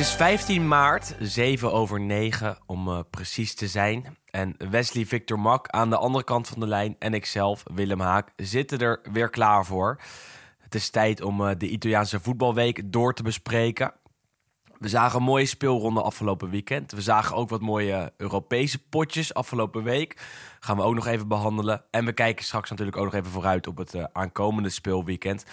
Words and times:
is 0.00 0.12
15 0.12 0.68
maart, 0.68 1.14
7 1.18 1.72
over 1.72 2.00
9 2.00 2.58
om 2.66 2.88
eh, 2.88 3.00
precies 3.10 3.54
te 3.54 3.68
zijn. 3.68 4.16
En 4.30 4.56
Wesley 4.70 5.06
Victor 5.06 5.38
Mak 5.38 5.68
aan 5.68 5.90
de 5.90 5.96
andere 5.96 6.24
kant 6.24 6.48
van 6.48 6.60
de 6.60 6.66
lijn 6.66 6.96
en 6.98 7.14
ikzelf, 7.14 7.62
Willem 7.74 8.00
Haak, 8.00 8.32
zitten 8.36 8.78
er 8.78 9.00
weer 9.12 9.30
klaar 9.30 9.66
voor. 9.66 10.00
Het 10.58 10.74
is 10.74 10.90
tijd 10.90 11.22
om 11.22 11.46
eh, 11.46 11.54
de 11.58 11.68
Italiaanse 11.68 12.20
voetbalweek 12.20 12.92
door 12.92 13.14
te 13.14 13.22
bespreken. 13.22 13.92
We 14.78 14.88
zagen 14.88 15.18
een 15.18 15.24
mooie 15.24 15.46
speelronde 15.46 16.02
afgelopen 16.02 16.50
weekend. 16.50 16.92
We 16.92 17.02
zagen 17.02 17.36
ook 17.36 17.48
wat 17.48 17.60
mooie 17.60 18.12
Europese 18.16 18.78
potjes 18.78 19.34
afgelopen 19.34 19.82
week. 19.82 20.22
Gaan 20.60 20.76
we 20.76 20.82
ook 20.82 20.94
nog 20.94 21.06
even 21.06 21.28
behandelen. 21.28 21.84
En 21.90 22.04
we 22.04 22.12
kijken 22.12 22.44
straks 22.44 22.70
natuurlijk 22.70 22.96
ook 22.96 23.04
nog 23.04 23.14
even 23.14 23.30
vooruit 23.30 23.66
op 23.66 23.76
het 23.76 23.94
eh, 23.94 24.04
aankomende 24.12 24.68
speelweekend. 24.68 25.44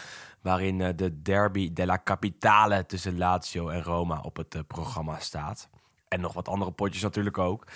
Waarin 0.48 0.82
eh, 0.82 0.90
de 0.96 1.22
derby 1.22 1.74
della 1.74 2.02
Capitale 2.04 2.86
tussen 2.86 3.18
Lazio 3.18 3.70
en 3.70 3.84
Roma 3.84 4.20
op 4.22 4.38
het 4.38 4.56
eh, 4.56 4.62
programma 4.68 5.20
staat. 5.20 5.70
En 6.08 6.22
nog 6.22 6.34
wat 6.34 6.48
andere 6.48 6.72
potjes 6.72 7.02
natuurlijk 7.02 7.38
ook. 7.38 7.68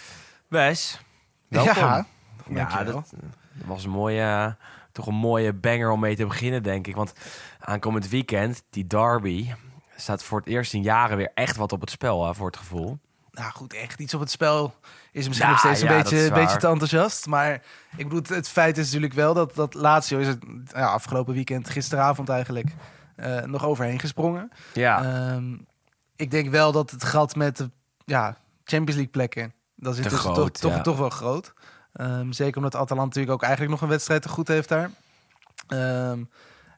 Wes, 0.47 1.02
welkom. 1.47 1.75
Ja, 1.75 2.05
ja 2.47 2.83
dat, 2.83 2.94
dat 2.94 3.67
was 3.67 3.83
een 3.83 3.89
mooie, 3.89 4.55
toch 4.92 5.08
een 5.08 5.16
mooie 5.16 5.53
banger 5.53 5.92
om 5.92 5.99
mee 5.99 6.16
te 6.16 6.25
beginnen, 6.25 6.64
denk 6.64 6.88
ik. 6.88 6.95
Want 6.95 7.14
aankomend 7.59 8.09
weekend, 8.09 8.64
die 8.69 8.88
derby, 8.88 9.52
staat 9.95 10.23
voor 10.23 10.39
het 10.39 10.47
eerst 10.47 10.73
in 10.73 10.83
jaren 10.83 11.17
weer 11.17 11.31
echt 11.33 11.55
wat 11.55 11.72
op 11.72 11.81
het 11.81 11.89
spel, 11.89 12.25
hè, 12.25 12.36
voor 12.36 12.47
het 12.47 12.58
gevoel. 12.58 12.99
Nou 13.31 13.51
goed, 13.51 13.73
echt 13.73 13.99
iets 13.99 14.13
op 14.13 14.19
het 14.19 14.31
spel 14.31 14.73
is 15.11 15.27
misschien 15.27 15.47
Ja, 15.47 15.53
nog 15.53 15.61
steeds 15.61 15.81
een 15.81 15.87
beetje, 15.87 16.25
een 16.25 16.33
beetje 16.33 16.57
te 16.57 16.67
enthousiast. 16.67 17.25
Maar 17.25 17.61
ik 17.97 18.09
bedoel, 18.09 18.35
het, 18.35 18.49
feit 18.49 18.77
is 18.77 18.85
natuurlijk 18.85 19.13
wel 19.13 19.33
dat, 19.33 19.55
dat 19.55 19.73
Lazio 19.73 20.19
is 20.19 20.27
het 20.27 20.43
ja, 20.73 20.85
afgelopen 20.85 21.33
weekend, 21.33 21.69
gisteravond 21.69 22.29
eigenlijk, 22.29 22.67
eh, 23.15 23.41
nog 23.41 23.65
overheen 23.65 23.99
gesprongen. 23.99 24.52
Ja, 24.73 25.03
Ehm, 25.03 25.57
ik 26.15 26.31
denk 26.31 26.49
wel 26.49 26.71
dat 26.71 26.91
het 26.91 27.03
gat 27.03 27.35
met 27.35 27.57
de 27.57 27.69
ja, 28.05 28.37
Champions 28.63 28.95
League 28.95 29.11
plekken, 29.11 29.53
dat 29.75 29.97
is 29.97 30.03
dus 30.03 30.19
groot, 30.19 30.61
toch, 30.61 30.81
toch 30.81 30.97
wel 30.97 31.09
groot. 31.09 31.53
Ehm, 31.93 32.31
zeker 32.31 32.57
omdat 32.57 32.75
Atalanta 32.75 33.05
natuurlijk 33.05 33.33
ook 33.33 33.41
eigenlijk 33.41 33.71
nog 33.71 33.81
een 33.81 33.87
wedstrijd 33.87 34.21
te 34.21 34.29
goed 34.29 34.47
heeft 34.47 34.69
daar. 34.69 34.91
Ehm, 35.67 36.23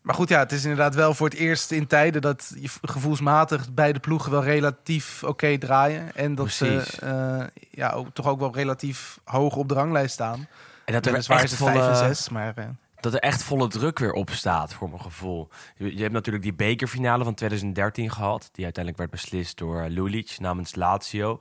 maar 0.04 0.16
goed, 0.16 0.30
ja, 0.30 0.40
het 0.40 0.52
is 0.52 0.64
inderdaad 0.64 0.96
wel 0.96 1.14
voor 1.14 1.30
het 1.30 1.38
eerst 1.38 1.72
in 1.72 1.88
tijden 1.88 2.22
dat 2.22 2.52
je 2.60 2.70
gevoelsmatig 2.82 3.74
beide 3.74 4.00
ploegen 4.00 4.32
wel 4.32 4.44
relatief 4.44 5.24
oké 5.24 5.58
draaien. 5.58 6.16
En 6.16 6.36
dat 6.36 6.46
Precies. 6.46 6.90
ze 6.90 7.02
eh, 7.02 7.64
ja, 7.72 7.92
ook, 7.92 8.08
toch 8.14 8.28
ook 8.28 8.40
wel 8.40 8.54
relatief 8.54 9.20
hoog 9.24 9.56
op 9.56 9.68
de 9.68 9.74
ranglijst 9.74 10.14
staan. 10.14 10.48
en 10.86 10.94
dat 10.94 11.06
er, 11.06 11.14
echt 11.14 11.22
is 11.22 11.28
het 11.28 11.38
5 11.50 11.56
volle, 11.58 11.88
en 11.90 11.96
6, 11.96 12.30
maar 12.30 12.54
eh, 12.56 12.66
dat 13.00 13.14
er 13.14 13.20
echt 13.20 13.44
volle 13.44 13.68
druk 13.68 14.00
weer 14.00 14.14
op 14.14 14.30
staat, 14.30 14.74
voor 14.74 14.90
mijn 14.90 15.02
gevoel. 15.02 15.50
Je, 15.76 15.96
je 15.96 16.02
hebt 16.02 16.14
natuurlijk 16.14 16.44
die 16.44 16.54
bekerfinale 16.54 17.24
van 17.24 17.34
2013 17.34 18.12
gehad. 18.12 18.50
Die 18.52 18.64
uiteindelijk 18.64 18.98
werd 18.98 19.22
beslist 19.22 19.58
door 19.58 19.82
eh, 19.82 19.90
Lulic 19.90 20.36
namens 20.40 20.76
Lazio. 20.76 21.40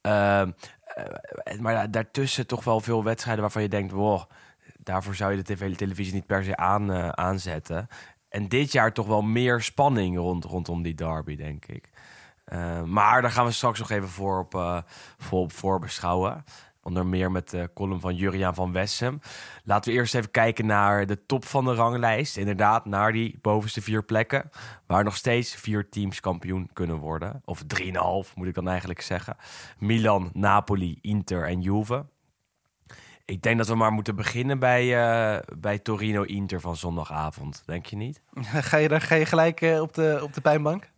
Ehm, 0.00 0.50
eh, 0.84 1.58
maar 1.58 1.74
da- 1.74 1.86
daartussen 1.86 2.46
toch 2.46 2.64
wel 2.64 2.80
veel 2.80 3.04
wedstrijden 3.04 3.42
waarvan 3.42 3.62
je 3.62 3.68
denkt... 3.68 3.92
Wow, 3.92 4.22
daarvoor 4.86 5.14
zou 5.14 5.30
je 5.30 5.42
de 5.42 5.54
tv 5.54 5.76
televisie 5.76 6.14
niet 6.14 6.26
per 6.26 6.44
se 6.44 6.56
aan, 6.56 6.92
eh, 6.92 7.08
aanzetten. 7.08 7.88
En 8.28 8.48
dit 8.48 8.72
jaar 8.72 8.92
toch 8.92 9.06
wel 9.06 9.22
meer 9.22 9.60
spanning 9.60 10.16
rond, 10.16 10.44
rondom 10.44 10.82
die 10.82 10.94
derby, 10.94 11.36
denk 11.36 11.66
ik. 11.66 11.90
Eh, 12.44 12.82
maar 12.82 13.22
daar 13.22 13.30
gaan 13.30 13.46
we 13.46 13.52
straks 13.52 13.78
nog 13.78 13.90
even 13.90 14.08
voor 14.08 14.38
op, 14.38 14.54
eh, 14.54 14.78
voor 15.18 15.40
op 15.40 15.52
voorbeschouwen. 15.52 16.44
Onder 16.82 17.06
meer 17.06 17.30
met 17.30 17.50
de 17.50 17.70
column 17.74 18.00
van 18.00 18.14
Juriaan 18.14 18.54
van 18.54 18.72
Wessem. 18.72 19.20
Laten 19.64 19.92
we 19.92 19.98
eerst 19.98 20.14
even 20.14 20.30
kijken 20.30 20.66
naar 20.66 21.06
de 21.06 21.26
top 21.26 21.44
van 21.44 21.64
de 21.64 21.74
ranglijst. 21.74 22.36
Inderdaad, 22.36 22.84
naar 22.84 23.12
die 23.12 23.38
bovenste 23.40 23.82
vier 23.82 24.04
plekken. 24.04 24.50
Waar 24.86 25.04
nog 25.04 25.16
steeds 25.16 25.54
vier 25.54 25.88
teams 25.88 26.20
kampioen 26.20 26.70
kunnen 26.72 26.96
worden. 26.96 27.42
Of 27.44 27.62
drieënhalf, 27.66 28.36
moet 28.36 28.46
ik 28.46 28.54
dan 28.54 28.68
eigenlijk 28.68 29.00
zeggen. 29.00 29.36
Milan, 29.78 30.30
Napoli, 30.32 30.98
Inter 31.00 31.46
en 31.46 31.60
Juve. 31.60 32.06
Ik 33.26 33.42
denk 33.42 33.58
dat 33.58 33.68
we 33.68 33.74
maar 33.74 33.92
moeten 33.92 34.16
beginnen 34.16 34.58
bij, 34.58 34.96
eh, 34.98 35.42
bij 35.58 35.78
Torino-Inter 35.78 36.60
van 36.60 36.76
zondagavond. 36.76 37.62
Denk 37.66 37.86
je 37.86 37.96
niet? 37.96 38.20
ga, 38.42 38.76
je, 38.76 39.00
ga 39.00 39.14
je 39.14 39.26
gelijk 39.26 39.60
eh, 39.60 39.80
op, 39.80 39.94
de, 39.94 40.18
op 40.22 40.34
de 40.34 40.40
pijnbank? 40.40 40.88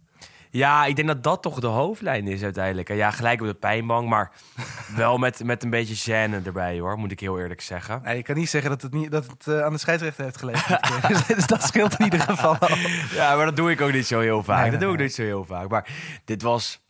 Ja, 0.51 0.85
ik 0.85 0.97
denk 0.97 1.09
dat 1.09 1.23
dat 1.23 1.43
toch 1.43 1.61
de 1.61 1.67
hoofdlijn 1.67 2.29
is 2.29 2.43
uiteindelijk. 2.43 2.89
Ja, 2.89 3.11
gelijk 3.11 3.41
op 3.41 3.47
de 3.47 3.55
pijnbank, 3.55 4.09
maar 4.09 4.33
wel 4.97 5.19
met, 5.19 5.45
met 5.45 5.63
een 5.63 5.71
beetje 5.71 6.29
gêne 6.29 6.47
erbij 6.47 6.79
hoor, 6.79 6.99
moet 6.99 7.13
ik 7.13 7.21
heel 7.21 7.41
eerlijk 7.41 7.61
zeggen. 7.61 8.01
Nee, 8.05 8.17
je 8.17 8.23
kan 8.23 8.37
niet 8.37 8.51
zeggen 8.51 8.71
dat 8.71 8.83
het, 8.83 8.93
niet, 8.93 9.11
dat 9.11 9.27
het 9.27 9.47
eh, 9.47 9.65
aan 9.65 9.73
de 9.73 9.79
scheidsrechter 9.79 10.25
heeft 10.25 10.37
gelegen. 10.37 10.81
dus, 11.37 11.47
dat 11.47 11.63
scheelt 11.63 11.99
in 11.99 12.05
ieder 12.05 12.21
geval 12.21 12.57
al. 12.57 12.77
Ja, 13.15 13.37
maar 13.37 13.45
dat 13.45 13.57
doe 13.57 13.71
ik 13.71 13.81
ook 13.81 13.93
niet 13.93 14.07
zo 14.07 14.21
heel 14.21 14.43
vaak. 14.43 14.61
Nee, 14.61 14.71
dat 14.71 14.81
nee, 14.81 14.89
doe 14.89 14.99
ik 14.99 15.03
niet 15.03 15.15
zo 15.15 15.23
heel 15.23 15.45
vaak. 15.45 15.69
Maar 15.69 15.89
dit 16.25 16.43
was... 16.43 16.87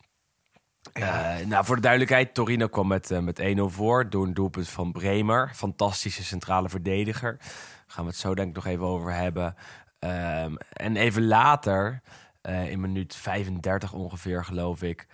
eh, 0.93 1.45
nou, 1.45 1.65
voor 1.65 1.75
de 1.75 1.81
duidelijkheid, 1.81 2.33
Torino 2.33 2.67
kwam 2.67 2.87
met, 2.87 3.11
eh, 3.11 3.19
met 3.19 3.39
1-0 3.39 3.69
voor 3.69 4.09
door 4.09 4.25
een 4.25 4.33
doelpunt 4.33 4.69
van 4.69 4.91
Bremer. 4.91 5.51
Fantastische 5.53 6.23
centrale 6.23 6.69
verdediger. 6.69 7.37
Daar 7.37 7.83
gaan 7.87 8.03
we 8.03 8.09
het 8.09 8.19
zo 8.19 8.35
denk 8.35 8.49
ik 8.49 8.55
nog 8.55 8.65
even 8.65 8.85
over 8.85 9.13
hebben. 9.13 9.55
Ehm, 9.99 10.55
en 10.73 10.95
even 10.95 11.27
later, 11.27 12.01
eh, 12.41 12.71
in 12.71 12.79
minuut 12.79 13.15
35 13.15 13.93
ongeveer 13.93 14.45
geloof 14.45 14.81
ik, 14.81 15.07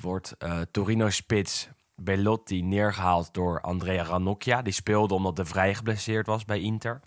wordt 0.00 0.36
Torino-spits 0.70 1.68
Bellotti 1.94 2.62
neergehaald 2.62 3.34
door 3.34 3.60
Andrea 3.60 4.02
Ranocchia. 4.02 4.62
Die 4.62 4.72
speelde 4.72 5.14
omdat 5.14 5.36
de 5.36 5.44
Vrij 5.44 5.74
geblesseerd 5.74 6.26
was 6.26 6.44
bij 6.44 6.60
Inter. 6.60 7.00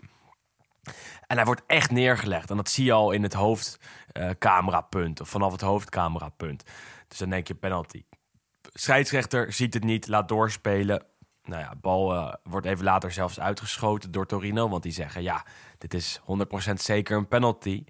En 1.26 1.36
hij 1.36 1.44
wordt 1.44 1.62
echt 1.66 1.90
neergelegd. 1.90 2.50
En 2.50 2.56
dat 2.56 2.68
zie 2.68 2.84
je 2.84 2.92
al 2.92 3.10
in 3.10 3.22
het 3.22 3.32
hoofdcamerapunt. 3.32 5.20
of 5.20 5.28
vanaf 5.28 5.52
het 5.52 5.60
hoofdcamerapunt. 5.60 6.64
Dus 7.08 7.18
dan 7.18 7.30
denk 7.30 7.48
je 7.48 7.54
penalty. 7.54 8.04
Scheidsrechter 8.74 9.52
ziet 9.52 9.74
het 9.74 9.84
niet, 9.84 10.08
laat 10.08 10.28
doorspelen. 10.28 11.04
Nou 11.42 11.62
ja, 11.62 11.74
bal 11.80 12.14
eh, 12.14 12.34
wordt 12.42 12.66
even 12.66 12.84
later 12.84 13.12
zelfs 13.12 13.40
uitgeschoten 13.40 14.10
door 14.10 14.26
Torino. 14.26 14.68
Want 14.68 14.82
die 14.82 14.92
zeggen, 14.92 15.22
ja, 15.22 15.44
dit 15.78 15.94
is 15.94 16.20
100% 16.68 16.72
zeker 16.74 17.16
een 17.16 17.28
penalty. 17.28 17.84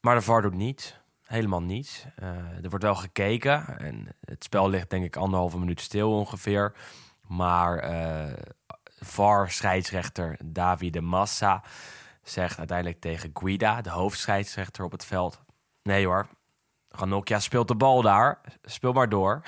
Maar 0.00 0.14
de 0.14 0.22
VAR 0.22 0.42
doet 0.42 0.54
niets. 0.54 1.00
Helemaal 1.22 1.62
niets. 1.62 2.06
Eh, 2.16 2.28
er 2.62 2.68
wordt 2.68 2.84
wel 2.84 2.94
gekeken. 2.94 3.78
En 3.78 4.16
het 4.20 4.44
spel 4.44 4.68
ligt 4.68 4.90
denk 4.90 5.04
ik 5.04 5.16
anderhalve 5.16 5.58
minuut 5.58 5.80
stil 5.80 6.12
ongeveer. 6.12 6.74
Maar 7.26 7.78
eh 7.78 8.32
VAR-scheidsrechter 9.04 10.38
Davide 10.44 11.00
Massa 11.00 11.62
zegt 12.22 12.58
uiteindelijk 12.58 13.00
tegen 13.00 13.30
Guida, 13.32 13.80
de 13.80 13.90
hoofdscheidsrechter 13.90 14.84
op 14.84 14.92
het 14.92 15.04
veld... 15.04 15.40
Nee 15.82 16.06
hoor, 16.06 16.28
Ranocchia 16.92 17.40
speelt 17.40 17.68
de 17.68 17.74
bal 17.74 18.02
daar. 18.02 18.40
Speel 18.62 18.92
maar 18.92 19.08
door. 19.08 19.42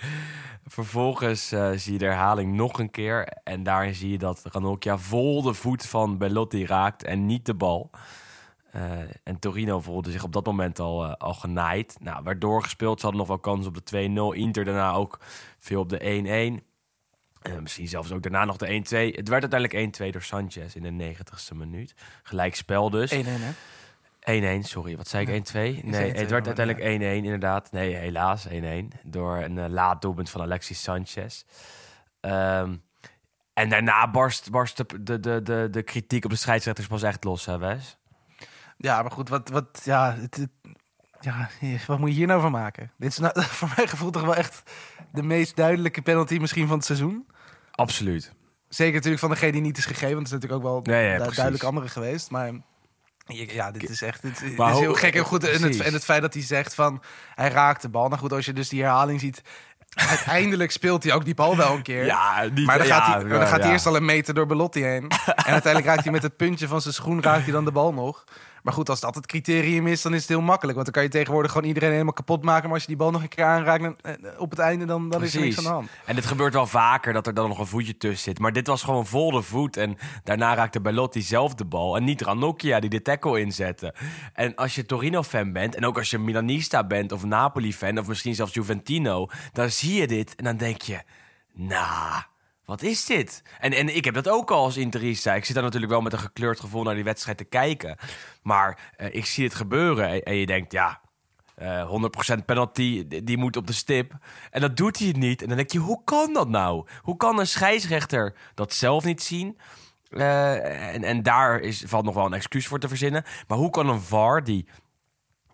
Vervolgens 0.66 1.52
eh, 1.52 1.70
zie 1.74 1.92
je 1.92 1.98
de 1.98 2.04
herhaling 2.04 2.54
nog 2.54 2.78
een 2.78 2.90
keer. 2.90 3.28
En 3.44 3.62
daarin 3.62 3.94
zie 3.94 4.10
je 4.10 4.18
dat 4.18 4.42
Ranocchia 4.44 4.98
vol 4.98 5.42
de 5.42 5.54
voet 5.54 5.86
van 5.86 6.18
Bellotti 6.18 6.66
raakt 6.66 7.04
en 7.04 7.26
niet 7.26 7.46
de 7.46 7.54
bal. 7.54 7.90
Eh, 8.70 9.00
en 9.22 9.38
Torino 9.38 9.80
voelde 9.80 10.10
zich 10.10 10.24
op 10.24 10.32
dat 10.32 10.46
moment 10.46 10.78
al, 10.78 11.04
eh, 11.04 11.12
al 11.12 11.34
genaaid. 11.34 11.96
Nou, 12.00 12.22
werd 12.24 12.40
doorgespeeld. 12.40 13.00
Ze 13.00 13.06
hadden 13.06 13.20
nog 13.20 13.30
wel 13.30 13.38
kans 13.38 13.66
op 13.66 13.74
de 13.74 13.82
2-0. 13.82 14.32
Inter 14.32 14.64
daarna 14.64 14.92
ook 14.92 15.18
veel 15.58 15.80
op 15.80 15.88
de 15.88 16.04
1-1. 16.04 16.62
Eh, 17.42 17.58
misschien 17.58 17.88
zelfs 17.88 18.12
ook 18.12 18.22
daarna 18.22 18.44
nog 18.44 18.56
de 18.56 18.72
1-2. 18.72 19.12
Het 19.16 19.28
werd 19.28 19.52
uiteindelijk 19.52 19.72
1-2 19.72 20.10
door 20.12 20.22
Sanchez 20.22 20.74
in 20.74 20.82
de 20.82 20.90
90ste 20.90 21.54
minuut. 21.54 21.94
Gelijk 22.22 22.54
spel 22.54 22.90
dus. 22.90 23.12
1-1, 23.12 23.40
hè? 23.40 23.50
1-1, 24.20 24.60
sorry. 24.60 24.96
Wat 24.96 25.08
zei 25.08 25.26
ik? 25.26 25.48
1-2? 25.48 25.52
Nee, 25.52 25.82
zei 25.90 26.12
1-2, 26.12 26.16
het 26.16 26.30
werd 26.30 26.46
uiteindelijk 26.46 27.00
1-1 27.00 27.24
inderdaad. 27.24 27.72
Nee, 27.72 27.94
helaas 27.94 28.48
1-1. 28.48 28.52
Door 29.02 29.36
een 29.36 29.58
eh, 29.58 29.68
laat 29.68 30.02
doelpunt 30.02 30.30
van 30.30 30.40
Alexis 30.40 30.82
Sanchez. 30.82 31.44
Ehm, 32.20 32.76
en 33.54 33.68
daarna 33.68 34.10
barst, 34.10 34.50
barst 34.50 34.76
de, 34.76 35.02
de, 35.02 35.20
de, 35.20 35.42
de, 35.42 35.68
de 35.70 35.82
kritiek 35.82 36.24
op 36.24 36.30
de 36.30 36.36
scheidsrechters 36.36 36.86
pas 36.86 37.02
echt 37.02 37.24
los, 37.24 37.46
hè 37.46 37.58
Wes? 37.58 37.98
Ja, 38.76 39.02
maar 39.02 39.10
goed, 39.10 39.28
wat, 39.28 39.48
wat, 39.48 39.80
ja, 39.84 40.14
het, 40.14 40.36
het- 40.36 40.48
ja, 41.20 41.48
wat 41.86 41.98
moet 41.98 42.08
je 42.10 42.14
hier 42.16 42.26
nou 42.26 42.40
van 42.40 42.50
maken? 42.52 42.90
Dit 42.96 43.10
is 43.10 43.18
nou, 43.18 43.42
voor 43.58 43.72
mijn 43.76 43.88
gevoel 43.88 44.10
toch 44.10 44.22
wel 44.22 44.34
echt 44.36 44.62
de 45.12 45.22
meest 45.22 45.56
duidelijke 45.56 46.02
penalty 46.02 46.36
misschien 46.38 46.66
van 46.66 46.76
het 46.76 46.86
seizoen. 46.86 47.26
Absoluut. 47.70 48.32
Zeker 48.68 48.94
natuurlijk 48.94 49.20
van 49.20 49.30
degene 49.30 49.52
die 49.52 49.60
niet 49.60 49.78
is 49.78 49.86
gegeven, 49.86 50.14
want 50.14 50.28
het 50.30 50.36
is 50.36 50.48
natuurlijk 50.48 50.62
ook 50.66 50.84
wel 50.84 50.94
Nee, 50.94 51.04
ja, 51.04 51.10
du- 51.10 51.16
precies. 51.16 51.34
duidelijk 51.36 51.64
andere 51.64 51.88
geweest. 51.88 52.30
Maar 52.30 52.52
Ja, 53.30 53.70
dit 53.70 53.88
is 53.88 54.02
echt 54.02 54.22
dit, 54.22 54.56
Maar 54.56 54.72
is 54.72 54.78
heel 54.78 54.94
gek 54.94 55.14
en 55.14 55.24
goed. 55.24 55.44
En 55.48 55.62
het, 55.62 55.80
en 55.80 55.92
het 55.92 56.04
feit 56.04 56.22
dat 56.22 56.34
hij 56.34 56.42
zegt 56.42 56.74
van 56.74 57.02
hij 57.34 57.48
raakt 57.48 57.82
de 57.82 57.88
bal. 57.88 58.08
Nou 58.08 58.20
goed, 58.20 58.32
als 58.32 58.46
je 58.46 58.52
dus 58.52 58.68
die 58.68 58.82
herhaling 58.82 59.20
ziet, 59.20 59.42
uiteindelijk 59.94 60.70
speelt 60.70 61.02
hij 61.02 61.12
ook 61.12 61.24
die 61.24 61.34
bal 61.34 61.56
wel 61.56 61.74
een 61.74 61.82
keer. 61.82 62.04
Ja, 62.04 62.48
niet, 62.54 62.66
Maar 62.66 62.78
dan 62.78 62.86
ja, 62.86 63.00
gaat, 63.00 63.22
hij, 63.22 63.30
dan 63.30 63.46
gaat 63.46 63.62
hij 63.62 63.72
eerst 63.72 63.86
al 63.86 63.96
een 63.96 64.04
meter 64.04 64.34
door 64.34 64.46
Belotti 64.46 64.82
heen. 64.82 65.08
En 65.26 65.52
uiteindelijk 65.52 65.86
raakt 65.86 66.02
hij 66.02 66.12
met 66.12 66.22
het 66.22 66.36
puntje 66.36 66.68
van 66.68 66.80
zijn 66.80 66.94
schoen 66.94 67.22
raakt 67.22 67.42
hij 67.42 67.52
dan 67.52 67.64
de 67.64 67.72
bal 67.72 67.92
nog. 67.92 68.24
Maar 68.62 68.72
goed, 68.72 68.88
als 68.88 69.00
dat 69.00 69.14
het 69.14 69.26
criterium 69.26 69.86
is, 69.86 70.02
dan 70.02 70.14
is 70.14 70.20
het 70.20 70.28
heel 70.28 70.40
makkelijk. 70.40 70.74
Want 70.74 70.84
dan 70.84 70.94
kan 70.94 71.02
je 71.02 71.18
tegenwoordig 71.18 71.52
gewoon 71.52 71.66
iedereen 71.66 71.90
helemaal 71.90 72.12
kapot 72.12 72.42
maken. 72.42 72.64
Maar 72.64 72.72
als 72.72 72.82
je 72.82 72.88
die 72.88 72.96
bal 72.96 73.10
nog 73.10 73.22
een 73.22 73.28
keer 73.28 73.44
aanraakt 73.44 73.82
dan, 73.82 73.96
eh, 74.02 74.40
op 74.40 74.50
het 74.50 74.58
einde, 74.58 74.84
dan, 74.84 75.08
dan 75.08 75.22
is 75.22 75.34
er 75.34 75.40
niks 75.40 75.58
aan 75.58 75.64
de 75.64 75.70
hand. 75.70 75.88
En 76.04 76.16
het 76.16 76.26
gebeurt 76.26 76.52
wel 76.52 76.66
vaker 76.66 77.12
dat 77.12 77.26
er 77.26 77.34
dan 77.34 77.48
nog 77.48 77.58
een 77.58 77.66
voetje 77.66 77.96
tussen 77.96 78.18
zit. 78.18 78.38
Maar 78.38 78.52
dit 78.52 78.66
was 78.66 78.82
gewoon 78.82 79.06
vol 79.06 79.30
de 79.30 79.42
voet. 79.42 79.76
En 79.76 79.96
daarna 80.24 80.54
raakte 80.54 80.80
Belotti 80.80 81.22
zelf 81.22 81.54
de 81.54 81.64
bal. 81.64 81.96
En 81.96 82.04
niet 82.04 82.22
Ranocchia 82.22 82.80
die 82.80 82.90
de 82.90 83.02
tackle 83.02 83.40
inzette. 83.40 83.94
En 84.34 84.54
als 84.54 84.74
je 84.74 84.86
Torino-fan 84.86 85.52
bent, 85.52 85.74
en 85.74 85.86
ook 85.86 85.98
als 85.98 86.10
je 86.10 86.18
Milanista 86.18 86.86
bent 86.86 87.12
of 87.12 87.24
Napoli-fan... 87.24 87.98
of 87.98 88.06
misschien 88.06 88.34
zelfs 88.34 88.54
Juventino, 88.54 89.28
dan 89.52 89.70
zie 89.70 90.00
je 90.00 90.06
dit 90.06 90.34
en 90.34 90.44
dan 90.44 90.56
denk 90.56 90.82
je... 90.82 91.02
Nou, 91.52 92.22
wat 92.70 92.82
is 92.82 93.04
dit? 93.04 93.42
En, 93.60 93.72
en 93.72 93.96
ik 93.96 94.04
heb 94.04 94.14
dat 94.14 94.28
ook 94.28 94.50
al 94.50 94.64
als 94.64 94.76
interista. 94.76 95.34
Ik 95.34 95.44
zit 95.44 95.54
daar 95.54 95.64
natuurlijk 95.64 95.92
wel 95.92 96.00
met 96.00 96.12
een 96.12 96.18
gekleurd 96.18 96.60
gevoel 96.60 96.82
naar 96.82 96.94
die 96.94 97.04
wedstrijd 97.04 97.38
te 97.38 97.44
kijken. 97.44 97.96
Maar 98.42 98.92
eh, 98.96 99.14
ik 99.14 99.26
zie 99.26 99.44
het 99.44 99.54
gebeuren 99.54 100.22
en, 100.24 100.34
je 100.34 100.46
denkt, 100.46 100.72
ja... 100.72 101.00
eh 101.54 101.90
100% 102.36 102.44
penalty, 102.44 103.06
die- 103.24 103.36
moet 103.38 103.56
op 103.56 103.66
de 103.66 103.72
stip. 103.72 104.12
En 104.50 104.60
dat 104.60 104.76
doet 104.76 104.98
hij 104.98 105.12
niet. 105.12 105.42
En 105.42 105.48
dan 105.48 105.56
denk 105.56 105.70
je, 105.70 105.78
hoe 105.78 106.04
kan 106.04 106.32
dat 106.32 106.48
nou? 106.48 106.86
Hoe 107.00 107.16
kan 107.16 107.38
een 107.38 107.46
scheidsrechter 107.46 108.34
dat 108.54 108.72
zelf 108.72 109.04
niet 109.04 109.22
zien? 109.22 109.58
Eh, 110.10 110.94
en, 110.94 111.04
en 111.04 111.22
daar 111.22 111.60
is, 111.60 111.84
valt 111.86 112.04
nog 112.04 112.14
wel 112.14 112.26
een 112.26 112.34
excuus 112.34 112.66
voor 112.66 112.78
te 112.78 112.88
verzinnen. 112.88 113.24
Maar 113.48 113.58
hoe 113.58 113.70
kan 113.70 113.88
een 113.88 114.00
VAR 114.00 114.44
die 114.44 114.68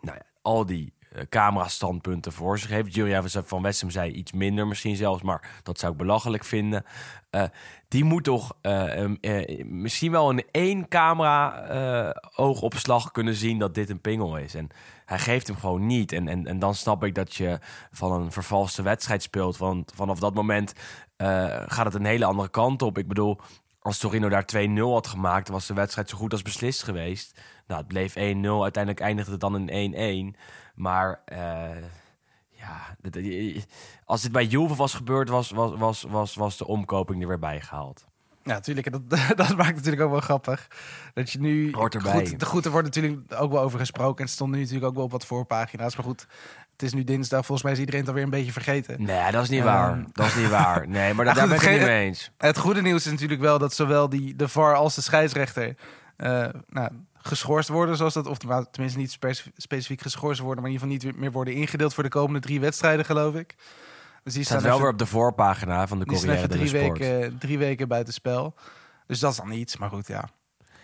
nou 0.01 0.19
al 0.43 0.67
die 0.67 0.93
eh, 0.96 0.96
camera-standpunten 1.29 2.33
voor 2.33 2.59
zich 2.59 2.71
heeft. 2.71 2.95
Juria 2.95 3.23
van 3.27 3.63
Wessem 3.63 3.91
zei 3.91 4.11
iets 4.11 4.33
minder 4.33 4.67
misschien 4.67 4.97
zelfs, 4.97 5.23
maar 5.23 5.61
dat 5.63 5.79
zou 5.79 5.93
ik 5.93 5.99
belachelijk 5.99 6.45
vinden. 6.45 6.85
Eh, 7.31 7.45
die 7.89 8.05
moet 8.05 8.25
toch 8.25 8.57
eh, 8.61 9.05
eh, 9.21 9.67
misschien 9.67 10.11
wel 10.11 10.31
in 10.31 10.45
één 10.51 10.89
camera-oogopslag 10.89 13.11
kunnen 13.11 13.35
zien 13.35 13.59
dat 13.59 13.75
dit 13.75 13.91
een 13.91 14.01
pingel 14.01 14.37
is. 14.37 14.55
En 14.55 14.69
hij 15.05 15.19
geeft 15.19 15.47
hem 15.47 15.57
gewoon 15.57 15.87
niet. 15.87 16.13
En, 16.13 16.29
en, 16.29 16.47
en 16.47 16.59
dan 16.59 16.75
snap 16.75 17.05
ik 17.05 17.15
dat 17.15 17.35
je 17.35 17.59
van 17.91 18.13
een 18.13 18.33
vervalste 18.33 18.83
wedstrijd 18.83 19.23
speelt. 19.23 19.57
Want 19.57 19.93
vanaf 19.95 20.19
dat 20.19 20.35
moment 20.35 20.73
eh, 21.17 21.63
gaat 21.67 21.85
het 21.85 21.95
een 21.95 22.05
hele 22.05 22.25
andere 22.25 22.49
kant 22.49 22.83
op. 22.83 22.99
Ik 22.99 23.09
bedoel, 23.09 23.39
als 23.87 23.99
Torino 23.99 24.29
daar 24.29 24.49
2-0 24.57 24.73
had 24.81 25.07
gemaakt, 25.07 25.49
was 25.49 25.67
de 25.67 25.75
wedstrijd 25.75 26.09
zo 26.09 26.17
goed 26.17 26.33
als 26.33 26.43
beslist 26.43 26.83
geweest. 26.83 27.41
Nou, 27.67 27.81
het 27.81 27.89
bleef 27.89 28.15
1-0. 28.15 28.17
Uiteindelijk 28.17 29.01
eindigde 29.01 29.31
het 29.31 29.41
dan 29.41 29.69
in 29.69 30.35
1-1. 30.35 30.41
Maar 30.75 31.21
eh, 31.25 31.83
ja, 32.51 32.97
eh, 33.13 33.63
als 34.05 34.23
dit 34.23 34.33
bij 34.33 34.45
Juve 34.45 34.75
was 34.75 34.95
gebeurd, 34.95 35.29
was, 35.29 35.51
was, 35.51 35.79
was, 35.79 36.03
was, 36.03 36.35
was 36.35 36.57
de 36.57 36.67
omkoping 36.67 37.23
er 37.23 37.29
weer 37.29 37.39
bij 37.39 37.61
gehaald. 37.61 38.07
Ja, 38.47 38.53
natuurlijk. 38.53 38.93
Dat, 38.93 39.03
dat 39.47 39.57
maakt 39.57 39.75
natuurlijk 39.75 40.03
ook 40.03 40.11
wel 40.11 40.21
grappig. 40.21 40.69
Dat 41.15 41.31
je 41.31 41.41
nu... 41.41 41.73
Hoort 41.73 41.95
erbij. 41.95 42.27
Goed, 42.27 42.45
goed, 42.45 42.65
er 42.65 42.71
wordt 42.71 42.87
natuurlijk 42.87 43.21
ook 43.43 43.53
wel 43.53 43.63
over 43.63 43.79
gesproken. 43.79 44.17
En 44.19 44.25
het 44.25 44.33
stond 44.33 44.53
nu 44.53 44.59
natuurlijk 44.59 44.87
ook 44.87 44.95
wel 44.95 45.05
op 45.05 45.11
wat 45.11 45.27
voorpagina's. 45.27 45.97
Maar 45.97 46.05
goed, 46.05 46.27
het 46.73 46.83
is 46.83 46.93
nu 46.93 47.05
dinsdag. 47.05 47.39
Volgens 47.47 47.63
mij 47.63 47.73
is 47.73 47.79
iedereen 47.79 48.01
het 48.01 48.09
alweer 48.09 48.25
een 48.25 48.31
beetje 48.31 48.53
vergeten. 48.53 49.03
Nee, 49.03 49.33
dat 49.33 49.43
is 49.43 49.49
niet 49.49 49.61
Ehm. 49.61 49.69
waar. 49.69 50.05
Dat 50.13 50.27
is 50.27 50.35
niet 50.35 50.49
waar. 50.49 50.89
Nee, 50.97 51.15
maar 51.15 51.25
daar, 51.25 51.35
Ja, 51.35 51.41
daar 51.41 51.49
ben 51.49 51.57
ik 51.57 51.63
het 51.63 51.73
niet 51.79 51.89
mee 51.89 52.05
eens. 52.05 52.31
Het 52.39 52.59
goede 52.59 52.83
nieuws 52.83 53.05
is 53.07 53.13
natuurlijk 53.13 53.41
wel 53.41 53.59
dat 53.59 53.75
zowel 53.75 54.09
die, 54.09 54.37
de 54.37 54.49
VAR 54.49 54.75
als 54.75 54.95
de 54.95 55.01
scheidsrechter... 55.03 55.75
eh, 56.17 56.47
nou, 56.69 56.89
geschorst 57.23 57.69
worden, 57.69 57.97
zoals 57.97 58.15
dat... 58.15 58.27
Of 58.27 58.39
tenminste 58.71 58.99
niet 58.99 59.11
speci- 59.11 59.51
specifiek 59.57 60.01
geschorst 60.03 60.41
worden... 60.41 60.63
maar 60.63 60.73
in 60.73 60.79
ieder 60.79 60.97
geval 60.97 61.11
niet 61.11 61.21
meer 61.21 61.33
worden 61.33 61.55
ingedeeld 61.55 61.95
voor 61.95 62.03
de 62.03 62.09
komende 62.09 62.41
drie 62.41 62.61
wedstrijden, 62.61 63.05
geloof 63.05 63.35
ik. 63.35 63.55
Dus 64.27 64.35
die 64.35 64.45
staat 64.45 64.59
staan 64.61 64.63
wel 64.63 64.73
even- 64.73 64.83
weer 64.83 64.93
op 64.93 64.99
de 64.99 65.07
voorpagina 65.07 65.87
van 65.87 65.99
de 65.99 66.05
die 66.05 66.17
staan 66.17 66.29
Corriere 66.29 66.55
even 66.55 66.69
drie 66.69 66.83
Sport. 66.83 66.99
weken, 66.99 67.39
drie 67.39 67.59
weken 67.59 67.89
buiten 67.89 68.13
spel. 68.15 68.55
Dus 69.07 69.19
dat 69.19 69.31
is 69.31 69.37
dan 69.37 69.51
iets, 69.53 69.77
maar 69.77 69.89
goed, 69.89 70.07
ja. 70.07 70.29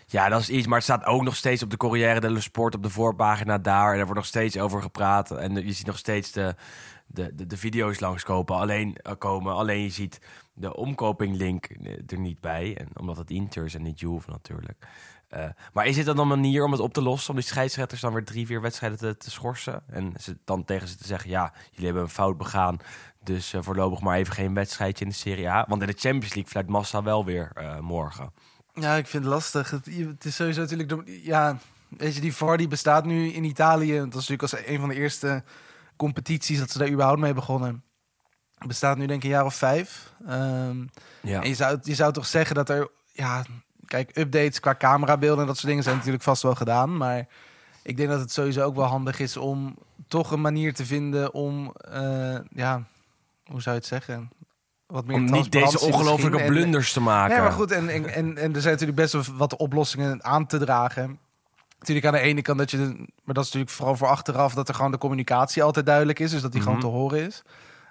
Ja, 0.05 0.29
dat 0.29 0.41
is 0.41 0.49
iets. 0.49 0.67
Maar 0.67 0.75
het 0.75 0.83
staat 0.83 1.05
ook 1.05 1.21
nog 1.23 1.35
steeds 1.35 1.63
op 1.63 1.69
de 1.69 1.77
Corriere 1.77 2.19
dello 2.19 2.39
Sport 2.39 2.75
op 2.75 2.83
de 2.83 2.89
voorpagina 2.89 3.57
daar. 3.57 3.87
En 3.93 3.93
er 3.99 4.03
wordt 4.03 4.15
nog 4.15 4.25
steeds 4.25 4.57
over 4.57 4.81
gepraat. 4.81 5.31
En 5.31 5.53
je 5.65 5.73
ziet 5.73 5.85
nog 5.85 5.97
steeds 5.97 6.31
de, 6.31 6.55
de, 7.07 7.35
de, 7.35 7.47
de 7.47 7.57
video's 7.57 7.99
langskomen. 7.99 8.55
Alleen, 8.55 8.95
eh, 8.95 9.13
komen. 9.17 9.53
Alleen 9.53 9.81
je 9.81 9.89
ziet 9.89 10.19
de 10.53 10.75
omkoping-link 10.75 11.65
eh, 11.65 11.93
er 12.07 12.19
niet 12.19 12.41
bij. 12.41 12.77
En 12.77 12.87
omdat 12.99 13.17
het 13.17 13.29
Inter 13.29 13.65
is 13.65 13.75
en 13.75 13.81
niet 13.81 13.99
Juve 13.99 14.29
natuurlijk. 14.29 14.87
Eh, 15.33 15.45
maar 15.73 15.85
is 15.85 15.95
dit 15.95 16.05
dan 16.05 16.17
een 16.17 16.27
manier 16.27 16.63
om 16.63 16.71
het 16.71 16.81
op 16.81 16.93
te 16.93 17.01
lossen? 17.01 17.29
Om 17.29 17.35
die 17.35 17.45
scheidsrechters 17.45 18.01
dan 18.01 18.13
weer 18.13 18.25
drie, 18.25 18.45
vier 18.45 18.61
wedstrijden 18.61 18.97
te, 18.97 19.17
te 19.17 19.31
schorsen? 19.31 19.83
En 19.87 20.13
ze, 20.19 20.37
dan 20.45 20.65
tegen 20.65 20.87
ze 20.87 20.95
te 20.95 21.07
zeggen, 21.07 21.29
ja, 21.29 21.53
jullie 21.69 21.85
hebben 21.85 22.03
een 22.03 22.09
fout 22.09 22.37
begaan. 22.37 22.77
Dus 23.23 23.53
eh, 23.53 23.61
voorlopig 23.63 23.99
maar 23.99 24.17
even 24.17 24.33
geen 24.33 24.53
wedstrijdje 24.53 25.05
in 25.05 25.11
de 25.11 25.17
Serie 25.17 25.49
A. 25.49 25.65
Want 25.67 25.81
in 25.81 25.87
de 25.87 25.97
Champions 25.97 26.33
League 26.33 26.51
fluit 26.51 26.67
Massa 26.67 27.03
wel 27.03 27.25
weer 27.25 27.51
eh, 27.53 27.79
morgen. 27.79 28.33
Ja, 28.73 28.95
ik 28.95 29.07
vind 29.07 29.23
het 29.23 29.33
lastig. 29.33 29.69
Het, 29.69 29.85
het 29.85 30.25
is 30.25 30.35
sowieso 30.35 30.61
natuurlijk... 30.61 31.01
Ja, 31.05 31.57
weet 31.89 32.15
je, 32.15 32.21
die 32.21 32.35
VAR 32.35 32.57
die 32.57 32.67
bestaat 32.67 33.05
nu 33.05 33.27
in 33.27 33.43
Italië. 33.43 33.97
Dat 33.97 34.07
is 34.07 34.27
natuurlijk 34.27 34.41
als 34.41 34.55
een 34.65 34.79
van 34.79 34.89
de 34.89 34.95
eerste 34.95 35.43
competities 35.95 36.59
dat 36.59 36.71
ze 36.71 36.77
daar 36.77 36.89
überhaupt 36.89 37.19
mee 37.19 37.33
begonnen. 37.33 37.83
Bestaat 38.67 38.97
nu 38.97 39.05
denk 39.05 39.19
ik 39.19 39.23
een 39.23 39.35
jaar 39.35 39.45
of 39.45 39.55
vijf. 39.55 40.13
Ehm, 40.27 40.85
Ja. 41.21 41.41
En 41.41 41.49
je 41.49 41.55
zou, 41.55 41.79
je 41.81 41.95
zou 41.95 42.13
toch 42.13 42.25
zeggen 42.25 42.55
dat 42.55 42.69
er... 42.69 42.89
Ja, 43.11 43.43
kijk, 43.93 44.17
updates 44.17 44.59
qua 44.59 44.75
camerabeelden 44.75 45.39
en 45.39 45.45
dat 45.47 45.55
soort 45.55 45.67
dingen 45.67 45.83
zijn 45.83 45.95
natuurlijk 45.95 46.23
vast 46.23 46.41
wel 46.41 46.55
gedaan. 46.55 46.97
Maar 46.97 47.27
ik 47.83 47.97
denk 47.97 48.09
dat 48.09 48.19
het 48.19 48.31
sowieso 48.31 48.61
ook 48.65 48.75
wel 48.75 48.85
handig 48.85 49.19
is 49.19 49.37
om 49.37 49.77
toch 50.07 50.31
een 50.31 50.41
manier 50.41 50.73
te 50.73 50.85
vinden 50.85 51.33
om... 51.33 51.73
eh, 51.91 52.35
ja, 52.49 52.83
hoe 53.45 53.61
zou 53.61 53.75
je 53.75 53.81
het 53.81 53.85
zeggen? 53.85 54.31
Wat 54.87 55.05
meer 55.05 55.15
Om 55.15 55.23
niet 55.25 55.51
deze 55.51 55.79
ongelofelijke. 55.79 56.39
En- 56.39 56.47
blunders 56.47 56.93
te 56.93 56.99
maken. 57.01 57.35
ja, 57.35 57.41
maar 57.41 57.51
goed, 57.51 57.71
en, 57.71 57.89
en, 57.89 58.05
en, 58.13 58.37
en 58.37 58.55
er 58.55 58.61
zijn 58.61 58.73
natuurlijk 58.73 58.95
best 58.99 59.13
wel 59.13 59.23
wat 59.37 59.55
oplossingen 59.57 60.23
aan 60.23 60.45
te 60.45 60.57
dragen. 60.57 61.19
Natuurlijk 61.79 62.05
aan 62.07 62.13
de 62.13 62.19
ene 62.19 62.41
kant 62.41 62.57
dat 62.57 62.71
je, 62.71 62.77
de- 62.77 62.95
maar 63.23 63.33
dat 63.35 63.43
is 63.45 63.51
natuurlijk 63.51 63.71
vooral 63.71 63.95
voor 63.95 64.07
achteraf, 64.07 64.53
dat 64.53 64.67
er 64.67 64.75
gewoon 64.75 64.91
de 64.91 64.97
communicatie 64.97 65.63
altijd 65.63 65.85
duidelijk 65.85 66.19
is, 66.19 66.31
dus 66.31 66.41
dat 66.41 66.51
die 66.51 66.61
Mhm. 66.61 66.69
gewoon 66.69 66.85
te 66.91 66.97
horen 66.97 67.25
is. 67.25 67.43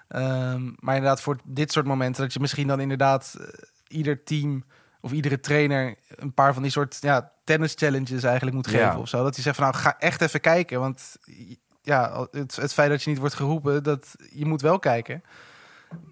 Ehm, 0.07 0.63
maar 0.79 0.95
inderdaad, 0.95 1.21
voor 1.21 1.37
dit 1.43 1.71
soort 1.71 1.85
momenten, 1.85 2.21
dat 2.23 2.33
je 2.33 2.39
misschien 2.39 2.67
dan 2.67 2.79
inderdaad 2.79 3.35
eh, 3.39 3.47
ieder 3.87 4.23
team 4.23 4.63
of 5.03 5.11
iedere 5.11 5.39
trainer 5.39 5.95
een 6.15 6.33
paar 6.33 6.53
van 6.53 6.61
die 6.61 6.71
soort 6.71 6.97
ja, 7.01 7.31
tennis 7.43 7.73
challenges 7.75 8.23
eigenlijk 8.23 8.55
moet 8.55 8.67
geven 8.67 8.79
Ja. 8.85 8.97
of 8.97 9.07
zo. 9.09 9.23
Dat 9.23 9.33
hij 9.35 9.43
zegt 9.43 9.55
van 9.55 9.65
nou, 9.65 9.77
ga 9.77 9.99
echt 9.99 10.21
even 10.21 10.39
kijken, 10.41 10.79
want 10.79 11.15
ja, 11.81 12.27
het, 12.31 12.55
het 12.55 12.73
feit 12.73 12.89
dat 12.89 13.03
je 13.03 13.09
niet 13.09 13.19
wordt 13.19 13.35
geroepen, 13.35 13.83
dat 13.83 14.15
je 14.31 14.45
moet 14.45 14.61
wel 14.61 14.79
kijken. 14.79 15.23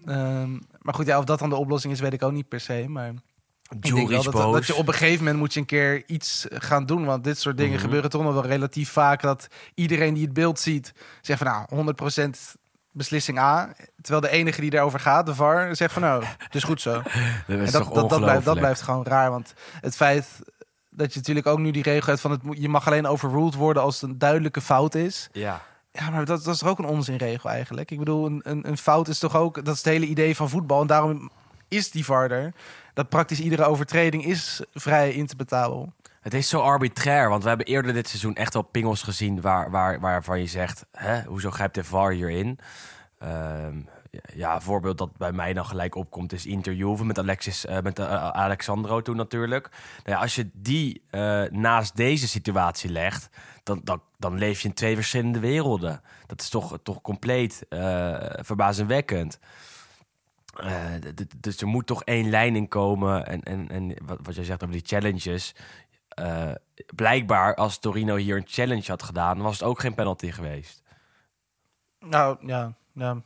Ehm, 0.04 0.52
maar 0.80 0.94
goed, 0.94 1.06
ja, 1.06 1.18
of 1.18 1.24
dat 1.24 1.38
dan 1.38 1.48
de 1.48 1.56
oplossing 1.56 1.92
is, 1.92 2.00
weet 2.00 2.12
ik 2.12 2.22
ook 2.22 2.32
niet 2.32 2.48
per 2.48 2.60
se. 2.60 2.84
Maar 2.88 3.08
ik 3.08 3.14
denk 3.68 3.84
Jury 3.84 4.06
wel 4.08 4.18
is 4.18 4.24
dat, 4.24 4.32
boos. 4.34 4.52
dat 4.54 4.66
je 4.66 4.74
op 4.74 4.86
een 4.88 4.94
gegeven 4.94 5.18
moment 5.18 5.38
moet 5.38 5.54
je 5.54 5.60
een 5.60 5.66
keer 5.66 6.02
iets 6.08 6.46
gaan 6.50 6.86
doen. 6.86 7.04
Want 7.04 7.24
dit 7.24 7.38
soort 7.38 7.56
dingen 7.56 7.72
Mhm. 7.74 7.82
gebeuren 7.82 8.10
toch 8.10 8.22
nog 8.22 8.32
wel 8.32 8.46
relatief 8.46 8.90
vaak. 8.90 9.22
Dat 9.22 9.46
iedereen 9.74 10.14
die 10.14 10.24
het 10.24 10.32
beeld 10.32 10.60
ziet, 10.60 10.92
zegt 11.20 11.42
van 11.42 11.48
nou, 11.52 11.66
100% 11.68 12.56
beslissing 12.92 13.38
A. 13.38 13.72
Terwijl 14.00 14.20
de 14.20 14.30
enige 14.38 14.60
die 14.60 14.70
daarover 14.70 15.00
gaat, 15.00 15.26
de 15.26 15.34
VAR, 15.34 15.76
zegt 15.76 15.92
van 15.92 16.02
nou, 16.02 16.24
het 16.38 16.54
is 16.54 16.62
goed 16.64 16.80
zo. 16.80 16.92
Dat 17.46 17.58
is 17.58 17.72
En 17.72 17.80
toch 17.80 17.84
dat, 17.88 17.94
dat, 17.94 18.10
dat, 18.10 18.20
blijft, 18.20 18.44
dat 18.44 18.58
blijft 18.58 18.82
gewoon 18.82 19.04
raar. 19.04 19.30
Want 19.30 19.54
het 19.80 19.96
feit 19.96 20.26
dat 20.90 21.12
je 21.12 21.18
natuurlijk 21.18 21.46
ook 21.46 21.58
nu 21.58 21.70
die 21.70 21.82
regel 21.82 22.06
hebt 22.08 22.20
van 22.20 22.30
het, 22.30 22.42
moet- 22.42 22.58
je 22.60 22.68
mag 22.68 22.86
alleen 22.86 23.06
overruled 23.06 23.54
worden 23.54 23.82
als 23.82 24.00
het 24.00 24.10
een 24.10 24.18
duidelijke 24.18 24.60
fout 24.60 24.94
is. 24.94 25.28
Ja. 25.32 25.60
Ja, 25.92 26.10
maar 26.10 26.24
dat, 26.24 26.44
dat 26.44 26.54
is 26.54 26.60
toch 26.60 26.68
ook 26.68 26.78
een 26.78 26.84
onzinregel 26.84 27.50
eigenlijk. 27.50 27.90
Ik 27.90 27.98
bedoel, 27.98 28.26
een, 28.26 28.40
een, 28.44 28.68
een 28.68 28.78
fout 28.78 29.08
is 29.08 29.18
toch 29.18 29.36
ook... 29.36 29.54
Dat 29.64 29.74
is 29.74 29.84
het 29.84 29.92
hele 29.92 30.06
idee 30.06 30.36
van 30.36 30.48
voetbal. 30.48 30.80
En 30.80 30.86
daarom 30.86 31.30
is 31.68 31.90
die 31.90 32.04
VAR 32.04 32.30
er. 32.30 32.52
Dat 32.94 33.08
praktisch 33.08 33.40
iedere 33.40 33.64
overtreding 33.64 34.24
is 34.24 34.62
vrij 34.74 35.12
interpretabel. 35.12 35.92
Het 36.22 36.34
is 36.34 36.48
zo 36.48 36.60
arbitrair, 36.60 37.28
want 37.28 37.42
we 37.42 37.48
hebben 37.48 37.66
eerder 37.66 37.92
dit 37.92 38.08
seizoen 38.08 38.34
echt 38.34 38.54
wel 38.54 38.62
pingels 38.62 39.02
gezien 39.02 39.40
waar, 39.40 39.70
waar, 39.70 40.00
waarvan 40.00 40.40
je 40.40 40.46
zegt, 40.46 40.86
hè, 40.92 41.22
hoezo 41.22 41.50
grijpt 41.50 41.74
de 41.74 41.84
VAR 41.84 42.12
hierin? 42.12 42.58
Ehm, 43.18 43.78
ja, 44.34 44.54
een 44.54 44.62
voorbeeld 44.62 44.98
dat 44.98 45.16
bij 45.16 45.32
mij 45.32 45.52
dan 45.52 45.66
gelijk 45.66 45.94
opkomt 45.94 46.32
is 46.32 46.46
Inter 46.46 46.74
Juve 46.74 47.04
met, 47.04 47.18
Alexis, 47.18 47.66
eh, 47.66 47.80
met 47.80 47.98
eh, 47.98 48.28
Alexandro 48.28 49.02
toen 49.02 49.16
natuurlijk. 49.16 49.68
Nou 50.04 50.16
ja, 50.16 50.22
als 50.22 50.34
je 50.34 50.50
die 50.52 51.02
eh, 51.10 51.42
naast 51.50 51.96
deze 51.96 52.28
situatie 52.28 52.90
legt, 52.90 53.28
dan, 53.62 53.80
dan, 53.84 54.02
dan 54.18 54.38
leef 54.38 54.60
je 54.60 54.68
in 54.68 54.74
twee 54.74 54.94
verschillende 54.94 55.40
werelden. 55.40 56.02
Dat 56.26 56.40
is 56.40 56.48
toch, 56.48 56.78
toch 56.82 57.00
compleet 57.00 57.66
verbazingwekkend. 58.40 59.38
Dus 61.36 61.60
er 61.60 61.66
moet 61.66 61.86
toch 61.86 62.04
één 62.04 62.30
lijn 62.30 62.56
in 62.56 62.68
komen. 62.68 63.26
En, 63.26 63.42
en, 63.42 63.68
en 63.68 63.96
wat, 64.04 64.18
wat 64.22 64.34
jij 64.34 64.44
zegt 64.44 64.62
over 64.62 64.74
die 64.74 64.86
challenges. 64.86 65.54
Eh, 66.14 66.50
blijkbaar, 66.94 67.54
als 67.54 67.78
Torino 67.78 68.16
hier 68.16 68.36
een 68.36 68.46
challenge 68.46 68.84
had 68.86 69.02
gedaan, 69.02 69.38
was 69.42 69.52
het 69.58 69.68
ook 69.68 69.80
geen 69.80 69.94
penalty 69.94 70.30
geweest. 70.30 70.82
Nou, 72.00 72.36
ja. 72.46 72.72
ja. 72.94 73.16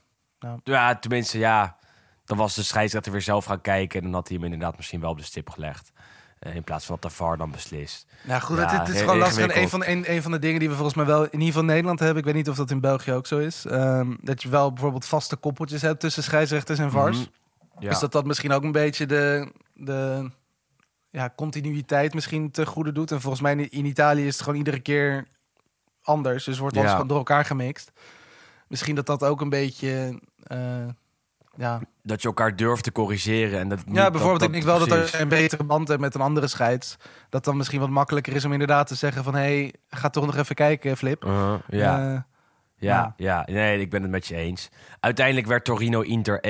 Ja, 0.65 0.97
tenminste, 0.97 1.39
ja. 1.39 1.77
Dan 2.25 2.37
was 2.37 2.55
de 2.55 2.63
scheidsrechter 2.63 3.13
weer 3.13 3.21
zelf 3.23 3.45
gaan 3.45 3.61
kijken. 3.61 3.99
En 3.99 4.05
dan 4.05 4.15
had 4.15 4.29
hij 4.29 4.37
hem 4.37 4.45
inderdaad 4.45 4.77
misschien 4.77 5.01
wel 5.01 5.11
op 5.11 5.19
de 5.19 5.25
stip 5.25 5.51
gelegd. 5.51 5.93
eh, 6.39 6.55
in 6.55 6.65
plaats 6.65 6.85
van 6.87 6.99
dat 7.01 7.11
de 7.11 7.17
VAR 7.17 7.37
dan 7.37 7.51
beslist. 7.51 8.07
Nou 8.23 8.41
goed, 8.41 8.57
Ja, 8.57 8.69
het, 8.71 8.87
het 8.87 8.89
is 8.97 9.01
gewoon 9.01 9.19
lastig. 9.19 9.47
En 9.47 9.63
een 9.63 9.69
van, 9.69 9.85
een, 9.85 10.13
een 10.13 10.23
van 10.23 10.31
de 10.31 10.39
dingen 10.39 10.59
die 10.61 10.69
we 10.69 10.75
volgens 10.75 10.97
mij 10.97 11.07
wel 11.07 11.23
in 11.25 11.31
ieder 11.33 11.47
geval 11.47 11.61
in 11.61 11.67
Nederland 11.67 11.99
hebben, 11.99 12.19
ik 12.19 12.25
weet 12.25 12.35
niet 12.35 12.49
of 12.49 12.57
dat 12.57 12.71
in 12.71 12.81
België 12.81 13.13
ook 13.13 13.27
zo 13.27 13.39
is, 13.39 13.65
ehm, 13.67 14.15
dat 14.21 14.43
je 14.43 14.49
wel 14.49 14.73
bijvoorbeeld 14.73 15.07
vaste 15.07 15.37
koppeltjes 15.37 15.83
hebt 15.83 16.01
tussen 16.01 16.23
scheidsrechters 16.23 16.79
en 16.79 16.91
VARs. 16.91 17.17
Mhm. 17.19 17.27
Ja. 17.79 17.89
Dus 17.89 17.99
dat 17.99 18.13
dat 18.13 18.25
misschien 18.25 18.53
ook 18.53 18.63
een 18.63 18.73
beetje 18.73 19.07
de, 19.07 19.53
de 19.75 20.31
ja, 21.17 21.33
continuïteit 21.37 22.15
misschien 22.15 22.51
te 22.51 22.67
goede 22.67 22.93
doet. 22.93 23.11
En 23.11 23.21
volgens 23.21 23.43
mij 23.43 23.57
in, 23.57 23.85
Italië 23.87 24.27
is 24.27 24.35
het 24.35 24.43
gewoon 24.43 24.59
iedere 24.59 24.81
keer 24.81 25.25
anders. 26.03 26.45
Dus 26.45 26.59
wordt 26.59 26.75
alles 26.77 26.87
Ja. 26.89 26.93
gewoon 26.93 27.09
door 27.09 27.17
elkaar 27.19 27.45
gemixt. 27.45 27.93
Misschien 28.69 28.95
dat 28.95 29.07
dat 29.07 29.23
ook 29.25 29.41
een 29.41 29.49
beetje... 29.49 30.21
eh, 30.43 30.59
ja, 31.57 31.81
dat 32.03 32.23
je 32.23 32.29
elkaar 32.29 32.57
durft 32.57 32.83
te 32.85 32.93
corrigeren. 32.93 33.59
En 33.61 33.69
dat 33.69 33.85
niet- 33.87 33.97
ja, 33.97 34.11
bijvoorbeeld, 34.11 34.41
dat- 34.41 34.49
ik 34.49 34.55
denk 34.55 34.65
wel 34.65 34.79
dat 34.79 34.91
er 35.13 35.21
een 35.21 35.29
betere 35.29 35.65
band 35.65 35.89
hebt 35.89 36.01
met 36.01 36.15
een 36.15 36.21
andere 36.21 36.47
scheids. 36.47 36.97
Dat 37.29 37.45
dan 37.45 37.57
misschien 37.57 37.81
wat 37.81 37.89
makkelijker 37.91 38.35
is 38.35 38.45
om 38.45 38.53
inderdaad 38.53 38.87
te 38.87 38.95
zeggen 38.95 39.25
van... 39.25 39.35
hé, 39.35 39.41
hey, 39.41 39.75
ga 39.89 40.11
toch 40.11 40.27
nog 40.27 40.37
even 40.37 40.55
kijken, 40.55 40.97
Flip. 40.97 41.25
Uh, 41.25 41.55
ja. 41.69 42.13
Eh, 42.15 42.21
Ja, 42.79 43.15
ja, 43.17 43.43
nee, 43.47 43.81
ik 43.81 43.91
ben 43.91 44.03
het 44.03 44.11
met 44.11 44.27
je 44.27 44.37
eens. 44.37 44.71
Uiteindelijk 45.01 45.47
werd 45.47 45.65
Torino-Inter 45.65 46.41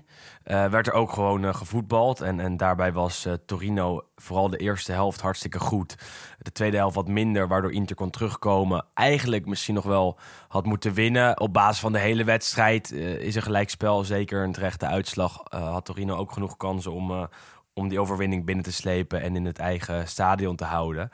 1-1. 0.00 0.04
Eh, 0.42 0.66
werd 0.66 0.86
er 0.86 0.92
ook 0.92 1.12
gewoon 1.12 1.44
eh, 1.44 1.54
gevoetbald. 1.54 2.20
En, 2.20 2.40
en 2.40 2.56
daarbij 2.56 2.92
was 2.92 3.24
eh, 3.24 3.32
Torino 3.46 4.04
vooral 4.16 4.50
de 4.50 4.56
eerste 4.56 4.92
helft 4.92 5.20
hartstikke 5.20 5.58
goed. 5.58 5.96
De 6.38 6.52
tweede 6.52 6.76
helft 6.76 6.94
wat 6.94 7.08
minder, 7.08 7.48
waardoor 7.48 7.72
Inter 7.72 7.96
kon 7.96 8.10
terugkomen. 8.10 8.86
Eigenlijk 8.94 9.46
misschien 9.46 9.74
nog 9.74 9.84
wel 9.84 10.18
had 10.48 10.64
moeten 10.64 10.94
winnen. 10.94 11.40
Op 11.40 11.52
basis 11.52 11.80
van 11.80 11.92
de 11.92 11.98
hele 11.98 12.24
wedstrijd 12.24 12.92
is 12.92 13.34
een 13.34 13.42
gelijkspel 13.42 14.04
zeker 14.04 14.42
een 14.42 14.52
terechte 14.52 14.86
uitslag. 14.86 15.42
Had 15.48 15.84
Torino 15.84 16.16
ook 16.16 16.32
genoeg 16.32 16.56
kansen 16.56 16.92
om, 16.92 17.28
om 17.72 17.88
die 17.88 18.00
overwinning 18.00 18.44
binnen 18.44 18.64
te 18.64 18.72
slepen... 18.72 19.22
en 19.22 19.36
in 19.36 19.44
het 19.44 19.58
eigen 19.58 20.08
stadion 20.08 20.56
te 20.56 20.64
houden. 20.64 21.10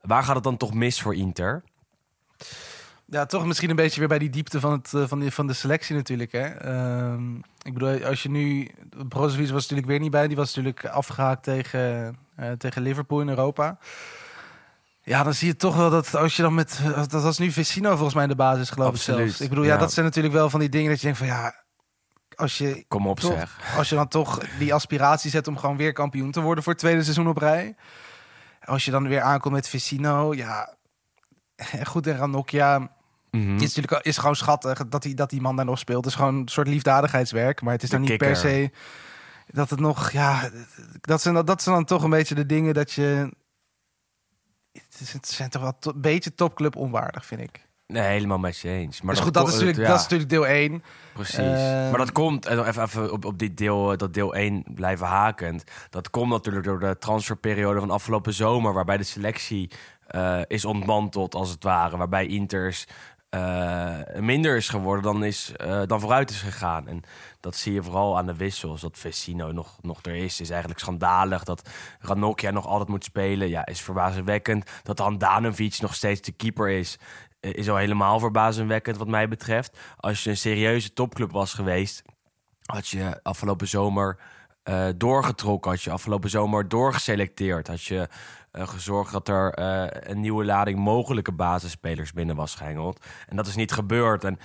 Waar 0.00 0.22
gaat 0.22 0.34
het 0.34 0.44
dan 0.44 0.56
toch 0.56 0.74
mis 0.74 1.00
voor 1.00 1.14
Inter? 1.14 1.62
Ja, 3.10 3.26
toch 3.26 3.46
misschien 3.46 3.70
een 3.70 3.76
beetje 3.76 3.98
weer 3.98 4.08
bij 4.08 4.18
die 4.18 4.30
diepte 4.30 4.60
van, 4.60 4.72
het, 4.72 4.94
eh, 4.94 5.04
van, 5.06 5.20
de, 5.20 5.30
van 5.30 5.46
de 5.46 5.52
selectie 5.52 5.96
natuurlijk. 5.96 6.32
Hè? 6.32 6.46
Ehm, 6.46 7.36
ik 7.62 7.72
bedoel, 7.72 8.04
als 8.04 8.22
je 8.22 8.30
nu... 8.30 8.70
Brozovic 9.08 9.48
was 9.48 9.62
natuurlijk 9.62 9.88
weer 9.88 9.98
niet 9.98 10.10
bij. 10.10 10.26
Die 10.26 10.36
was 10.36 10.54
natuurlijk 10.54 10.86
afgehaakt 10.86 11.42
tegen, 11.42 12.16
eh, 12.36 12.50
tegen 12.50 12.82
Liverpool 12.82 13.20
in 13.20 13.28
Europa. 13.28 13.78
Ja, 15.02 15.22
dan 15.22 15.34
zie 15.34 15.46
je 15.46 15.56
toch 15.56 15.76
wel 15.76 15.90
dat 15.90 16.14
als 16.14 16.36
je 16.36 16.42
dan 16.42 16.54
met... 16.54 16.80
Dat 17.08 17.22
was 17.22 17.38
nu 17.38 17.50
Vecino 17.50 17.90
volgens 17.90 18.14
mij 18.14 18.22
in 18.22 18.28
de 18.28 18.36
basis, 18.36 18.70
geloof 18.70 18.94
ik 18.94 19.00
zelfs. 19.00 19.40
Ik 19.40 19.48
bedoel, 19.48 19.64
ja. 19.64 19.72
ja. 19.72 19.78
dat 19.78 19.92
zijn 19.92 20.06
natuurlijk 20.06 20.34
wel 20.34 20.50
van 20.50 20.60
die 20.60 20.68
dingen 20.68 20.90
dat 20.90 21.00
je 21.00 21.04
denkt 21.04 21.18
van... 21.18 21.28
ja, 21.28 21.54
als 22.36 22.58
je, 22.58 22.84
Kom 22.88 23.06
op 23.06 23.20
toch, 23.20 23.32
zeg. 23.32 23.76
als 23.76 23.88
je 23.88 23.94
dan 23.94 24.08
toch 24.08 24.38
die 24.58 24.74
aspiratie 24.74 25.30
zet 25.30 25.48
om 25.48 25.58
gewoon 25.58 25.76
weer 25.76 25.92
kampioen 25.92 26.30
te 26.30 26.40
worden 26.40 26.64
voor 26.64 26.72
het 26.72 26.82
tweede 26.82 27.02
seizoen 27.02 27.28
op 27.28 27.36
rij. 27.36 27.76
Als 28.64 28.84
je 28.84 28.90
dan 28.90 29.08
weer 29.08 29.20
aankomt 29.20 29.54
met 29.54 29.68
Vecino, 29.68 30.34
ja... 30.34 30.74
Goed, 31.90 32.06
en 32.06 32.16
Ranocchia... 32.16 32.90
Mhm. 33.30 33.52
Het 33.52 33.62
is 33.62 33.74
natuurlijk 33.74 34.06
is 34.06 34.18
gewoon 34.18 34.36
schattig 34.36 34.88
dat 34.88 35.02
die, 35.02 35.14
dat 35.14 35.30
die 35.30 35.40
man 35.40 35.56
daar 35.56 35.64
nog 35.64 35.78
speelt. 35.78 36.04
Het 36.04 36.12
is 36.12 36.18
gewoon 36.18 36.34
een 36.34 36.48
soort 36.48 36.68
liefdadigheidswerk. 36.68 37.62
Maar 37.62 37.72
het 37.72 37.82
is 37.82 37.90
dan 37.90 38.00
niet 38.00 38.18
per 38.18 38.36
se 38.36 38.70
dat 39.46 39.70
het 39.70 39.80
nog... 39.80 40.10
Ja, 40.10 40.50
dat 41.00 41.20
zijn, 41.22 41.44
dat 41.44 41.62
zijn 41.62 41.74
dan 41.74 41.84
toch 41.84 42.02
een 42.02 42.10
beetje 42.10 42.34
de 42.34 42.46
dingen 42.46 42.74
dat 42.74 42.92
je... 42.92 43.32
Het, 44.72 45.00
is, 45.00 45.12
het 45.12 45.28
zijn 45.28 45.48
toch 45.48 45.62
wel 45.62 45.78
to- 45.78 45.90
een 45.90 46.00
beetje 46.00 46.34
topclub 46.34 46.76
onwaardig, 46.76 47.26
vind 47.26 47.40
ik. 47.40 47.68
Nee, 47.86 48.02
helemaal 48.02 48.38
met 48.38 48.58
je 48.58 48.68
eens. 48.68 49.02
Maar 49.02 49.14
dus 49.14 49.24
goed, 49.24 49.34
dat 49.34 49.46
is, 49.46 49.52
natuurlijk, 49.52 49.78
ja, 49.78 49.86
dat 49.86 49.96
is 49.96 50.02
natuurlijk 50.02 50.30
deel 50.30 50.46
1. 50.46 50.82
precies. 51.12 51.34
Ehm, 51.36 51.90
maar 51.90 51.98
dat 51.98 52.12
komt, 52.12 52.46
en 52.46 52.56
nog 52.56 52.66
even, 52.66 52.82
even 52.82 53.12
op, 53.12 53.24
op 53.24 53.38
dit 53.38 53.56
deel, 53.56 53.92
eh, 53.92 53.98
dat 53.98 54.14
deel 54.14 54.34
1 54.34 54.64
blijven 54.74 55.06
hakend. 55.06 55.64
Dat 55.90 56.10
komt 56.10 56.30
natuurlijk 56.30 56.64
door 56.64 56.80
de 56.80 56.96
transferperiode 56.98 57.80
van 57.80 57.90
afgelopen 57.90 58.32
zomer, 58.34 58.72
waarbij 58.72 58.96
de 58.96 59.02
selectie 59.02 59.70
eh, 60.06 60.40
is 60.46 60.64
ontmanteld 60.64 61.34
als 61.34 61.50
het 61.50 61.64
ware. 61.64 61.96
Waarbij 61.96 62.26
Inters 62.26 62.86
eh, 63.30 63.98
minder 64.18 64.56
is 64.56 64.68
geworden 64.68 65.02
dan, 65.02 65.24
is, 65.24 65.52
eh, 65.56 65.82
dan 65.86 66.00
vooruit 66.00 66.30
is 66.30 66.40
gegaan. 66.40 66.88
En 66.88 67.02
dat 67.40 67.56
zie 67.56 67.72
je 67.72 67.82
vooral 67.82 68.16
aan 68.16 68.26
de 68.26 68.36
wissels. 68.36 68.80
Dat 68.80 68.98
Vecino 68.98 69.52
nog, 69.52 69.78
nog 69.82 69.98
er 70.02 70.14
is, 70.14 70.40
is 70.40 70.50
eigenlijk 70.50 70.80
schandalig. 70.80 71.44
Dat 71.44 71.68
Ranocchia 72.00 72.50
nog 72.50 72.66
altijd 72.66 72.88
moet 72.88 73.04
spelen, 73.04 73.48
ja, 73.48 73.66
is 73.66 73.80
verbazingwekkend. 73.80 74.70
Dat 74.82 74.98
Handanovic 74.98 75.80
nog 75.80 75.94
steeds 75.94 76.20
de 76.20 76.32
keeper 76.32 76.68
is, 76.70 76.98
eh, 77.40 77.54
is 77.54 77.68
al 77.68 77.76
helemaal 77.76 78.18
verbazingwekkend 78.18 78.96
wat 78.96 79.08
mij 79.08 79.28
betreft. 79.28 79.78
Als 79.96 80.24
je 80.24 80.30
een 80.30 80.36
serieuze 80.36 80.92
topclub 80.92 81.32
was 81.32 81.54
geweest, 81.54 82.02
had 82.64 82.88
je 82.88 83.20
afgelopen 83.22 83.68
zomer 83.68 84.18
doorgetrokken. 84.96 85.70
Had 85.70 85.82
je 85.82 85.90
afgelopen 85.90 86.30
zomer 86.30 86.68
doorgeselecteerd. 86.68 87.66
Had 87.66 87.82
je 87.82 88.08
gezorgd 88.52 89.12
dat 89.12 89.28
er 89.28 89.52
eh, 89.52 90.10
een 90.10 90.20
nieuwe 90.20 90.44
lading 90.44 90.78
mogelijke 90.78 91.32
basisspelers 91.32 92.12
binnen 92.12 92.36
was 92.36 92.54
geengeld. 92.54 93.06
En 93.28 93.36
dat 93.36 93.46
is 93.46 93.56
niet 93.56 93.72
gebeurd. 93.72 94.24
En 94.24 94.38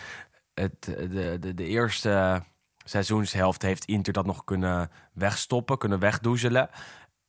het, 0.53 0.83
de, 0.83 1.37
de, 1.39 1.53
de 1.53 1.65
eerste 1.65 2.43
seizoenshelft 2.83 3.61
heeft 3.61 3.85
Inter 3.85 4.13
dat 4.13 4.25
nog 4.25 4.43
kunnen 4.43 4.91
wegstoppen, 5.13 5.77
kunnen 5.77 5.99
wegdoezelen. 5.99 6.69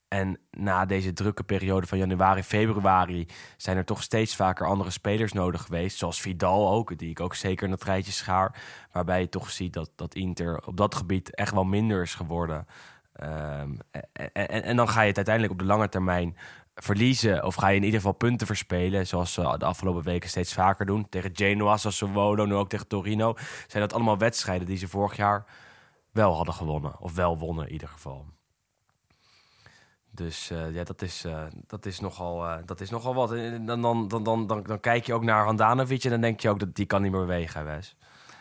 En 0.09 0.39
na 0.51 0.85
deze 0.85 1.13
drukke 1.13 1.43
periode 1.43 1.87
van 1.87 1.99
januari, 1.99 2.43
februari 2.43 3.27
zijn 3.57 3.77
er 3.77 3.85
toch 3.85 4.03
steeds 4.03 4.37
vaker 4.37 4.67
andere 4.67 4.91
spelers 4.91 5.33
nodig 5.33 5.63
geweest. 5.63 5.99
Zoals 5.99 6.21
Vidal 6.21 6.71
ook, 6.71 6.99
die 6.99 7.11
ik 7.11 7.21
ook 7.21 7.35
zeker 7.35 7.65
in 7.65 7.71
dat 7.71 7.83
rijtje 7.83 8.13
schaar. 8.13 8.63
Waarbij 8.93 9.21
je 9.21 9.29
toch 9.29 9.51
ziet 9.51 9.73
dat, 9.73 9.91
dat 9.97 10.15
Inter 10.15 10.67
op 10.67 10.77
dat 10.77 10.95
gebied 10.95 11.35
echt 11.35 11.53
wel 11.53 11.65
minder 11.65 12.03
is 12.03 12.15
geworden. 12.15 12.67
Ehm, 13.13 13.71
en, 14.13 14.33
en, 14.33 14.63
en 14.63 14.77
dan 14.77 14.89
ga 14.89 15.01
je 15.01 15.07
het 15.09 15.17
uiteindelijk 15.17 15.55
op 15.55 15.61
de 15.61 15.73
lange 15.73 15.89
termijn 15.89 16.37
verliezen. 16.77 17.45
Of 17.45 17.55
ga 17.55 17.69
je 17.69 17.77
in 17.77 17.85
ieder 17.85 18.01
geval 18.01 18.15
punten 18.15 18.47
verspelen. 18.47 19.07
Zoals 19.07 19.33
ze 19.33 19.55
de 19.59 19.65
afgelopen 19.65 20.03
weken 20.03 20.29
steeds 20.29 20.53
vaker 20.53 20.87
doen. 20.87 21.09
Tegen 21.09 21.31
Genoa, 21.35 21.77
Sassuolo, 21.77 22.45
nu 22.45 22.55
ook 22.55 22.69
tegen 22.69 22.87
Torino. 22.87 23.35
Zijn 23.67 23.83
dat 23.83 23.93
allemaal 23.93 24.19
wedstrijden 24.19 24.67
die 24.67 24.77
ze 24.77 24.89
vorig 24.89 25.17
jaar 25.17 25.45
wel 26.13 26.35
hadden 26.35 26.55
gewonnen. 26.55 27.01
Of 27.01 27.15
wel 27.15 27.39
wonnen 27.39 27.67
in 27.67 27.73
ieder 27.73 27.89
geval. 27.89 28.27
Dus 30.11 30.51
eh, 30.51 30.75
ja, 30.75 30.85
dat 30.85 31.03
is, 31.03 31.25
eh, 31.25 31.43
dat, 31.67 31.87
is 31.87 32.01
nogal, 32.01 32.47
eh, 32.47 32.57
dat 32.65 32.81
is 32.81 32.91
nogal 32.91 33.15
wat. 33.15 33.33
En 33.33 33.67
dan, 33.67 33.83
dan, 33.83 34.09
dan, 34.09 34.23
dan, 34.23 34.47
dan, 34.47 34.63
dan 34.63 34.81
kijk 34.81 35.07
je 35.07 35.15
ook 35.15 35.25
naar 35.25 35.45
Handanovic 35.45 36.05
en 36.05 36.11
dan 36.11 36.21
denk 36.21 36.41
je 36.41 36.49
ook 36.49 36.59
dat 36.59 36.75
die 36.75 36.87
kan 36.87 37.03
niet 37.03 37.13
meer 37.13 37.21
bewegen, 37.21 37.65
Wes. 37.65 37.97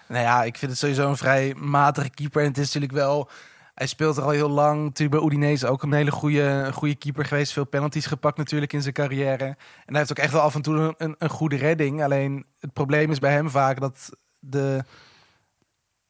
Nou 0.08 0.24
ja, 0.24 0.44
ik 0.44 0.58
vind 0.58 0.72
het 0.72 0.80
sowieso 0.80 1.10
een 1.10 1.18
vrij 1.18 1.54
matige 1.54 2.10
keeper. 2.10 2.42
En 2.42 2.48
het 2.48 2.58
is 2.58 2.66
natuurlijk 2.66 2.94
wel... 2.94 3.30
Hij 3.76 3.88
speelt 3.88 4.18
er 4.18 4.24
al 4.24 4.30
heel 4.30 4.50
lang. 4.50 4.84
Natuurlijk 4.84 5.20
bij 5.22 5.30
Udinese 5.30 5.68
ook 5.68 5.84
een 5.84 5.94
hele 5.94 6.12
goede, 6.12 6.70
goede 6.74 6.96
keeper 6.96 7.26
geweest. 7.26 7.54
Veel 7.54 7.66
penalties 7.66 8.06
gepakt 8.06 8.38
natuurlijk 8.38 8.74
in 8.74 8.82
zijn 8.82 8.94
carrière. 8.94 9.46
En 9.46 9.58
hij 9.86 9.98
heeft 9.98 10.12
ook 10.12 10.18
echt 10.18 10.32
wel 10.32 10.42
af 10.42 10.56
en 10.56 10.62
toe 10.62 10.94
een, 10.98 11.16
een, 11.18 11.30
goede 11.30 11.56
redding. 11.56 12.04
Alleen 12.04 12.46
het 12.60 12.74
probleem 12.74 13.12
is 13.12 13.20
bij 13.20 13.32
hem 13.32 13.50
vaak 13.50 13.80
dat 13.80 14.10
de, 14.40 14.84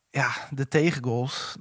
ja, 0.10 0.32
de 0.50 0.68
tegengoals... 0.68 1.56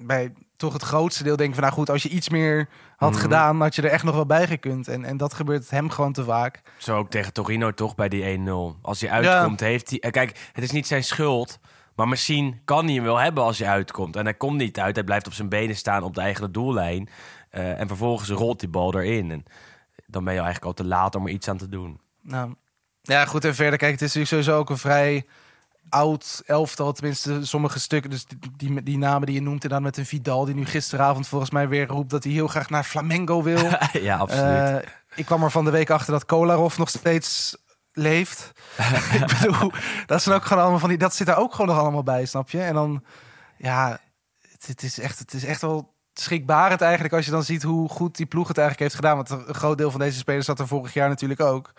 Bij 0.00 0.32
toch 0.56 0.72
het 0.72 0.82
grootste 0.82 1.22
deel 1.24 1.36
denk 1.36 1.48
ik 1.48 1.54
van... 1.54 1.64
Nou 1.64 1.74
goed, 1.76 1.90
als 1.90 2.02
je 2.02 2.08
iets 2.08 2.28
meer 2.28 2.68
had 2.96 3.10
Mhm. 3.12 3.20
gedaan, 3.20 3.60
had 3.60 3.74
je 3.74 3.82
er 3.82 3.90
echt 3.90 4.04
nog 4.04 4.14
wel 4.14 4.26
bij 4.26 4.46
gekund. 4.46 4.88
En, 4.88 5.04
en 5.04 5.16
dat 5.16 5.34
gebeurt 5.34 5.70
hem 5.70 5.90
gewoon 5.90 6.12
te 6.12 6.24
vaak. 6.24 6.62
Zo 6.76 6.96
ook 6.96 7.10
tegen 7.10 7.32
Torino 7.32 7.72
toch 7.72 7.94
bij 7.94 8.08
die 8.08 8.38
1-0. 8.38 8.80
Als 8.82 9.00
hij 9.00 9.10
uitkomt, 9.10 9.60
heeft 9.60 9.90
hij... 9.90 9.98
eh, 9.98 10.10
Kijk, 10.10 10.48
het 10.52 10.64
is 10.64 10.70
niet 10.70 10.86
zijn 10.86 11.04
schuld. 11.04 11.58
Maar 11.98 12.08
misschien 12.08 12.60
kan 12.64 12.84
hij 12.84 12.94
hem 12.94 13.04
wel 13.04 13.16
hebben 13.16 13.44
als 13.44 13.58
hij 13.58 13.68
uitkomt. 13.68 14.16
En 14.16 14.24
hij 14.24 14.34
komt 14.34 14.56
niet 14.56 14.78
uit. 14.80 14.94
Hij 14.94 15.04
blijft 15.04 15.26
op 15.26 15.32
zijn 15.32 15.48
benen 15.48 15.76
staan 15.76 16.02
op 16.02 16.14
de 16.14 16.20
eigen 16.20 16.52
doellijn. 16.52 17.08
Eh, 17.50 17.80
en 17.80 17.86
vervolgens 17.86 18.28
rolt 18.28 18.60
die 18.60 18.68
bal 18.68 18.94
erin. 18.94 19.30
En 19.30 19.44
dan 20.06 20.24
ben 20.24 20.32
je 20.32 20.40
eigenlijk 20.40 20.66
al 20.66 20.84
te 20.84 20.84
laat 20.84 21.14
om 21.14 21.26
er 21.26 21.32
iets 21.32 21.48
aan 21.48 21.56
te 21.56 21.68
doen. 21.68 22.00
Nou, 22.22 22.54
ja, 23.02 23.24
goed. 23.24 23.44
En 23.44 23.54
verder, 23.54 23.78
kijk, 23.78 23.92
het 23.92 24.02
is 24.02 24.14
natuurlijk 24.14 24.28
sowieso 24.28 24.60
ook 24.60 24.70
een 24.70 24.78
vrij 24.78 25.26
oud 25.88 26.42
elftal. 26.46 26.92
Tenminste, 26.92 27.46
sommige 27.46 27.80
stukken. 27.80 28.10
Dus 28.10 28.24
die, 28.24 28.38
die, 28.56 28.82
die 28.82 28.98
namen 28.98 29.26
die 29.26 29.34
je 29.34 29.42
noemt, 29.42 29.64
en 29.64 29.70
dan 29.70 29.82
met 29.82 29.96
een 29.96 30.06
Vidal, 30.06 30.44
die 30.44 30.54
nu 30.54 30.66
gisteravond 30.66 31.28
volgens 31.28 31.50
mij 31.50 31.68
weer 31.68 31.86
roept 31.86 32.10
dat 32.10 32.24
hij 32.24 32.32
heel 32.32 32.48
graag 32.48 32.70
naar 32.70 32.84
Flamengo 32.84 33.42
wil. 33.42 33.68
ja, 33.92 34.16
absoluut. 34.16 34.82
Eh, 34.84 34.90
ik 35.14 35.26
kwam 35.26 35.42
er 35.42 35.50
van 35.50 35.64
de 35.64 35.70
week 35.70 35.90
achter 35.90 36.12
dat 36.12 36.26
Kolarov 36.26 36.78
nog 36.78 36.88
steeds 36.88 37.56
leeft. 37.98 38.52
ik 39.20 39.26
bedoel, 39.40 39.72
dat 40.06 40.22
zijn 40.22 40.34
ook 40.34 40.44
gewoon 40.44 40.62
allemaal 40.62 40.80
van 40.80 40.88
die. 40.88 40.98
Dat 40.98 41.14
zit 41.14 41.26
daar 41.26 41.38
ook 41.38 41.52
gewoon 41.52 41.66
nog 41.66 41.78
allemaal 41.78 42.02
bij, 42.02 42.24
snap 42.26 42.50
je? 42.50 42.60
En 42.60 42.74
dan, 42.74 43.04
ja, 43.56 44.00
het, 44.50 44.66
het 44.66 44.82
is 44.82 44.98
echt, 44.98 45.18
het 45.18 45.32
is 45.32 45.44
echt 45.44 45.60
wel 45.60 45.96
schrikbarend 46.14 46.80
eigenlijk 46.80 47.14
als 47.14 47.24
je 47.24 47.30
dan 47.30 47.44
ziet 47.44 47.62
hoe 47.62 47.88
goed 47.88 48.16
die 48.16 48.26
ploeg 48.26 48.48
het 48.48 48.58
eigenlijk 48.58 48.90
heeft 48.90 49.04
gedaan. 49.04 49.16
Want 49.16 49.48
een 49.48 49.54
groot 49.54 49.78
deel 49.78 49.90
van 49.90 50.00
deze 50.00 50.18
spelers 50.18 50.46
zat 50.46 50.58
er 50.58 50.66
vorig 50.66 50.94
jaar 50.94 51.08
natuurlijk 51.08 51.40
ook. 51.40 51.72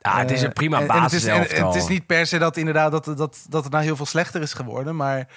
ja, 0.00 0.18
het 0.18 0.30
is 0.30 0.42
een 0.42 0.52
prima 0.52 0.76
Eh, 0.76 0.82
en, 0.82 0.90
en 0.90 1.02
het, 1.02 1.12
is, 1.12 1.24
basis. 1.24 1.52
en 1.52 1.66
het 1.66 1.74
is 1.74 1.88
niet 1.88 2.06
per 2.06 2.26
se 2.26 2.38
dat 2.38 2.56
inderdaad 2.56 2.90
dat, 2.90 3.04
dat, 3.04 3.46
dat 3.48 3.62
het 3.62 3.72
nou 3.72 3.84
heel 3.84 3.96
veel 3.96 4.06
slechter 4.06 4.42
is 4.42 4.52
geworden. 4.52 4.96
Maar 4.96 5.28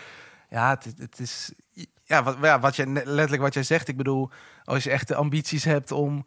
ja, 0.49 0.69
het, 0.69 0.93
het 0.97 1.19
is. 1.19 1.51
Ja 2.03 2.23
wat, 2.23 2.37
ja, 2.41 2.59
wat 2.59 2.75
je 2.75 2.85
letterlijk 2.87 3.41
wat 3.41 3.53
jij 3.53 3.63
zegt. 3.63 3.87
Ik 3.87 3.97
bedoel, 3.97 4.29
als 4.63 4.83
je 4.83 4.91
echt 4.91 5.07
de 5.07 5.15
ambities 5.15 5.63
hebt 5.63 5.91
om 5.91 6.25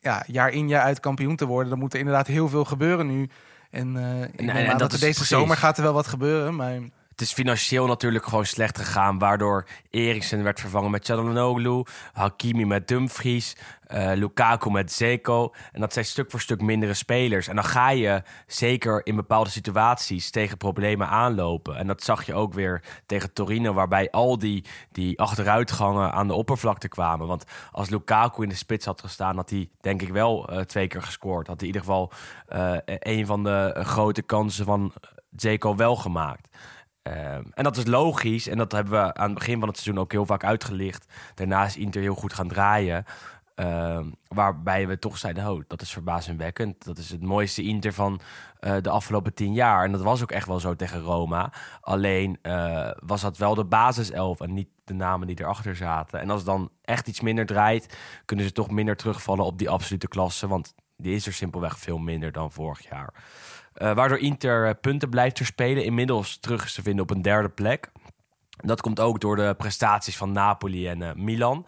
ja, 0.00 0.24
jaar 0.26 0.50
in 0.50 0.68
jaar 0.68 0.82
uit 0.82 1.00
kampioen 1.00 1.36
te 1.36 1.46
worden, 1.46 1.70
dan 1.70 1.78
moet 1.78 1.92
er 1.92 1.98
inderdaad 1.98 2.26
heel 2.26 2.48
veel 2.48 2.64
gebeuren 2.64 3.06
nu. 3.06 3.28
En, 3.70 3.96
aan 3.96 4.66
dat 4.66 4.78
dat 4.78 4.92
er 4.92 4.98
deze 4.98 5.00
precies. 5.00 5.28
zomer 5.28 5.56
gaat 5.56 5.76
er 5.76 5.82
wel 5.82 5.92
wat 5.92 6.06
gebeuren. 6.06 6.56
Maar 6.56 6.78
Het 7.20 7.28
is 7.28 7.34
financieel 7.34 7.86
natuurlijk 7.86 8.24
gewoon 8.24 8.46
slecht 8.46 8.78
gegaan. 8.78 9.18
Waardoor 9.18 9.66
Eriksen 9.90 10.42
werd 10.42 10.60
vervangen 10.60 10.90
met 10.90 11.04
Çalhanoğlu. 11.04 11.82
Hakimi 12.12 12.64
met 12.64 12.88
Dumfries. 12.88 13.56
eh, 13.86 14.10
Lukaku 14.14 14.70
met 14.70 14.92
Zeko. 14.92 15.54
En 15.72 15.80
dat 15.80 15.92
zijn 15.92 16.04
stuk 16.04 16.30
voor 16.30 16.40
stuk 16.40 16.60
mindere 16.60 16.94
spelers. 16.94 17.48
En 17.48 17.54
dan 17.54 17.64
ga 17.64 17.90
je 17.90 18.22
zeker 18.46 19.06
in 19.06 19.16
bepaalde 19.16 19.50
situaties 19.50 20.30
tegen 20.30 20.56
problemen 20.56 21.08
aanlopen. 21.08 21.76
En 21.76 21.86
dat 21.86 22.02
zag 22.02 22.26
je 22.26 22.34
ook 22.34 22.54
weer 22.54 22.82
tegen 23.06 23.32
Torino. 23.32 23.72
Waarbij 23.72 24.10
al 24.10 24.38
die, 24.38 24.64
die 24.92 25.20
achteruitgangen 25.20 26.12
aan 26.12 26.26
de 26.26 26.34
oppervlakte 26.34 26.88
kwamen. 26.88 27.26
Want 27.26 27.44
als 27.72 27.90
Lukaku 27.90 28.42
in 28.42 28.48
de 28.48 28.54
spits 28.54 28.86
had 28.86 29.00
gestaan... 29.00 29.36
had 29.36 29.50
hij 29.50 29.68
denk 29.80 30.02
ik 30.02 30.08
wel 30.08 30.48
eh, 30.48 30.60
twee 30.60 30.86
keer 30.86 31.02
gescoord. 31.02 31.46
Had 31.46 31.60
hij 31.60 31.68
in 31.68 31.74
ieder 31.74 31.88
geval 31.88 32.12
eh, 32.48 32.76
een 32.84 33.26
van 33.26 33.44
de 33.44 33.80
grote 33.82 34.22
kansen 34.22 34.64
van 34.64 34.92
Zeko 35.36 35.76
wel 35.76 35.96
gemaakt. 35.96 36.48
Ehm, 37.10 37.42
en 37.54 37.64
dat 37.64 37.76
is 37.76 37.86
logisch. 37.86 38.48
En 38.48 38.58
dat 38.58 38.72
hebben 38.72 38.92
we 38.92 39.14
aan 39.14 39.30
het 39.30 39.38
begin 39.38 39.58
van 39.58 39.68
het 39.68 39.78
seizoen 39.78 40.02
ook 40.02 40.12
heel 40.12 40.26
vaak 40.26 40.44
uitgelicht. 40.44 41.12
Daarna 41.34 41.64
is 41.64 41.76
Inter 41.76 42.00
heel 42.00 42.14
goed 42.14 42.32
gaan 42.32 42.48
draaien. 42.48 43.04
Ehm, 43.54 44.10
waarbij 44.28 44.86
we 44.86 44.98
toch 44.98 45.18
zeiden, 45.18 45.50
oh, 45.50 45.62
dat 45.66 45.82
is 45.82 45.92
verbazingwekkend. 45.92 46.84
Dat 46.84 46.98
is 46.98 47.10
het 47.10 47.22
mooiste 47.22 47.62
Inter 47.62 47.92
van 47.92 48.20
eh, 48.60 48.76
de 48.80 48.90
afgelopen 48.90 49.34
tien 49.34 49.52
jaar. 49.52 49.84
En 49.84 49.92
dat 49.92 50.02
was 50.02 50.22
ook 50.22 50.30
echt 50.30 50.46
wel 50.46 50.60
zo 50.60 50.76
tegen 50.76 51.00
Roma. 51.00 51.52
Alleen 51.80 52.38
eh, 52.42 52.90
was 52.96 53.20
dat 53.20 53.38
wel 53.38 53.54
de 53.54 53.64
basiself 53.64 54.40
en 54.40 54.54
niet 54.54 54.68
de 54.84 54.94
namen 54.94 55.26
die 55.26 55.40
erachter 55.40 55.76
zaten. 55.76 56.20
En 56.20 56.30
als 56.30 56.38
het 56.38 56.48
dan 56.48 56.70
echt 56.82 57.08
iets 57.08 57.20
minder 57.20 57.46
draait, 57.46 57.96
kunnen 58.24 58.44
ze 58.44 58.52
toch 58.52 58.70
minder 58.70 58.96
terugvallen 58.96 59.44
op 59.44 59.58
die 59.58 59.70
absolute 59.70 60.08
klasse. 60.08 60.48
Want 60.48 60.74
die 60.96 61.14
is 61.14 61.26
er 61.26 61.32
simpelweg 61.32 61.78
veel 61.78 61.98
minder 61.98 62.32
dan 62.32 62.52
vorig 62.52 62.88
jaar. 62.88 63.14
Eh, 63.72 63.94
waardoor 63.94 64.18
Inter 64.18 64.66
eh, 64.66 64.74
punten 64.80 65.08
blijft 65.08 65.36
verspelen. 65.36 65.84
Inmiddels 65.84 66.38
terug 66.38 66.64
is 66.64 66.74
te 66.74 66.82
vinden 66.82 67.02
op 67.02 67.10
een 67.10 67.22
derde 67.22 67.48
plek. 67.48 67.90
Dat 68.56 68.80
komt 68.80 69.00
ook 69.00 69.20
door 69.20 69.36
de 69.36 69.54
prestaties 69.58 70.16
van 70.16 70.32
Napoli 70.32 70.88
en 70.88 71.02
eh, 71.02 71.14
Milan. 71.14 71.66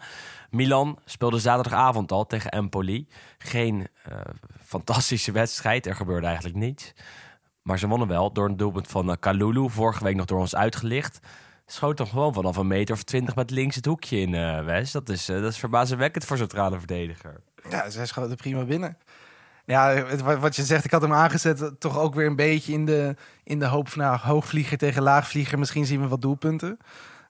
Milan 0.49 0.99
speelde 1.05 1.39
zaterdagavond 1.39 2.11
al 2.11 2.25
tegen 2.25 2.51
Empoli. 2.51 3.07
Geen 3.37 3.87
fantastische 4.63 5.31
wedstrijd, 5.31 5.85
er 5.85 5.95
gebeurde 5.95 6.25
eigenlijk 6.25 6.55
niets. 6.55 6.93
Maar 7.61 7.79
ze 7.79 7.87
wonnen 7.87 8.07
wel 8.07 8.33
door 8.33 8.49
een 8.49 8.57
doelpunt 8.57 8.87
van 8.87 9.19
Kalulu. 9.19 9.69
Vorige 9.69 10.03
week 10.03 10.15
nog 10.15 10.25
door 10.25 10.39
ons 10.39 10.55
uitgelicht. 10.55 11.19
Schoot 11.65 11.97
dan 11.97 12.07
gewoon 12.07 12.33
vanaf 12.33 12.57
een 12.57 12.67
meter 12.67 12.95
of 12.95 13.03
twintig 13.03 13.35
met 13.35 13.49
links 13.49 13.75
het 13.75 13.85
hoekje 13.85 14.19
in, 14.19 14.31
West. 14.65 14.93
Dat 14.93 15.09
is, 15.09 15.25
dat 15.25 15.43
is 15.43 15.57
verbazingwekkend 15.57 16.25
voor 16.25 16.37
centrale 16.37 16.77
verdediger. 16.77 17.41
Ja, 17.69 17.89
zij 17.89 18.05
schoten 18.05 18.35
prima 18.35 18.63
binnen. 18.63 18.97
Ja, 19.65 20.03
wat 20.39 20.55
je 20.55 20.63
zegt, 20.63 20.85
ik 20.85 20.91
had 20.91 21.01
hem 21.01 21.13
aangezet 21.13 21.61
eh, 21.61 21.67
toch 21.79 21.99
ook 21.99 22.15
weer 22.15 22.27
een 22.27 22.35
beetje 22.35 22.73
in 22.73 22.85
de, 22.85 23.15
in 23.43 23.59
de 23.59 23.65
hoop 23.65 23.89
van 23.89 24.01
nou, 24.01 24.17
hoogvlieger 24.21 24.77
tegen 24.77 25.01
laagvlieger. 25.01 25.59
Misschien 25.59 25.85
zien 25.85 26.01
we 26.01 26.07
wat 26.07 26.21
doelpunten. 26.21 26.77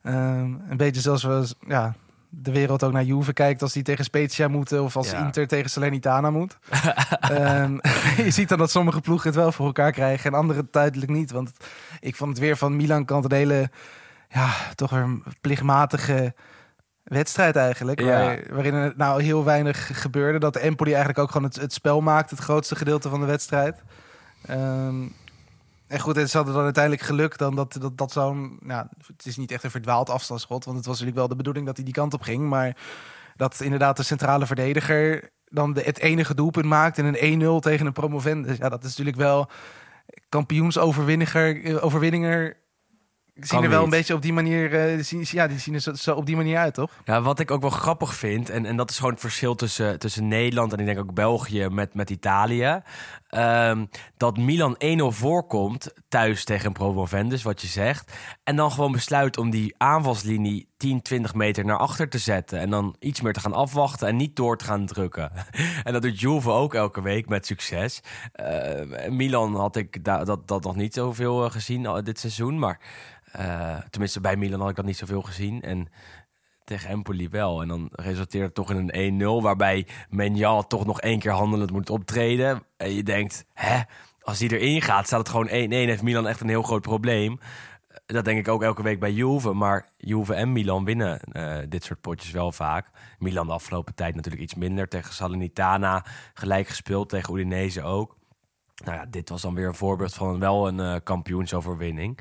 Ehm, 0.03 0.53
een 0.69 0.77
beetje 0.77 1.01
zoals 1.01 1.23
we 1.23 1.47
ja, 1.67 1.95
de 2.29 2.51
wereld 2.51 2.83
ook 2.83 2.91
naar 2.91 3.03
Juve 3.03 3.33
kijkt 3.33 3.61
als 3.61 3.73
die 3.73 3.83
tegen 3.83 4.03
Spezia 4.03 4.47
moeten 4.47 4.83
of 4.83 4.95
als 4.95 5.11
Ja. 5.11 5.25
Inter 5.25 5.47
tegen 5.47 5.69
Salernitana 5.69 6.31
moet. 6.31 6.57
Ehm, 7.19 7.77
je 8.25 8.31
ziet 8.31 8.49
dan 8.49 8.57
dat 8.57 8.71
sommige 8.71 9.01
ploegen 9.01 9.27
het 9.27 9.39
wel 9.39 9.51
voor 9.51 9.65
elkaar 9.65 9.91
krijgen 9.91 10.31
en 10.31 10.37
andere 10.37 10.67
duidelijk 10.71 11.11
niet. 11.11 11.31
Want 11.31 11.51
ik 11.99 12.15
vond 12.15 12.29
het 12.29 12.39
weer 12.39 12.57
van 12.57 12.75
Milan 12.75 13.05
kant 13.05 13.25
een 13.25 13.37
hele, 13.37 13.69
ja, 14.29 14.49
toch 14.75 14.89
weer 14.89 15.01
een 15.01 15.23
plichtmatige 15.41 16.33
wedstrijd 17.13 17.55
eigenlijk. 17.55 17.99
Ja. 17.99 18.07
Waar, 18.07 18.39
waarin 18.49 18.73
er 18.73 18.93
nou 18.95 19.23
heel 19.23 19.43
weinig 19.43 20.01
gebeurde. 20.01 20.39
Dat 20.39 20.55
Empoli 20.55 20.89
eigenlijk 20.89 21.19
ook 21.19 21.31
gewoon 21.31 21.47
het, 21.47 21.55
het 21.55 21.73
spel 21.73 22.01
maakte, 22.01 22.35
het 22.35 22.43
grootste 22.43 22.75
gedeelte 22.75 23.09
van 23.09 23.19
de 23.19 23.25
wedstrijd. 23.25 23.81
Ehm, 24.45 25.07
en 25.87 25.99
goed, 25.99 26.15
het 26.15 26.33
hadden 26.33 26.53
dan 26.53 26.63
uiteindelijk 26.63 27.03
geluk 27.03 27.37
dan 27.37 27.55
dat, 27.55 27.77
dat, 27.79 27.97
dat 27.97 28.11
zo'n... 28.11 28.57
Nou, 28.61 28.87
het 29.07 29.25
is 29.25 29.37
niet 29.37 29.51
echt 29.51 29.63
een 29.63 29.71
verdwaald 29.71 30.09
afstandsschot, 30.09 30.65
want 30.65 30.77
het 30.77 30.85
was 30.85 30.93
natuurlijk 30.99 31.19
wel 31.19 31.27
de 31.27 31.35
bedoeling 31.35 31.65
dat 31.65 31.75
hij 31.75 31.85
die 31.85 31.93
kant 31.93 32.13
op 32.13 32.21
ging. 32.21 32.49
Maar 32.49 32.77
dat 33.35 33.61
inderdaad 33.61 33.97
de 33.97 34.03
centrale 34.03 34.45
verdediger 34.45 35.29
dan 35.45 35.73
de, 35.73 35.81
het 35.81 35.99
enige 35.99 36.35
doelpunt 36.35 36.65
maakt 36.65 36.97
en 36.97 37.05
een 37.23 37.59
1-0 37.59 37.59
tegen 37.59 37.85
een 37.85 37.93
promovendus. 37.93 38.57
Ja, 38.57 38.69
dat 38.69 38.83
is 38.83 38.89
natuurlijk 38.89 39.17
wel 39.17 39.49
kampioensoverwinninger, 40.29 41.63
eh, 41.63 42.53
overwinninger 43.33 43.47
zien 43.47 43.63
er 43.63 43.69
wel 43.69 43.83
niet. 43.83 43.93
een 43.93 43.99
beetje 43.99 44.13
op 44.13 44.21
die 44.21 44.33
manier, 44.33 44.95
eh, 44.95 45.03
zien, 45.03 45.25
ja, 45.31 45.47
die 45.47 45.59
zien 45.59 45.73
er 45.73 45.79
zo, 45.79 45.93
zo 45.93 46.15
op 46.15 46.25
die 46.25 46.35
manier 46.35 46.57
uit, 46.57 46.73
toch? 46.73 46.91
Ja, 47.05 47.21
wat 47.21 47.39
ik 47.39 47.51
ook 47.51 47.61
wel 47.61 47.69
grappig 47.69 48.15
vind, 48.15 48.49
en, 48.49 48.65
en 48.65 48.75
dat 48.75 48.89
is 48.89 48.95
gewoon 48.95 49.11
het 49.11 49.21
verschil 49.21 49.55
tussen, 49.55 49.99
tussen 49.99 50.27
Nederland 50.27 50.73
en 50.73 50.79
ik 50.79 50.85
denk 50.85 50.99
ook 50.99 51.13
België 51.13 51.67
met, 51.69 51.93
met 51.93 52.09
Italië. 52.09 52.81
Ehm, 53.33 53.85
dat 54.17 54.37
Milan 54.37 54.75
1-0 54.77 55.11
voorkomt 55.11 55.93
thuis 56.07 56.43
tegen 56.43 56.73
promovendus, 56.73 57.43
wat 57.43 57.61
je 57.61 57.67
zegt. 57.67 58.13
En 58.43 58.55
dan 58.55 58.71
gewoon 58.71 58.91
besluit 58.91 59.37
om 59.37 59.49
die 59.49 59.75
aanvalslinie 59.77 60.67
10, 60.77 61.01
20 61.01 61.33
meter 61.33 61.65
naar 61.65 61.77
achter 61.77 62.09
te 62.09 62.17
zetten. 62.17 62.59
En 62.59 62.69
dan 62.69 62.95
iets 62.99 63.21
meer 63.21 63.33
te 63.33 63.39
gaan 63.39 63.53
afwachten 63.53 64.07
en 64.07 64.15
niet 64.15 64.35
door 64.35 64.57
te 64.57 64.65
gaan 64.65 64.85
drukken. 64.85 65.31
en 65.83 65.93
dat 65.93 66.01
doet 66.01 66.19
Juve 66.19 66.49
ook 66.49 66.73
elke 66.73 67.01
week 67.01 67.27
met 67.29 67.45
succes. 67.45 68.01
Eh, 68.31 69.09
Milan 69.09 69.55
had 69.55 69.75
ik 69.75 70.03
da- 70.03 70.23
dat, 70.23 70.47
dat 70.47 70.63
nog 70.63 70.75
niet 70.75 70.93
zoveel 70.93 71.45
eh, 71.45 71.51
gezien 71.51 71.85
al 71.87 72.03
dit 72.03 72.19
seizoen. 72.19 72.59
Maar 72.59 72.79
eh, 73.31 73.77
tenminste, 73.89 74.21
bij 74.21 74.35
Milan 74.35 74.59
had 74.59 74.69
ik 74.69 74.75
dat 74.75 74.85
niet 74.85 74.97
zoveel 74.97 75.21
gezien. 75.21 75.61
En 75.61 75.87
tegen 76.65 76.89
Empoli 76.89 77.29
wel. 77.29 77.61
En 77.61 77.67
dan 77.67 77.89
resulteert 77.91 78.45
het 78.45 78.53
toch 78.53 78.71
in 78.71 78.89
een 78.93 79.21
1-0... 79.21 79.43
waarbij 79.43 79.87
Menjal 80.09 80.67
toch 80.67 80.85
nog 80.85 81.01
één 81.01 81.19
keer 81.19 81.31
handelend 81.31 81.71
moet 81.71 81.89
optreden. 81.89 82.63
En 82.77 82.93
je 82.93 83.03
denkt, 83.03 83.45
hè, 83.53 83.81
als 84.21 84.37
die 84.37 84.59
erin 84.59 84.81
gaat, 84.81 85.05
staat 85.05 85.19
het 85.19 85.29
gewoon 85.29 85.47
1-1. 85.47 85.51
Heeft 85.51 86.01
Milan 86.01 86.27
echt 86.27 86.41
een 86.41 86.49
heel 86.49 86.63
groot 86.63 86.81
probleem. 86.81 87.39
Dat 88.05 88.25
denk 88.25 88.39
ik 88.39 88.47
ook 88.47 88.63
elke 88.63 88.83
week 88.83 88.99
bij 88.99 89.11
Juve. 89.11 89.53
Maar 89.53 89.89
Juve 89.97 90.33
en 90.33 90.51
Milan 90.51 90.85
winnen 90.85 91.19
eh, 91.19 91.57
dit 91.69 91.83
soort 91.83 92.01
potjes 92.01 92.31
wel 92.31 92.51
vaak. 92.51 92.89
Milan 93.19 93.47
de 93.47 93.53
afgelopen 93.53 93.95
tijd 93.95 94.15
natuurlijk 94.15 94.43
iets 94.43 94.55
minder. 94.55 94.87
Tegen 94.87 95.13
Salernitana 95.13 96.05
gelijk 96.33 96.67
gespeeld. 96.67 97.09
Tegen 97.09 97.33
Udinese 97.33 97.83
ook. 97.83 98.17
Nou 98.83 98.97
ja, 98.97 99.05
dit 99.05 99.29
was 99.29 99.41
dan 99.41 99.55
weer 99.55 99.67
een 99.67 99.75
voorbeeld 99.75 100.13
van 100.13 100.39
wel 100.39 100.67
een 100.67 100.79
eh, 100.79 100.95
kampioensoverwinning. 101.03 102.19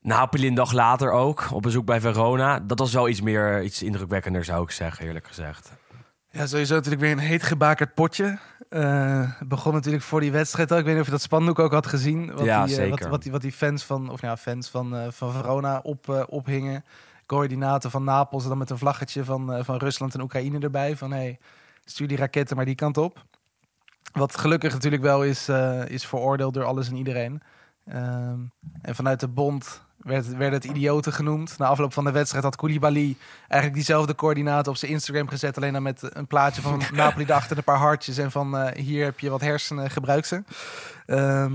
Napoli 0.00 0.46
een 0.46 0.54
dag 0.54 0.72
later 0.72 1.10
ook, 1.10 1.48
op 1.52 1.62
bezoek 1.62 1.84
bij 1.84 2.00
Verona. 2.00 2.60
Dat 2.60 2.78
was 2.78 2.92
wel 2.92 3.08
iets 3.08 3.20
meer, 3.20 3.62
iets 3.62 3.82
indrukwekkender 3.82 4.44
zou 4.44 4.62
ik 4.62 4.70
zeggen, 4.70 5.06
eerlijk 5.06 5.26
gezegd. 5.26 5.72
Ja, 6.30 6.46
sowieso 6.46 6.74
natuurlijk 6.74 7.02
weer 7.02 7.12
een 7.12 7.18
heet 7.18 7.42
gebakerd 7.42 7.94
potje. 7.94 8.38
Eh, 8.68 9.32
begon 9.40 9.72
natuurlijk 9.72 10.04
voor 10.04 10.20
die 10.20 10.32
wedstrijd 10.32 10.72
ook. 10.72 10.78
Ik 10.78 10.84
weet 10.84 10.92
niet 10.92 11.00
of 11.00 11.08
je 11.08 11.12
dat 11.12 11.22
spandoek 11.22 11.58
ook 11.58 11.72
had 11.72 11.86
gezien. 11.86 12.32
Wat 12.32 12.44
Ja, 12.44 12.64
die, 12.64 12.74
eh, 12.74 12.80
zeker. 12.80 12.98
Wat, 12.98 13.08
wat, 13.08 13.22
die, 13.22 13.32
wat 13.32 13.40
die 13.40 13.52
fans 13.52 13.84
van, 13.84 14.10
of 14.10 14.20
ja, 14.20 14.36
fans 14.36 14.68
van, 14.68 14.96
eh, 14.96 15.06
van 15.10 15.32
Verona 15.32 15.80
op, 15.82 16.26
ophingen. 16.28 16.84
Coördinaten 17.26 17.90
van 17.90 18.04
Napels 18.04 18.42
en 18.42 18.48
dan 18.48 18.58
met 18.58 18.70
een 18.70 18.78
vlaggetje 18.78 19.24
van, 19.24 19.64
van 19.64 19.76
Rusland 19.76 20.14
en 20.14 20.20
Oekraïne 20.20 20.58
erbij. 20.58 20.96
Van 20.96 21.12
hey, 21.12 21.38
stuur 21.84 22.08
die 22.08 22.16
raketten 22.16 22.56
maar 22.56 22.64
die 22.64 22.74
kant 22.74 22.96
op. 22.96 23.24
Wat 24.12 24.38
gelukkig 24.38 24.72
natuurlijk 24.72 25.02
wel 25.02 25.24
is, 25.24 25.48
is 25.86 26.06
veroordeeld 26.06 26.54
door 26.54 26.64
alles 26.64 26.88
en 26.88 26.96
iedereen. 26.96 27.42
Ehm, 27.84 28.38
en 28.82 28.94
vanuit 28.94 29.20
de 29.20 29.28
bond 29.28 29.86
werd, 30.08 30.36
werd 30.36 30.52
het 30.52 30.64
idioten 30.64 31.12
genoemd. 31.12 31.58
Na 31.58 31.66
afloop 31.66 31.92
van 31.92 32.04
de 32.04 32.10
wedstrijd 32.10 32.44
had 32.44 32.56
Koulibaly 32.56 33.16
eigenlijk 33.38 33.74
diezelfde 33.74 34.14
coördinaten 34.14 34.72
op 34.72 34.78
zijn 34.78 34.90
Instagram 34.90 35.28
gezet. 35.28 35.56
Alleen 35.56 35.72
dan 35.72 35.82
met 35.82 36.10
een 36.12 36.26
plaatje 36.26 36.62
van 36.62 36.82
Napoli 36.92 37.24
erachter, 37.24 37.56
een 37.56 37.64
paar 37.64 37.76
hartjes. 37.76 38.18
En 38.18 38.30
van 38.30 38.56
eh, 38.56 38.82
hier 38.82 39.04
heb 39.04 39.20
je 39.20 39.30
wat 39.30 39.40
hersenen, 39.40 39.90
gebruik 39.90 40.24
ze. 40.24 40.42
Ehm, 41.06 41.52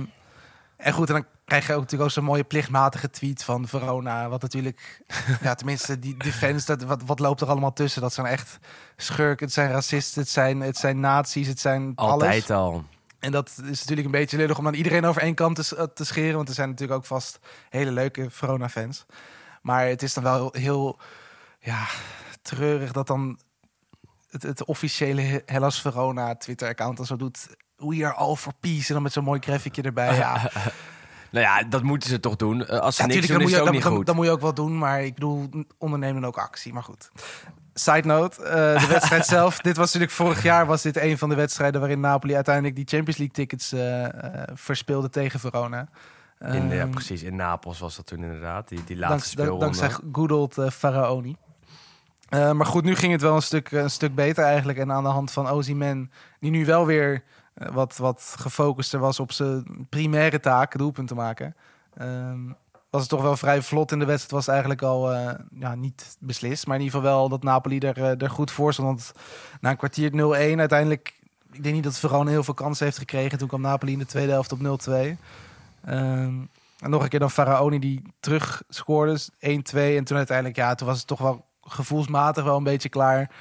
en 0.78 0.94
goed, 0.94 1.08
en 1.08 1.14
dan 1.14 1.26
krijg 1.46 1.68
je 1.68 1.74
ook 1.74 1.80
natuurlijk 1.80 2.10
ook 2.10 2.16
zo'n 2.16 2.24
mooie 2.24 2.44
plichtmatige 2.44 3.10
tweet 3.10 3.44
van 3.44 3.68
Verona. 3.68 4.30
Wat 4.30 4.42
natuurlijk, 4.42 5.02
ja, 5.42 5.56
tenminste, 5.56 6.00
die, 6.00 6.18
fans, 6.32 6.66
dat, 6.66 6.84
wat, 6.84 7.02
wat 7.06 7.20
loopt 7.20 7.42
er 7.42 7.48
allemaal 7.48 7.74
tussen? 7.74 8.02
Dat 8.02 8.14
zijn 8.14 8.28
echt 8.28 8.60
schurken, 8.98 9.46
het 9.46 9.54
zijn 9.54 9.72
racisten, 9.72 10.22
het 10.22 10.30
zijn, 10.32 10.62
het 10.62 10.78
zijn 10.78 11.00
nazi's, 11.00 11.48
het 11.48 11.60
zijn 11.60 11.92
alles. 11.96 12.12
Altijd 12.12 12.50
al. 12.50 12.84
En 13.24 13.32
dat 13.32 13.50
is 13.50 13.80
natuurlijk 13.80 14.06
een 14.06 14.12
beetje 14.12 14.38
lullig 14.38 14.58
om 14.58 14.68
aan 14.68 14.74
iedereen 14.74 15.06
over 15.06 15.22
één 15.22 15.36
kant 15.36 15.56
te, 15.56 15.64
s- 15.64 15.74
te 15.94 16.06
scheren. 16.06 16.36
Want 16.36 16.48
er 16.48 16.54
zijn 16.56 16.70
natuurlijk 16.70 17.00
ook 17.00 17.06
vast 17.06 17.40
hele 17.70 17.92
leuke 17.92 18.30
Verona-fans. 18.30 19.06
Maar 19.62 19.86
het 19.88 20.02
is 20.04 20.14
dan 20.14 20.24
wel 20.24 20.50
heel, 20.58 21.00
ja, 21.60 21.86
treurig 22.42 22.92
dat 22.92 23.08
dan 23.08 23.40
het, 24.30 24.44
het 24.44 24.66
officiële 24.66 25.22
He- 25.22 25.42
Hellas 25.46 25.82
Verona 25.82 26.36
Twitter-account 26.36 26.98
dan 26.98 27.06
zo 27.06 27.16
doet. 27.16 27.48
We 27.76 28.06
are 28.06 28.14
all 28.14 28.36
for 28.36 28.54
peace. 28.60 28.88
En 28.88 28.94
dan 28.94 29.04
met 29.04 29.14
zo'n 29.14 29.24
mooi 29.24 29.40
graficje 29.40 29.82
erbij. 29.82 30.16
Ja, 30.16 30.42
Nou 31.32 31.46
ja, 31.46 31.64
dat 31.64 31.84
moeten 31.84 32.10
ze 32.10 32.20
toch 32.20 32.36
doen. 32.36 32.66
Eh, 32.66 32.80
Als 32.80 32.96
ze 32.96 33.02
ja, 33.02 33.08
niks 33.08 33.20
tuurlijk, 33.20 33.28
doen, 33.28 33.38
dan 33.38 33.46
is 33.48 33.50
je, 33.50 33.54
het 33.56 33.60
ook 33.60 33.66
dan, 33.66 33.74
niet 33.76 33.98
goed. 33.98 34.06
dan 34.06 34.16
moet 34.16 34.26
je 34.26 34.32
ook 34.32 34.42
wel 34.42 34.54
doen. 34.54 34.78
Maar 34.78 35.04
ik 35.04 35.14
bedoel, 35.14 35.50
ondernemen 35.78 36.26
ook 36.26 36.38
actie. 36.38 36.74
Maar 36.74 36.84
goed. 36.84 37.12
Side 37.74 38.08
note, 38.08 38.44
eh, 38.44 38.82
de 38.82 38.88
wedstrijd 38.98 39.26
zelf. 39.26 39.60
Dit 39.60 39.78
was 39.78 39.86
natuurlijk 39.86 40.12
vorig 40.12 40.44
jaar 40.44 40.66
was 40.66 40.82
dit 40.82 40.98
een 40.98 41.18
van 41.18 41.30
de 41.30 41.36
wedstrijden 41.36 41.80
waarin 41.80 42.00
Napoli 42.00 42.36
uiteindelijk 42.36 42.76
die 42.76 42.86
Champions 42.88 43.18
League 43.18 43.36
tickets 43.36 43.72
eh, 43.72 44.04
eh, 44.06 44.48
verspeelde 44.54 45.10
tegen 45.10 45.40
Verona. 45.40 45.88
in, 46.40 46.70
ja, 46.70 46.82
Ehm, 46.82 46.90
precies, 46.90 47.24
in 47.24 47.36
Napels 47.36 47.80
was 47.80 47.96
dat 47.96 48.06
toen 48.06 48.24
inderdaad. 48.24 48.68
Die, 48.68 48.78
laatste 48.78 49.08
dank- 49.08 49.24
speelronde. 49.24 49.60
dankzij 49.66 49.90
good 50.12 50.32
old 50.32 50.58
Faraoni. 50.74 51.36
Maar 52.30 52.66
goed, 52.66 52.84
nu 52.84 52.96
ging 52.96 53.12
het 53.12 53.22
wel 53.22 53.36
een 53.36 53.42
stuk, 53.42 53.72
een 53.72 53.90
stuk 53.90 54.16
beter 54.16 54.44
eigenlijk. 54.44 54.78
En 54.78 54.92
aan 54.92 55.04
de 55.04 55.10
hand 55.10 55.32
van 55.32 55.48
Ozyman, 55.48 56.10
die 56.40 56.52
nu 56.52 56.66
wel 56.66 56.86
weer 56.86 57.24
wat, 57.54 57.98
wat 57.98 58.36
gefocuster 58.40 59.00
was 59.00 59.20
op 59.20 59.32
zijn 59.32 59.88
primaire 59.90 60.40
taak, 60.40 60.78
doelpunt 60.78 61.08
te 61.08 61.16
maken. 61.16 61.56
Ehm, 61.98 62.40
was 62.94 63.02
het 63.02 63.12
toch 63.12 63.22
wel 63.22 63.38
vrij 63.38 63.62
vlot 63.62 63.92
in 63.92 64.00
de 64.00 64.06
wedstrijd. 64.06 64.32
Was 64.32 64.48
eigenlijk 64.48 64.82
al 64.82 65.14
eh, 65.14 65.34
ja, 65.60 65.76
niet 65.76 66.18
beslist. 66.20 66.68
Maar 66.68 66.76
in 66.76 66.84
ieder 66.84 67.00
geval 67.00 67.16
wel 67.16 67.30
dat 67.30 67.44
Napoli 67.44 67.80
er, 67.80 67.98
eh, 67.98 68.22
er 68.22 68.30
goed 68.30 68.52
voor 68.52 68.74
stond. 68.74 68.88
Want 68.88 69.12
na 69.62 69.70
een 69.70 69.78
kwartier 69.78 70.12
0-1 70.12 70.60
uiteindelijk... 70.60 71.14
Ik 71.52 71.64
denk 71.64 71.76
niet 71.76 71.84
dat 71.84 72.00
Verona 72.00 72.30
heel 72.30 72.44
veel 72.44 72.54
kansen 72.54 72.86
heeft 72.86 72.98
gekregen. 72.98 73.38
Toen 73.38 73.48
kwam 73.48 73.62
Napoli 73.62 73.92
in 73.92 74.00
de 74.00 74.06
tweede 74.06 74.32
helft 74.32 74.52
op 74.52 74.60
0-2. 74.60 75.18
Ehm, 75.86 76.42
en 76.80 76.90
nog 76.90 77.04
een 77.04 77.10
keer 77.10 77.20
dan 77.20 77.32
Faraoni 77.32 77.80
die 77.80 78.02
terug 78.20 78.64
scoorde. 78.70 79.20
1-2. 79.40 79.98
En 79.98 80.04
toen 80.04 80.18
uiteindelijk, 80.18 80.58
ja, 80.58 80.76
toen 80.76 80.88
was 80.88 80.98
het 80.98 81.08
toch 81.08 81.20
wel 81.20 81.46
gevoelsmatig 81.62 82.44
wel 82.44 82.58
een 82.58 82.64
beetje 82.64 82.90
klaar. 82.90 83.32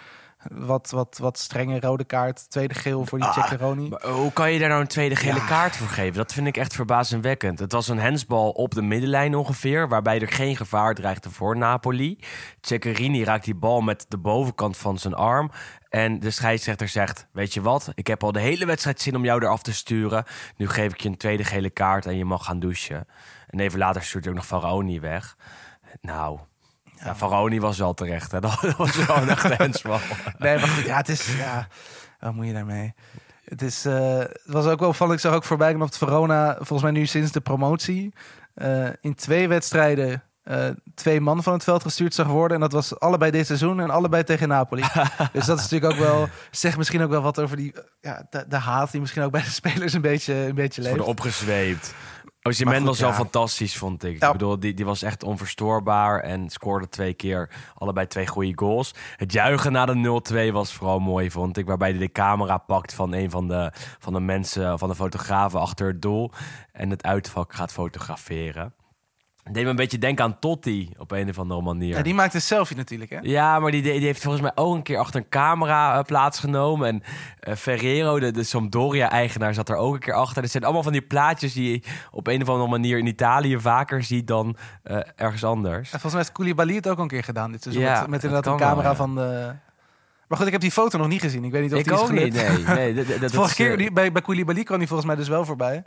Wat, 0.51 0.91
wat, 0.91 1.19
wat 1.19 1.39
strenge 1.39 1.81
rode 1.81 2.05
kaart. 2.05 2.51
Tweede 2.51 2.75
geel 2.75 3.07
voor 3.07 3.19
die 3.19 3.29
Ah, 3.29 4.15
hoe 4.15 4.33
kan 4.33 4.53
je 4.53 4.59
daar 4.59 4.69
nou 4.69 4.81
een 4.81 4.87
tweede 4.87 5.17
gele 5.17 5.39
Ja. 5.39 5.47
kaart 5.47 5.77
voor 5.77 5.87
geven? 5.89 6.17
Dat 6.17 6.33
vind 6.33 6.47
ik 6.47 6.57
echt 6.57 6.75
verbazingwekkend. 6.75 7.59
Het 7.59 7.73
was 7.73 7.89
een 7.89 7.99
hensbal 7.99 8.51
op 8.51 8.75
de 8.75 8.83
middenlijn 8.83 9.35
ongeveer, 9.35 9.89
waarbij 9.89 10.21
er 10.21 10.29
geen 10.33 10.57
gevaar 10.57 10.95
dreigde 10.95 11.31
voor 11.31 11.57
Napoli. 11.57 12.19
Ceccherini 12.61 13.25
raakt 13.25 13.45
die 13.45 13.55
bal 13.55 13.81
met 13.81 14.05
de 14.09 14.19
bovenkant 14.19 14.77
van 14.77 14.99
zijn 14.99 15.15
arm. 15.15 15.51
En 15.89 16.19
de 16.21 16.31
scheidsrechter 16.31 16.89
zegt: 16.89 17.27
Weet 17.33 17.55
je 17.55 17.61
wat, 17.61 17.91
ik 17.95 18.07
heb 18.07 18.25
al 18.25 18.33
de 18.33 18.41
hele 18.41 18.67
wedstrijd 18.67 19.01
zin 19.01 19.17
om 19.17 19.25
jou 19.25 19.43
eraf 19.45 19.63
te 19.63 19.73
sturen. 19.75 20.25
Nu 20.57 20.69
geef 20.69 20.93
ik 20.93 21.01
je 21.01 21.09
een 21.09 21.17
tweede 21.17 21.45
gele 21.45 21.71
kaart 21.71 22.07
en 22.07 22.17
je 22.17 22.25
mag 22.25 22.45
gaan 22.45 22.61
douchen. 22.61 23.07
En 23.49 23.61
even 23.61 23.79
later 23.79 24.03
stuurt 24.03 24.25
hij 24.25 24.33
ook 24.33 24.39
nog 24.39 24.49
Faraoni 24.49 25.01
weg. 25.01 25.37
Nou, 26.01 26.39
ja, 27.05 27.15
Faraoni 27.15 27.61
was 27.61 27.79
wel 27.79 27.95
terecht. 27.95 28.33
Hè? 28.33 28.41
Dat 28.47 28.77
was 28.77 29.07
wel 29.07 29.17
een 29.17 29.29
echte 29.29 29.55
hensbal. 29.57 29.99
Nee, 30.39 30.59
maar 30.59 30.69
goed, 30.69 30.85
ja, 30.85 30.97
het 30.97 31.09
is... 31.09 31.37
Ja, 31.37 31.67
wat 32.21 32.35
moet 32.35 32.47
je 32.47 32.53
daarmee? 32.53 32.95
Het, 33.45 33.63
is, 33.63 33.85
eh, 33.85 34.19
het 34.19 34.41
was 34.47 34.67
ook 34.67 34.81
wel 34.81 34.89
opvallend. 34.89 35.17
Ik 35.17 35.25
zag 35.25 35.35
ook 35.35 35.45
voorbij 35.45 35.75
op 35.75 35.81
het 35.81 35.99
Verona, 35.99 36.55
volgens 36.55 36.83
mij 36.83 36.91
nu 36.91 37.07
sinds 37.07 37.33
de 37.33 37.41
promotie, 37.41 38.15
eh, 38.55 38.89
in 39.01 39.15
twee 39.15 39.49
wedstrijden 39.49 40.23
eh, 40.43 40.69
twee 40.95 41.21
man 41.21 41.43
van 41.43 41.53
het 41.53 41.65
veld 41.65 41.83
gestuurd 41.83 42.15
zag 42.15 42.27
worden. 42.27 42.55
En 42.55 42.63
dat 42.63 42.73
was 42.73 43.01
allebei 43.01 43.31
dit 43.31 43.47
seizoen 43.47 43.81
en 43.81 43.91
allebei 43.91 44.25
tegen 44.25 44.49
Napoli. 44.49 44.83
dus 45.33 45.47
dat 45.47 45.59
is 45.59 45.69
natuurlijk 45.69 45.93
ook 45.93 45.99
wel, 45.99 46.29
zegt 46.51 46.77
misschien 46.77 47.03
ook 47.03 47.11
wel 47.11 47.23
wat 47.23 47.41
over 47.41 47.57
die, 47.57 47.75
ja, 48.01 48.27
de, 48.31 48.45
de 48.49 48.57
haat 48.57 48.91
die 48.91 49.01
misschien 49.01 49.23
ook 49.23 49.31
bij 49.31 49.43
de 49.43 49.51
spelers 49.51 49.93
een 49.93 50.01
beetje, 50.01 50.35
een 50.35 50.55
beetje 50.55 50.73
Ze 50.73 50.81
leeft. 50.81 50.91
worden 50.91 51.07
opgezweept. 51.07 51.95
Maar 52.43 52.53
Osimhen 52.53 52.77
goed, 52.77 52.87
was 52.87 53.01
wel 53.01 53.09
ja. 53.09 53.15
fantastisch, 53.15 53.77
vond 53.77 54.05
ik. 54.05 54.21
Ja. 54.21 54.27
Ik 54.27 54.33
bedoel, 54.33 54.61
die, 54.61 54.75
die 54.75 54.85
was 54.85 55.03
echt 55.03 55.23
onverstoorbaar 55.23 56.21
en 56.21 56.51
scoorde 56.51 56.89
twee 56.89 57.15
keer 57.15 57.51
allebei 57.75 58.07
twee 58.07 58.27
goede 58.27 58.53
goals. 58.55 58.95
Het 59.17 59.33
juichen 59.33 59.73
na 59.73 59.87
de 59.87 60.51
0-2 60.51 60.53
was 60.53 60.73
vooral 60.73 60.99
mooi, 60.99 61.31
vond 61.31 61.57
ik. 61.57 61.67
Waarbij 61.67 61.91
hij 61.91 61.99
de 61.99 62.13
camera 62.13 62.59
pakt 62.59 62.95
van 62.95 63.13
een 63.13 63.31
van 63.31 63.49
de, 63.49 63.73
van 63.99 64.13
de 64.13 64.21
mensen, 64.21 64.79
van 64.79 64.89
de 64.89 64.95
fotografen 64.95 65.61
achter 65.61 65.87
het 65.87 66.03
doel. 66.03 66.31
En 66.73 66.91
het 66.91 67.03
uitvak 67.03 67.53
gaat 67.53 67.73
fotograferen. 67.73 68.75
Deed 69.51 69.65
me 69.65 69.71
een 69.71 69.77
beetje 69.77 69.99
denken 69.99 70.25
aan 70.25 70.39
Totti 70.39 70.91
op 70.99 71.11
een 71.11 71.29
of 71.29 71.39
andere 71.39 71.63
manier. 71.63 71.97
Ja, 71.97 72.03
die 72.03 72.15
maakt 72.15 72.35
een 72.35 72.41
selfie 72.41 72.77
natuurlijk, 72.77 73.11
hè? 73.11 73.19
Ja, 73.23 73.59
maar 73.59 73.71
die, 73.71 73.83
die 73.83 73.93
heeft 73.93 74.23
volgens 74.23 74.43
mij 74.43 74.53
ook 74.55 74.75
een 74.75 74.83
keer 74.83 74.99
achter 74.99 75.21
een 75.21 75.29
camera 75.29 75.99
eh, 75.99 76.05
plaatsgenomen. 76.05 76.89
En 76.89 77.03
eh, 77.41 77.55
Ferrero, 77.55 78.19
de, 78.21 78.31
de 78.31 78.43
Sampdoria-eigenaar, 78.45 79.55
zat 79.55 79.69
er 79.69 79.77
ook 79.77 79.95
een 79.95 80.01
keer 80.01 80.15
achter. 80.15 80.43
Het 80.43 80.51
zijn 80.51 80.65
allemaal 80.65 80.83
van 80.83 80.93
die 80.93 81.03
plaatjes 81.03 81.53
die 81.53 81.71
je 81.73 81.83
op 82.11 82.27
een 82.27 82.43
of 82.43 82.49
andere 82.49 82.71
manier 82.71 82.99
in 82.99 83.07
Italië 83.07 83.61
vaker 83.61 84.03
ziet 84.03 84.27
dan 84.27 84.57
eh, 84.83 84.97
ergens 85.17 85.45
anders. 85.45 85.83
En 85.93 86.01
volgens 86.01 86.13
mij 86.13 86.23
heeft 86.23 86.33
Koulibaly 86.33 86.75
het 86.75 86.89
ook 86.89 86.99
een 86.99 87.09
keer 87.09 87.25
gedaan 87.25 87.53
dit 87.53 87.63
seizoen. 87.63 87.85
Ja, 87.85 88.01
met, 88.01 88.11
met 88.11 88.21
dat 88.21 88.31
inderdaad 88.31 88.53
een 88.53 88.59
wel, 88.59 88.69
camera 88.69 88.89
ja. 88.89 88.97
van 88.97 89.15
de... 89.15 89.53
Maar 90.29 90.39
goed, 90.39 90.47
ik 90.47 90.53
heb 90.53 90.63
die 90.63 90.71
foto 90.71 90.99
nog 90.99 91.09
niet 91.09 91.21
gezien. 91.21 91.45
Ik 91.45 91.53
weet 91.53 91.63
niet 91.63 91.73
of 91.73 91.79
Ik 91.79 91.85
die 91.85 91.95
is 91.95 92.01
niet, 92.01 92.37
gelukt. 92.37 92.67
nee. 92.67 92.77
nee 92.77 92.95
dat- 92.95 93.07
dat- 93.07 93.21
dat 93.21 93.33
Vorige 93.33 93.65
is, 93.69 93.77
keer 93.77 93.93
bij, 93.93 94.13
bij 94.13 94.23
Koulibaly 94.23 94.63
kwam 94.63 94.79
die 94.79 94.87
volgens 94.87 95.09
mij 95.09 95.17
dus 95.17 95.29
wel 95.29 95.45
voorbij. 95.45 95.83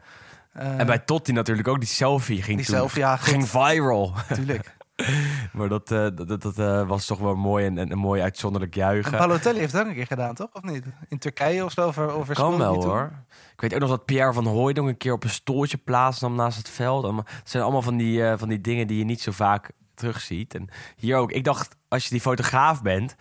Eh, 0.55 0.79
En 0.79 0.85
bij 0.85 0.99
Totti 0.99 1.31
natuurlijk 1.31 1.67
ook, 1.67 1.79
die 1.79 1.87
selfie 1.87 2.41
ging 2.41 2.57
Die 2.57 2.65
toen, 2.65 2.75
selfie, 2.75 3.01
ja, 3.01 3.17
ging 3.17 3.49
viral. 3.49 4.13
Natuurlijk. 4.29 4.75
maar 5.53 5.69
dat, 5.69 5.91
eh, 5.91 5.97
dat, 5.97 6.27
dat, 6.27 6.41
dat, 6.41 6.59
eh, 6.59 6.87
was 6.87 7.05
toch 7.05 7.19
wel 7.19 7.35
mooi 7.35 7.65
en, 7.65 7.77
en 7.77 7.91
een 7.91 7.97
mooi 7.97 8.21
uitzonderlijk 8.21 8.75
En 8.75 8.81
juichen. 8.81 9.17
Balotelli 9.17 9.59
heeft 9.59 9.71
het 9.71 9.81
ook 9.81 9.87
een 9.87 9.93
keer 9.93 10.07
gedaan, 10.07 10.35
toch? 10.35 10.49
Of 10.53 10.61
niet? 10.61 10.85
In 11.07 11.17
Turkije 11.17 11.65
of 11.65 11.71
zo? 11.71 11.87
Of, 11.87 11.97
of 11.97 12.27
Kan 12.27 12.57
wel 12.57 12.83
hoor. 12.83 13.11
Ik 13.53 13.61
weet 13.61 13.73
ook 13.73 13.79
nog 13.79 13.89
dat 13.89 14.05
Pierre 14.05 14.33
van 14.33 14.45
Hooijdonk 14.45 14.87
een 14.87 14.97
keer 14.97 15.13
op 15.13 15.23
een 15.23 15.29
stoeltje 15.29 15.77
plaatsnam 15.77 16.35
naast 16.35 16.57
het 16.57 16.69
veld. 16.69 17.05
Het 17.15 17.49
zijn 17.49 17.63
allemaal 17.63 17.81
van 17.81 17.97
die, 17.97 18.37
van 18.37 18.49
die 18.49 18.61
dingen 18.61 18.87
die 18.87 18.97
je 18.97 19.05
niet 19.05 19.21
zo 19.21 19.31
vaak 19.31 19.71
terugziet. 19.93 20.55
En 20.55 20.69
hier 20.95 21.17
ook. 21.17 21.31
Ik 21.31 21.43
dacht, 21.43 21.75
als 21.87 22.03
je 22.03 22.09
die 22.09 22.21
fotograaf 22.21 22.81
bent, 22.81 23.15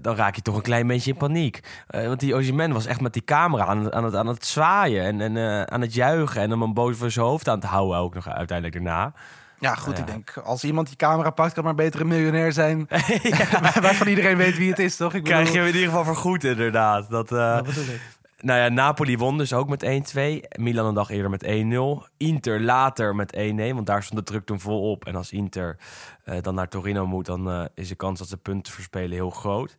dan 0.00 0.16
raak 0.16 0.34
je 0.34 0.42
toch 0.42 0.56
een 0.56 0.62
klein 0.62 0.86
beetje 0.86 1.10
in 1.10 1.16
paniek. 1.16 1.60
Eh, 1.86 2.06
want 2.06 2.20
die 2.20 2.34
Ozyman 2.34 2.72
was 2.72 2.86
echt 2.86 3.00
met 3.00 3.12
die 3.12 3.24
camera 3.24 3.64
aan 3.66 3.84
het, 3.84 3.92
aan 3.92 4.04
het, 4.04 4.14
aan 4.14 4.26
het 4.26 4.46
zwaaien 4.46 5.04
en, 5.04 5.20
en 5.20 5.36
eh, 5.36 5.62
aan 5.62 5.80
het 5.80 5.94
juichen. 5.94 6.40
En 6.42 6.50
hem 6.50 6.62
een 6.62 6.74
boven 6.74 7.12
zijn 7.12 7.24
hoofd 7.26 7.48
aan 7.48 7.60
te 7.60 7.66
houden 7.66 7.98
ook 7.98 8.14
nog 8.14 8.28
uiteindelijk 8.28 8.84
daarna. 8.84 9.12
Ja, 9.58 9.74
goed. 9.74 9.96
Ja. 9.96 10.00
Ik 10.02 10.06
denk, 10.06 10.32
als 10.44 10.64
iemand 10.64 10.86
die 10.86 10.96
camera 10.96 11.30
pakt, 11.30 11.52
kan 11.52 11.64
maar 11.64 11.74
beter 11.74 12.00
een 12.00 12.06
miljonair 12.08 12.52
zijn. 12.52 12.88
Waarvan 13.82 14.06
iedereen 14.06 14.36
weet 14.36 14.56
wie 14.56 14.70
het 14.70 14.78
is, 14.78 14.96
toch? 14.96 15.14
Ik 15.14 15.24
Krijg 15.24 15.38
je 15.40 15.44
bedoel- 15.46 15.58
hem 15.64 15.68
in 15.74 15.74
ieder 15.80 15.88
geval 15.96 16.14
vergoed 16.14 16.44
inderdaad. 16.44 17.10
Dat, 17.10 17.32
eh, 17.32 17.54
Dat 17.54 17.64
bedoel 17.66 17.84
ik. 17.84 18.00
Nou 18.42 18.58
ja, 18.60 18.68
Napoli 18.68 19.18
won 19.18 19.38
dus 19.38 19.52
ook 19.52 19.68
met 19.68 19.84
1-2. 19.84 20.18
Milan 20.58 20.86
een 20.86 20.94
dag 20.94 21.10
eerder 21.10 21.30
met 21.30 21.44
1-0. 21.44 22.10
Inter 22.16 22.60
later 22.60 23.14
met 23.14 23.36
1-1, 23.36 23.38
want 23.56 23.86
daar 23.86 24.02
stond 24.02 24.18
de 24.18 24.32
druk 24.32 24.46
toen 24.46 24.60
vol 24.60 24.90
op. 24.90 25.04
En 25.04 25.16
als 25.16 25.32
Inter 25.32 25.78
eh, 26.24 26.42
dan 26.42 26.54
naar 26.54 26.68
Torino 26.68 27.06
moet, 27.06 27.26
dan 27.26 27.50
eh, 27.50 27.64
is 27.74 27.88
de 27.88 27.94
kans 27.94 28.18
dat 28.18 28.28
ze 28.28 28.36
punten 28.36 28.72
verspelen 28.72 29.10
heel 29.10 29.30
groot. 29.30 29.76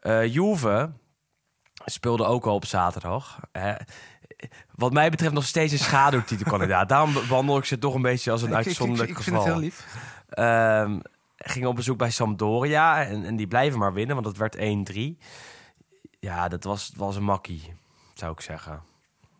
Eh 0.00 0.26
Juve 0.34 0.90
speelde 1.84 2.24
ook 2.24 2.46
al 2.46 2.54
op 2.54 2.64
zaterdag. 2.64 3.40
Hè. 3.52 3.74
wat 4.74 4.92
mij 4.92 5.10
betreft 5.10 5.34
nog 5.34 5.44
steeds 5.44 5.72
een 5.72 5.78
schaduwtitelkandidaat. 5.78 6.88
Daarom 6.94 7.12
behandel 7.12 7.58
ik 7.58 7.64
ze 7.64 7.78
toch 7.78 7.94
een 7.94 8.02
beetje 8.02 8.30
als 8.30 8.42
een 8.42 8.48
Ik, 8.48 8.54
ik, 8.54 8.60
ik, 8.60 8.66
uitzonderlijk 8.66 9.10
ik 9.10 9.16
vind 9.16 9.36
geval. 9.36 9.44
het 9.44 9.54
heel 9.54 9.62
lief. 9.62 9.86
Ehm, 10.28 10.98
ging 11.36 11.66
op 11.66 11.76
bezoek 11.76 11.98
bij 11.98 12.10
Sampdoria 12.10 13.04
en, 13.04 13.24
en 13.24 13.36
die 13.36 13.46
blijven 13.46 13.78
maar 13.78 13.92
winnen, 13.92 14.14
want 14.14 14.26
het 14.26 14.36
werd 14.36 14.56
1-3. 14.92 15.00
Ja, 16.20 16.48
dat 16.48 16.64
was, 16.64 16.92
was 16.96 17.16
een 17.16 17.24
makkie, 17.24 17.74
zou 18.20 18.32
ik 18.32 18.40
zeggen. 18.40 18.82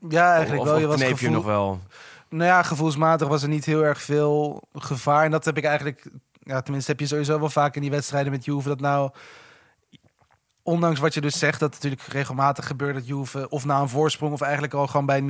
Ja, 0.08 0.32
eigenlijk 0.32 0.62
of, 0.62 0.68
wel. 0.68 0.78
Je 0.78 0.86
was 0.86 1.00
kneep 1.00 1.18
je 1.18 1.30
nog 1.30 1.44
wel? 1.44 1.80
Nou 2.28 2.44
ja, 2.44 2.62
gevoelsmatig 2.62 3.28
was 3.28 3.42
er 3.42 3.48
niet 3.48 3.64
heel 3.64 3.84
erg 3.84 4.02
veel 4.02 4.62
gevaar. 4.74 5.24
En 5.24 5.30
dat 5.30 5.44
heb 5.44 5.56
ik 5.56 5.64
eigenlijk... 5.64 6.10
Ja, 6.32 6.60
tenminste 6.60 6.90
heb 6.90 7.00
je 7.00 7.06
sowieso 7.06 7.38
wel 7.38 7.50
vaak 7.50 7.74
in 7.74 7.80
die 7.80 7.90
wedstrijden 7.90 8.32
met 8.32 8.44
Juve... 8.44 8.68
dat 8.68 8.80
nou, 8.80 9.10
ondanks 10.62 11.00
wat 11.00 11.14
je 11.14 11.20
dus 11.20 11.38
zegt... 11.38 11.60
dat 11.60 11.72
natuurlijk 11.72 12.02
regelmatig 12.02 12.66
gebeurt 12.66 12.94
dat 12.94 13.06
Juve... 13.06 13.48
of 13.48 13.64
na 13.64 13.80
een 13.80 13.88
voorsprong 13.88 14.32
of 14.32 14.40
eigenlijk 14.40 14.74
al 14.74 14.86
gewoon 14.86 15.06
bij 15.06 15.22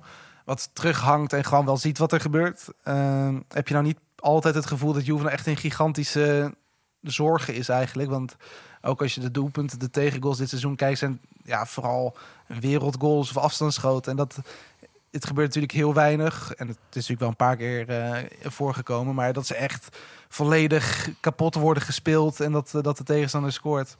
0-0... 0.00 0.04
wat 0.44 0.70
terughangt 0.72 1.32
en 1.32 1.44
gewoon 1.44 1.64
wel 1.64 1.76
ziet 1.76 1.98
wat 1.98 2.12
er 2.12 2.20
gebeurt. 2.20 2.68
Ehm, 2.82 3.40
heb 3.48 3.68
je 3.68 3.74
nou 3.74 3.86
niet 3.86 3.98
altijd 4.16 4.54
het 4.54 4.66
gevoel 4.66 4.92
dat 4.92 5.06
Juve 5.06 5.22
nou 5.22 5.32
echt 5.32 5.46
een 5.46 5.56
gigantische 5.56 6.54
zorgen 7.00 7.54
is 7.54 7.68
eigenlijk? 7.68 8.10
Want 8.10 8.36
ook 8.80 9.02
als 9.02 9.14
je 9.14 9.20
de 9.20 9.30
doelpunten, 9.30 9.78
de 9.78 9.90
tegengoals 9.90 10.38
dit 10.38 10.48
seizoen 10.48 10.76
kijkt... 10.76 10.98
zijn 10.98 11.20
ja, 11.44 11.66
vooral 11.66 12.16
wereldgoals 12.46 13.30
of 13.30 13.36
afstandsschoten. 13.36 14.10
En 14.10 14.16
dat 14.16 14.38
het 15.10 15.26
gebeurt 15.26 15.46
natuurlijk 15.46 15.72
heel 15.72 15.94
weinig. 15.94 16.54
En 16.54 16.68
het 16.68 16.76
is 16.76 17.08
natuurlijk 17.08 17.20
wel 17.20 17.28
een 17.28 17.36
paar 17.36 17.56
keer 17.56 17.88
eh, 17.88 18.18
voorgekomen. 18.42 19.14
Maar 19.14 19.32
dat 19.32 19.46
ze 19.46 19.54
echt 19.54 19.98
volledig 20.28 21.08
kapot 21.20 21.54
worden 21.54 21.82
gespeeld. 21.82 22.40
En 22.40 22.52
dat, 22.52 22.70
dat 22.80 22.96
de 22.96 23.04
tegenstander 23.04 23.52
scoort. 23.52 23.96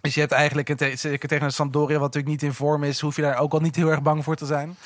Dus 0.00 0.14
je 0.14 0.20
hebt 0.20 0.32
eigenlijk, 0.32 0.74
zeker 0.94 1.28
tegen 1.28 1.44
een 1.44 1.52
Sampdoria, 1.52 1.98
wat 1.98 2.14
natuurlijk 2.14 2.32
niet 2.32 2.50
in 2.50 2.56
vorm 2.56 2.84
is, 2.84 3.00
hoef 3.00 3.16
je 3.16 3.22
daar 3.22 3.38
ook 3.38 3.52
al 3.52 3.60
niet 3.60 3.76
heel 3.76 3.90
erg 3.90 4.02
bang 4.02 4.24
voor 4.24 4.36
te 4.36 4.46
zijn. 4.46 4.76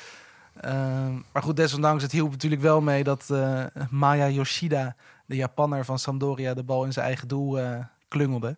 Ehm, 0.61 1.13
maar 1.33 1.43
goed, 1.43 1.57
desondanks, 1.57 2.03
het 2.03 2.13
hielp 2.13 2.31
natuurlijk 2.31 2.63
wel 2.63 2.81
mee 2.81 3.05
dat 3.05 3.31
eh, 3.31 3.65
Maya 3.91 4.29
Yoshida, 4.29 4.97
de 5.27 5.37
Japanner 5.37 5.85
van 5.85 5.99
Sampdoria, 5.99 6.55
de 6.55 6.63
bal 6.63 6.85
in 6.85 6.93
zijn 6.93 7.07
eigen 7.07 7.29
doel 7.29 7.59
eh, 7.59 7.79
klungelde. 8.09 8.57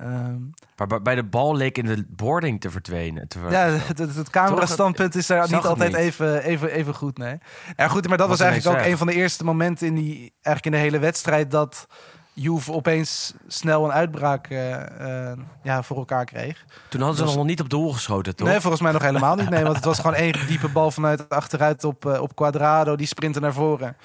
Ehm, 0.00 0.38
Maar 0.76 0.86
bij- 0.86 1.02
bij 1.02 1.14
de 1.14 1.24
bal 1.24 1.56
leek 1.56 1.78
in 1.78 1.86
de 1.86 2.04
boarding 2.08 2.60
te 2.60 2.70
verdwenen. 2.70 3.28
Te 3.28 3.38
ja, 3.50 3.64
het, 3.66 3.98
het, 3.98 4.14
het 4.14 4.30
camera-standpunt 4.30 5.14
is 5.14 5.26
daar 5.26 5.50
niet 5.50 5.64
altijd 5.66 5.90
niet. 5.90 6.00
Even, 6.00 6.42
even, 6.42 6.70
even 6.70 6.94
goed, 6.94 7.18
nee. 7.18 7.38
Ja, 7.76 7.88
goed, 7.88 8.08
maar 8.08 8.18
dat 8.18 8.28
Wat 8.28 8.38
was 8.38 8.46
eigenlijk 8.46 8.78
ook 8.80 8.86
een 8.86 8.98
van 8.98 9.06
de 9.06 9.12
eerste 9.12 9.44
momenten 9.44 9.86
in 9.86 9.94
die, 9.94 10.32
eigenlijk 10.42 10.64
in 10.66 10.72
de 10.72 10.78
hele 10.88 10.98
wedstrijd 10.98 11.50
dat 11.50 11.86
Juve 12.32 12.72
opeens 12.72 13.34
snel 13.46 13.84
een 13.84 13.92
uitbraak 13.92 14.46
eh, 14.46 15.30
eh, 15.30 15.38
ja, 15.62 15.82
voor 15.82 15.96
elkaar 15.96 16.24
kreeg. 16.24 16.64
Toen 16.88 17.00
hadden 17.00 17.28
ze 17.28 17.36
nog 17.36 17.44
niet 17.46 17.60
op 17.60 17.68
doel 17.70 17.92
geschoten, 17.92 18.36
toch? 18.36 18.48
Nee, 18.48 18.60
volgens 18.60 18.82
mij 18.82 18.92
nog 18.92 19.02
helemaal 19.02 19.34
niet. 19.34 19.50
Nee, 19.50 19.62
want 19.62 19.76
het 19.76 19.84
was 19.84 19.98
gewoon 20.00 20.14
één 20.14 20.46
diepe 20.46 20.68
bal 20.68 20.90
vanuit 20.90 21.28
achteruit 21.28 21.84
op, 21.84 22.06
eh, 22.06 22.20
op 22.20 22.36
Quadrado. 22.36 22.96
Die 22.96 23.06
sprintte 23.06 23.40
naar 23.40 23.52
voren. 23.52 23.96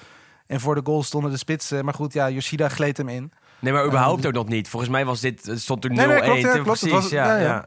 En 0.46 0.60
voor 0.60 0.74
de 0.74 0.80
goal 0.84 1.02
stonden 1.02 1.30
de 1.30 1.36
spitsen. 1.36 1.84
Maar 1.84 1.94
goed, 1.94 2.12
ja, 2.12 2.30
Yoshida 2.30 2.68
gleed 2.68 2.96
hem 2.96 3.08
in. 3.08 3.32
Nee, 3.66 3.74
maar 3.74 3.86
überhaupt 3.86 4.22
Eh, 4.22 4.28
ook 4.28 4.34
nog 4.34 4.48
niet. 4.48 4.68
Volgens 4.68 4.90
mij 4.92 5.04
was 5.04 5.20
dit, 5.20 5.50
stond 5.54 5.84
er 5.84 5.90
0-1. 5.90 5.94
Nee, 5.94 6.06
nee, 6.06 6.20
klopt, 6.20 6.40
ja, 6.40 6.50
klopt. 6.50 6.64
Precies, 6.64 6.90
was- 6.90 7.08
ja, 7.08 7.36
ja. 7.36 7.66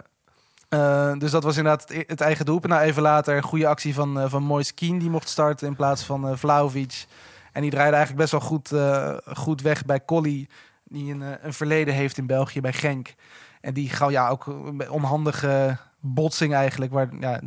Eh, 0.70 1.18
dus 1.18 1.32
dat 1.32 1.44
was 1.44 1.58
inderdaad 1.58 1.90
het, 1.90 2.04
het 2.08 2.22
eigen 2.22 2.46
doelpunt. 2.46 2.74
Nou, 2.74 2.86
even 2.86 3.02
later 3.02 3.36
een 3.38 3.44
goede 3.44 3.68
actie 3.68 3.94
van, 3.94 4.18
uh, 4.18 4.30
van 4.30 4.64
Keane. 4.76 5.00
Die 5.00 5.10
mocht 5.10 5.30
starten 5.30 5.68
in 5.68 5.76
plaats 5.76 6.04
van 6.04 6.28
eh 6.28 6.36
Vlaovic. 6.36 7.06
En 7.52 7.62
die 7.62 7.72
draaide 7.72 7.96
eigenlijk 7.96 8.30
best 8.30 8.32
wel 8.32 8.50
goed, 8.50 8.72
eh, 8.72 9.18
goed 9.38 9.62
weg 9.62 9.86
bij 9.86 10.06
Colli. 10.06 10.48
Die 10.84 11.12
een, 11.14 11.22
eh, 11.22 11.30
een 11.42 11.54
verleden 11.54 11.94
heeft 11.94 12.18
in 12.18 12.28
België 12.28 12.62
bij 12.62 12.74
Genk. 12.74 13.14
En 13.62 13.74
die 13.74 13.90
gauw 13.90 14.10
ja, 14.10 14.30
ook 14.30 14.46
een 14.48 14.90
onhandige 14.90 15.78
botsing 16.00 16.54
eigenlijk. 16.54 16.92
Waar, 16.92 17.10
ja, 17.20 17.40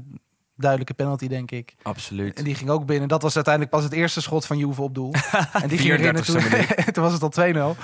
duidelijke 0.63 0.95
penalty, 0.95 1.29
denk 1.29 1.51
ik. 1.51 1.75
Absoluut. 1.83 2.39
En 2.39 2.45
die 2.45 2.55
ging 2.55 2.71
ook 2.71 2.87
binnen. 2.87 3.09
Dat 3.09 3.23
was 3.23 3.35
uiteindelijk 3.35 3.75
pas 3.75 3.85
het 3.85 3.93
eerste 3.93 4.21
schot 4.21 4.47
van 4.47 4.59
Juve 4.59 4.83
op 4.83 4.95
doel. 4.95 5.15
en 5.63 5.69
die 5.69 5.79
ging 5.79 5.93
erin 5.93 6.17
en 6.17 6.23
34e 6.23 6.25
toen, 6.25 6.93
toen 6.95 7.03
was 7.03 7.13
het 7.13 7.23
al 7.23 7.75
2-0. 7.77 7.79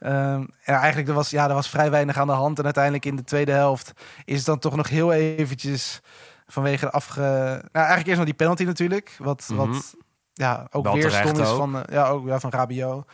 Ehm 0.00 0.44
ja, 0.64 0.78
eigenlijk 0.78 1.08
er 1.08 1.14
was, 1.14 1.30
ja, 1.30 1.48
er 1.48 1.54
was 1.54 1.68
vrij 1.70 1.90
weinig 1.90 2.16
aan 2.16 2.26
de 2.26 2.32
hand. 2.32 2.58
En 2.58 2.64
uiteindelijk 2.64 3.04
in 3.04 3.16
de 3.16 3.24
tweede 3.24 3.52
helft 3.52 3.92
is 4.24 4.36
het 4.36 4.46
dan 4.46 4.58
toch 4.58 4.76
nog 4.76 4.88
heel 4.88 5.12
eventjes 5.12 6.00
vanwege 6.46 6.84
de 6.84 6.90
afge... 6.90 7.20
Nou, 7.20 7.68
eigenlijk 7.72 8.06
eerst 8.06 8.18
nog 8.18 8.26
die 8.26 8.34
penalty 8.34 8.64
natuurlijk. 8.64 9.16
Wat, 9.18 9.48
Mhm. 9.48 9.56
wat 9.56 9.94
ja, 10.32 10.66
ook 10.70 10.84
Wel 10.84 10.94
weer 10.94 11.10
stom 11.10 11.40
is 11.40 11.48
van, 11.48 11.76
eh, 11.76 11.94
ja, 11.94 12.08
ook, 12.08 12.26
ja, 12.26 12.40
van 12.40 12.50
Rabiot. 12.50 13.06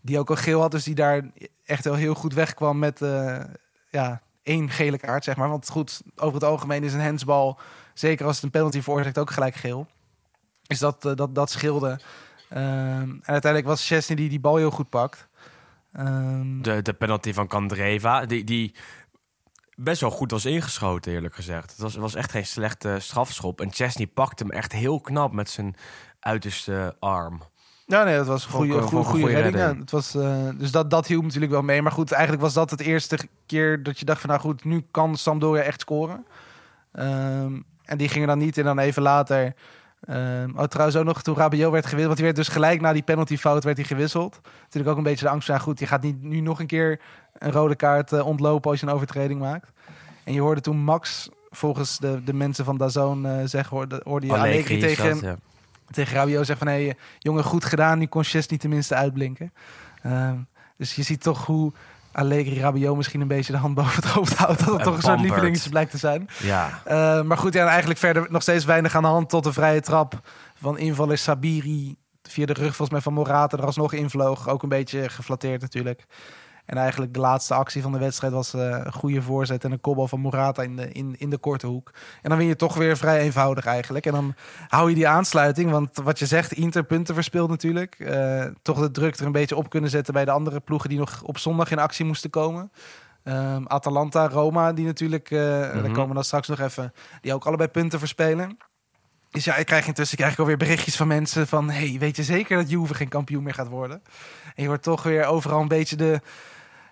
Die 0.00 0.18
ook 0.18 0.30
al 0.30 0.36
geel 0.36 0.60
had, 0.60 0.70
dus 0.70 0.84
die 0.84 0.94
daar 0.94 1.22
echt 1.64 1.84
wel 1.84 1.94
heel 1.94 2.14
goed 2.14 2.34
wegkwam 2.34 2.78
met 2.78 3.02
eh, 3.02 3.36
ja, 3.90 4.22
één 4.42 4.70
gele 4.70 4.98
kaart, 4.98 5.24
zeg 5.24 5.36
maar. 5.36 5.48
Want 5.48 5.68
goed, 5.68 6.02
over 6.16 6.34
het 6.34 6.44
algemeen 6.44 6.84
is 6.84 6.92
een 6.94 7.00
handsbal, 7.04 7.58
zeker 7.94 8.26
als 8.26 8.34
het 8.34 8.44
een 8.44 8.50
penalty 8.50 8.80
veroorzaakt, 8.80 9.18
ook 9.18 9.30
gelijk 9.30 9.54
geel. 9.54 9.86
Dus 10.62 10.78
dat, 10.78 11.04
eh, 11.04 11.14
dat, 11.14 11.34
dat 11.34 11.50
scheelde. 11.50 12.00
Ehm, 12.48 12.62
en 13.10 13.22
uiteindelijk 13.24 13.66
was 13.66 13.86
Chesney 13.86 14.16
die 14.16 14.28
die 14.28 14.40
bal 14.40 14.56
heel 14.56 14.70
goed 14.70 14.88
pakt. 14.88 15.28
Ehm, 15.92 16.62
De, 16.62 16.82
de 16.82 16.92
penalty 16.92 17.32
van 17.32 17.46
Kandreva, 17.46 18.26
die, 18.26 18.44
die 18.44 18.74
best 19.74 20.00
wel 20.00 20.10
goed 20.10 20.30
was 20.30 20.44
ingeschoten, 20.44 21.12
eerlijk 21.12 21.34
gezegd. 21.34 21.70
Het 21.70 21.80
was, 21.80 21.94
was 21.94 22.14
echt 22.14 22.30
geen 22.30 22.46
slechte 22.46 22.96
strafschop. 23.00 23.60
En 23.60 23.72
Chesney 23.72 24.06
pakte 24.06 24.42
hem 24.42 24.52
echt 24.52 24.72
heel 24.72 25.00
knap 25.00 25.32
met 25.32 25.50
zijn 25.50 25.76
uiterste 26.20 26.96
arm. 26.98 27.42
Ja, 27.86 28.04
nee, 28.04 28.16
dat 28.16 28.26
was 28.26 28.44
een 28.44 28.50
goede, 28.50 28.72
goede, 28.72 28.86
goede 28.86 29.08
goede 29.08 29.26
redding. 29.26 29.56
Ja, 29.56 29.76
het 29.76 29.90
was, 29.90 30.14
eh, 30.14 30.48
dus 30.58 30.70
dat, 30.70 30.90
dat 30.90 31.06
hielp 31.06 31.22
natuurlijk 31.22 31.52
wel 31.52 31.62
mee. 31.62 31.82
Maar 31.82 31.92
goed, 31.92 32.12
eigenlijk 32.12 32.42
was 32.42 32.54
dat 32.54 32.70
het 32.70 32.80
eerste 32.80 33.18
keer 33.46 33.82
dat 33.82 33.98
je 33.98 34.04
dacht 34.04 34.20
van... 34.20 34.30
nou 34.30 34.42
goed, 34.42 34.64
nu 34.64 34.86
kan 34.90 35.16
Sampdoria 35.16 35.62
echt 35.62 35.80
scoren. 35.80 36.26
Ehm, 36.92 37.60
en 37.84 37.98
die 37.98 38.08
gingen 38.08 38.28
dan 38.28 38.38
niet. 38.38 38.58
En 38.58 38.64
dan 38.64 38.78
even 38.78 39.02
later... 39.02 39.54
ehm 40.00 40.50
oh, 40.56 40.64
trouwens 40.64 40.96
ook 40.96 41.04
nog 41.04 41.22
toen 41.22 41.36
Rabiot 41.36 41.72
werd 41.72 41.86
gewisseld. 41.86 42.06
Want 42.06 42.16
die 42.16 42.24
werd 42.24 42.36
dus 42.36 42.48
gelijk 42.48 42.80
na 42.80 42.92
die 42.92 43.02
penaltyfout 43.02 43.64
werd 43.64 43.76
hij 43.76 43.86
gewisseld. 43.86 44.40
Natuurlijk 44.62 44.90
ook 44.90 44.96
een 44.96 45.02
beetje 45.02 45.24
de 45.24 45.30
angst 45.30 45.46
van... 45.46 45.60
goed, 45.60 45.78
je 45.78 45.86
gaat 45.86 46.02
niet 46.02 46.22
nu 46.22 46.40
nog 46.40 46.60
een 46.60 46.66
keer 46.66 47.00
een 47.38 47.52
rode 47.52 47.76
kaart 47.76 48.12
eh, 48.12 48.26
ontlopen... 48.26 48.70
als 48.70 48.80
je 48.80 48.86
een 48.86 48.92
overtreding 48.92 49.40
maakt. 49.40 49.72
En 50.24 50.32
je 50.32 50.40
hoorde 50.40 50.60
toen 50.60 50.76
Max... 50.76 51.28
Volgens 51.50 51.98
de, 51.98 52.24
de 52.24 52.32
mensen 52.32 52.64
van 52.64 52.76
Dazon 52.76 53.26
eh 53.26 53.32
zeggen, 53.44 53.76
hoorde, 53.76 54.00
hoorde 54.04 54.26
je 54.26 54.32
Allegri 54.32 54.78
tegen, 54.78 55.10
dat, 55.10 55.20
ja. 55.20 55.36
tegen 55.90 56.16
Rabiot 56.16 56.46
zegt 56.46 56.58
van... 56.58 56.68
hé, 56.68 56.84
hey, 56.84 56.96
jongen, 57.18 57.44
goed 57.44 57.64
gedaan. 57.64 57.98
Nu 57.98 58.06
kon 58.06 58.24
Chesney 58.24 58.58
tenminste 58.58 58.94
uitblinken. 58.94 59.52
Ehm, 60.02 60.36
dus 60.76 60.94
je 60.94 61.02
ziet 61.02 61.22
toch 61.22 61.46
hoe 61.46 61.72
Allegri 62.14 62.60
Rabiot 62.60 62.96
misschien 62.96 63.20
een 63.20 63.28
beetje 63.28 63.52
de 63.52 63.58
hand 63.58 63.74
boven 63.74 63.94
het 63.94 64.04
hoofd 64.04 64.34
houdt. 64.36 64.58
Dat 64.58 64.68
het 64.68 64.78
En 64.78 64.84
toch 64.84 64.96
een 64.96 65.02
soort 65.02 65.20
lievelingetje 65.20 65.70
blijkt 65.70 65.90
te 65.90 65.98
zijn. 65.98 66.28
Ja, 66.42 66.80
Eh, 66.84 67.22
maar 67.22 67.38
goed, 67.38 67.54
ja, 67.54 67.62
en 67.62 67.68
eigenlijk 67.68 67.98
verder 67.98 68.26
nog 68.30 68.42
steeds 68.42 68.64
weinig 68.64 68.94
aan 68.96 69.02
de 69.02 69.08
hand 69.08 69.28
tot 69.28 69.44
de 69.44 69.52
vrije 69.52 69.80
trap 69.80 70.20
van 70.60 70.78
invaller 70.78 71.18
Sabiri. 71.18 71.96
Via 72.22 72.46
de 72.46 72.52
rug 72.52 72.66
volgens 72.66 72.90
mij 72.90 73.00
van 73.00 73.12
Morata 73.12 73.56
er 73.56 73.64
alsnog 73.64 73.92
invloog. 73.92 74.48
Ook 74.48 74.62
een 74.62 74.68
beetje 74.68 75.08
geflatteerd 75.08 75.60
natuurlijk. 75.60 76.04
En 76.64 76.76
eigenlijk 76.76 77.14
de 77.14 77.20
laatste 77.20 77.54
actie 77.54 77.82
van 77.82 77.92
de 77.92 77.98
wedstrijd 77.98 78.32
was 78.32 78.54
eh, 78.54 78.60
een 78.84 78.92
goede 78.92 79.22
voorzet 79.22 79.64
en 79.64 79.72
een 79.72 79.80
kopbal 79.80 80.08
van 80.08 80.20
Morata 80.20 80.62
in 80.62 80.76
de, 80.76 80.92
in, 80.92 81.14
in 81.18 81.30
de 81.30 81.38
korte 81.38 81.66
hoek. 81.66 81.90
En 82.22 82.28
dan 82.28 82.38
win 82.38 82.46
je 82.46 82.56
toch 82.56 82.74
weer 82.74 82.96
vrij 82.96 83.20
eenvoudig 83.20 83.66
eigenlijk. 83.66 84.06
En 84.06 84.12
dan 84.12 84.34
hou 84.68 84.88
je 84.88 84.94
die 84.94 85.08
aansluiting, 85.08 85.70
want 85.70 85.96
wat 86.02 86.18
je 86.18 86.26
zegt, 86.26 86.52
Inter 86.52 86.84
punten 86.84 87.14
verspeelt 87.14 87.48
natuurlijk. 87.48 87.94
Eh, 87.94 88.44
toch 88.62 88.80
de 88.80 88.90
druk 88.90 89.16
er 89.16 89.26
een 89.26 89.32
beetje 89.32 89.56
op 89.56 89.70
kunnen 89.70 89.90
zetten 89.90 90.14
bij 90.14 90.24
de 90.24 90.30
andere 90.30 90.60
ploegen 90.60 90.88
die 90.88 90.98
nog 90.98 91.22
op 91.22 91.38
zondag 91.38 91.70
in 91.70 91.78
actie 91.78 92.04
moesten 92.04 92.30
komen. 92.30 92.72
Ehm, 93.22 93.64
Atalanta, 93.66 94.28
Roma, 94.28 94.72
die 94.72 94.84
natuurlijk, 94.84 95.30
eh 95.30 95.38
daar 95.38 95.90
komen 95.90 96.08
we 96.08 96.14
dan 96.14 96.24
straks 96.24 96.48
nog 96.48 96.60
even, 96.60 96.92
die 97.20 97.34
ook 97.34 97.46
allebei 97.46 97.68
punten 97.68 97.98
verspelen. 97.98 98.56
Dus 99.30 99.44
ja, 99.44 99.56
ik 99.56 99.66
krijg 99.66 99.86
intussen 99.86 100.16
krijg 100.16 100.32
ik 100.32 100.38
alweer 100.38 100.56
berichtjes 100.56 100.96
van 100.96 101.06
mensen 101.06 101.46
van... 101.46 101.70
hey, 101.70 101.96
weet 101.98 102.16
je 102.16 102.22
zeker 102.22 102.56
dat 102.56 102.70
Juve 102.70 102.94
geen 102.94 103.08
kampioen 103.08 103.42
meer 103.42 103.54
gaat 103.54 103.68
worden? 103.68 104.02
En 104.54 104.62
je 104.62 104.66
hoort 104.68 104.82
toch 104.82 105.02
weer 105.02 105.24
overal 105.24 105.60
een 105.60 105.68
beetje 105.68 105.96
de, 105.96 106.20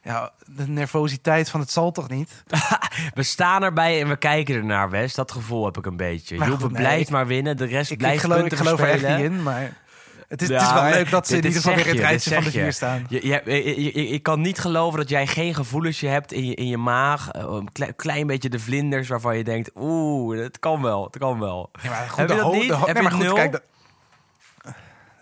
ja, 0.03 0.31
de 0.47 0.69
nervositeit 0.69 1.51
van 1.51 1.61
het 1.61 1.71
zal 1.71 1.91
toch 1.93 2.09
niet? 2.09 2.43
we 3.15 3.23
staan 3.23 3.63
erbij 3.63 4.01
en 4.01 4.09
we 4.09 4.17
kijken 4.17 4.55
ernaar, 4.55 4.91
West. 4.91 5.17
Dat 5.17 5.33
gevoel 5.33 5.65
heb 5.65 5.77
ik 5.79 5.87
een 5.87 5.97
beetje. 5.97 6.37
Maar 6.39 6.49
goed, 6.49 6.61
nee, 6.61 6.71
blijft 6.71 7.03
ik- 7.03 7.11
maar 7.11 7.27
winnen, 7.27 7.57
de 7.57 7.65
rest 7.65 7.87
Ik, 7.87 7.93
ik 7.93 7.99
blijft 7.99 8.21
geloof, 8.23 8.45
ik 8.45 8.55
geloof 8.57 8.81
er 8.81 8.89
echt 8.89 8.99
verspelen. 9.01 9.31
niet 9.31 9.39
in, 9.39 9.43
maar 9.43 9.81
het 10.29 10.43
is, 10.43 10.49
Ja, 10.49 10.55
het 10.55 10.63
is 10.67 10.73
wel 10.73 10.83
maar 10.83 10.93
leuk 10.93 11.11
dat 11.11 11.27
ze 11.27 11.35
in 11.37 11.41
dit 11.41 11.51
ieder 11.51 11.63
geval 11.63 11.77
weer 11.77 11.87
het 11.93 11.97
je, 11.97 12.07
rijtje 12.07 12.35
van 12.35 12.45
de 12.45 12.51
vier 12.51 12.73
staan. 12.73 13.07
Je, 13.09 13.27
je, 13.27 13.93
ik 13.93 14.23
kan 14.23 14.41
niet 14.41 14.59
geloven 14.59 14.99
dat 14.99 15.09
jij 15.09 15.27
geen 15.27 15.55
gevoelensje 15.55 16.07
hebt 16.07 16.33
in 16.33 16.45
je, 16.47 16.55
in 16.55 16.67
je 16.69 16.77
maag. 16.77 17.31
eh, 17.31 17.45
Een 17.49 17.73
klein, 17.73 17.97
klein 17.97 18.27
beetje 18.27 18.49
de 18.49 18.59
vlinders 18.59 19.09
waarvan 19.09 19.37
je 19.37 19.45
denkt... 19.45 19.71
Oeh, 19.75 20.39
het 20.43 20.59
kan 20.59 20.83
wel, 20.83 21.05
het 21.05 21.19
kan 21.19 21.39
wel. 21.41 21.71
Ja, 21.83 21.89
maar 21.91 22.09
goed, 22.09 22.19
Heb 22.19 22.29
je 22.29 22.35
dat 22.37 22.53
niet? 22.53 22.69
de 22.69 22.77
Heb 22.77 22.87
nee, 22.87 22.95
je 22.95 23.03
maar 23.03 23.13
goed, 23.13 23.23
nul? 23.23 23.35
kijk, 23.35 23.61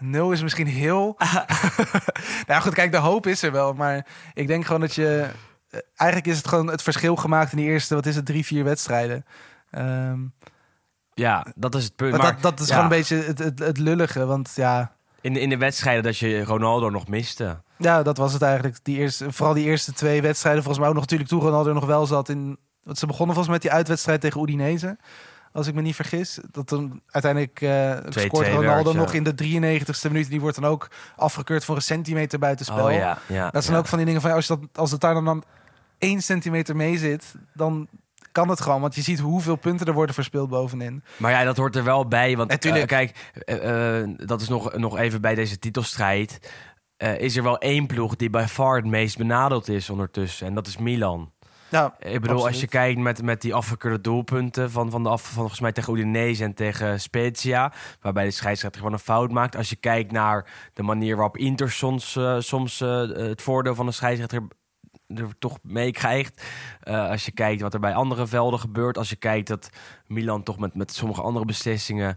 nul 0.01 0.33
is 0.33 0.43
misschien 0.43 0.67
heel. 0.67 1.17
nou 2.47 2.63
goed, 2.63 2.75
kijk, 2.75 2.93
de 2.93 2.99
hoop 2.99 3.27
is 3.27 3.43
er 3.43 3.53
wel, 3.53 3.73
maar 3.73 4.07
ik 4.35 4.47
denk 4.47 4.65
gewoon 4.65 4.81
dat 4.81 4.95
je. 4.95 5.27
eh, 5.71 5.81
Eigenlijk 5.97 6.31
is 6.31 6.37
het 6.37 6.49
gewoon 6.49 6.67
het 6.67 6.83
verschil 6.83 7.17
gemaakt 7.17 7.51
in 7.53 7.57
die 7.59 7.67
eerste, 7.67 7.95
wat 7.95 8.07
is 8.07 8.17
het, 8.17 8.27
drie, 8.27 8.45
vier 8.45 8.65
wedstrijden. 8.65 9.25
Ehm, 9.71 10.19
Ja, 11.15 11.47
dat 11.55 11.75
is 11.75 11.85
het 11.85 11.97
punt. 11.97 12.11
maar 12.11 12.21
Maar, 12.21 12.33
dat, 12.33 12.43
dat 12.43 12.61
is 12.61 12.67
ja, 12.69 12.75
gewoon 12.75 12.91
een 12.91 12.97
beetje 12.99 13.17
het, 13.17 13.39
het, 13.39 13.59
het 13.59 13.79
lullige, 13.79 14.27
want 14.27 14.53
ja, 14.55 14.93
In 15.21 15.33
de, 15.35 15.41
in 15.41 15.49
de 15.49 15.57
wedstrijden 15.57 16.03
dat 16.03 16.19
je 16.19 16.45
Ronaldo 16.45 16.91
nog 16.91 17.09
miste. 17.09 17.61
ja, 17.77 18.03
dat 18.03 18.17
was 18.17 18.33
het 18.33 18.43
eigenlijk. 18.43 18.79
Die 18.83 18.99
eerste, 18.99 19.33
vooral 19.33 19.55
die 19.55 19.65
eerste 19.65 19.93
twee 19.93 20.23
wedstrijden, 20.23 20.63
volgens 20.63 20.79
mij 20.83 20.89
ook 20.89 20.95
nog 21.01 21.05
natuurlijk 21.05 21.31
toen 21.31 21.41
Ronaldo 21.41 21.73
nog 21.73 21.87
wel 21.87 22.07
zat 22.07 22.29
in. 22.29 22.59
Want 22.83 22.99
ze 22.99 23.07
begonnen 23.07 23.35
volgens 23.35 23.47
mij 23.47 23.55
met 23.57 23.63
die 23.63 23.73
uitwedstrijd 23.79 24.21
tegen 24.21 24.43
Udinese. 24.43 24.99
Als 25.53 25.67
ik 25.67 25.75
me 25.75 25.81
niet 25.83 25.95
vergis. 25.95 26.39
Dat 26.51 26.67
toen 26.67 27.03
uiteindelijk 27.07 27.61
2-2 28.19 28.23
scoort 28.23 28.49
Ronaldo 28.49 28.93
nog 28.93 29.15
in 29.15 29.25
de 29.25 29.35
93ste 29.45 30.11
minuut. 30.11 30.29
Die 30.29 30.41
wordt 30.41 30.61
dan 30.61 30.71
ook 30.71 30.89
afgekeurd 31.17 31.65
voor 31.65 31.77
een 31.77 31.83
centimeter 31.83 32.39
buitenspel. 32.39 32.85
Oh 32.85 32.93
ja, 32.93 33.19
ja. 33.27 33.51
Dat 33.51 33.65
zijn 33.65 33.77
ook 33.77 33.87
van 33.87 33.99
die 33.99 34.07
dingen 34.07 34.21
van 34.21 34.33
als, 34.33 34.47
je 34.47 34.57
dat, 34.57 34.79
als 34.79 34.91
het 34.91 35.01
daar 35.01 35.15
dan, 35.15 35.25
dan 35.25 35.45
één 35.99 36.23
centimeter 36.23 36.77
mee 36.77 36.99
zit, 36.99 37.35
dan 37.55 37.89
kan 38.33 38.49
het 38.49 38.61
gewoon. 38.61 38.81
Want 38.81 38.95
je 38.95 39.03
ziet 39.03 39.19
hoeveel 39.19 39.57
punten 39.57 39.87
er 39.87 39.93
worden 39.93 40.15
verspeeld 40.15 40.49
bovenin. 40.49 41.03
Maar 41.17 41.31
ja, 41.31 41.45
dat 41.45 41.57
hoort 41.57 41.77
er 41.77 41.85
wel 41.85 42.09
bij. 42.09 42.37
Want 42.37 42.51
Natuurlijk. 42.51 42.91
eh, 42.91 42.99
kijk, 42.99 43.33
eh, 43.45 44.27
dat 44.27 44.41
is 44.41 44.49
nog, 44.49 44.77
nog 44.77 44.99
even 44.99 45.21
bij 45.21 45.35
deze 45.35 45.59
titelstrijd. 45.59 46.53
Is 47.19 47.37
er 47.37 47.43
wel 47.43 47.59
één 47.59 47.87
ploeg 47.87 48.17
die 48.17 48.31
bij 48.31 48.49
far 48.49 48.77
het 48.77 48.87
meest 48.87 49.17
benadeeld 49.17 49.69
is 49.69 49.91
ondertussen. 49.91 50.47
En 50.47 50.55
dat 50.55 50.67
is 50.67 50.77
Milan. 50.77 51.33
Ja, 51.71 51.95
Ik 51.99 52.21
bedoel, 52.21 52.47
als 52.47 52.61
je 52.61 52.67
kijkt 52.67 53.01
met, 53.01 53.23
met 53.23 53.41
die 53.41 53.55
afgekeurde 53.55 54.01
doelpunten 54.01 54.71
van, 54.71 54.91
van, 54.91 55.03
de 55.03 55.09
af, 55.09 55.23
van 55.23 55.33
volgens 55.33 55.61
mij 55.61 55.73
tegen 55.73 55.95
Udinese 55.95 56.45
en 56.45 56.55
tegen 56.55 57.01
Spezia, 57.01 57.73
waarbij 58.01 58.25
de 58.25 58.31
scheidsrechter 58.31 58.81
gewoon 58.81 58.97
een 58.97 59.05
fout 59.05 59.31
maakt. 59.31 59.57
Als 59.57 59.69
je 59.69 59.77
kijkt 59.77 60.13
naar 60.13 60.71
de 60.75 60.83
manier 60.83 61.17
waarop 61.17 61.37
Inter 61.37 61.71
soms, 61.71 62.17
eh, 62.17 62.37
soms 62.39 62.81
eh, 62.81 62.99
het 63.09 63.43
voordeel 63.43 63.75
van 63.75 63.87
de 63.87 63.93
scheidsrechter 63.93 64.43
er 65.07 65.39
toch 65.39 65.59
meekrijgt. 65.63 66.43
Eh, 66.81 67.09
als 67.09 67.25
je 67.25 67.33
kijkt 67.33 67.63
wat 67.63 67.75
er 67.75 67.81
bij 67.81 67.95
andere 67.95 68.27
velden 68.27 68.61
gebeurt. 68.61 68.99
Als 68.99 69.09
je 69.09 69.17
kijkt 69.17 69.49
dat 69.49 69.71
Milan 70.07 70.43
toch 70.43 70.59
met, 70.59 70.75
met 70.75 70.93
sommige 70.93 71.23
andere 71.23 71.45
beslissingen 71.45 72.17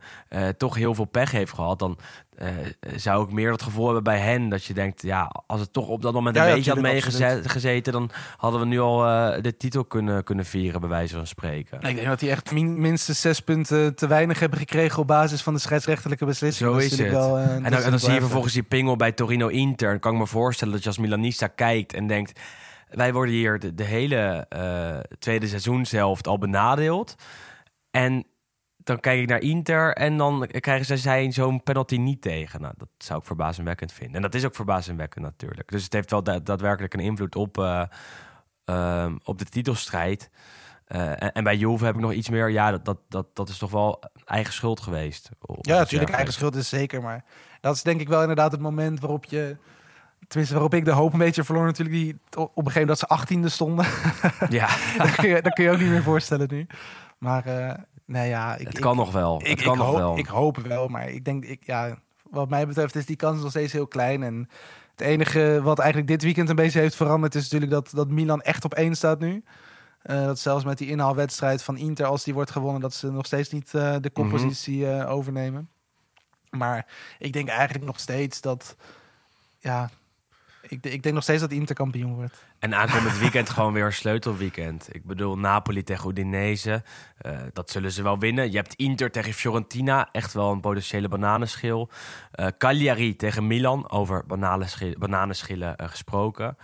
toch 0.57 0.75
heel 0.75 0.95
veel 0.95 1.05
pech 1.05 1.31
heeft 1.31 1.53
gehad. 1.53 1.79
Dan 1.79 1.97
eh, 2.37 2.49
zou 2.95 3.25
ik 3.25 3.31
meer 3.31 3.51
het 3.51 3.61
gevoel 3.61 3.85
hebben 3.85 4.03
bij 4.03 4.19
hen. 4.19 4.49
Dat 4.49 4.63
je 4.65 4.73
denkt, 4.73 5.01
ja, 5.01 5.31
als 5.47 5.59
het 5.59 5.73
toch 5.73 5.87
op 5.87 6.01
dat 6.01 6.13
moment 6.13 6.35
een 6.35 6.45
ja, 6.45 6.53
beetje 6.53 6.71
had 6.71 6.81
meegezeten. 6.81 7.91
Dan 7.91 8.09
hadden 8.37 8.59
we 8.59 8.65
nu 8.65 8.79
al 8.79 9.05
eh, 9.05 9.41
de 9.41 9.57
titel 9.57 9.85
kunnen, 9.85 10.23
kunnen 10.23 10.45
vieren, 10.45 10.79
bij 10.79 10.89
wijze 10.89 11.15
van 11.15 11.27
spreken. 11.27 11.81
Ik 11.81 11.95
denk 11.95 12.07
dat 12.07 12.19
die 12.19 12.29
echt 12.29 12.51
min- 12.51 12.81
minstens 12.81 13.21
zes 13.21 13.39
punten 13.39 13.95
te 13.95 14.07
weinig 14.07 14.39
hebben 14.39 14.59
gekregen 14.59 14.99
op 14.99 15.07
basis 15.07 15.41
van 15.41 15.53
de 15.53 15.59
scheidsrechterlijke 15.59 16.25
beslissing. 16.25 16.69
Zo 16.69 16.75
Dat 16.75 16.83
is 16.83 16.97
het. 16.97 17.11
Wel, 17.11 17.37
eh, 17.37 17.43
dat 17.43 17.47
en 17.47 17.47
dan, 17.47 17.55
en 17.55 17.61
dan 17.63 17.71
natuurlijk 17.71 18.03
zie 18.03 18.13
je 18.13 18.19
vervolgens 18.19 18.53
die 18.53 18.63
pingel 18.63 18.95
bij 18.95 19.11
Torino 19.11 19.47
Inter. 19.47 19.89
Dan 19.89 19.99
kan 19.99 20.13
ik 20.13 20.19
me 20.19 20.27
voorstellen 20.27 20.73
dat 20.73 20.83
je 20.83 20.89
als 20.89 20.97
Milanista 20.97 21.47
kijkt 21.47 21.93
en 21.93 22.07
denkt... 22.07 22.39
wij 22.89 23.13
worden 23.13 23.33
hier 23.33 23.59
de, 23.59 23.73
de 23.73 23.83
hele 23.83 24.45
eh, 24.49 24.99
tweede 25.19 25.47
seizoenshelft 25.47 26.27
al 26.27 26.37
benadeeld. 26.37 27.15
En 27.91 28.25
dan 28.83 28.99
kijk 28.99 29.19
ik 29.21 29.27
naar 29.29 29.39
Inter 29.41 29.93
en 29.95 30.17
dan 30.17 30.47
krijgen 30.47 30.85
zij- 30.85 30.97
zij 30.97 31.31
zo'n 31.31 31.63
penalty 31.63 31.97
niet 31.97 32.21
tegen. 32.21 32.61
Nou, 32.61 32.73
dat 32.77 32.87
zou 32.97 33.19
ik 33.19 33.25
verbazingwekkend 33.25 33.91
vinden. 33.91 34.15
En 34.15 34.21
dat 34.21 34.33
is 34.35 34.45
ook 34.45 34.55
verbazingwekkend 34.55 35.25
natuurlijk. 35.25 35.71
Dus 35.71 35.83
het 35.83 35.93
heeft 35.93 36.09
wel 36.11 36.23
da- 36.23 36.39
daadwerkelijk 36.39 36.93
een 36.93 36.99
invloed 36.99 37.35
op, 37.35 37.57
eh, 37.57 37.83
ehm, 38.65 39.15
op 39.23 39.37
de 39.37 39.45
titelstrijd. 39.45 40.29
Eh, 40.85 41.09
en, 41.09 41.31
en 41.31 41.43
bij 41.43 41.55
Juve 41.57 41.85
heb 41.85 41.95
ik 41.95 42.01
nog 42.01 42.11
iets 42.13 42.29
meer... 42.29 42.49
Ja, 42.49 42.71
dat, 42.71 42.85
dat, 42.85 42.97
dat, 43.09 43.27
dat 43.35 43.49
is 43.49 43.57
toch 43.57 43.71
wel 43.71 44.03
eigen 44.25 44.53
schuld 44.53 44.79
geweest. 44.79 45.29
Ja, 45.61 45.77
natuurlijk. 45.77 46.11
Eigen 46.11 46.33
schuld 46.33 46.55
is 46.55 46.69
zeker. 46.69 47.01
Maar 47.01 47.23
dat 47.61 47.75
is 47.75 47.83
denk 47.83 48.01
ik 48.01 48.07
wel 48.07 48.21
inderdaad 48.21 48.51
het 48.51 48.61
moment 48.61 48.99
waarop 48.99 49.25
je... 49.25 49.57
Tenminste, 50.27 50.53
waarop 50.55 50.73
ik 50.73 50.85
de 50.85 50.91
hoop 50.91 51.13
een 51.13 51.19
beetje 51.19 51.43
verloor 51.43 51.65
natuurlijk. 51.65 51.95
Die, 51.95 52.13
op 52.13 52.39
een 52.39 52.47
gegeven 52.47 52.71
moment 52.71 52.87
dat 52.87 52.99
ze 52.99 53.07
achttiende 53.07 53.49
stonden. 53.49 53.85
Ja, 54.49 54.67
dat, 54.97 55.15
kun 55.15 55.29
je, 55.29 55.41
dat 55.41 55.53
kun 55.53 55.63
je 55.63 55.71
ook 55.71 55.79
niet 55.79 55.89
meer 55.89 56.03
voorstellen 56.03 56.47
nu. 56.51 56.67
Maar 57.17 57.43
nee, 58.05 58.29
ja... 58.29 58.55
Ik, 58.55 58.67
het 58.67 58.75
ik- 58.75 58.81
kan 58.83 58.95
nog 58.95 59.11
wel. 59.11 59.39
Ik, 59.41 59.47
het 59.47 59.59
ik, 59.59 59.65
kan 59.65 59.77
nog 59.77 59.87
hoop, 59.87 59.95
wel. 59.95 60.17
ik 60.17 60.25
hoop 60.25 60.57
wel, 60.57 60.87
maar 60.87 61.09
ik 61.09 61.25
denk, 61.25 61.45
ik, 61.45 61.65
ja, 61.65 61.97
wat 62.29 62.49
mij 62.49 62.67
betreft 62.67 62.95
is 62.95 63.05
die 63.05 63.15
kans 63.15 63.41
nog 63.41 63.49
steeds 63.49 63.73
heel 63.73 63.87
klein. 63.87 64.23
En 64.23 64.49
het 64.91 65.01
enige 65.01 65.59
wat 65.63 65.79
eigenlijk 65.79 66.09
dit 66.09 66.23
weekend 66.23 66.49
een 66.49 66.55
beetje 66.55 66.79
heeft 66.79 66.95
veranderd 66.95 67.35
is 67.35 67.43
natuurlijk 67.43 67.71
dat, 67.71 67.91
dat 67.93 68.09
Milan 68.09 68.41
echt 68.41 68.65
op 68.65 68.73
één 68.73 68.95
staat 68.95 69.19
nu. 69.19 69.43
Eh, 70.01 70.25
dat 70.25 70.39
zelfs 70.39 70.63
met 70.63 70.77
die 70.77 70.89
inhaalwedstrijd 70.89 71.63
van 71.63 71.77
Inter, 71.77 72.05
als 72.05 72.23
die 72.23 72.33
wordt 72.33 72.51
gewonnen, 72.51 72.81
dat 72.81 72.93
ze 72.93 73.11
nog 73.11 73.25
steeds 73.25 73.49
niet 73.49 73.73
eh, 73.73 73.95
de 74.01 74.09
koppositie 74.09 74.89
eh, 74.89 75.11
overnemen. 75.11 75.69
Maar 76.49 76.87
ik 77.19 77.33
denk 77.33 77.47
eigenlijk 77.49 77.85
nog 77.85 77.99
steeds 77.99 78.41
dat, 78.41 78.75
ja, 79.59 79.89
ik, 80.67 80.85
ik 80.85 81.03
denk 81.03 81.15
nog 81.15 81.23
steeds 81.23 81.41
dat 81.41 81.51
Inter 81.51 81.75
kampioen 81.75 82.15
wordt. 82.15 82.45
En 82.59 82.75
aankomend 82.75 83.17
weekend 83.17 83.49
gewoon 83.49 83.73
weer 83.73 83.85
een 83.85 83.93
sleutelweekend. 83.93 84.87
Ik 84.91 85.05
bedoel, 85.05 85.37
Napoli 85.37 85.83
tegen 85.83 86.09
Udinese. 86.09 86.83
eh, 87.17 87.37
dat 87.53 87.69
zullen 87.69 87.91
ze 87.91 88.03
wel 88.03 88.19
winnen. 88.19 88.51
Je 88.51 88.57
hebt 88.57 88.73
Inter 88.73 89.11
tegen 89.11 89.33
Fiorentina. 89.33 90.09
Echt 90.11 90.33
wel 90.33 90.51
een 90.51 90.61
potentiële 90.61 91.07
bananenschil. 91.07 91.89
Eh, 92.31 92.47
Cagliari 92.57 93.15
tegen 93.15 93.47
Milan. 93.47 93.89
Over 93.89 94.25
bananenschil, 94.25 94.95
bananenschillen 94.97 95.75
eh, 95.75 95.87
gesproken. 95.89 96.57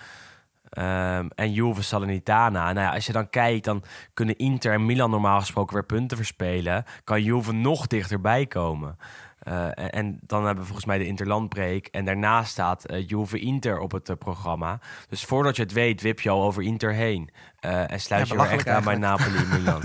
Ehm, 0.70 1.28
en 1.36 1.52
Juve 1.52 1.82
Salernitana. 1.82 2.74
Nou 2.74 2.88
ja, 2.88 2.94
als 2.94 3.06
je 3.06 3.12
dan 3.12 3.30
kijkt, 3.30 3.66
dan 3.66 3.84
kunnen 4.14 4.38
Inter 4.38 4.74
en 4.74 4.86
Milan 4.86 5.10
normaal 5.10 5.40
gesproken 5.40 5.74
weer 5.74 5.86
punten 5.86 6.18
verspelen. 6.18 6.84
Kan 7.04 7.24
Juve 7.24 7.52
nog 7.52 7.88
dichterbij 7.88 8.46
komen. 8.46 8.98
Eh, 9.40 9.66
en, 9.66 9.92
en 9.92 10.20
dan 10.22 10.40
hebben 10.40 10.60
we 10.60 10.66
volgens 10.66 10.86
mij 10.86 10.98
de 10.98 11.06
Interlandbreek. 11.06 11.88
En 11.88 12.06
daarna 12.06 12.44
staat 12.44 12.86
eh, 12.86 13.08
Juve 13.08 13.40
Inter 13.40 13.80
op 13.80 13.92
het 13.92 14.10
eh, 14.10 14.16
programma. 14.16 14.80
Dus 15.10 15.24
voordat 15.24 15.56
je 15.56 15.62
het 15.62 15.72
weet, 15.72 16.02
wip 16.02 16.20
je 16.20 16.30
al 16.30 16.44
over 16.44 16.64
Inter 16.64 16.94
heen. 16.94 17.30
En 17.60 18.00
sluit 18.00 18.28
Ja, 18.28 18.34
je 18.36 18.42
weer 18.42 18.52
echt 18.52 18.68
aan 18.68 18.84
bij 18.84 18.96
Napoli 18.96 19.46
Milan. 19.52 19.82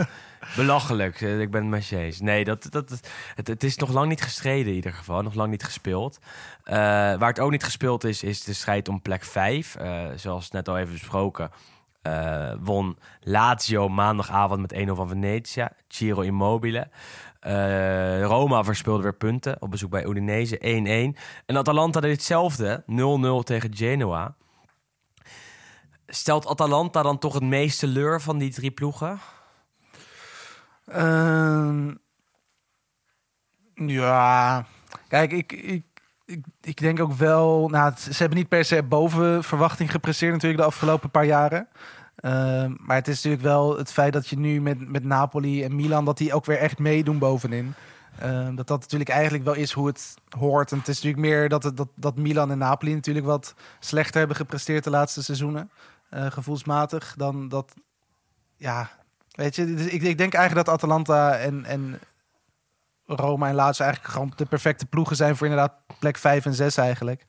Belachelijk, 0.57 1.21
ik 1.21 1.51
ben 1.51 1.61
het 1.61 1.71
met 1.71 1.87
je 1.87 1.97
eens. 1.99 2.21
Nee, 2.21 2.45
dat, 2.45 2.67
dat, 2.71 3.01
het, 3.35 3.47
het 3.49 3.65
is 3.65 3.77
nog 3.77 3.93
lang 3.93 4.09
niet 4.09 4.23
gestreden 4.23 4.67
in 4.69 4.75
ieder 4.75 4.93
geval. 4.93 5.23
Nog 5.23 5.35
lang 5.35 5.51
niet 5.51 5.65
gespeeld. 5.65 6.19
Waar 6.65 7.29
het 7.29 7.41
ook 7.41 7.51
niet 7.51 7.65
gespeeld 7.65 8.05
is, 8.05 8.23
is 8.23 8.45
de 8.45 8.53
strijd 8.53 8.89
om 8.89 9.03
plek 9.03 9.25
5. 9.25 9.77
zoals 10.15 10.51
net 10.51 10.69
al 10.69 10.79
even 10.79 10.93
besproken. 10.93 11.51
eh, 12.03 12.53
won 12.61 12.99
Lazio 13.21 13.89
maandagavond 13.89 14.61
met 14.61 14.89
1-0 14.89 14.93
van 14.93 15.09
Venezia. 15.09 15.73
Ciro 15.89 16.21
Immobile. 16.21 16.89
Eh, 17.45 18.25
Roma 18.25 18.65
verspeelde 18.65 19.03
weer 19.03 19.15
punten 19.15 19.57
op 19.61 19.71
bezoek 19.71 19.91
bij 19.91 20.07
Udinese 20.07 20.59
1-1. 20.59 21.19
En 21.47 21.57
Atalanta 21.57 22.01
deed 22.01 22.13
hetzelfde, 22.13 22.83
0-0 22.87 23.43
tegen 23.43 23.77
Genoa. 23.77 24.35
Stelt 26.07 26.47
Atalanta 26.47 27.03
dan 27.03 27.19
toch 27.19 27.35
het 27.35 27.43
meest 27.43 27.79
teleur 27.79 28.21
van 28.21 28.39
die 28.39 28.53
drie 28.53 28.71
ploegen? 28.71 29.19
Ehm, 30.87 31.95
ja, 33.75 34.65
kijk, 35.09 35.33
ik, 35.33 35.53
ik, 35.53 35.85
ik, 36.61 36.81
denk 36.81 37.01
ook 37.01 37.13
wel... 37.13 37.69
Nou, 37.69 37.93
ze 37.97 38.17
hebben 38.17 38.39
niet 38.39 38.49
per 38.49 38.65
se 38.65 38.83
boven 38.83 39.45
verwachting 39.45 39.91
gepresteerd 39.91 40.33
natuurlijk 40.33 40.61
de 40.61 40.69
afgelopen 40.69 41.11
paar 41.11 41.27
jaren. 41.27 41.69
Ehm, 42.17 42.75
maar 42.79 42.97
het 42.97 43.09
is 43.09 43.15
natuurlijk 43.15 43.43
wel 43.43 43.79
het 43.79 43.93
feit 43.93 44.13
dat 44.13 44.29
je 44.29 44.39
nu 44.39 44.61
met, 44.61 44.89
met 44.89 45.05
Napoli 45.05 45.65
en 45.65 45.77
Milan... 45.77 46.05
dat 46.05 46.19
die 46.19 46.35
ook 46.35 46.45
weer 46.45 46.59
echt 46.59 46.79
meedoen 46.79 47.19
bovenin. 47.19 47.75
Ehm, 48.19 48.55
dat 48.55 48.67
dat 48.67 48.81
natuurlijk 48.81 49.11
eigenlijk 49.11 49.45
wel 49.45 49.55
is 49.55 49.73
hoe 49.73 49.87
het 49.87 50.15
hoort. 50.39 50.73
En 50.73 50.79
het 50.79 50.89
is 50.89 50.95
natuurlijk 50.95 51.23
meer 51.23 51.49
dat, 51.49 51.63
dat, 51.75 51.89
dat 51.95 52.17
Milan 52.17 52.51
en 52.51 52.59
Napoli 52.59 52.95
natuurlijk 52.95 53.27
wat 53.27 53.55
slechter 53.79 54.19
hebben 54.19 54.37
gepresteerd 54.37 54.85
de 54.85 54.91
laatste 54.91 55.23
seizoenen. 55.23 55.71
eh, 56.11 56.31
gevoelsmatig 56.31 57.15
dan 57.17 57.49
dat... 57.49 57.75
Ja, 58.57 58.91
Weet 59.35 59.57
je, 59.57 59.75
ik, 59.75 60.03
ik 60.03 60.19
denk 60.19 60.35
eigenlijk 60.35 60.67
dat 60.67 60.75
Atalanta 60.75 61.37
en, 61.37 61.65
en 61.65 62.01
Roma 63.07 63.49
en 63.49 63.55
Lazio 63.55 63.85
eigenlijk 63.85 64.15
gewoon 64.15 64.33
de 64.37 64.45
perfecte 64.45 64.87
ploegen 64.87 65.17
zijn 65.17 65.37
voor 65.37 65.47
inderdaad 65.47 65.73
plek 65.99 66.17
5 66.17 66.45
en 66.45 66.55
6 66.55 66.77
eigenlijk. 66.77 67.25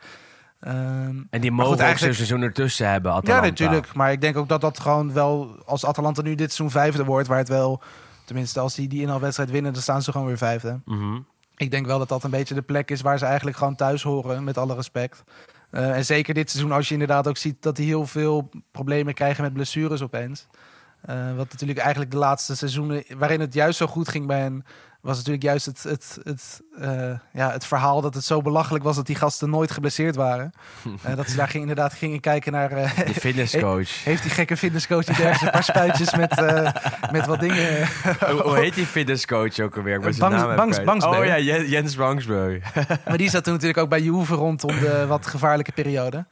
Ehm, 0.60 1.22
En 1.30 1.42
die 1.42 1.52
mogen 1.52 1.64
goed, 1.66 1.72
ook 1.74 1.78
zo'n 1.78 1.86
eigenlijk- 1.86 2.16
seizoen 2.16 2.42
ertussen 2.42 2.90
hebben, 2.90 3.22
ja, 3.24 3.42
natuurlijk. 3.42 3.94
Maar 3.94 4.12
ik 4.12 4.22
denk 4.22 4.38
ook 4.38 4.50
dat 4.50 4.62
dat 4.62 4.80
gewoon 4.80 5.14
wel, 5.14 5.56
als 5.66 5.86
Atalanta 5.86 6.22
nu 6.22 6.36
dit 6.36 6.54
seizoen 6.54 6.82
vijfde 6.82 7.04
wordt, 7.06 7.28
waar 7.28 7.38
het 7.38 7.48
wel, 7.48 7.82
tenminste 8.26 8.60
als 8.60 8.76
die 8.76 8.88
die 8.88 9.02
inhaalwedstrijd 9.02 9.52
winnen, 9.52 9.74
dan 9.74 9.82
staan 9.82 10.02
ze 10.02 10.12
gewoon 10.12 10.28
weer 10.28 10.38
vijfde. 10.38 10.80
Mhm. 10.86 11.20
Ik 11.58 11.72
denk 11.72 11.86
wel 11.86 11.98
dat 12.00 12.10
dat 12.10 12.24
een 12.24 12.30
beetje 12.30 12.54
de 12.56 12.62
plek 12.62 12.92
is 12.92 13.02
waar 13.02 13.18
ze 13.18 13.26
eigenlijk 13.26 13.58
gewoon 13.58 13.76
thuis 13.76 14.04
horen, 14.04 14.44
met 14.44 14.58
alle 14.58 14.76
respect. 14.76 15.24
Eh, 15.70 15.96
en 15.96 16.06
zeker 16.06 16.34
dit 16.34 16.50
seizoen, 16.50 16.72
als 16.72 16.88
je 16.88 16.94
inderdaad 16.94 17.28
ook 17.28 17.38
ziet 17.38 17.56
dat 17.60 17.76
die 17.76 17.86
heel 17.86 18.06
veel 18.08 18.50
problemen 18.72 19.14
krijgen 19.14 19.44
met 19.44 19.54
blessures 19.54 20.02
opeens. 20.02 20.48
Eh, 21.06 21.36
wat 21.36 21.52
natuurlijk 21.52 21.80
eigenlijk 21.80 22.12
de 22.12 22.18
laatste 22.18 22.56
seizoenen, 22.56 23.04
waarin 23.18 23.40
het 23.40 23.54
juist 23.54 23.78
zo 23.78 23.88
goed 23.88 24.10
ging 24.10 24.28
bij 24.28 24.40
hen, 24.40 24.66
was 25.02 25.16
natuurlijk 25.18 25.44
juist 25.44 25.66
het, 25.66 25.84
het, 25.84 26.18
het, 26.24 26.62
eh, 26.80 27.14
ja, 27.34 27.52
het 27.52 27.66
verhaal 27.66 28.02
dat 28.02 28.14
het 28.14 28.24
zo 28.24 28.42
belachelijk 28.42 28.84
was 28.84 28.96
dat 28.96 29.06
die 29.06 29.16
gasten 29.16 29.50
nooit 29.50 29.72
geblesseerd 29.72 30.16
waren. 30.16 30.52
Eh, 31.04 31.16
dat 31.16 31.30
ze 31.30 31.36
daar 31.36 31.48
ging, 31.48 31.62
inderdaad 31.62 31.94
gingen 31.94 32.20
kijken 32.20 32.52
naar. 32.52 32.70
De 32.70 33.14
fitnesscoach. 33.14 34.04
heeft 34.04 34.22
die 34.22 34.32
gekke 34.32 34.58
fitnesscoach 34.58 35.08
niet 35.08 35.20
ergens 35.20 35.42
een 35.42 35.50
paar 35.52 35.64
spuitjes 35.64 36.16
met, 36.16 36.42
met 37.12 37.26
wat 37.26 37.40
dingen? 37.40 37.88
hoe, 38.30 38.42
hoe 38.42 38.58
heet 38.58 38.74
die 38.74 38.86
fitnesscoach 38.86 39.60
ook 39.60 39.78
alweer? 39.78 40.00
Bangs- 40.00 40.18
naam 40.18 40.56
Bangs-. 40.56 40.84
Bangsbeu. 40.84 41.20
Oh 41.20 41.26
ja, 41.26 41.40
Jen- 41.40 41.70
Jens 41.70 41.96
Bangsbeu. 41.96 42.60
Maar 43.08 43.18
die 43.18 43.30
zat 43.30 43.44
toen 43.44 43.54
natuurlijk 43.54 43.80
ook 43.80 43.90
bij 43.90 44.02
Juve 44.02 44.36
rondom 44.36 44.80
de 44.80 45.06
wat 45.08 45.26
gevaarlijke 45.28 45.72
periode. 45.72 46.26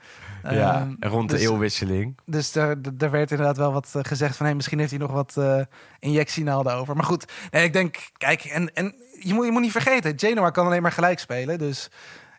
Ja, 0.49 0.79
Ehm, 0.99 1.09
rond 1.11 1.29
de 1.29 1.35
dus- 1.35 1.45
eeuwwisseling. 1.45 2.17
Dus 2.25 2.51
daar, 2.51 2.75
daar 2.93 3.11
werd 3.11 3.31
inderdaad 3.31 3.57
wel 3.57 3.73
wat 3.73 3.89
eh, 3.93 4.01
gezegd 4.03 4.35
van... 4.37 4.45
Hey, 4.45 4.55
misschien 4.55 4.79
heeft 4.79 4.91
hij 4.91 4.99
nog 4.99 5.11
wat 5.11 5.37
eh 5.37 5.59
injectienaalden 5.99 6.73
over. 6.75 6.95
Maar 6.95 7.05
goed, 7.05 7.31
nee, 7.51 7.63
ik 7.63 7.73
denk... 7.73 7.97
Kijk, 8.17 8.43
en, 8.43 8.73
en 8.73 8.95
je, 9.19 9.33
moet, 9.33 9.45
je 9.45 9.51
moet 9.51 9.61
niet 9.61 9.71
vergeten... 9.71 10.13
Genoa 10.19 10.49
kan 10.49 10.65
alleen 10.65 10.81
maar 10.81 10.91
gelijk 10.91 11.19
spelen. 11.19 11.57
Dus 11.57 11.89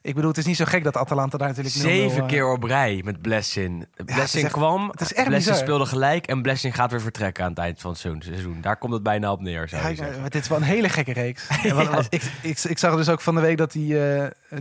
ik 0.02 0.14
bedoel, 0.14 0.28
het 0.30 0.38
is 0.38 0.44
niet 0.46 0.56
zo 0.56 0.64
gek 0.64 0.84
dat 0.84 0.96
Atalanta 0.96 1.38
daar 1.38 1.48
natuurlijk 1.48 1.74
0-0, 1.76 1.78
Zeven 1.80 2.20
eh, 2.22 2.26
keer 2.26 2.48
op 2.52 2.62
rij 2.62 3.00
met 3.04 3.22
Blessing. 3.22 3.86
Blessing 4.04 4.50
kwam, 4.50 4.88
het 4.90 5.00
is 5.00 5.12
echt 5.14 5.28
bizar. 5.28 5.56
speelde 5.56 5.86
gelijk... 5.86 6.26
en 6.26 6.42
Blessing 6.42 6.74
gaat 6.74 6.90
weer 6.90 7.00
vertrekken 7.00 7.44
aan 7.44 7.50
het 7.50 7.58
eind 7.58 7.80
van 7.80 7.90
het 7.90 8.00
seizoen-. 8.00 8.60
Daar 8.60 8.76
komt 8.76 8.92
het 8.92 9.02
bijna 9.02 9.32
op 9.32 9.40
neer, 9.40 9.68
zou 9.68 9.82
Ja, 9.82 9.88
ik- 9.88 9.96
zeggen. 9.96 10.22
dit 10.22 10.34
is 10.42 10.48
wel 10.48 10.58
een 10.58 10.64
hele 10.64 10.88
gekke 10.88 11.12
reeks. 11.12 11.48
Wat- 11.74 11.88
wat- 11.88 12.06
ik, 12.10 12.22
ik, 12.42 12.58
ik 12.58 12.78
zag 12.78 12.96
dus 12.96 13.08
ook 13.08 13.20
van 13.20 13.34
de 13.34 13.40
week 13.40 13.56
dat 13.56 13.72
die 13.72 13.96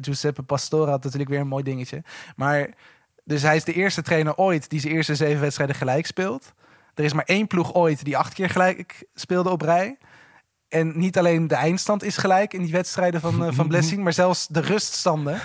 Giuseppe 0.01 0.43
Pastore 0.43 0.91
had 0.91 1.03
natuurlijk 1.03 1.31
weer 1.31 1.39
een 1.39 1.47
mooi 1.47 1.63
dingetje. 1.63 2.03
Maar 2.35 2.69
dus 3.23 3.41
hij 3.41 3.55
is 3.55 3.63
de 3.63 3.73
eerste 3.73 4.01
trainer 4.01 4.35
ooit 4.35 4.69
die 4.69 4.79
zijn 4.79 4.93
eerste 4.93 5.15
zeven 5.15 5.41
wedstrijden 5.41 5.75
gelijk 5.75 6.05
speelt. 6.05 6.53
Er 6.95 7.03
is 7.03 7.13
maar 7.13 7.25
één 7.25 7.47
ploeg 7.47 7.73
ooit 7.73 8.03
die 8.05 8.17
acht 8.17 8.33
keer 8.33 8.49
gelijk 8.49 9.03
speelde 9.15 9.49
op 9.49 9.61
rij. 9.61 9.97
En 10.69 10.97
niet 10.99 11.17
alleen 11.17 11.47
de 11.47 11.55
eindstand 11.55 12.03
is 12.03 12.17
gelijk 12.17 12.53
in 12.53 12.61
die 12.63 12.71
wedstrijden 12.71 13.21
van, 13.21 13.45
eh, 13.45 13.53
van 13.53 13.67
Blessing, 13.73 14.03
maar 14.03 14.13
zelfs 14.13 14.47
de 14.47 14.59
ruststanden. 14.61 15.39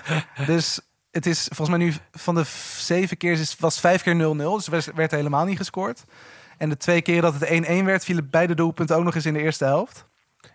Dus 0.47 0.81
het 1.11 1.27
is 1.27 1.43
volgens 1.55 1.69
mij 1.79 1.87
nu 1.87 1.93
van 2.13 2.35
de 2.35 2.45
zeven 2.79 3.17
keer 3.17 3.33
is, 3.33 3.57
was 3.59 3.81
vijf 3.81 4.03
keer 4.03 4.15
0-0. 4.15 4.55
Dus 4.57 4.65
er 4.67 4.71
werd- 4.71 4.93
werd 4.95 5.11
helemaal 5.11 5.45
niet 5.45 5.57
gescoord. 5.57 6.05
En 6.59 6.69
de 6.69 6.77
twee 6.77 7.03
keer 7.03 7.21
dat 7.21 7.35
het 7.41 7.49
1-1 7.51 7.85
werd, 7.85 8.05
vielen 8.05 8.31
beide 8.31 8.55
doelpunten 8.55 8.97
ook 8.97 9.05
nog 9.05 9.15
eens 9.15 9.27
in 9.27 9.33
de 9.33 9.43
eerste 9.43 9.65
helft. 9.65 10.05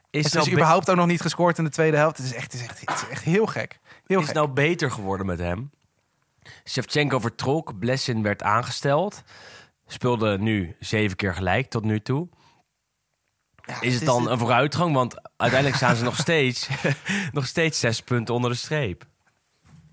Is, 0.10 0.24
Het 0.24 0.34
nou 0.34 0.46
is 0.46 0.52
be- 0.52 0.56
überhaupt 0.58 0.90
ook 0.90 0.96
nog 0.96 1.08
niet 1.08 1.22
gescoord 1.22 1.58
in 1.58 1.64
de 1.64 1.70
tweede 1.70 1.98
helft. 1.98 2.18
Het 2.18 2.26
is 2.26 2.34
echt, 2.34 2.52
het 2.52 2.62
is 2.62 2.68
echt, 2.68 2.80
het 2.80 2.90
is 3.02 3.08
echt 3.10 3.24
heel 3.24 3.46
gek. 3.46 3.80
Heel 4.06 4.20
is 4.20 4.26
gek. 4.26 4.36
nou 4.36 4.48
beter 4.48 4.92
geworden 4.92 5.26
met 5.26 5.40
hem? 5.40 5.72
Shevchenko 6.66 7.20
vertrok, 7.20 7.80
Blessing 7.80 8.24
werd 8.24 8.44
aangesteld. 8.44 9.24
Speelde 9.88 10.38
nu 10.38 10.76
zeven 10.80 11.16
keer 11.16 11.34
gelijk 11.34 11.70
tot 11.70 11.84
nu 11.84 12.00
toe. 12.00 12.28
Ja, 13.66 13.82
Is 13.82 13.96
het 13.96 14.06
dan 14.06 14.30
een 14.30 14.38
vooruitgang? 14.38 14.94
Want 14.94 15.16
uiteindelijk 15.38 15.82
staan 15.82 15.96
ze 15.96 16.04
nog 16.04 16.18
steeds, 16.18 16.70
nog 17.32 17.48
steeds 17.48 17.80
zes 17.80 18.02
punten 18.02 18.36
onder 18.36 18.52
de 18.52 18.58
streep. 18.58 19.06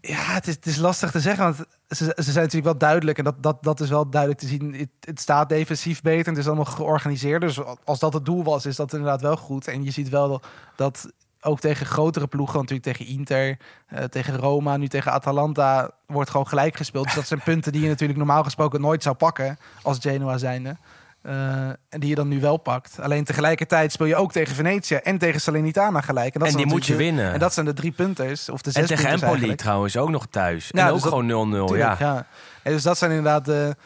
Ja, 0.00 0.22
het 0.22 0.46
is, 0.46 0.54
het 0.54 0.66
is 0.66 0.76
lastig 0.76 1.10
te 1.10 1.20
zeggen. 1.20 1.44
Want 1.44 1.56
ze, 1.88 2.04
ze 2.04 2.32
zijn 2.32 2.44
natuurlijk 2.44 2.64
wel 2.64 2.78
duidelijk. 2.78 3.18
En 3.18 3.24
dat, 3.24 3.42
dat, 3.42 3.62
dat 3.62 3.80
is 3.80 3.88
wel 3.88 4.10
duidelijk 4.10 4.40
te 4.40 4.46
zien. 4.46 4.74
Het, 4.74 4.88
het 5.00 5.20
staat 5.20 5.48
defensief 5.48 6.02
beter. 6.02 6.26
En 6.26 6.32
het 6.32 6.40
is 6.40 6.46
allemaal 6.46 6.64
georganiseerd. 6.64 7.40
Dus 7.40 7.58
als 7.84 7.98
dat 7.98 8.12
het 8.12 8.24
doel 8.24 8.44
was, 8.44 8.66
is 8.66 8.76
dat 8.76 8.92
inderdaad 8.92 9.20
wel 9.20 9.36
goed. 9.36 9.68
En 9.68 9.84
je 9.84 9.90
ziet 9.90 10.08
wel 10.08 10.40
dat 10.76 11.12
ook 11.40 11.60
tegen 11.60 11.86
grotere 11.86 12.26
ploegen, 12.26 12.58
natuurlijk 12.58 12.82
tegen 12.96 13.06
Inter, 13.06 13.56
eh, 13.86 14.04
tegen 14.04 14.36
Roma, 14.36 14.76
nu 14.76 14.88
tegen 14.88 15.12
Atalanta, 15.12 15.90
wordt 16.06 16.30
gewoon 16.30 16.46
gelijk 16.48 16.76
gespeeld. 16.76 17.04
Dus 17.04 17.14
dat 17.14 17.26
zijn 17.26 17.42
punten 17.42 17.72
die 17.72 17.82
je 17.82 17.88
natuurlijk 17.88 18.18
normaal 18.18 18.42
gesproken 18.44 18.80
nooit 18.80 19.02
zou 19.02 19.14
pakken 19.16 19.58
als 19.82 19.98
Genoa 20.00 20.38
zijnde. 20.38 20.76
Eh, 21.22 21.68
en 21.68 22.00
die 22.00 22.08
je 22.08 22.14
dan 22.14 22.28
nu 22.28 22.40
wel 22.40 22.56
pakt. 22.56 23.00
Alleen 23.00 23.24
tegelijkertijd 23.24 23.92
speel 23.92 24.06
je 24.06 24.16
ook 24.16 24.32
tegen 24.32 24.54
Venetië 24.54 24.94
en 24.94 25.18
tegen 25.18 25.40
Salernitana 25.40 26.00
gelijk. 26.00 26.38
dat 26.38 26.48
En 26.48 26.56
die 26.56 26.66
moet 26.66 26.86
je 26.86 26.96
winnen. 26.96 27.32
En 27.32 27.38
dat 27.38 27.54
zijn 27.54 27.66
de 27.66 27.72
drie 27.72 27.90
punters. 27.90 28.48
Of 28.48 28.62
de 28.62 28.70
zes 28.70 28.82
En 28.82 28.88
tegen 28.96 29.10
Empoli 29.10 29.30
eigenlijk. 29.30 29.58
trouwens 29.58 29.96
ook 29.96 30.10
nog 30.10 30.26
thuis. 30.30 30.68
Ja, 30.72 30.80
en 30.80 30.86
ook 30.86 30.92
dus 30.92 31.02
dat- 31.02 31.10
gewoon 31.12 31.26
0-0. 31.26 31.66
Tuurlijk, 31.66 31.98
Ja. 31.98 32.12
ja. 32.14 32.26
En 32.62 32.72
dus 32.72 32.82
dat 32.82 32.98
zijn 32.98 33.10
inderdaad 33.10 33.44
de. 33.44 33.76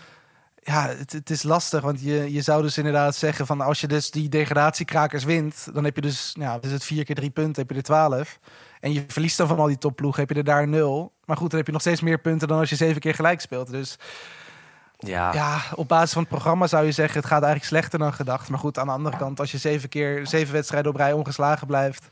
Ja, 0.67 0.89
het, 0.89 1.13
het 1.13 1.31
is 1.31 1.43
lastig, 1.43 1.81
want 1.83 2.01
je, 2.03 2.33
je 2.33 2.43
zou 2.43 2.63
dus 2.63 2.79
inderdaad 2.79 3.17
zeggen 3.17 3.47
van 3.47 3.61
als 3.61 3.81
je 3.81 3.87
dus 3.89 4.11
die 4.11 4.29
degradatiekrakers 4.29 5.25
wint, 5.25 5.69
dan 5.73 5.85
heb 5.85 5.95
je 5.95 6.01
dus, 6.01 6.35
nou, 6.39 6.59
is 6.63 6.73
het 6.73 6.85
vier 6.85 7.05
keer 7.05 7.15
drie 7.15 7.31
punten, 7.31 7.63
heb 7.63 7.71
je 7.71 7.77
er 7.77 7.83
twaalf. 7.83 8.39
En 8.81 8.93
je 8.93 9.05
verliest 9.09 9.37
dan 9.37 9.49
van 9.49 9.59
al 9.59 9.67
die 9.67 9.79
topploegen, 9.79 10.21
heb 10.21 10.31
je 10.31 10.37
er 10.37 10.45
daar 10.45 10.69
nul. 10.69 11.13
Maar 11.25 11.37
goed, 11.37 11.49
dan 11.49 11.59
heb 11.59 11.67
je 11.67 11.73
nog 11.73 11.81
steeds 11.81 12.01
meer 12.01 12.19
punten 12.19 12.49
dan 12.49 12.59
als 12.59 12.71
je 12.71 12.77
zeven 12.77 13.01
keer 13.01 13.15
gelijk 13.15 13.41
speelt. 13.41 13.71
Dus 13.71 13.97
Ja. 14.99 15.33
ja, 15.33 15.61
op 15.75 15.89
basis 15.89 16.13
van 16.13 16.23
het 16.23 16.31
programma 16.31 16.67
zou 16.67 16.85
je 16.85 16.93
zeggen, 16.93 17.17
het 17.17 17.27
gaat 17.29 17.43
eigenlijk 17.43 17.71
slechter 17.73 17.99
dan 17.99 18.13
gedacht. 18.15 18.49
Maar 18.49 18.59
goed, 18.59 18.79
aan 18.79 18.87
de 18.87 18.93
andere 18.93 19.17
kant, 19.17 19.41
als 19.41 19.51
je 19.53 19.59
zeven 19.59 19.89
keer, 19.89 20.27
zeven 20.27 20.53
wedstrijden 20.55 20.91
op 20.91 20.97
rij 20.97 21.13
ongeslagen 21.13 21.67
blijft, 21.67 22.11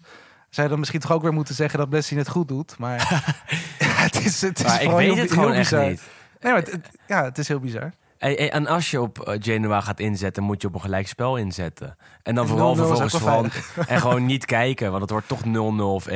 zou 0.51 0.63
je 0.63 0.69
dan 0.69 0.79
misschien 0.79 1.01
toch 1.01 1.13
ook 1.13 1.23
weer 1.23 1.33
moeten 1.33 1.55
zeggen 1.55 1.79
dat 1.79 1.89
Blessing 1.89 2.19
het 2.21 2.29
goed 2.29 2.49
doet. 2.49 2.79
Maar 2.79 2.97
ja, 2.99 3.21
het 4.05 4.25
is, 4.25 4.41
het 4.41 4.59
is 4.59 4.65
Maar 4.67 4.83
ik 4.83 4.91
weet 4.91 4.99
heel- 4.99 5.09
het 5.17 5.19
heel 5.19 5.29
gewoon 5.29 5.53
echt 5.53 5.71
bizar. 5.71 5.89
niet. 5.89 6.03
Nee, 6.41 6.53
maar 6.53 6.63
het, 6.63 6.73
het- 6.73 6.89
ja, 7.07 7.25
het 7.25 7.39
is 7.39 7.49
heel 7.49 7.61
bizar. 7.61 7.93
Hey, 8.23 8.33
hey, 8.33 8.51
en 8.51 8.67
als 8.67 8.91
je 8.91 9.01
op 9.01 9.19
eh, 9.21 9.37
Genoa 9.41 9.81
gaat 9.81 10.01
inzetten, 10.01 10.43
moet 10.43 10.63
je 10.63 10.69
op 10.69 10.75
een 10.75 10.81
gelijkspel 10.81 11.37
inzetten. 11.37 11.97
En 12.23 12.35
dan 12.35 12.45
En 12.45 12.51
vooral 12.51 12.77
0-0 12.77 12.79
is 12.79 13.01
ook 13.01 13.11
vervolgens 13.11 13.55
gewoon... 13.55 13.87
En 13.87 14.01
gewoon 14.01 14.27
niet 14.33 14.45
kijken, 14.45 14.91
want 14.91 15.03
het 15.03 15.11
wordt 15.11 15.29
toch 15.29 15.41
0-0 15.45 15.81
of 15.81 16.09
1-1. 16.09 16.13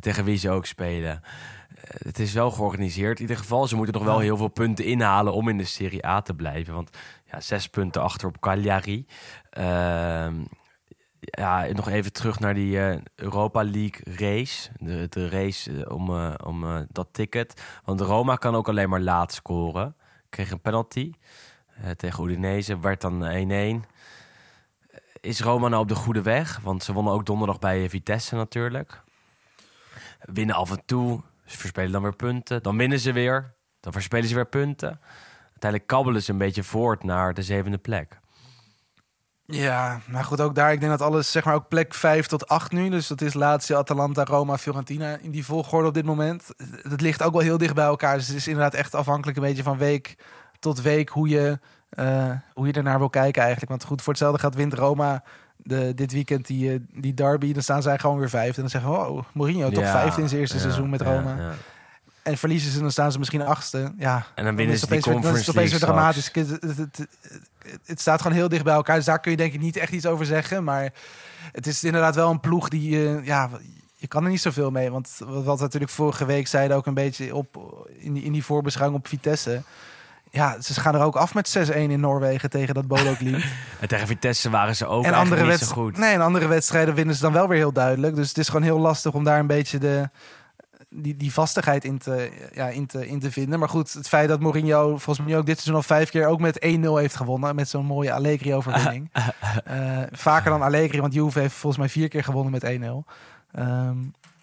Tegen 0.00 0.24
wie 0.24 0.36
ze 0.36 0.50
ook 0.50 0.66
spelen. 0.66 1.22
Eh, 1.74 2.00
Het 2.06 2.18
is 2.18 2.32
wel 2.32 2.50
georganiseerd. 2.50 3.16
In 3.16 3.22
ieder 3.22 3.36
geval, 3.36 3.66
ze 3.66 3.76
moeten 3.76 3.94
nog 3.94 4.04
wel 4.04 4.18
heel 4.18 4.36
veel 4.36 4.48
punten 4.48 4.84
inhalen 4.84 5.32
om 5.32 5.48
in 5.48 5.58
de 5.58 5.64
Serie 5.64 6.06
A 6.06 6.20
te 6.20 6.34
blijven. 6.34 6.74
Want 6.74 6.96
ja, 7.30 7.40
zes 7.40 7.66
punten 7.66 8.02
achter 8.02 8.28
op 8.28 8.40
Cagliari. 8.40 9.06
Ehm, 9.50 10.34
ja, 11.20 11.66
nog 11.72 11.88
even 11.88 12.12
terug 12.12 12.40
naar 12.40 12.54
die 12.54 12.80
eh, 12.80 12.98
Europa 13.14 13.64
League 13.64 14.00
race. 14.16 14.70
De, 14.76 15.06
de 15.08 15.28
race 15.28 15.90
om, 15.90 16.34
om 16.44 16.86
dat 16.88 17.08
ticket. 17.12 17.62
Want 17.84 18.00
Roma 18.00 18.36
kan 18.36 18.54
ook 18.54 18.68
alleen 18.68 18.88
maar 18.88 19.00
laat 19.00 19.32
scoren. 19.32 19.94
Kreeg 20.30 20.50
een 20.50 20.60
penalty 20.60 21.12
eh, 21.82 21.90
tegen 21.90 22.24
Udinese. 22.24 22.80
Werd 22.80 23.00
dan 23.00 23.82
1-1. 23.84 23.86
Is 25.20 25.40
Roma 25.40 25.68
nou 25.68 25.82
op 25.82 25.88
de 25.88 25.94
goede 25.94 26.22
weg? 26.22 26.58
Want 26.62 26.82
ze 26.82 26.92
wonnen 26.92 27.12
ook 27.12 27.26
donderdag 27.26 27.58
bij 27.58 27.90
Vitesse 27.90 28.34
natuurlijk. 28.34 29.02
Winnen 30.20 30.56
af 30.56 30.70
en 30.70 30.82
toe. 30.84 31.20
Ze 31.44 31.58
verspelen 31.58 31.92
dan 31.92 32.02
weer 32.02 32.16
punten. 32.16 32.62
Dan 32.62 32.76
winnen 32.76 32.98
ze 32.98 33.12
weer. 33.12 33.54
Dan 33.80 33.92
verspelen 33.92 34.28
ze 34.28 34.34
weer 34.34 34.48
punten. 34.48 35.00
Uiteindelijk 35.42 35.86
kabbelen 35.86 36.22
ze 36.22 36.32
een 36.32 36.38
beetje 36.38 36.62
voort 36.62 37.04
naar 37.04 37.34
de 37.34 37.42
zevende 37.42 37.78
plek. 37.78 38.20
Ja, 39.50 40.00
maar 40.06 40.24
goed, 40.24 40.40
ook 40.40 40.54
daar. 40.54 40.72
Ik 40.72 40.80
denk 40.80 40.92
dat 40.98 41.00
alles, 41.08 41.30
zeg 41.30 41.44
maar, 41.44 41.54
ook 41.54 41.68
plek 41.68 41.94
5 41.94 42.26
tot 42.26 42.48
8 42.48 42.72
nu. 42.72 42.88
Dus 42.88 43.06
dat 43.06 43.20
is 43.20 43.34
Lazio, 43.34 43.76
Atalanta, 43.78 44.24
Roma, 44.24 44.58
Fiorentina 44.58 45.16
in 45.22 45.30
die 45.30 45.44
volgorde 45.44 45.88
op 45.88 45.94
dit 45.94 46.04
moment. 46.04 46.48
Het 46.82 47.00
ligt 47.00 47.22
ook 47.22 47.32
wel 47.32 47.42
heel 47.42 47.58
dicht 47.58 47.74
bij 47.74 47.84
elkaar. 47.84 48.16
Dus 48.16 48.26
het 48.26 48.36
is 48.36 48.46
inderdaad 48.48 48.74
echt 48.74 48.94
afhankelijk 48.94 49.36
een 49.38 49.44
beetje 49.44 49.62
van 49.62 49.78
week 49.78 50.16
tot 50.58 50.80
week 50.80 51.08
hoe 51.08 51.28
je, 51.28 51.58
eh, 51.90 52.30
hoe 52.54 52.66
je 52.66 52.72
ernaar 52.72 52.98
wil 52.98 53.10
kijken 53.10 53.40
eigenlijk. 53.40 53.70
Want 53.70 53.84
goed, 53.84 54.02
voor 54.02 54.12
hetzelfde 54.12 54.38
gaat 54.40 54.54
wint 54.54 54.74
Roma 54.74 55.22
de, 55.56 55.92
dit 55.94 56.12
weekend 56.12 56.46
die, 56.46 56.72
eh, 56.72 56.78
die 56.92 57.14
derby. 57.14 57.52
Dan 57.52 57.62
staan 57.62 57.82
zij 57.82 57.98
gewoon 57.98 58.18
weer 58.18 58.28
vijf. 58.30 58.54
En 58.54 58.60
dan 58.60 58.70
zeggen 58.70 58.90
we, 58.90 58.96
oh, 58.96 59.22
Mourinho, 59.32 59.70
toch 59.70 59.82
Ja, 59.84 59.92
vijf 59.92 60.16
in 60.18 60.28
zijn 60.28 60.40
eerste 60.40 60.56
ja, 60.56 60.62
seizoen 60.62 60.90
met 60.90 61.00
Roma. 61.00 61.36
ja. 61.38 61.50
En 62.22 62.38
verliezen 62.38 62.70
ze, 62.72 62.80
dan 62.80 62.90
staan 62.90 63.12
ze 63.12 63.18
misschien 63.18 63.42
achtste. 63.42 63.92
Ja, 63.98 64.26
En 64.34 64.44
dan 64.44 64.56
winnen 64.56 64.78
ze 64.78 64.84
het 64.84 64.90
die 64.90 64.98
opeens 64.98 65.14
weer- 65.22 65.22
dan 65.30 65.40
is 65.40 65.46
het 65.46 65.56
opeens 65.56 65.70
weer 65.70 65.80
dramatisch. 65.80 66.30
Het, 66.32 66.48
het, 66.48 66.76
het, 66.76 67.08
het- 67.84 68.00
staat 68.00 68.22
gewoon 68.22 68.36
heel 68.36 68.48
dicht 68.48 68.64
bij 68.64 68.74
elkaar. 68.74 68.96
Dus 68.96 69.04
daar 69.04 69.20
kun 69.20 69.30
je 69.30 69.36
denk 69.36 69.52
ik 69.52 69.60
niet 69.60 69.76
echt 69.76 69.92
iets 69.92 70.06
over 70.06 70.26
zeggen. 70.26 70.64
Maar 70.64 70.92
het 71.52 71.66
is 71.66 71.84
inderdaad 71.84 72.14
wel 72.14 72.30
een 72.30 72.40
ploeg 72.40 72.68
die... 72.68 73.06
eh, 73.08 73.26
ja, 73.26 73.48
je 73.94 74.06
kan 74.06 74.24
er 74.24 74.30
niet 74.30 74.40
zoveel 74.40 74.70
mee. 74.70 74.90
Want 74.90 75.18
wat 75.26 75.56
we 75.58 75.62
natuurlijk 75.64 75.92
vorige 75.92 76.24
week 76.24 76.46
zeiden 76.46 76.76
ook 76.76 76.86
een 76.86 76.94
beetje 76.94 77.34
op, 77.34 77.56
in, 77.98 78.12
die, 78.12 78.22
in 78.22 78.32
die 78.32 78.44
voorbeschouwing 78.44 78.98
op 79.00 79.08
Vitesse. 79.08 79.62
Ja, 80.32 80.60
ze 80.60 80.80
gaan 80.80 80.94
er 80.94 81.00
ook 81.02 81.16
af 81.16 81.34
met 81.34 81.58
6-1 81.70 81.74
in 81.74 82.00
Noorwegen 82.00 82.50
tegen 82.50 82.74
dat 82.74 82.86
Bolo 82.86 83.14
Glimt. 83.14 83.44
En 83.80 83.88
tegen 83.88 84.06
Vitesse 84.06 84.50
waren 84.50 84.76
ze 84.76 84.86
ook 84.86 85.04
en 85.04 85.12
andere, 85.14 85.40
niet 85.40 85.50
wedst- 85.50 85.68
zo 85.68 85.74
goed. 85.74 85.96
nee, 85.96 86.12
en 86.14 86.20
andere 86.20 86.46
wedstrijden 86.46 86.94
winnen 86.94 87.14
ze 87.14 87.20
dan 87.22 87.32
wel 87.32 87.48
weer 87.48 87.58
heel 87.58 87.72
duidelijk. 87.72 88.14
Dus 88.14 88.28
het 88.28 88.38
is 88.38 88.46
gewoon 88.46 88.62
heel 88.62 88.78
lastig 88.78 89.12
om 89.14 89.24
daar 89.24 89.38
een 89.38 89.46
beetje 89.46 89.78
de, 89.78 90.08
die, 90.90 91.16
die 91.16 91.32
vastigheid 91.32 91.84
in 91.84 91.98
te, 91.98 92.30
ja, 92.54 92.68
in, 92.68 92.86
te, 92.86 93.06
in 93.08 93.18
te 93.20 93.32
vinden. 93.32 93.58
Maar 93.58 93.68
goed, 93.68 93.92
het 93.92 94.08
feit 94.08 94.28
dat 94.28 94.40
Mourinho 94.40 94.96
volgens 94.98 95.26
mij 95.26 95.36
ook 95.38 95.46
dit 95.46 95.54
seizoen 95.54 95.74
al 95.76 95.82
vijf 95.82 96.10
keer 96.10 96.26
ook 96.26 96.40
met 96.40 96.66
1-0 96.66 96.80
heeft 96.80 97.16
gewonnen. 97.16 97.54
Met 97.54 97.68
zo'n 97.68 97.86
mooie 97.86 98.12
Allegri-overwinning. 98.12 99.10
Eh, 99.64 100.02
vaker 100.10 100.50
dan 100.50 100.62
Allegri, 100.62 101.00
want 101.00 101.14
Juve 101.14 101.38
heeft 101.40 101.54
volgens 101.54 101.76
mij 101.76 101.88
vier 101.88 102.08
keer 102.08 102.24
gewonnen 102.24 102.52
met 102.52 102.64
1-0. 102.64 103.12
Ehm, 103.52 103.96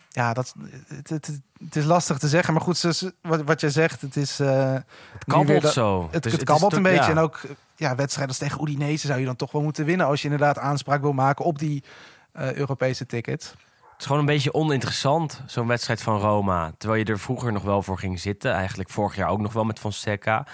ja, 0.10 0.34
dat, 0.34 0.54
het, 0.88 1.10
het, 1.10 1.40
het 1.64 1.76
is 1.76 1.84
lastig 1.86 2.18
te 2.18 2.28
zeggen. 2.28 2.54
Maar 2.54 2.62
goed, 2.62 2.78
ze- 2.78 3.14
wat, 3.22 3.42
wat 3.42 3.62
jij 3.62 3.70
zegt, 3.70 4.02
het 4.02 4.16
is... 4.16 4.40
eh, 4.40 4.74
Het 4.74 4.84
kabbelt 5.28 5.62
dat- 5.62 5.74
zo. 5.74 6.08
het, 6.12 6.24
Dus 6.24 6.36
kabbelt 6.38 6.60
toch- 6.60 6.74
een 6.74 6.84
beetje. 6.84 7.02
ja. 7.02 7.10
En 7.10 7.18
ook 7.18 7.42
ja, 7.76 7.96
wedstrijden 7.96 8.28
als 8.28 8.38
tegen 8.50 8.62
Udinese 8.62 9.08
zou 9.08 9.20
je 9.20 9.26
dan 9.26 9.36
toch 9.36 9.52
wel 9.52 9.62
moeten 9.62 9.86
winnen... 9.86 10.06
als 10.06 10.22
je 10.22 10.30
inderdaad 10.30 10.58
aanspraak 10.58 11.02
wil 11.02 11.14
maken 11.14 11.46
op 11.46 11.60
die 11.60 11.84
eh, 12.32 12.54
Europese 12.54 13.06
tickets. 13.06 13.54
Het 13.98 14.06
is 14.06 14.12
gewoon 14.12 14.28
een 14.28 14.34
beetje 14.34 14.54
oninteressant, 14.54 15.42
zo'n 15.46 15.68
wedstrijd 15.68 16.02
van 16.02 16.20
Roma. 16.20 16.72
Terwijl 16.78 17.04
je 17.04 17.12
er 17.12 17.20
vroeger 17.20 17.52
nog 17.52 17.64
wel 17.64 17.82
voor 17.82 17.98
ging 17.98 18.20
zitten. 18.20 18.54
Eigenlijk 18.54 18.90
vorig 18.90 19.16
jaar 19.16 19.30
ook 19.30 19.40
nog 19.40 19.54
wel 19.54 19.64
met 19.64 19.80
Fonseca. 19.80 20.46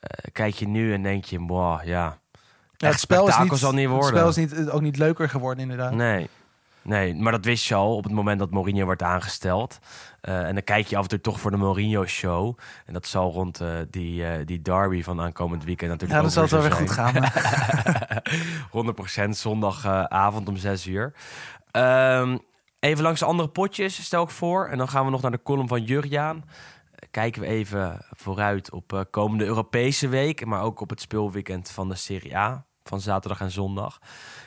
Eh, 0.00 0.32
kijk 0.32 0.54
je 0.54 0.68
nu 0.68 0.92
en 0.92 1.02
denk 1.02 1.24
je, 1.24 1.40
wow, 1.40 1.84
ja. 1.84 2.18
Het 2.76 3.00
spel 3.00 3.28
is 3.28 3.38
niet, 3.38 3.52
zal 3.52 3.72
niet 3.72 3.88
worden. 3.88 4.24
Het 4.24 4.32
spel 4.32 4.44
is 4.44 4.46
niet, 4.52 4.68
eh, 4.68 4.74
ook 4.74 4.80
niet 4.80 4.96
leuker 4.96 5.28
geworden, 5.28 5.62
inderdaad. 5.62 5.92
Nee. 5.92 6.28
Nee, 6.82 7.14
maar 7.14 7.32
dat 7.32 7.44
wist 7.44 7.66
je 7.66 7.74
al 7.74 7.96
op 7.96 8.04
het 8.04 8.12
moment 8.12 8.38
dat 8.38 8.50
Mourinho 8.50 8.86
werd 8.86 9.02
aangesteld. 9.02 9.78
Eh, 10.20 10.46
en 10.46 10.54
dan 10.54 10.64
kijk 10.64 10.86
je 10.86 10.96
af 10.96 11.02
en 11.02 11.08
toe 11.08 11.20
toch 11.20 11.40
voor 11.40 11.50
de 11.50 11.56
Mourinho-show. 11.56 12.58
En 12.86 12.92
dat 12.92 13.06
zal 13.06 13.32
rond 13.32 13.62
die, 13.90 14.44
die 14.44 14.62
derby 14.62 15.02
van 15.02 15.20
aankomend 15.20 15.64
weekend 15.64 15.90
natuurlijk 15.90 16.20
Ja, 16.20 16.28
dan 16.28 16.42
ook 16.42 16.48
zal 16.48 16.60
het 16.60 16.62
wel 16.62 16.62
weer 16.62 16.72
goed 16.72 16.90
gaan. 16.90 19.28
100% 19.28 19.30
zondagavond 19.46 20.48
om 20.48 20.56
6 20.56 20.86
uur. 20.86 21.12
Ehm, 21.70 22.36
even 22.80 23.02
langs 23.02 23.20
de 23.20 23.26
andere 23.26 23.48
potjes, 23.48 24.04
stel 24.04 24.22
ik 24.22 24.30
voor. 24.30 24.68
En 24.68 24.78
dan 24.78 24.88
gaan 24.88 25.04
we 25.04 25.10
nog 25.10 25.22
naar 25.22 25.30
de 25.30 25.42
column 25.42 25.68
van 25.68 25.82
Jurjaan. 25.82 26.44
Kijken 27.10 27.40
we 27.40 27.46
even 27.46 28.06
vooruit 28.10 28.72
op 28.72 28.92
eh, 28.92 29.00
komende 29.10 29.44
Europese 29.44 30.08
week. 30.08 30.44
Maar 30.44 30.62
ook 30.62 30.80
op 30.80 30.90
het 30.90 31.00
speelweekend 31.00 31.70
van 31.70 31.88
de 31.88 31.94
Serie 31.94 32.36
A. 32.36 32.66
Van 32.82 33.00
zaterdag 33.00 33.40
en 33.40 33.50
zondag. 33.50 33.98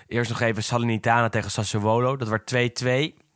Eerst 0.07 0.29
nog 0.29 0.39
even 0.39 0.63
Salernitana 0.63 1.29
tegen 1.29 1.51
Sassuolo. 1.51 2.15
Dat 2.17 2.27
werd 2.27 2.83
2-2. 2.83 3.28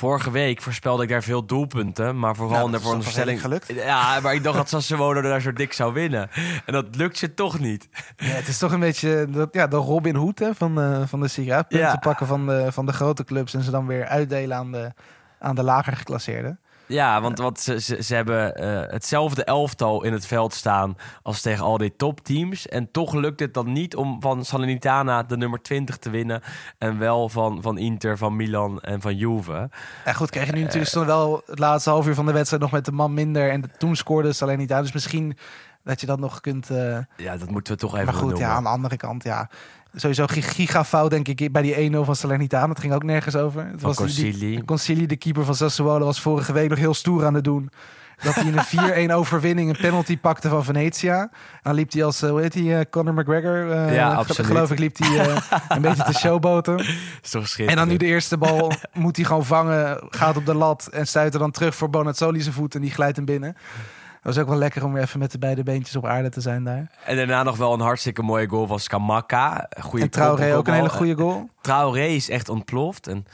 Vorige 0.00 0.30
week 0.30 0.62
voorspelde 0.62 1.02
ik 1.02 1.08
daar 1.08 1.22
veel 1.22 1.44
doelpunten. 1.46 2.18
Maar 2.18 2.36
vooral 2.36 2.54
Nou, 2.54 2.66
in 2.66 2.72
de 2.72 2.80
veronderstelling... 2.80 3.40
redelijk 3.42 3.72
Ja, 3.72 4.20
maar 4.20 4.34
ik 4.34 4.42
dacht 4.42 4.56
dat 4.56 4.68
Sassuolo 4.68 5.20
daar 5.20 5.40
zo 5.40 5.52
dik 5.52 5.72
zou 5.72 5.92
winnen. 5.92 6.30
En 6.66 6.72
dat 6.72 6.96
lukt 6.96 7.18
ze 7.18 7.34
toch 7.34 7.58
niet. 7.58 7.88
Ja, 8.16 8.26
het 8.26 8.48
is 8.48 8.58
toch 8.58 8.72
een 8.72 8.80
beetje 8.80 9.26
dat, 9.30 9.48
ja, 9.52 9.66
de 9.66 9.76
Robin 9.76 10.14
Hood 10.14 10.38
hè, 10.38 10.54
van, 10.54 10.80
eh, 10.80 11.02
van 11.06 11.20
de 11.20 11.28
Serie 11.28 11.54
A. 11.54 11.62
Punten 11.62 11.88
Ja. 11.88 11.96
pakken 11.96 12.26
van 12.26 12.46
de, 12.46 12.72
van 12.72 12.86
de 12.86 12.92
grote 12.92 13.24
clubs 13.24 13.54
en 13.54 13.62
ze 13.62 13.70
dan 13.70 13.86
weer 13.86 14.06
uitdelen 14.06 14.56
aan 14.56 14.72
de, 14.72 14.92
aan 15.38 15.54
de 15.54 15.62
lager 15.62 15.96
geclasseerden. 15.96 16.59
Ja, 16.90 17.20
want 17.20 17.38
wat 17.38 17.60
ze, 17.60 17.80
ze, 17.80 18.02
ze 18.02 18.14
hebben 18.14 18.54
eh, 18.56 18.92
hetzelfde 18.92 19.44
elftal 19.44 20.04
in 20.04 20.12
het 20.12 20.26
veld 20.26 20.54
staan 20.54 20.96
als 21.22 21.40
tegen 21.40 21.64
al 21.64 21.78
die 21.78 21.96
topteams. 21.96 22.68
En 22.68 22.90
toch 22.90 23.14
lukt 23.14 23.40
het 23.40 23.54
dan 23.54 23.72
niet 23.72 23.96
om 23.96 24.20
van 24.20 24.44
Salernitana 24.44 25.22
de 25.22 25.36
nummer 25.36 25.62
20 25.62 25.96
te 25.96 26.10
winnen. 26.10 26.42
En 26.78 26.98
wel 26.98 27.28
van, 27.28 27.62
van 27.62 27.78
Inter, 27.78 28.18
van 28.18 28.36
Milan 28.36 28.80
en 28.80 29.00
van 29.00 29.16
Juve. 29.16 29.70
En 30.04 30.14
goed, 30.14 30.30
kreeg 30.30 30.46
je 30.46 30.52
nu 30.52 30.60
natuurlijk 30.60 30.90
stond 30.90 31.06
wel 31.06 31.42
het 31.46 31.58
laatste 31.58 31.90
half 31.90 32.06
uur 32.06 32.14
van 32.14 32.26
de 32.26 32.32
wedstrijd 32.32 32.62
nog 32.62 32.72
met 32.72 32.84
de 32.84 32.92
man 32.92 33.14
minder. 33.14 33.50
En 33.50 33.70
toen 33.78 33.96
scoorde 33.96 34.34
aan. 34.40 34.82
Dus 34.82 34.92
misschien 34.92 35.36
dat 35.90 36.00
je 36.00 36.06
dat 36.06 36.18
nog 36.18 36.40
kunt... 36.40 36.70
eh, 36.70 36.98
Ja, 37.16 37.36
dat 37.36 37.50
moeten 37.50 37.72
we 37.72 37.78
toch 37.78 37.92
even 37.94 38.04
maar 38.04 38.14
goed, 38.14 38.38
ja, 38.38 38.48
aan 38.50 38.62
de 38.62 38.68
andere 38.68 38.96
kant, 38.96 39.22
ja. 39.24 39.48
Sowieso 39.94 40.26
gi- 40.26 40.42
gigafout, 40.42 41.10
denk 41.10 41.28
ik, 41.28 41.52
bij 41.52 41.62
die 41.62 41.90
1-0 41.92 41.96
van 42.04 42.16
Salernitana. 42.16 42.68
Het 42.68 42.80
ging 42.80 42.92
ook 42.92 43.02
nergens 43.04 43.36
over. 43.36 43.66
Het 43.66 43.80
Van 43.80 43.92
die- 43.92 44.06
die- 44.06 44.24
Concili. 44.24 44.64
Concili, 44.64 45.06
de 45.06 45.16
keeper 45.16 45.44
van 45.44 45.54
Sassuolo, 45.54 46.04
was 46.04 46.20
vorige 46.20 46.52
week 46.52 46.68
nog 46.68 46.78
heel 46.78 46.94
stoer 46.94 47.24
aan 47.26 47.34
het 47.34 47.44
doen. 47.44 47.70
Dat 48.22 48.34
hij 48.34 48.44
in 48.44 48.58
een 48.58 49.08
4-1 49.10 49.12
overwinning 49.14 49.68
een 49.70 49.76
penalty 49.80 50.18
pakte 50.18 50.48
van 50.48 50.64
Venetia. 50.64 51.20
En 51.20 51.30
dan 51.62 51.74
liep 51.74 51.92
hij 51.92 52.04
als, 52.04 52.22
eh, 52.22 52.30
hoe 52.30 52.40
heet 52.40 52.54
hij, 52.54 52.78
eh, 52.78 52.84
Conor 52.90 53.14
McGregor? 53.14 53.70
eh, 53.70 53.94
Ja. 53.94 54.22
Geloof 54.24 54.70
ik, 54.70 54.78
liep 54.78 54.96
hij 54.98 55.36
een 55.68 55.80
beetje 55.82 56.02
te 56.04 56.12
showboten. 56.12 56.78
Is 57.22 57.30
toch 57.30 57.58
En 57.58 57.76
dan 57.76 57.88
nu 57.88 57.96
de 57.96 58.06
eerste 58.06 58.38
bal 58.38 58.72
moet 58.92 59.16
hij 59.16 59.24
gewoon 59.24 59.44
vangen, 59.44 60.06
gaat 60.10 60.36
op 60.36 60.46
de 60.46 60.54
lat 60.54 60.86
en 60.92 61.06
stuit 61.06 61.32
er 61.34 61.40
dan 61.40 61.50
terug 61.50 61.74
voor 61.74 61.90
Bonazzoli 61.90 62.40
zijn 62.40 62.54
voet 62.54 62.74
en 62.74 62.80
die 62.80 62.90
glijdt 62.90 63.16
hem 63.16 63.24
binnen. 63.24 63.56
Dat 64.22 64.34
was 64.34 64.38
ook 64.38 64.48
wel 64.48 64.58
lekker 64.58 64.84
om 64.84 64.92
weer 64.92 65.02
even 65.02 65.18
met 65.18 65.30
de 65.30 65.38
beide 65.38 65.62
beentjes 65.62 65.96
op 65.96 66.06
aarde 66.06 66.28
te 66.28 66.40
zijn 66.40 66.64
daar. 66.64 66.90
En 67.04 67.16
daarna 67.16 67.42
nog 67.42 67.56
wel 67.56 67.72
een 67.72 67.80
hartstikke 67.80 68.22
mooie 68.22 68.48
goal 68.48 68.66
van 68.66 68.80
Skamaka. 68.80 69.68
Goede 69.80 70.04
en 70.04 70.10
Traoré 70.10 70.56
ook 70.56 70.66
een 70.66 70.74
hele 70.74 70.88
goede 70.88 71.14
goal. 71.14 71.48
Traoré 71.60 72.06
is 72.06 72.28
echt 72.30 72.48
ontploft 72.48 73.06
en 73.06 73.24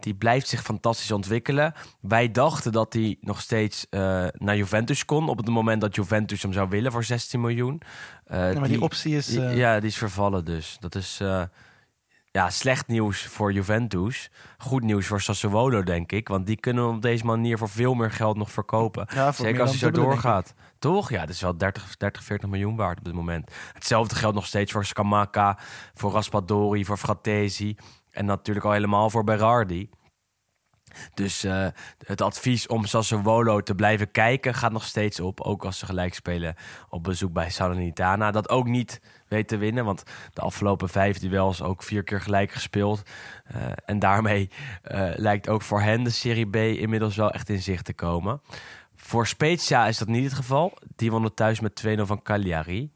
die 0.00 0.14
blijft 0.14 0.48
zich 0.48 0.62
fantastisch 0.62 1.10
ontwikkelen. 1.12 1.74
Wij 2.00 2.30
dachten 2.30 2.72
dat 2.72 2.92
hij 2.92 3.16
nog 3.20 3.40
steeds 3.40 3.86
eh, 3.90 4.00
naar 4.32 4.56
Juventus 4.56 5.04
kon 5.04 5.28
op 5.28 5.36
het 5.36 5.48
moment 5.48 5.80
dat 5.80 5.94
Juventus 5.94 6.42
hem 6.42 6.52
zou 6.52 6.68
willen 6.68 6.92
voor 6.92 7.04
16 7.04 7.40
miljoen. 7.40 7.80
Eh, 8.26 8.52
Ja, 8.52 8.58
maar 8.60 8.68
die 8.68 8.82
optie 8.82 9.16
is... 9.16 9.36
eh, 9.36 9.56
ja, 9.56 9.80
die 9.80 9.88
is 9.88 9.96
vervallen 9.98 10.44
dus. 10.44 10.76
Dat 10.80 10.94
is 10.94 11.18
eh, 11.22 11.42
ja, 12.36 12.50
slecht 12.50 12.86
nieuws 12.86 13.26
voor 13.26 13.52
Juventus. 13.52 14.30
Goed 14.58 14.82
nieuws 14.82 15.06
voor 15.06 15.20
Sassuolo, 15.20 15.82
denk 15.82 16.12
ik. 16.12 16.28
Want 16.28 16.46
die 16.46 16.56
kunnen 16.56 16.88
op 16.88 17.02
deze 17.02 17.24
manier 17.24 17.58
voor 17.58 17.68
veel 17.68 17.94
meer 17.94 18.10
geld 18.10 18.36
nog 18.36 18.50
verkopen. 18.50 19.06
Ja, 19.14 19.32
Zeker 19.32 19.60
als 19.60 19.70
hij 19.70 19.78
zo 19.78 19.90
doorgaat. 19.90 20.54
Toch? 20.78 21.10
Ja, 21.10 21.20
dat 21.20 21.28
is 21.28 21.40
wel 21.40 21.56
30, 21.56 21.96
30, 21.96 22.24
40 22.24 22.48
miljoen 22.48 22.76
waard 22.76 22.98
op 22.98 23.04
dit 23.04 23.14
moment. 23.14 23.50
Hetzelfde 23.72 24.14
geldt 24.14 24.34
nog 24.34 24.46
steeds 24.46 24.72
voor 24.72 24.84
Scamacca, 24.84 25.58
voor 25.94 26.12
Raspadori, 26.12 26.84
voor 26.84 26.96
Fratesi. 26.96 27.76
En 28.10 28.24
natuurlijk 28.24 28.66
al 28.66 28.72
helemaal 28.72 29.10
voor 29.10 29.24
Berardi. 29.24 29.90
Dus 31.14 31.44
eh, 31.44 31.66
het 31.98 32.20
advies 32.20 32.66
om 32.66 32.84
Sassuolo 32.84 33.60
te 33.60 33.74
blijven 33.74 34.10
kijken 34.10 34.54
gaat 34.54 34.72
nog 34.72 34.84
steeds 34.84 35.20
op. 35.20 35.40
Ook 35.40 35.64
als 35.64 35.78
ze 35.78 35.86
gelijk 35.86 36.14
spelen 36.14 36.54
op 36.88 37.02
bezoek 37.02 37.32
bij 37.32 37.50
Salernitana. 37.50 38.30
Dat 38.30 38.48
ook 38.48 38.66
niet 38.66 39.00
weet 39.28 39.48
te 39.48 39.56
winnen. 39.56 39.84
Want 39.84 40.02
de 40.32 40.40
afgelopen 40.40 40.88
vijf 40.88 41.18
duels 41.18 41.62
ook 41.62 41.82
vier 41.82 42.02
keer 42.02 42.20
gelijk 42.20 42.52
gespeeld. 42.52 43.02
Eh, 43.44 43.60
en 43.84 43.98
daarmee 43.98 44.50
eh, 44.82 45.10
lijkt 45.14 45.48
ook 45.48 45.62
voor 45.62 45.80
hen 45.80 46.02
de 46.02 46.10
Serie 46.10 46.50
B 46.50 46.56
inmiddels 46.56 47.16
wel 47.16 47.30
echt 47.30 47.48
in 47.48 47.62
zicht 47.62 47.84
te 47.84 47.94
komen. 47.94 48.40
Voor 48.94 49.26
Spezia 49.26 49.86
is 49.86 49.98
dat 49.98 50.08
niet 50.08 50.24
het 50.24 50.34
geval. 50.34 50.78
Die 50.96 51.10
wonnen 51.10 51.34
thuis 51.34 51.60
met 51.60 51.74
2-0 51.74 52.06
van 52.06 52.22
Cagliari. 52.22 52.92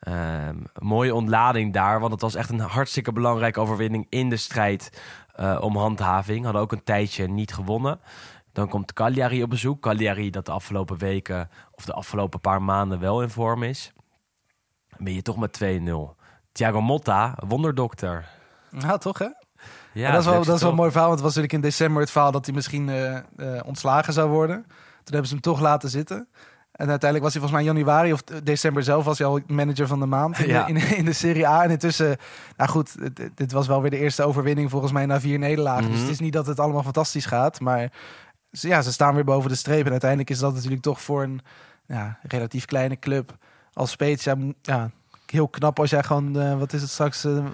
Ehm, 0.00 0.56
mooie 0.78 1.14
ontlading 1.14 1.72
daar, 1.72 2.00
want 2.00 2.12
het 2.12 2.20
was 2.20 2.34
echt 2.34 2.50
een 2.50 2.60
hartstikke 2.60 3.12
belangrijke 3.12 3.60
overwinning 3.60 4.06
in 4.08 4.28
de 4.28 4.36
strijd 4.36 5.02
eh, 5.34 5.58
om 5.60 5.76
handhaving. 5.76 6.44
Hadden 6.44 6.62
ook 6.62 6.72
een 6.72 6.84
tijdje 6.84 7.28
niet 7.28 7.52
gewonnen. 7.52 8.00
Dan 8.52 8.68
komt 8.68 8.92
Cagliari 8.92 9.42
op 9.42 9.50
bezoek. 9.50 9.82
Cagliari 9.82 10.30
dat 10.30 10.46
de 10.46 10.52
afgelopen 10.52 10.98
weken 10.98 11.50
of 11.72 11.84
de 11.84 11.92
afgelopen 11.92 12.40
paar 12.40 12.62
maanden 12.62 13.00
wel 13.00 13.22
in 13.22 13.30
vorm 13.30 13.62
is. 13.62 13.92
Ben 14.98 15.14
je 15.14 15.22
toch 15.22 15.36
met 15.36 15.60
2-0. 15.64 16.18
Thiago 16.52 16.80
Motta, 16.80 17.34
wonderdokter. 17.46 18.28
Nou, 18.70 18.98
toch 18.98 19.18
hè? 19.18 19.28
Ja, 19.92 20.10
dat 20.10 20.20
is 20.20 20.26
wel, 20.26 20.44
dat 20.44 20.54
is 20.54 20.60
wel 20.60 20.70
een 20.70 20.76
mooi 20.76 20.90
verhaal. 20.90 21.08
Want 21.08 21.20
het 21.20 21.28
was 21.28 21.36
natuurlijk 21.36 21.64
in 21.64 21.70
december 21.70 22.02
het 22.02 22.10
verhaal 22.10 22.32
dat 22.32 22.46
hij 22.46 22.54
misschien 22.54 22.88
eh, 22.88 23.16
eh, 23.16 23.22
ontslagen 23.64 24.12
zou 24.12 24.30
worden. 24.30 24.62
Toen 24.64 25.04
hebben 25.04 25.26
ze 25.26 25.32
hem 25.32 25.42
toch 25.42 25.60
laten 25.60 25.88
zitten. 25.90 26.28
En 26.72 26.88
uiteindelijk 26.88 27.22
was 27.22 27.32
hij 27.32 27.42
volgens 27.42 27.52
mij 27.52 27.70
in 27.70 27.76
januari 27.78 28.12
of 28.12 28.22
december 28.42 28.82
zelf 28.82 29.04
was 29.04 29.18
hij 29.18 29.26
al 29.26 29.40
manager 29.46 29.86
van 29.86 30.00
de 30.00 30.06
maand 30.06 30.38
in, 30.38 30.46
Ja. 30.48 30.64
de, 30.64 30.72
in, 30.72 30.96
in 30.96 31.04
de 31.04 31.12
Serie 31.12 31.46
A. 31.48 31.62
En 31.64 31.70
intussen, 31.70 32.16
nou 32.56 32.70
goed, 32.70 33.16
dit, 33.16 33.30
dit 33.36 33.52
was 33.52 33.66
wel 33.66 33.80
weer 33.80 33.90
de 33.90 33.98
eerste 33.98 34.22
overwinning 34.22 34.70
volgens 34.70 34.92
mij 34.92 35.06
na 35.06 35.20
vier 35.20 35.38
nederlagen. 35.38 35.82
Dus 35.84 35.92
Mhm. 35.92 36.00
het 36.02 36.10
is 36.10 36.20
niet 36.20 36.32
dat 36.32 36.46
het 36.46 36.60
allemaal 36.60 36.82
fantastisch 36.82 37.26
gaat, 37.26 37.60
maar 37.60 37.92
ze- 38.52 38.68
ja, 38.68 38.82
ze 38.82 38.92
staan 38.92 39.14
weer 39.14 39.24
boven 39.24 39.50
de 39.50 39.56
streep. 39.56 39.84
En 39.84 39.90
uiteindelijk 39.90 40.30
is 40.30 40.38
dat 40.38 40.54
natuurlijk 40.54 40.82
toch 40.82 41.00
voor 41.00 41.22
een 41.22 41.40
ja, 41.86 42.18
relatief 42.22 42.64
kleine 42.64 42.98
club 42.98 43.36
als 43.72 43.90
Spezia 43.90 44.36
ja, 44.62 44.90
heel 45.26 45.48
knap 45.48 45.78
als 45.78 45.90
jij 45.90 46.02
gewoon, 46.02 46.40
eh, 46.40 46.58
wat 46.58 46.72
is 46.72 46.80
het 46.80 46.90
straks, 46.90 47.24
eh, 47.24 47.44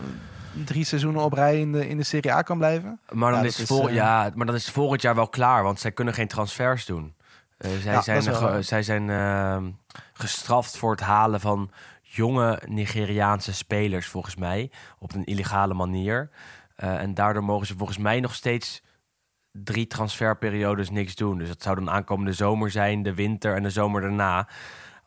drie 0.64 0.85
seizoenen 0.85 1.23
op 1.23 1.33
rij 1.33 1.61
in 1.61 1.73
de, 1.73 1.89
in 1.89 1.97
de 1.97 2.03
Serie 2.03 2.33
A 2.33 2.43
kan 2.43 2.59
blijven. 2.59 3.01
Maar 3.11 3.33
dan, 3.33 3.41
Ja, 3.41 3.47
is 3.47 3.57
vol, 3.57 3.83
is, 3.83 3.89
eh, 3.89 3.95
ja, 3.95 4.31
maar 4.35 4.47
dan 4.47 4.55
is 4.55 4.64
het 4.64 4.75
volgend 4.75 5.03
jaar 5.03 5.14
wel 5.14 5.29
klaar, 5.29 5.62
want 5.62 5.81
zij 5.81 5.93
kunnen 5.93 6.14
geen 6.14 6.29
transfers 6.29 6.87
doen. 6.87 7.14
Zij, 7.59 8.03
zijn, 8.03 8.23
wel 8.23 8.62
zij 8.62 8.83
zijn 8.83 9.77
gestraft 10.12 10.77
voor 10.77 10.91
het 10.91 11.01
halen 11.01 11.41
van 11.41 11.71
jonge 12.03 12.62
Nigeriaanse 12.67 13.55
spelers, 13.55 14.07
volgens 14.07 14.37
mij, 14.37 14.71
op 14.99 15.14
een 15.14 15.25
illegale 15.25 15.75
manier. 15.75 16.31
En 16.77 17.14
daardoor 17.14 17.45
mogen 17.45 17.67
ze 17.67 17.77
volgens 17.77 17.99
mij 17.99 18.21
nog 18.21 18.35
steeds 18.35 18.83
drie 19.64 19.87
transferperiodes 19.87 20.91
niks 20.91 21.14
doen. 21.14 21.39
Dus 21.39 21.49
dat 21.49 21.62
zou 21.62 21.75
dan 21.75 21.91
aankomende 21.91 22.33
zomer 22.33 22.71
zijn, 22.71 23.03
de 23.03 23.14
winter 23.14 23.55
en 23.55 23.62
de 23.62 23.71
zomer 23.71 24.01
daarna. 24.01 24.49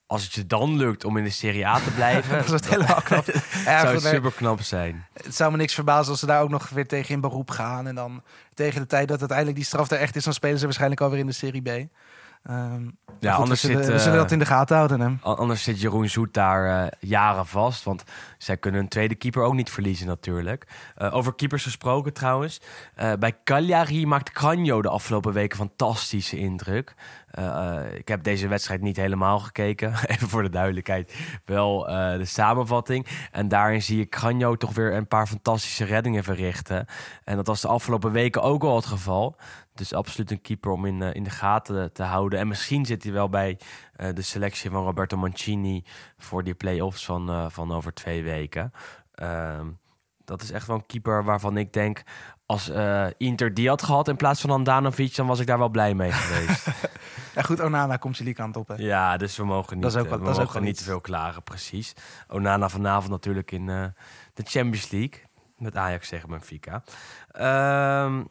Als 0.10 0.24
het 0.24 0.34
je 0.34 0.46
dan 0.48 0.78
lukt 0.78 1.04
om 1.06 1.18
in 1.18 1.24
de 1.24 1.30
Serie 1.30 1.68
A 1.68 1.80
te 1.80 1.92
blijven, 1.92 2.36
Dat 2.38 2.46
is 2.46 2.52
het 2.52 2.70
helemaal 2.70 3.02
knap. 3.02 3.26
Ja, 3.66 3.82
zou 3.82 3.94
het 3.94 4.04
nee, 4.04 4.14
super 4.14 4.32
knap 4.32 4.62
zijn. 4.62 5.06
het 5.14 5.36
zou 5.36 5.52
me 5.52 5.58
niks 5.58 5.74
verbazen 5.74 6.12
als 6.12 6.20
ze 6.20 6.26
daar 6.26 6.42
ook 6.42 6.50
nog 6.50 6.70
weer 6.70 6.88
tegen 6.88 7.14
in 7.14 7.22
beroep 7.22 7.50
gaan. 7.50 7.88
En 7.88 7.96
dan 7.96 8.24
tegen 8.54 8.82
de 8.82 8.88
tijd 8.88 9.08
dat 9.08 9.20
uiteindelijk 9.20 9.58
die 9.58 9.66
straf 9.66 9.92
er 9.92 10.00
echt 10.00 10.16
is, 10.16 10.24
dan 10.24 10.34
spelen 10.34 10.58
ze 10.60 10.64
waarschijnlijk 10.66 11.02
alweer 11.02 11.20
in 11.20 11.26
de 11.26 11.32
Serie 11.32 11.62
B. 11.62 11.88
Ehm, 12.44 12.88
Ja, 13.20 13.32
goed, 13.32 13.42
anders 13.42 13.62
we, 13.62 13.68
zullen, 13.68 13.84
zit, 13.84 13.94
we 13.94 14.00
zullen 14.00 14.14
eh, 14.14 14.22
dat 14.22 14.32
in 14.32 14.40
de 14.40 14.46
gaten 14.46 14.76
houden. 14.76 15.20
Anders 15.22 15.64
zit 15.64 15.82
Jeroen 15.82 16.10
Zoet 16.10 16.34
daar 16.34 16.86
eh, 16.86 16.92
jaren 17.00 17.46
vast. 17.46 17.84
Want 17.84 18.04
zij 18.38 18.58
kunnen 18.58 18.82
een 18.82 18.88
tweede 18.88 19.16
keeper 19.16 19.44
ook 19.44 19.54
niet 19.54 19.72
verliezen 19.72 20.08
natuurlijk. 20.08 20.68
Eh, 20.96 21.16
over 21.16 21.36
keepers 21.36 21.64
gesproken 21.64 22.14
trouwens. 22.14 22.62
Bij 23.20 23.38
Cagliari 23.44 24.06
maakt 24.06 24.32
Cranjo 24.32 24.82
de 24.82 24.90
afgelopen 24.90 25.34
weken 25.34 25.58
fantastische 25.58 26.38
indruk. 26.38 26.96
Ik 27.94 28.08
heb 28.08 28.24
deze 28.24 28.48
wedstrijd 28.48 28.82
niet 28.82 28.96
helemaal 28.96 29.40
gekeken. 29.40 29.94
Even 30.08 30.30
voor 30.30 30.44
de 30.44 30.50
duidelijkheid. 30.50 31.16
Wel 31.46 31.84
de 32.18 32.26
samenvatting. 32.26 33.08
En 33.32 33.48
daarin 33.48 33.82
zie 33.82 34.02
ik 34.02 34.10
Cranjo 34.10 34.56
toch 34.56 34.74
weer 34.74 34.94
een 34.94 35.08
paar 35.08 35.28
fantastische 35.28 35.86
reddingen 35.86 36.24
verrichten. 36.24 36.86
En 37.24 37.36
dat 37.36 37.48
was 37.48 37.62
de 37.62 37.68
afgelopen 37.68 38.12
weken 38.12 38.42
ook 38.42 38.64
al 38.64 38.76
het 38.76 38.86
geval. 38.86 39.36
Dus 39.80 39.94
absoluut 39.94 40.32
een 40.32 40.42
keeper 40.42 40.72
om 40.72 40.86
in, 40.86 41.02
eh, 41.02 41.14
in 41.14 41.24
de 41.24 41.30
gaten 41.30 41.94
te 41.94 42.04
houden. 42.04 42.40
En 42.40 42.48
misschien 42.48 42.86
zit 42.86 43.04
hij 43.04 43.12
wel 43.12 43.30
bij 43.30 43.60
eh, 43.96 44.14
de 44.14 44.22
selectie 44.22 44.70
van 44.70 44.84
Roberto 44.84 45.18
Mancini 45.18 45.84
voor 46.18 46.44
die 46.44 46.54
play-offs 46.54 47.06
van, 47.06 47.30
eh, 47.30 47.46
van 47.50 47.72
over 47.72 47.94
twee 47.94 48.24
weken. 48.24 48.72
Ehm, 49.14 49.68
dat 50.26 50.42
is 50.42 50.52
echt 50.52 50.68
wel 50.68 50.76
een 50.76 50.86
keeper 50.86 51.24
waarvan 51.24 51.58
ik 51.58 51.74
denk... 51.74 52.02
als 52.46 52.72
Inter 53.18 53.54
die 53.54 53.68
had 53.68 53.84
gehad 53.84 54.08
in 54.08 54.16
plaats 54.16 54.42
van 54.42 54.50
Andanovic... 54.50 55.16
dan 55.16 55.28
was 55.28 55.40
ik 55.40 55.48
daar 55.48 55.58
wel 55.58 55.70
blij 55.70 55.94
mee 55.94 56.12
geweest. 56.12 56.68
Ja, 57.36 57.42
goed, 57.42 57.62
Onana 57.62 57.98
komt 57.98 58.18
jullie 58.18 58.34
kant 58.34 58.56
op. 58.56 58.68
Hè? 58.68 58.76
ja, 58.76 59.18
dus 59.18 59.38
we 59.38 59.46
mogen 59.46 59.74
niet, 59.74 59.84
Dat 59.84 59.96
is 59.96 60.02
ook 60.02 60.10
wel- 60.10 60.18
we 60.20 60.24
dat 60.24 60.34
is 60.34 60.40
ook 60.40 60.46
mogen 60.46 60.64
niet 60.64 60.78
te 60.78 60.84
veel 60.84 61.02
klagen, 61.02 61.44
precies. 61.44 61.94
Onana 62.28 62.70
vanavond 62.70 63.12
natuurlijk 63.12 63.52
in 63.52 63.66
de 63.66 64.44
Champions 64.44 64.92
League. 64.92 65.22
Met 65.58 65.76
Ajax 65.76 66.10
tegen 66.10 66.30
Benfica. 66.30 66.84
Ehm 67.32 68.22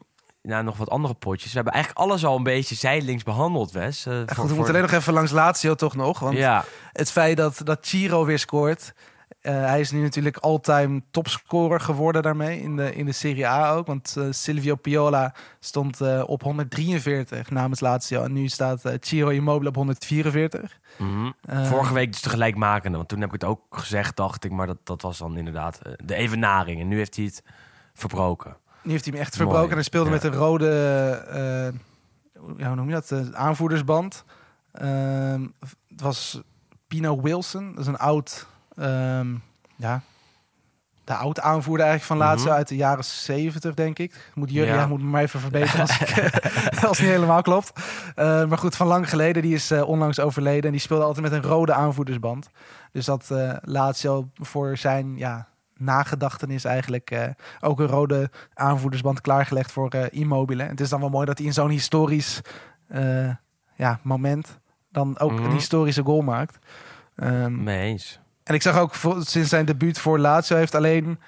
nou, 0.41 0.63
nog 0.63 0.77
wat 0.77 0.89
andere 0.89 1.13
potjes. 1.13 1.49
We 1.49 1.55
hebben 1.55 1.73
eigenlijk 1.73 2.03
alles 2.05 2.25
al 2.25 2.35
een 2.35 2.43
beetje 2.43 2.75
zijdelings 2.75 3.23
behandeld, 3.23 3.71
Wes. 3.71 4.05
Eh, 4.05 4.13
voor- 4.13 4.21
goed, 4.21 4.27
we 4.29 4.35
voor- 4.35 4.47
moeten 4.55 4.73
alleen 4.75 4.81
nog 4.89 4.99
even 4.99 5.13
langs 5.13 5.31
Lazio 5.31 5.75
toch 5.75 5.95
nog. 5.95 6.19
Want 6.19 6.37
Ja, 6.37 6.63
het 6.91 7.11
feit 7.11 7.37
dat, 7.37 7.61
dat 7.63 7.77
Chiro 7.81 8.25
weer 8.25 8.39
scoort. 8.39 8.93
eh, 9.41 9.53
hij 9.53 9.79
is 9.79 9.91
nu 9.91 10.01
natuurlijk 10.01 10.37
all-time 10.37 11.01
topscorer 11.11 11.79
geworden 11.79 12.21
daarmee 12.21 12.61
in 12.61 12.75
de, 12.75 12.95
in 12.95 13.05
de 13.05 13.11
Serie 13.11 13.47
A 13.47 13.71
ook. 13.71 13.87
Want 13.87 14.15
eh, 14.17 14.23
Silvio 14.29 14.75
Piola 14.75 15.33
stond 15.59 16.01
op 16.25 16.43
143 16.43 17.49
namens 17.49 17.79
Lazio. 17.79 18.23
En 18.23 18.33
nu 18.33 18.47
staat 18.47 18.81
Ciro 18.99 19.29
Immobile 19.29 19.69
op 19.69 19.75
144. 19.75 20.79
Mhm. 20.97 21.31
Vorige 21.65 21.93
week 21.93 22.11
dus 22.11 22.21
de 22.21 22.29
gelijkmakende. 22.29 22.97
Want 22.97 23.09
toen 23.09 23.19
heb 23.19 23.33
ik 23.33 23.41
het 23.41 23.49
ook 23.49 23.61
gezegd, 23.69 24.15
dacht 24.15 24.43
ik. 24.43 24.51
Maar 24.51 24.67
dat, 24.67 24.77
dat 24.83 25.01
was 25.01 25.17
dan 25.17 25.37
inderdaad 25.37 25.79
de 26.05 26.15
evenaring. 26.15 26.79
En 26.81 26.87
nu 26.87 26.97
heeft 26.97 27.15
hij 27.15 27.25
het 27.25 27.43
verbroken. 27.93 28.57
Nu 28.83 28.91
heeft 28.91 29.05
hij 29.05 29.13
hem 29.13 29.21
echt 29.23 29.37
Mooi, 29.37 29.43
verbroken. 29.49 29.69
En 29.69 29.75
hij 29.75 29.83
speelde 29.83 30.09
ja. 30.09 30.15
met 30.15 30.23
een 30.23 30.33
rode, 30.33 30.65
ja, 32.57 32.67
hoe 32.67 32.75
noem 32.75 32.87
je 32.87 32.93
dat, 32.93 33.11
Eh, 33.11 33.19
aanvoerdersband. 33.31 34.23
Ehm, 34.71 35.41
het 35.89 36.01
was 36.01 36.41
Pino 36.87 37.21
Wilson. 37.21 37.69
Dat 37.71 37.79
is 37.79 37.87
een 37.87 37.97
oud, 37.97 38.47
ehm, 38.75 39.27
ja, 39.75 40.01
de 41.03 41.15
oud 41.15 41.39
aanvoerder 41.39 41.85
eigenlijk 41.87 42.19
van 42.19 42.27
Lazio 42.29 42.47
Mhm. 42.47 42.55
uit 42.57 42.67
de 42.67 42.75
jaren 42.75 43.03
70, 43.05 43.73
denk 43.73 43.99
ik. 43.99 44.31
Moet 44.35 44.51
Jurgen 44.51 44.75
Ja. 44.75 44.87
moet 44.87 45.01
me 45.01 45.07
maar 45.07 45.21
even 45.21 45.39
verbeteren 45.39 45.81
als, 45.81 45.99
ik, 45.99 46.09
als 46.87 46.97
het 46.97 46.99
niet 47.07 47.15
helemaal 47.15 47.41
klopt. 47.41 47.71
Maar 48.15 48.57
goed, 48.57 48.75
van 48.75 48.87
lang 48.87 49.09
geleden. 49.09 49.41
Die 49.41 49.53
is 49.53 49.71
onlangs 49.71 50.19
overleden. 50.19 50.63
En 50.63 50.71
die 50.71 50.79
speelde 50.79 51.03
altijd 51.03 51.31
met 51.31 51.43
een 51.43 51.49
rode 51.49 51.73
aanvoerdersband. 51.73 52.49
Dus 52.91 53.05
dat 53.05 53.29
Lazio 53.61 54.29
voor 54.33 54.77
zijn 54.77 55.17
ja, 55.17 55.47
nagedachtenis 55.79 56.63
eigenlijk 56.63 57.11
eh, 57.11 57.23
ook 57.59 57.79
een 57.79 57.87
rode 57.87 58.29
aanvoerdersband 58.53 59.21
klaargelegd 59.21 59.71
voor 59.71 59.89
eh, 59.89 60.05
Immobile. 60.19 60.63
En 60.63 60.69
het 60.69 60.79
is 60.79 60.89
dan 60.89 60.99
wel 60.99 61.09
mooi 61.09 61.25
dat 61.25 61.37
hij 61.37 61.47
in 61.47 61.53
zo'n 61.53 61.69
historisch 61.69 62.41
eh, 62.87 63.29
ja, 63.75 63.99
moment 64.03 64.59
dan 64.91 65.19
ook 65.19 65.31
Mhm. 65.31 65.43
een 65.43 65.51
historische 65.51 66.03
goal 66.03 66.21
maakt. 66.21 66.57
Mee 67.49 67.79
eens. 67.81 68.19
en 68.43 68.55
ik 68.55 68.61
zag 68.61 68.77
ook 68.77 68.93
voor- 68.95 69.23
sinds 69.23 69.49
zijn 69.49 69.65
debuut 69.65 69.99
voor 69.99 70.19
Lazio 70.19 70.55
heeft 70.57 70.75
alleen 70.75 71.19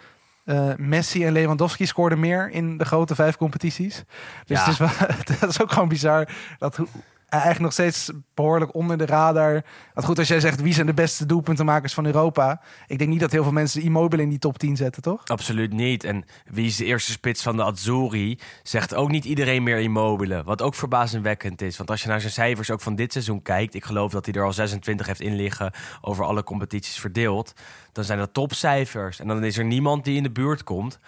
Messi 0.78 1.26
en 1.26 1.32
Lewandowski 1.32 1.86
scoorden 1.86 2.20
meer 2.20 2.49
in 2.49 2.78
de 2.78 2.86
grote 2.86 3.16
vijf 3.16 3.38
competities. 3.38 4.04
Dus 4.45 4.58
Ja. 4.58 4.64
het 4.66 4.68
is 4.74 4.78
wel, 4.78 5.49
is 5.49 5.62
ook 5.62 5.72
gewoon 5.72 5.88
bizar 5.88 6.28
dat 6.58 6.76
hoe- 6.76 6.88
eigenlijk 7.32 7.63
nog 7.63 7.73
steeds 7.73 8.11
behoorlijk 8.34 8.75
onder 8.75 8.97
de 8.97 9.05
radar. 9.05 9.63
Want 9.93 10.07
goed, 10.07 10.19
als 10.19 10.27
jij 10.27 10.39
zegt 10.39 10.61
wie 10.61 10.73
zijn 10.73 10.86
de 10.86 10.93
beste 10.93 11.25
doelpuntenmakers 11.25 11.93
van 11.93 12.05
Europa, 12.05 12.61
ik 12.88 12.97
denk 12.97 13.09
niet 13.09 13.19
dat 13.19 13.32
heel 13.32 13.43
veel 13.43 13.51
mensen 13.51 13.82
Immobile 13.82 14.21
in 14.21 14.29
die 14.29 14.39
top 14.39 14.57
10 14.57 14.75
zetten, 14.75 15.01
toch? 15.01 15.25
Absoluut 15.25 15.73
niet. 15.73 16.03
En 16.03 16.25
wie 16.45 16.65
is 16.65 16.75
de 16.75 16.86
eerste 16.86 17.11
spits 17.11 17.43
van 17.43 17.57
de 17.57 17.63
Azzurri? 17.63 18.39
Zegt 18.63 18.95
ook 18.95 19.09
niet 19.09 19.25
iedereen 19.25 19.63
meer 19.63 19.79
Immobile. 19.79 20.43
Wat 20.43 20.61
ook 20.61 20.75
verbazingwekkend 20.75 21.61
is. 21.61 21.77
Want 21.77 21.89
als 21.89 22.01
je 22.01 22.07
naar 22.07 22.19
zijn 22.19 22.34
cijfers 22.34 22.71
ook 22.71 22.82
van 22.82 22.95
dit 22.95 23.11
seizoen 23.11 23.41
kijkt... 23.41 23.73
ik 23.73 23.86
geloof 23.86 24.11
dat 24.11 24.25
hij 24.25 24.36
er 24.36 24.43
al 24.43 24.53
26 24.53 25.07
heeft 25.07 25.21
in 25.21 25.36
liggen... 25.36 25.71
over 26.01 26.25
alle 26.25 26.43
competities 26.43 26.99
verdeeld. 26.99 27.53
Dan 27.91 28.03
zijn 28.03 28.19
dat 28.19 28.34
topcijfers. 28.34 29.19
En 29.19 29.27
dan 29.27 29.43
is 29.43 29.57
er 29.57 29.65
niemand 29.65 30.03
die 30.03 30.17
in 30.17 30.23
de 30.23 30.32
buurt 30.32 30.63
komt. 30.63 30.99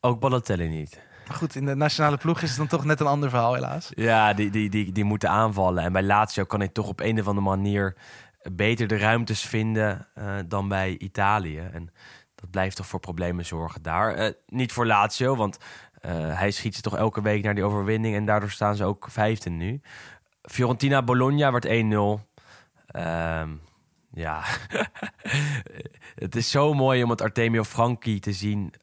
Ook 0.00 0.20
Balotelli 0.20 0.68
niet. 0.68 1.00
Maar 1.32 1.40
goed, 1.40 1.54
in 1.54 1.66
de 1.66 1.74
nationale 1.74 2.16
ploeg 2.16 2.42
is 2.42 2.48
het 2.48 2.58
dan 2.58 2.66
toch 2.66 2.84
net 2.84 3.00
een 3.00 3.06
ander 3.06 3.30
verhaal, 3.30 3.54
helaas. 3.54 3.90
Ja, 3.94 4.34
die, 4.34 4.50
die, 4.50 4.70
die, 4.70 4.92
die 4.92 5.04
moeten 5.04 5.30
aanvallen. 5.30 5.82
En 5.82 5.92
bij 5.92 6.02
Lazio 6.02 6.44
kan 6.44 6.58
hij 6.58 6.68
toch 6.68 6.88
op 6.88 7.00
een 7.00 7.20
of 7.20 7.26
andere 7.26 7.46
manier... 7.46 7.96
beter 8.52 8.86
de 8.86 8.96
ruimtes 8.96 9.40
vinden 9.40 10.08
eh, 10.14 10.34
dan 10.46 10.68
bij 10.68 10.96
Italië. 10.98 11.58
En 11.58 11.90
dat 12.34 12.50
blijft 12.50 12.76
toch 12.76 12.86
voor 12.86 13.00
problemen 13.00 13.44
zorgen 13.46 13.82
daar. 13.82 14.14
Eh, 14.14 14.32
niet 14.46 14.72
voor 14.72 14.86
Lazio, 14.86 15.36
want 15.36 15.58
eh, 16.00 16.38
hij 16.38 16.50
schiet 16.50 16.74
ze 16.74 16.80
toch 16.80 16.96
elke 16.96 17.22
week 17.22 17.42
naar 17.42 17.54
die 17.54 17.64
overwinning... 17.64 18.16
en 18.16 18.24
daardoor 18.24 18.50
staan 18.50 18.76
ze 18.76 18.84
ook 18.84 19.06
vijfde 19.10 19.50
nu. 19.50 19.80
Fiorentina-Bologna 20.42 21.52
werd 21.52 21.66
1-0. 21.66 21.70
Ehm, 22.86 23.50
ja, 24.12 24.42
het 26.24 26.36
is 26.36 26.50
zo 26.50 26.74
mooi 26.74 27.02
om 27.02 27.10
het 27.10 27.20
Artemio 27.20 27.64
Franchi 27.64 28.18
te 28.20 28.32
zien... 28.32 28.74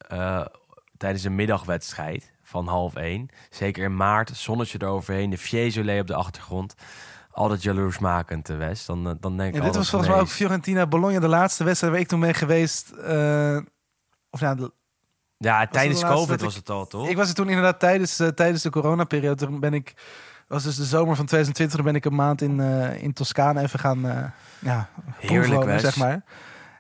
tijdens 0.97 1.23
een 1.23 1.35
middagwedstrijd 1.35 2.37
van 2.49 2.67
half 2.67 2.95
één. 2.95 3.29
Zeker 3.49 3.83
in 3.83 3.95
maart, 3.95 4.29
zonnetje 4.37 4.77
eroverheen, 4.81 5.29
de 5.29 5.37
Fiesole 5.37 5.99
op 5.99 6.07
de 6.07 6.13
achtergrond. 6.15 6.73
Altijd 7.31 7.63
jaloersmakend, 7.63 8.49
eh, 8.49 8.57
West. 8.57 8.87
Dan, 8.87 9.07
eh, 9.09 9.13
dan 9.19 9.37
denk 9.37 9.49
ik 9.49 9.59
En 9.59 9.65
dit 9.65 9.75
was 9.75 9.89
volgens 9.89 10.11
mij 10.11 10.19
ook 10.19 10.27
Fiorentina 10.27 10.87
Bologna, 10.87 11.19
de 11.19 11.27
laatste 11.27 11.63
wedstrijd 11.63 11.93
waar 11.93 12.01
ik 12.01 12.07
toen 12.07 12.19
ben 12.19 12.33
geweest. 12.35 12.89
eh, 12.91 13.57
of 14.29 14.39
nou, 14.41 14.55
de- 14.57 14.71
Ja, 15.37 15.67
tijdens 15.67 15.99
de 15.99 16.05
COVID 16.05 16.41
was 16.41 16.55
het 16.55 16.69
al, 16.69 16.87
toch? 16.87 17.09
ik 17.09 17.17
was 17.17 17.29
er 17.29 17.35
toen 17.35 17.47
inderdaad 17.49 17.79
tijdens, 17.79 18.15
tijdens 18.35 18.61
de 18.61 18.69
coronaperiode. 18.69 19.45
Toen 19.45 19.59
ben 19.59 19.73
ik, 19.73 19.93
was 20.47 20.63
dus 20.63 20.75
de 20.75 20.83
zomer 20.85 21.15
van 21.15 21.25
2020, 21.25 21.75
toen 21.75 21.85
ben 21.85 21.95
ik 21.95 22.05
een 22.05 22.15
maand 22.15 22.41
in, 22.41 22.59
eh, 22.59 23.03
in 23.03 23.13
Toscane 23.13 23.61
even 23.61 23.79
gaan, 23.79 24.33
ja, 24.59 24.89
Heerlijk, 25.15 25.79
zeg 25.79 25.95
maar. 25.97 26.23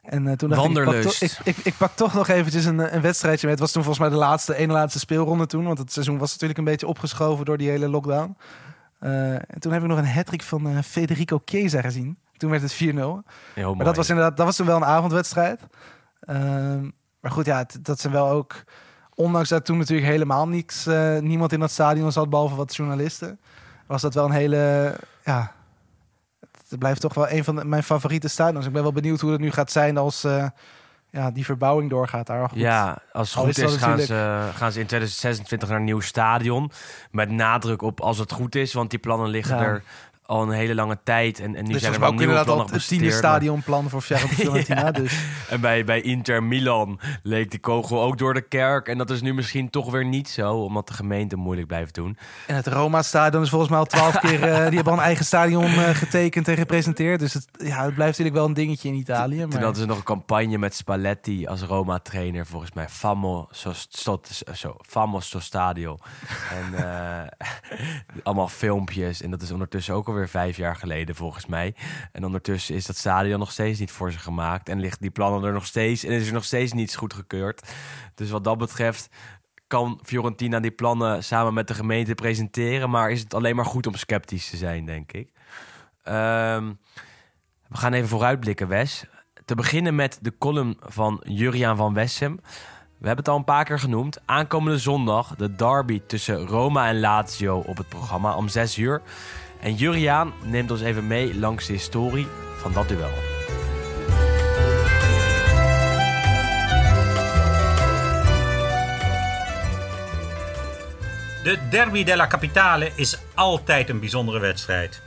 En 0.09 0.27
eh, 0.27 0.33
toen 0.33 0.49
dacht 0.49 0.61
ik, 0.69 0.75
ik 0.77 0.85
pak, 0.85 1.03
ik, 1.21 1.55
ik, 1.57 1.65
ik 1.65 1.77
pak 1.77 1.91
toch 1.95 2.13
nog 2.13 2.27
eventjes 2.27 2.65
een, 2.65 2.79
eh, 2.79 2.93
een 2.93 3.01
wedstrijdje 3.01 3.41
mee. 3.45 3.55
Het 3.55 3.63
was 3.63 3.71
toen 3.71 3.83
volgens 3.83 4.03
mij 4.09 4.17
de 4.17 4.25
laatste, 4.25 4.55
ene 4.55 4.73
laatste 4.73 4.99
speelronde 4.99 5.45
toen. 5.45 5.63
Want 5.65 5.77
het 5.77 5.91
seizoen 5.91 6.17
was 6.17 6.31
natuurlijk 6.31 6.59
een 6.59 6.65
beetje 6.65 6.87
opgeschoven 6.87 7.45
door 7.45 7.57
die 7.57 7.69
hele 7.69 7.87
lockdown. 7.89 8.37
Eh, 8.99 9.33
en 9.33 9.59
toen 9.59 9.71
heb 9.71 9.81
ik 9.81 9.87
nog 9.87 9.97
een 9.97 10.07
hattrick 10.07 10.43
van 10.43 10.83
Federico 10.83 11.41
Chiesa 11.45 11.81
gezien. 11.81 12.17
Toen 12.37 12.49
werd 12.49 12.61
het 12.61 12.73
4-0. 12.73 12.77
Heel 12.77 12.93
mooi. 13.63 13.75
Maar 13.75 13.85
dat 13.85 13.95
was 13.95 14.09
inderdaad, 14.09 14.37
dat 14.37 14.45
was 14.45 14.55
toen 14.55 14.65
wel 14.65 14.75
een 14.75 14.85
avondwedstrijd. 14.85 15.59
Ehm, 16.19 16.89
maar 17.19 17.31
goed, 17.31 17.45
ja, 17.45 17.57
het- 17.57 17.79
dat 17.81 17.99
zijn 17.99 18.13
wel 18.13 18.29
ook. 18.29 18.63
Ondanks 19.15 19.49
dat 19.49 19.65
toen 19.65 19.77
natuurlijk 19.77 20.07
helemaal 20.07 20.47
niks, 20.47 20.85
niemand 21.19 21.51
in 21.53 21.59
dat 21.59 21.71
stadion 21.71 22.11
zat, 22.11 22.29
behalve 22.29 22.55
wat 22.55 22.75
journalisten, 22.75 23.39
was 23.87 24.01
dat 24.01 24.13
wel 24.13 24.25
een 24.25 24.31
hele. 24.31 24.93
Ja, 25.25 25.51
het 26.69 26.79
blijft 26.79 27.01
toch 27.01 27.13
wel 27.13 27.29
een 27.29 27.43
van 27.43 27.55
de- 27.55 27.65
mijn 27.65 27.83
favoriete 27.83 28.27
stadions. 28.27 28.65
Ik 28.65 28.71
ben 28.73 28.81
wel 28.83 28.91
benieuwd 28.93 29.19
hoe 29.21 29.31
het 29.31 29.41
nu 29.41 29.51
gaat 29.51 29.71
zijn 29.71 29.97
als 29.97 30.23
eh, 30.23 30.45
ja, 31.11 31.31
die 31.31 31.45
verbouwing 31.45 31.89
doorgaat 31.89 32.27
daar. 32.27 32.49
Goed, 32.49 32.59
Ja, 32.59 32.97
als 33.11 33.33
het 33.33 33.43
goed 33.43 33.57
is 33.57 33.75
gaan, 33.75 33.89
natuurlijk- 33.97 34.51
ze, 34.51 34.57
gaan 34.57 34.71
ze 34.71 34.79
in 34.79 34.85
2026 34.85 35.69
naar 35.69 35.77
een 35.77 35.83
nieuw 35.83 35.99
stadion. 35.99 36.71
Met 37.11 37.29
nadruk 37.31 37.81
op 37.81 38.01
als 38.01 38.17
het 38.17 38.31
goed 38.31 38.55
is, 38.55 38.73
want 38.73 38.89
die 38.89 38.99
plannen 38.99 39.27
liggen 39.29 39.57
Ja. 39.57 39.63
er 39.63 39.83
al 40.29 40.41
een 40.41 40.49
hele 40.49 40.75
lange 40.75 40.97
tijd. 41.03 41.39
En, 41.39 41.55
en 41.55 41.65
nu 41.65 41.73
dus 41.73 41.81
zijn 41.81 41.93
er 41.93 41.99
ook 41.99 42.09
nieuwe 42.09 42.21
inderdaad 42.21 42.45
plannen 42.45 42.67
al 42.67 42.73
het 42.73 42.87
tiende 42.87 43.11
stadionplan 43.11 43.89
voor 43.89 44.01
Fiorentina. 44.07 44.85
Ja. 44.85 44.91
dus. 44.91 45.19
En 45.49 45.61
bij, 45.61 45.83
bij 45.85 46.01
Inter 46.01 46.43
Milan 46.43 46.99
leek 47.23 47.51
die 47.51 47.59
kogel 47.59 48.01
ook 48.01 48.17
door 48.17 48.33
de 48.33 48.41
kerk. 48.41 48.87
En 48.87 48.97
dat 48.97 49.09
is 49.09 49.21
nu 49.21 49.33
misschien 49.33 49.69
toch 49.69 49.91
weer 49.91 50.05
niet 50.05 50.29
zo, 50.29 50.53
omdat 50.53 50.87
de 50.87 50.93
gemeente 50.93 51.35
moeilijk 51.35 51.67
blijft 51.67 51.93
doen. 51.93 52.17
En 52.47 52.55
het 52.55 52.67
Roma-stadion 52.67 53.43
is 53.43 53.49
volgens 53.49 53.69
mij 53.69 53.79
al 53.79 53.85
twaalf 53.85 54.19
keer... 54.25 54.43
eh, 54.43 54.55
die 54.55 54.75
hebben 54.75 54.85
al 54.85 54.99
een 54.99 55.05
eigen 55.05 55.25
stadion 55.25 55.65
eh, 55.65 55.89
getekend 55.89 56.47
en 56.47 56.57
gepresenteerd. 56.57 57.19
Dus 57.19 57.33
het, 57.33 57.47
ja, 57.57 57.83
het 57.83 57.93
blijft 57.93 58.17
natuurlijk 58.17 58.35
wel 58.35 58.45
een 58.45 58.53
dingetje 58.53 58.87
in 58.87 58.95
Italië. 58.95 59.39
Toen 59.39 59.49
Maar... 59.49 59.63
hadden 59.63 59.81
ze 59.81 59.87
nog 59.87 59.97
een 59.97 60.03
campagne 60.03 60.57
met 60.57 60.75
Spalletti 60.75 61.47
als 61.47 61.61
Roma-trainer. 61.61 62.45
Volgens 62.45 62.73
mij 62.73 62.89
Famo 62.89 63.47
so, 63.51 63.71
sto, 63.73 64.21
so, 64.51 64.77
Famo 64.81 65.19
sto 65.19 65.39
Stadio. 65.39 65.97
En 66.51 66.73
eh, 66.73 67.49
allemaal 68.23 68.47
filmpjes. 68.47 69.21
En 69.21 69.31
dat 69.31 69.41
is 69.41 69.51
ondertussen 69.51 69.93
ook 69.93 70.07
alweer 70.07 70.18
vijf 70.27 70.57
jaar 70.57 70.75
geleden 70.75 71.15
volgens 71.15 71.45
mij. 71.45 71.75
En 72.11 72.25
ondertussen 72.25 72.75
is 72.75 72.85
dat 72.85 72.95
stadion 72.95 73.39
nog 73.39 73.51
steeds 73.51 73.79
niet 73.79 73.91
voor 73.91 74.11
ze 74.11 74.19
gemaakt. 74.19 74.69
En 74.69 74.79
liggen 74.79 75.01
die 75.01 75.11
plannen 75.11 75.43
er 75.43 75.53
nog 75.53 75.65
steeds. 75.65 76.03
En 76.03 76.11
is 76.11 76.27
er 76.27 76.33
nog 76.33 76.45
steeds 76.45 76.73
niets 76.73 76.95
goedgekeurd. 76.95 77.69
Dus 78.15 78.29
wat 78.29 78.43
dat 78.43 78.57
betreft 78.57 79.09
kan 79.67 79.99
Fiorentina 80.03 80.59
die 80.59 80.71
plannen 80.71 81.23
samen 81.23 81.53
met 81.53 81.67
de 81.67 81.73
gemeente 81.73 82.15
presenteren. 82.15 82.89
Maar 82.89 83.11
is 83.11 83.19
het 83.19 83.33
alleen 83.33 83.55
maar 83.55 83.65
goed 83.65 83.87
om 83.87 83.95
sceptisch 83.95 84.49
te 84.49 84.57
zijn, 84.57 84.85
denk 84.85 85.11
ik. 85.11 85.31
Ehm, 86.03 86.73
we 87.67 87.77
gaan 87.77 87.93
even 87.93 88.09
vooruitblikken, 88.09 88.67
Wes. 88.67 89.05
Te 89.45 89.55
beginnen 89.55 89.95
met 89.95 90.19
de 90.21 90.37
column 90.37 90.77
van 90.79 91.23
Juriaan 91.23 91.77
van 91.77 91.93
Wessem. 91.93 92.39
We 92.99 93.07
hebben 93.07 93.25
het 93.25 93.27
al 93.27 93.37
een 93.37 93.43
paar 93.43 93.63
keer 93.63 93.79
genoemd. 93.79 94.19
Aankomende 94.25 94.77
zondag 94.77 95.35
de 95.35 95.55
derby 95.55 96.01
tussen 96.07 96.47
Roma 96.47 96.87
en 96.87 96.99
Lazio 96.99 97.57
op 97.57 97.77
het 97.77 97.89
programma 97.89 98.35
om 98.35 98.47
6 98.47 98.77
uur. 98.77 99.01
En 99.59 99.75
Juriaan 99.75 100.33
neemt 100.43 100.71
ons 100.71 100.81
even 100.81 101.07
mee 101.07 101.39
langs 101.39 101.65
de 101.65 101.73
historie 101.73 102.27
van 102.57 102.73
dat 102.73 102.87
duel. 102.87 103.11
De 111.43 111.57
Derby 111.69 112.03
della 112.03 112.27
Capitale 112.27 112.91
is 112.95 113.19
altijd 113.33 113.89
een 113.89 113.99
bijzondere 113.99 114.39
wedstrijd. 114.39 115.01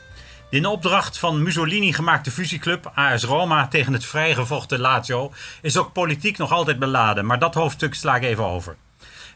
De 0.51 0.57
in 0.57 0.67
opdracht 0.67 1.19
van 1.19 1.43
Mussolini 1.43 1.93
gemaakte 1.93 2.31
fusieclub 2.31 2.91
AS 2.95 3.25
Roma 3.25 3.69
tegen 3.69 3.93
het 3.93 4.05
vrijgevochten 4.05 4.81
Lazio 4.81 5.33
is 5.63 5.77
ook 5.77 5.93
politiek 5.93 6.39
nog 6.39 6.53
altijd 6.53 6.79
beladen, 6.79 7.27
maar 7.27 7.39
dat 7.39 7.55
hoofdstuk 7.55 7.95
sla 7.95 8.17
ik 8.17 8.23
even 8.23 8.45
over. 8.45 8.77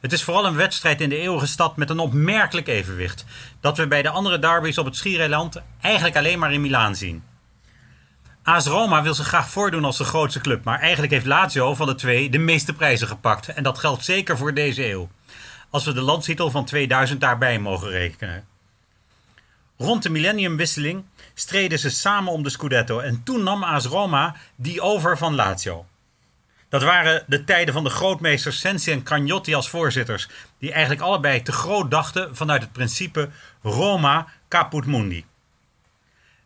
Het 0.00 0.12
is 0.12 0.22
vooral 0.22 0.46
een 0.46 0.56
wedstrijd 0.56 1.00
in 1.00 1.08
de 1.08 1.18
eeuwige 1.18 1.46
stad 1.46 1.76
met 1.76 1.90
een 1.90 1.98
opmerkelijk 1.98 2.68
evenwicht, 2.68 3.24
dat 3.60 3.76
we 3.76 3.86
bij 3.86 4.02
de 4.02 4.10
andere 4.10 4.38
derbies 4.38 4.78
op 4.78 4.84
het 4.84 4.96
Schiereiland 4.96 5.62
eigenlijk 5.80 6.16
alleen 6.16 6.38
maar 6.38 6.52
in 6.52 6.60
Milaan 6.60 6.96
zien. 6.96 7.22
AS 8.42 8.66
Roma 8.66 9.02
wil 9.02 9.14
zich 9.14 9.26
graag 9.26 9.48
voordoen 9.48 9.84
als 9.84 9.96
de 9.96 10.04
grootste 10.04 10.40
club, 10.40 10.64
maar 10.64 10.80
eigenlijk 10.80 11.12
heeft 11.12 11.26
Lazio 11.26 11.74
van 11.74 11.86
de 11.86 11.94
twee 11.94 12.30
de 12.30 12.38
meeste 12.38 12.72
prijzen 12.72 13.08
gepakt 13.08 13.48
en 13.48 13.62
dat 13.62 13.78
geldt 13.78 14.04
zeker 14.04 14.36
voor 14.36 14.54
deze 14.54 14.90
eeuw 14.90 15.08
als 15.70 15.84
we 15.84 15.92
de 15.92 16.00
landstitel 16.00 16.50
van 16.50 16.64
2000 16.64 17.20
daarbij 17.20 17.58
mogen 17.58 17.88
rekenen. 17.88 18.44
Rond 19.76 20.02
de 20.02 20.10
millenniumwisseling 20.10 21.04
streden 21.34 21.78
ze 21.78 21.90
samen 21.90 22.32
om 22.32 22.42
de 22.42 22.50
Scudetto 22.50 22.98
en 22.98 23.22
toen 23.22 23.42
nam 23.42 23.62
AS 23.62 23.84
Roma 23.84 24.36
die 24.56 24.80
over 24.80 25.18
van 25.18 25.34
Lazio. 25.34 25.86
Dat 26.76 26.84
waren 26.84 27.24
de 27.26 27.44
tijden 27.44 27.74
van 27.74 27.84
de 27.84 27.90
grootmeesters 27.90 28.60
Sensi 28.60 28.92
en 28.92 29.02
Cagnotti 29.02 29.54
als 29.54 29.68
voorzitters, 29.68 30.28
die 30.58 30.72
eigenlijk 30.72 31.02
allebei 31.02 31.42
te 31.42 31.52
groot 31.52 31.90
dachten 31.90 32.36
vanuit 32.36 32.62
het 32.62 32.72
principe 32.72 33.28
Roma 33.62 34.26
caput 34.48 34.86
mundi. 34.86 35.24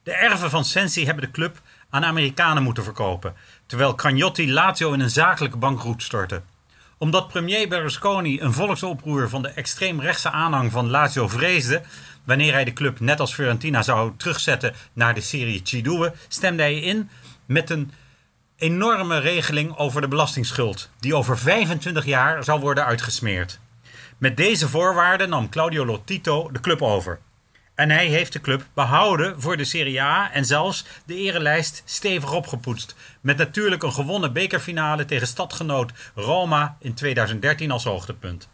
De 0.02 0.12
erven 0.12 0.50
van 0.50 0.64
Sensi 0.64 1.04
hebben 1.04 1.24
de 1.24 1.30
club 1.30 1.60
aan 1.90 2.04
Amerikanen 2.04 2.62
moeten 2.62 2.84
verkopen, 2.84 3.34
terwijl 3.66 3.94
Cagnotti 3.94 4.52
Lazio 4.52 4.92
in 4.92 5.00
een 5.00 5.10
zakelijke 5.10 5.56
bankroet 5.56 6.02
stortte 6.02 6.42
omdat 6.98 7.28
premier 7.28 7.68
Berlusconi 7.68 8.40
een 8.40 8.52
volksoproer 8.52 9.28
van 9.28 9.42
de 9.42 9.48
extreemrechtse 9.48 10.30
aanhang 10.30 10.72
van 10.72 10.90
Lazio 10.90 11.28
vreesde, 11.28 11.82
wanneer 12.24 12.52
hij 12.52 12.64
de 12.64 12.72
club 12.72 13.00
net 13.00 13.20
als 13.20 13.34
Fiorentina 13.34 13.82
zou 13.82 14.12
terugzetten 14.16 14.74
naar 14.92 15.14
de 15.14 15.20
serie 15.20 15.60
Cidue, 15.64 16.12
stemde 16.28 16.62
hij 16.62 16.80
in 16.80 17.10
met 17.46 17.70
een 17.70 17.90
enorme 18.60 19.18
regeling 19.18 19.76
over 19.76 20.00
de 20.00 20.08
belastingsschuld, 20.08 20.90
die 20.98 21.14
over 21.14 21.38
25 21.38 22.04
jaar 22.04 22.44
zou 22.44 22.60
worden 22.60 22.84
uitgesmeerd. 22.84 23.60
Met 24.18 24.36
deze 24.36 24.68
voorwaarden 24.68 25.28
nam 25.28 25.48
Claudio 25.48 25.86
Lotito 25.86 26.50
de 26.52 26.60
club 26.60 26.82
over. 26.82 27.18
En 27.74 27.90
hij 27.90 28.06
heeft 28.06 28.32
de 28.32 28.40
club 28.40 28.66
behouden 28.74 29.40
voor 29.40 29.56
de 29.56 29.64
Serie 29.64 30.02
A 30.02 30.32
en 30.32 30.44
zelfs 30.44 30.84
de 31.06 31.14
erelijst 31.14 31.82
stevig 31.84 32.32
opgepoetst. 32.32 32.94
Met 33.20 33.36
natuurlijk 33.36 33.82
een 33.82 33.92
gewonnen 33.92 34.32
bekerfinale 34.32 35.04
tegen 35.04 35.26
stadgenoot 35.26 35.92
Roma 36.14 36.76
in 36.80 36.94
2013 36.94 37.70
als 37.70 37.84
hoogtepunt. 37.84 38.48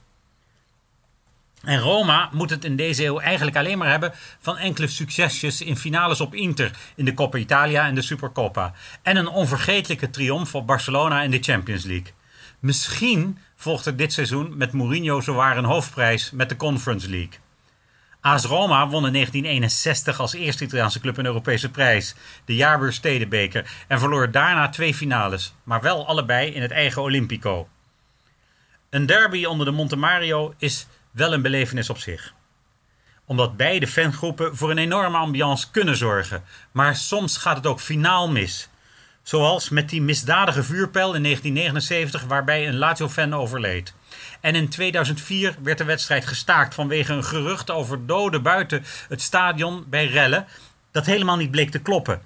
En 1.62 1.78
Roma 1.78 2.28
moet 2.32 2.50
het 2.50 2.64
in 2.64 2.76
deze 2.76 3.04
eeuw 3.04 3.20
eigenlijk 3.20 3.56
alleen 3.56 3.78
maar 3.78 3.90
hebben 3.90 4.12
van 4.40 4.58
enkele 4.58 4.86
succesjes 4.86 5.60
in 5.60 5.76
finales 5.76 6.20
op 6.20 6.34
Inter 6.34 6.70
in 6.94 7.04
de 7.04 7.14
Coppa 7.14 7.38
Italia 7.38 7.86
en 7.86 7.94
de 7.94 8.02
Supercoppa. 8.02 8.72
En 9.02 9.16
een 9.16 9.28
onvergetelijke 9.28 10.10
triomf 10.10 10.54
op 10.54 10.66
Barcelona 10.66 11.22
in 11.22 11.30
de 11.30 11.42
Champions 11.42 11.84
League. 11.84 12.12
Misschien 12.58 13.38
volgt 13.56 13.86
er 13.86 13.96
dit 13.96 14.12
seizoen 14.12 14.56
met 14.56 14.72
Mourinho 14.72 15.20
zowaar 15.20 15.56
een 15.56 15.64
hoofdprijs 15.64 16.30
met 16.30 16.48
de 16.48 16.56
Conference 16.56 17.10
League. 17.10 17.38
AS 18.20 18.44
Roma 18.44 18.88
won 18.88 19.06
in 19.06 19.12
1961 19.12 20.20
als 20.20 20.34
eerste 20.34 20.64
Italiaanse 20.64 21.00
club 21.00 21.16
een 21.16 21.26
Europese 21.26 21.70
prijs, 21.70 22.14
de 22.44 22.54
Jaarbeurs 22.54 22.96
Stedenbeker, 22.96 23.70
en 23.88 23.98
verloor 23.98 24.30
daarna 24.30 24.68
twee 24.68 24.94
finales, 24.94 25.54
maar 25.62 25.80
wel 25.80 26.06
allebei 26.06 26.50
in 26.50 26.62
het 26.62 26.70
eigen 26.70 27.02
Olimpico. 27.02 27.68
Een 28.90 29.06
derby 29.06 29.44
onder 29.44 29.66
de 29.66 29.72
Monte 29.72 29.96
Mario 29.96 30.54
is 30.58 30.86
wel 31.16 31.32
een 31.32 31.42
belevenis 31.42 31.90
op 31.90 31.98
zich. 31.98 32.34
Omdat 33.24 33.56
beide 33.56 33.86
fangroepen 33.86 34.56
voor 34.56 34.70
een 34.70 34.78
enorme 34.78 35.16
ambiance 35.16 35.70
kunnen 35.70 35.96
zorgen, 35.96 36.44
maar 36.72 36.96
soms 36.96 37.36
gaat 37.36 37.56
het 37.56 37.66
ook 37.66 37.80
finaal 37.80 38.28
mis. 38.28 38.68
Zoals 39.22 39.68
met 39.68 39.88
die 39.88 40.02
misdadige 40.02 40.62
vuurpijl 40.62 41.14
in 41.14 41.22
1979 41.22 42.24
waarbij 42.24 42.68
een 42.68 42.76
Lazio-fan 42.76 43.34
overleed. 43.34 43.94
En 44.40 44.54
in 44.54 44.68
2004 44.68 45.56
werd 45.62 45.78
de 45.78 45.84
wedstrijd 45.84 46.26
gestaakt 46.26 46.74
vanwege 46.74 47.12
een 47.12 47.24
gerucht 47.24 47.70
over 47.70 48.06
doden 48.06 48.42
buiten 48.42 48.84
het 49.08 49.22
stadion 49.22 49.84
bij 49.88 50.06
rellen 50.06 50.46
dat 50.90 51.06
helemaal 51.06 51.36
niet 51.36 51.50
bleek 51.50 51.70
te 51.70 51.78
kloppen. 51.78 52.22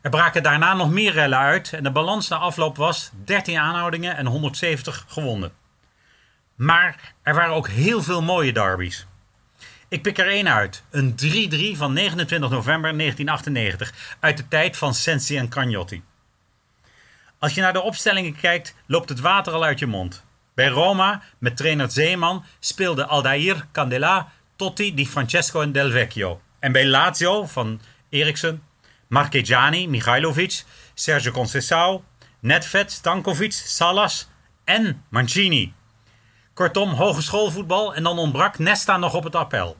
Er 0.00 0.10
braken 0.10 0.42
daarna 0.42 0.74
nog 0.74 0.90
meer 0.90 1.12
rellen 1.12 1.38
uit 1.38 1.72
en 1.72 1.82
de 1.82 1.90
balans 1.90 2.28
na 2.28 2.36
afloop 2.36 2.76
was 2.76 3.10
13 3.24 3.58
aanhoudingen 3.58 4.16
en 4.16 4.26
170 4.26 5.04
gewonden. 5.08 5.63
Maar 6.54 7.14
er 7.22 7.34
waren 7.34 7.54
ook 7.54 7.68
heel 7.68 8.02
veel 8.02 8.22
mooie 8.22 8.52
derbies. 8.52 9.06
Ik 9.88 10.02
pik 10.02 10.18
er 10.18 10.28
één 10.28 10.48
uit. 10.48 10.82
Een 10.90 11.14
3-3 11.74 11.76
van 11.76 11.92
29 11.92 12.50
november 12.50 12.98
1998 12.98 14.16
uit 14.20 14.36
de 14.36 14.48
tijd 14.48 14.76
van 14.76 14.94
Sensi 14.94 15.36
en 15.36 15.48
Cagnotti. 15.48 16.02
Als 17.38 17.54
je 17.54 17.60
naar 17.60 17.72
de 17.72 17.82
opstellingen 17.82 18.36
kijkt, 18.36 18.74
loopt 18.86 19.08
het 19.08 19.20
water 19.20 19.52
al 19.52 19.64
uit 19.64 19.78
je 19.78 19.86
mond. 19.86 20.24
Bij 20.54 20.68
Roma, 20.68 21.22
met 21.38 21.56
trainer 21.56 21.90
Zeeman, 21.90 22.44
speelden 22.58 23.08
Aldair, 23.08 23.66
Candela, 23.72 24.32
Totti, 24.56 24.94
Di 24.94 25.06
Francesco 25.06 25.60
en 25.60 25.72
Del 25.72 25.90
Vecchio. 25.90 26.40
En 26.58 26.72
bij 26.72 26.86
Lazio 26.86 27.46
van 27.46 27.80
Eriksen, 28.08 28.62
Marchegiani, 29.08 29.88
Michailovic, 29.88 30.64
Sergio 30.94 31.32
Conceição, 31.32 32.02
Nedved, 32.40 32.92
Stankovic, 32.92 33.52
Salas 33.52 34.28
en 34.64 35.04
Mancini. 35.08 35.72
Kortom, 36.54 36.90
hogeschoolvoetbal 36.90 37.94
en 37.94 38.02
dan 38.02 38.18
ontbrak 38.18 38.58
Nesta 38.58 38.96
nog 38.96 39.14
op 39.14 39.24
het 39.24 39.34
appel. 39.34 39.76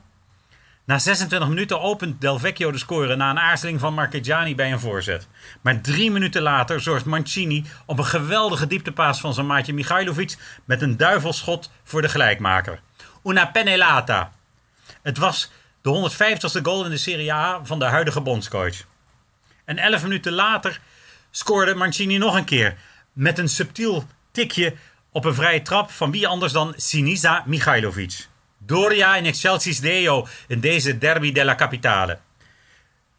Na 0.85 0.99
26 0.99 1.49
minuten 1.49 1.81
opent 1.81 2.21
Del 2.21 2.39
Vecchio 2.39 2.71
de 2.71 2.77
score 2.77 3.15
na 3.15 3.29
een 3.29 3.39
aarzeling 3.39 3.79
van 3.79 3.93
Marchegiani 3.93 4.55
bij 4.55 4.71
een 4.71 4.79
voorzet. 4.79 5.27
Maar 5.61 5.81
drie 5.81 6.11
minuten 6.11 6.41
later 6.41 6.81
zorgt 6.81 7.05
Mancini 7.05 7.65
op 7.85 7.97
een 7.97 8.05
geweldige 8.05 8.67
dieptepaas 8.67 9.19
van 9.19 9.33
zijn 9.33 9.45
maatje 9.45 9.73
Michailovic 9.73 10.37
met 10.65 10.81
een 10.81 10.97
duivelschot 10.97 11.71
voor 11.83 12.01
de 12.01 12.09
gelijkmaker. 12.09 12.79
Una 13.23 13.45
pennellata. 13.45 14.31
Het 15.01 15.17
was 15.17 15.51
de 15.81 16.11
150ste 16.11 16.61
goal 16.61 16.85
in 16.85 16.91
de 16.91 16.97
Serie 16.97 17.33
A 17.33 17.59
van 17.63 17.79
de 17.79 17.85
huidige 17.85 18.21
bondscoach. 18.21 18.75
En 19.65 19.77
11 19.77 20.03
minuten 20.03 20.31
later 20.31 20.79
scoorde 21.31 21.75
Mancini 21.75 22.17
nog 22.17 22.35
een 22.35 22.45
keer 22.45 22.77
met 23.13 23.37
een 23.37 23.49
subtiel 23.49 24.07
tikje 24.31 24.75
op 25.15 25.25
een 25.25 25.33
vrije 25.33 25.61
trap 25.61 25.91
van 25.91 26.11
wie 26.11 26.27
anders 26.27 26.53
dan 26.53 26.73
Sinisa 26.77 27.43
Michailovic. 27.45 28.27
Doria 28.57 29.15
in 29.15 29.25
Excelsis 29.25 29.79
Deo 29.79 30.27
in 30.47 30.59
deze 30.59 30.97
derby 30.97 31.31
della 31.31 31.55
Capitale. 31.55 32.19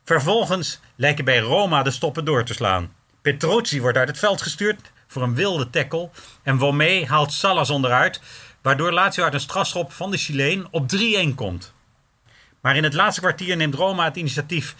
Vervolgens 0.05 0.81
lijken 0.97 1.25
bij 1.25 1.39
Roma 1.39 1.83
de 1.83 1.91
stoppen 1.91 2.25
door 2.25 2.45
te 2.45 2.55
slaan. 2.55 2.93
Petrozzi 3.23 3.81
wordt 3.81 3.99
uit 3.99 4.09
het 4.09 4.19
veld 4.19 4.43
gestuurd 4.43 4.93
voor 5.07 5.23
een 5.23 5.35
wilde 5.35 5.71
tackle. 5.71 6.11
En 6.43 6.59
Womé 6.59 7.05
haalt 7.07 7.33
Salas 7.33 7.71
onderuit, 7.71 8.21
waardoor 8.63 8.93
Lazio 8.93 9.25
uit 9.25 9.35
een 9.35 9.41
strafschop 9.41 9.93
van 9.93 10.11
de 10.11 10.17
Chileen 10.17 10.67
op 10.71 10.91
3-1 10.97 11.35
komt. 11.35 11.73
Maar 12.61 12.77
in 12.77 12.85
het 12.85 12.95
laatste 12.95 13.21
kwartier 13.21 13.57
neemt 13.57 13.75
Roma 13.75 14.05
het 14.05 14.17
initiatief 14.17 14.75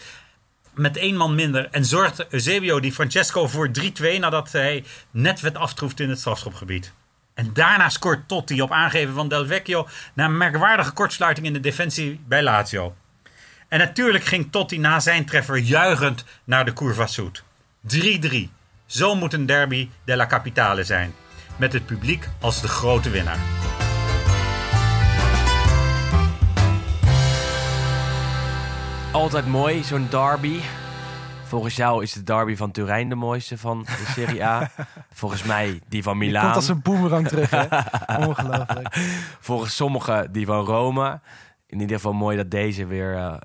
met 0.75 0.97
één 0.97 1.17
man 1.17 1.35
minder 1.35 1.69
en 1.71 1.85
zorgt 1.85 2.27
Eusebio 2.29 2.81
Di 2.81 2.93
Francesco 2.93 3.47
voor 3.47 3.71
3-2 3.81 4.19
nadat 4.19 4.53
hij 4.53 4.85
net 5.11 5.41
werd 5.41 5.57
aftroefd 5.57 6.01
in 6.01 6.09
het 6.09 6.19
strafschopgebied. 6.19 6.93
En 7.37 7.51
daarna 7.53 7.89
scoort 7.89 8.29
Totti 8.29 8.63
op 8.63 8.73
aangeven 8.73 9.15
van 9.15 9.29
Del 9.29 9.47
Vecchio 9.47 9.89
na 10.13 10.25
een 10.25 10.37
merkwaardige 10.37 10.93
kortsluiting 10.93 11.47
in 11.47 11.53
de 11.53 11.61
defensie 11.61 12.21
bij 12.29 12.43
Lazio. 12.43 12.95
En 13.69 13.79
natuurlijk 13.79 14.25
ging 14.25 14.49
Totti 14.51 14.79
na 14.79 15.01
zijn 15.01 15.25
treffer 15.25 15.57
juichend 15.57 16.25
naar 16.45 16.65
de 16.65 16.73
Curva 16.73 17.07
Sud. 17.07 17.43
3-3. 17.95 18.49
Zo 18.87 19.15
moet 19.15 19.33
een 19.33 19.47
derby 19.47 19.89
della 20.05 20.27
Capitale 20.27 20.85
zijn. 20.85 21.15
Met 21.57 21.73
het 21.73 21.87
publiek 21.87 22.29
als 22.41 22.61
de 22.61 22.69
grote 22.69 23.11
winnaar. 23.11 23.39
Altijd 29.13 29.47
mooi, 29.47 29.85
zo'n 29.85 30.07
derby. 30.11 30.61
Volgens 31.47 31.77
jou 31.77 32.03
is 32.03 32.13
de 32.13 32.23
derby 32.23 32.57
van 32.57 32.71
Turijn 32.71 33.09
de 33.09 33.15
mooiste 33.15 33.59
van 33.59 33.83
de 33.83 34.05
Serie 34.13 34.45
A. 34.45 34.71
Volgens 35.13 35.43
mij 35.43 35.81
die 35.89 36.03
van 36.03 36.19
Milaan. 36.19 36.43
komt 36.43 36.55
als 36.55 36.69
een 36.69 36.83
boemerang 36.83 37.29
terug, 37.29 37.51
hè? 37.51 37.67
Ongelooflijk. 38.27 38.95
Volgens 39.41 39.77
sommigen 39.77 40.33
die 40.33 40.47
van 40.47 40.65
Rome. 40.65 41.21
In 41.67 41.81
ieder 41.81 41.97
geval 41.97 42.13
mooi 42.13 42.37
dat 42.37 42.51
deze 42.51 42.87
weer 42.87 43.17
eh, 43.17 43.37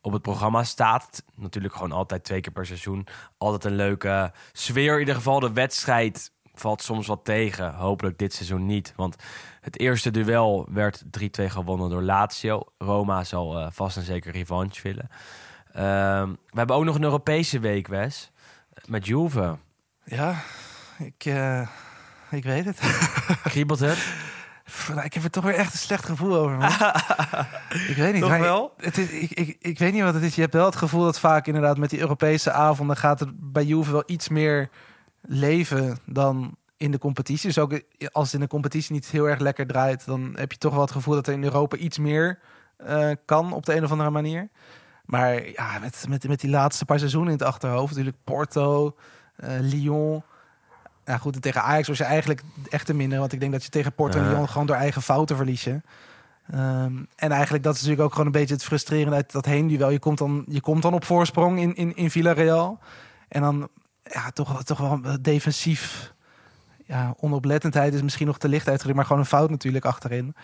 op 0.00 0.12
het 0.12 0.22
programma 0.22 0.64
staat. 0.64 1.22
Natuurlijk 1.34 1.74
gewoon 1.74 1.92
altijd 1.92 2.24
twee 2.24 2.40
keer 2.40 2.52
per 2.52 2.66
seizoen. 2.66 3.06
Altijd 3.38 3.64
een 3.64 3.76
leuke 3.76 4.32
sfeer. 4.52 4.94
In 4.94 5.00
ieder 5.00 5.14
geval 5.14 5.40
de 5.40 5.52
wedstrijd 5.52 6.32
valt 6.54 6.82
soms 6.82 7.06
wat 7.06 7.24
tegen. 7.24 7.74
Hopelijk 7.74 8.18
dit 8.18 8.32
seizoen 8.32 8.66
niet. 8.66 8.92
Want 8.96 9.16
het 9.60 9.78
eerste 9.78 10.10
duel 10.10 10.68
werd 10.70 11.04
3-2 11.04 11.44
gewonnen 11.44 11.90
door 11.90 12.02
Lazio. 12.02 12.62
Roma 12.78 13.24
zal 13.24 13.58
eh, 13.58 13.66
vast 13.70 13.96
en 13.96 14.02
zeker 14.02 14.32
revanche 14.32 14.82
willen. 14.82 15.10
Ehm, 15.72 16.28
we 16.28 16.58
hebben 16.58 16.76
ook 16.76 16.84
nog 16.84 16.94
een 16.94 17.02
Europese 17.02 17.58
week, 17.58 17.88
Wes. 17.88 18.30
Met 18.86 19.06
Juve. 19.06 19.58
Ja, 20.04 20.34
ik, 20.98 21.24
eh, 21.24 21.68
ik 22.30 22.44
weet 22.44 22.64
het. 22.64 22.78
Kriebelt 23.42 23.80
het? 23.80 23.98
Nou, 24.88 25.04
ik 25.04 25.14
heb 25.14 25.24
er 25.24 25.30
toch 25.30 25.44
weer 25.44 25.54
echt 25.54 25.72
een 25.72 25.78
slecht 25.78 26.04
gevoel 26.04 26.36
over, 26.36 26.56
man. 26.56 26.70
ik 27.88 27.96
weet 27.96 28.12
niet. 28.12 28.22
Toch 28.22 28.38
wel? 28.38 28.74
Het 28.76 28.98
is, 28.98 29.10
ik, 29.10 29.30
ik, 29.30 29.56
ik 29.60 29.78
weet 29.78 29.92
niet 29.92 30.02
wat 30.02 30.14
het 30.14 30.22
is. 30.22 30.34
Je 30.34 30.40
hebt 30.40 30.54
wel 30.54 30.64
het 30.64 30.76
gevoel 30.76 31.04
dat 31.04 31.20
vaak 31.20 31.46
inderdaad 31.46 31.78
met 31.78 31.90
die 31.90 32.00
Europese 32.00 32.52
avonden 32.52 32.96
gaat 32.96 33.20
het 33.20 33.30
bij 33.34 33.64
Juve 33.64 33.92
wel 33.92 34.02
iets 34.06 34.28
meer 34.28 34.70
leven 35.20 35.98
dan 36.04 36.56
in 36.76 36.90
de 36.90 36.98
competitie. 36.98 37.46
Dus 37.46 37.58
ook 37.58 37.80
als 38.12 38.24
het 38.24 38.34
in 38.34 38.40
de 38.40 38.46
competitie 38.46 38.92
niet 38.92 39.10
heel 39.10 39.28
erg 39.28 39.38
lekker 39.38 39.66
draait, 39.66 40.06
dan 40.06 40.32
heb 40.36 40.52
je 40.52 40.58
toch 40.58 40.72
wel 40.72 40.80
het 40.80 40.90
gevoel 40.90 41.14
dat 41.14 41.26
er 41.26 41.32
in 41.32 41.44
Europa 41.44 41.76
iets 41.76 41.98
meer 41.98 42.38
eh, 42.76 43.10
kan 43.24 43.52
op 43.52 43.66
de 43.66 43.76
een 43.76 43.84
of 43.84 43.90
andere 43.90 44.10
manier. 44.10 44.48
Maar 45.08 45.50
ja, 45.50 45.78
met, 45.80 46.04
met, 46.08 46.28
met 46.28 46.40
die 46.40 46.50
laatste 46.50 46.84
paar 46.84 46.98
seizoenen 46.98 47.32
in 47.32 47.38
het 47.38 47.46
achterhoofd, 47.46 47.90
natuurlijk 47.90 48.16
Porto, 48.24 48.96
eh, 49.36 49.50
Lyon. 49.60 50.22
Ja, 51.04 51.18
goed, 51.18 51.34
en 51.34 51.40
tegen 51.40 51.62
Ajax 51.62 51.88
was 51.88 51.98
je 51.98 52.04
eigenlijk 52.04 52.42
echt 52.68 52.86
te 52.86 52.94
minder. 52.94 53.18
Want 53.18 53.32
ik 53.32 53.40
denk 53.40 53.52
dat 53.52 53.64
je 53.64 53.70
tegen 53.70 53.92
Porto 53.92 54.18
en 54.18 54.24
Ja. 54.24 54.30
Lyon 54.30 54.48
gewoon 54.48 54.66
door 54.66 54.76
eigen 54.76 55.02
fouten 55.02 55.36
verlies 55.36 55.64
je. 55.64 55.80
Ehm, 56.50 56.96
en 57.16 57.30
eigenlijk 57.30 57.64
dat 57.64 57.74
is 57.74 57.80
natuurlijk 57.80 58.06
ook 58.06 58.10
gewoon 58.10 58.26
een 58.26 58.32
beetje 58.32 58.54
het 58.54 58.64
frustrerende 58.64 59.16
uit 59.16 59.32
dat 59.32 59.44
heen. 59.44 59.68
Je 59.68 59.98
komt 59.98 60.18
dan, 60.18 60.44
je 60.48 60.60
komt 60.60 60.82
dan 60.82 60.94
op 60.94 61.04
voorsprong 61.04 61.58
in, 61.58 61.74
in, 61.74 61.96
in 61.96 62.10
Villarreal. 62.10 62.78
En 63.28 63.40
dan 63.42 63.68
ja, 64.02 64.30
toch, 64.30 64.64
toch 64.64 64.78
wel 64.78 65.00
defensief. 65.20 66.12
Ja, 66.84 67.14
onoplettendheid 67.20 67.94
is 67.94 68.02
misschien 68.02 68.26
nog 68.26 68.38
te 68.38 68.48
licht 68.48 68.66
uitgedrukt, 68.66 68.96
maar 68.96 69.06
gewoon 69.06 69.22
een 69.22 69.28
fout 69.28 69.50
natuurlijk 69.50 69.84
achterin. 69.84 70.34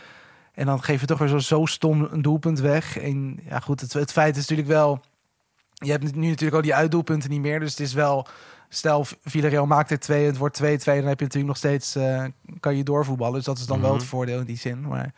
En 0.54 0.66
dan 0.66 0.82
geef 0.82 1.00
je 1.00 1.06
toch 1.06 1.18
weer 1.18 1.28
zo, 1.28 1.38
zo 1.38 1.64
stom 1.64 2.08
een 2.10 2.22
doelpunt 2.22 2.60
weg. 2.60 2.98
En 2.98 3.40
ja, 3.48 3.58
goed, 3.60 3.80
het, 3.80 3.92
het 3.92 4.12
feit 4.12 4.34
is 4.36 4.40
natuurlijk 4.40 4.68
wel. 4.68 5.00
Je 5.72 5.90
hebt 5.90 6.14
nu 6.14 6.28
natuurlijk 6.28 6.56
ook 6.56 6.62
die 6.62 6.74
uitdoelpunten 6.74 7.30
niet 7.30 7.40
meer. 7.40 7.60
Dus 7.60 7.70
het 7.70 7.80
is 7.80 7.92
wel. 7.92 8.26
Stel, 8.68 9.06
Villarreal 9.24 9.66
maakt 9.66 9.90
er 9.90 9.98
twee, 9.98 10.26
het 10.26 10.36
wordt 10.36 10.62
2-2. 10.62 10.64
Dan 10.66 10.68
heb 10.86 11.18
je 11.18 11.24
natuurlijk 11.24 11.46
nog 11.46 11.56
steeds. 11.56 11.94
eh, 11.96 12.24
kan 12.60 12.76
je 12.76 12.82
doorvoetballen. 12.82 13.34
Dus 13.34 13.44
dat 13.44 13.58
is 13.58 13.66
dan 13.66 13.80
wel 13.80 13.90
Mhm. 13.90 13.98
het 13.98 14.08
voordeel 14.08 14.38
in 14.38 14.44
die 14.44 14.56
zin. 14.56 14.80
Maar 14.88 15.12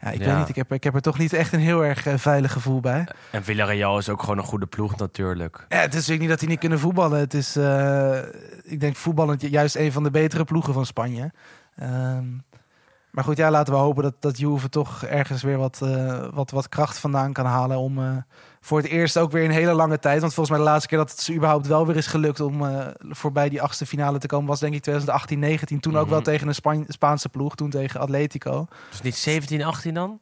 ja, 0.00 0.10
ik 0.10 0.20
Ja. 0.20 0.26
weet 0.26 0.38
niet. 0.38 0.48
Ik 0.48 0.56
heb, 0.56 0.72
ik 0.72 0.84
heb 0.84 0.94
er 0.94 1.00
toch 1.00 1.18
niet 1.18 1.32
echt 1.32 1.52
een 1.52 1.60
heel 1.60 1.84
erg 1.84 2.06
eh, 2.06 2.14
veilig 2.16 2.52
gevoel 2.52 2.80
bij. 2.80 3.06
En 3.30 3.44
Villarreal 3.44 3.98
is 3.98 4.08
ook 4.08 4.20
gewoon 4.20 4.38
een 4.38 4.44
goede 4.44 4.66
ploeg 4.66 4.96
natuurlijk. 4.96 5.66
Ja, 5.68 5.76
het 5.78 5.88
is 5.88 5.94
natuurlijk 5.94 6.20
niet 6.20 6.28
dat 6.28 6.38
die 6.40 6.48
niet 6.48 6.58
kunnen 6.58 6.78
voetballen. 6.78 7.18
Het 7.18 7.34
is, 7.34 7.56
eh, 7.56 8.18
ik 8.62 8.80
denk 8.80 8.96
voetballend 8.96 9.40
ju- 9.40 9.48
juist 9.48 9.76
een 9.76 9.92
van 9.92 10.02
de 10.02 10.10
betere 10.10 10.44
ploegen 10.44 10.74
van 10.74 10.86
Spanje. 10.86 11.32
Ehm, 11.76 12.24
maar 13.18 13.26
goed, 13.26 13.36
ja, 13.36 13.50
laten 13.50 13.72
we 13.72 13.78
hopen 13.78 14.02
dat, 14.02 14.14
dat 14.20 14.38
Juve 14.38 14.68
toch 14.68 15.04
ergens 15.04 15.42
weer 15.42 15.56
wat, 15.58 15.80
eh, 15.82 16.24
wat, 16.32 16.50
wat 16.50 16.68
kracht 16.68 16.98
vandaan 16.98 17.32
kan 17.32 17.44
halen. 17.46 17.78
Om 17.78 17.98
eh, 17.98 18.16
voor 18.60 18.78
het 18.78 18.86
eerst 18.86 19.18
ook 19.18 19.30
weer 19.32 19.44
een 19.44 19.50
hele 19.50 19.72
lange 19.72 19.98
tijd. 19.98 20.20
Want 20.20 20.34
volgens 20.34 20.56
mij 20.56 20.64
de 20.64 20.70
laatste 20.70 20.88
keer 20.88 20.98
dat 20.98 21.10
het 21.10 21.20
ze 21.20 21.34
überhaupt 21.34 21.66
wel 21.66 21.86
weer 21.86 21.96
is 21.96 22.06
gelukt 22.06 22.40
om 22.40 22.66
eh, 22.66 22.86
voorbij 23.00 23.48
die 23.48 23.62
achtste 23.62 23.86
finale 23.86 24.18
te 24.18 24.26
komen, 24.26 24.46
was 24.46 24.60
denk 24.60 24.74
ik 24.74 24.80
2018, 24.82 25.38
19. 25.38 25.80
Toen 25.80 25.96
ook 25.96 26.02
Mhm. 26.04 26.10
wel 26.10 26.22
tegen 26.22 26.48
een 26.48 26.54
Span- 26.54 26.84
Spaanse 26.88 27.28
ploeg, 27.28 27.54
toen 27.54 27.70
tegen 27.70 28.00
Atletico. 28.00 28.66
Dus 28.90 29.00
niet 29.02 29.16
17, 29.16 29.64
18 29.64 29.94
dan? 29.94 30.20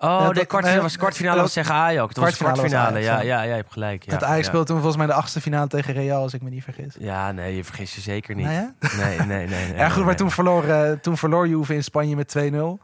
Oh, 0.00 0.08
Ja, 0.20 0.28
de 0.28 0.34
dat- 0.34 0.46
kwartfinale 0.46 0.82
was, 0.82 0.96
kwartfinale 0.96 1.40
was 1.40 1.52
tegen 1.52 1.74
Ajax. 1.74 2.14
Dat 2.14 2.24
was 2.24 2.36
kwartfinale 2.36 2.98
Ja, 3.00 3.18
ja. 3.18 3.20
ja, 3.20 3.42
je 3.42 3.52
hebt 3.52 3.72
gelijk. 3.72 4.04
Ja, 4.04 4.12
het 4.12 4.22
Ajax 4.24 4.40
ja. 4.40 4.46
speelde 4.46 4.66
toen 4.66 4.76
volgens 4.76 4.96
mij 4.96 5.06
de 5.06 5.12
achtste 5.12 5.40
finale 5.40 5.66
tegen 5.68 5.94
Real, 5.94 6.22
als 6.22 6.34
ik 6.34 6.42
me 6.42 6.50
niet 6.50 6.64
vergis. 6.64 6.94
Ja, 6.98 7.32
nee, 7.32 7.56
je 7.56 7.64
vergist 7.64 7.94
je 7.94 8.00
zeker 8.00 8.34
niet. 8.34 8.46
Nee, 8.46 8.68
nee, 8.96 9.18
nee. 9.26 9.46
nee, 9.68 9.74
Ja, 9.76 9.88
goed, 9.88 10.04
maar 10.04 10.16
toen 10.16 10.30
verloor, 10.30 10.64
eh, 10.64 10.90
toen 10.92 11.16
verloor 11.16 11.48
Juve 11.48 11.74
in 11.74 11.84
Spanje 11.84 12.16
met 12.16 12.28
2-0. 12.36 12.78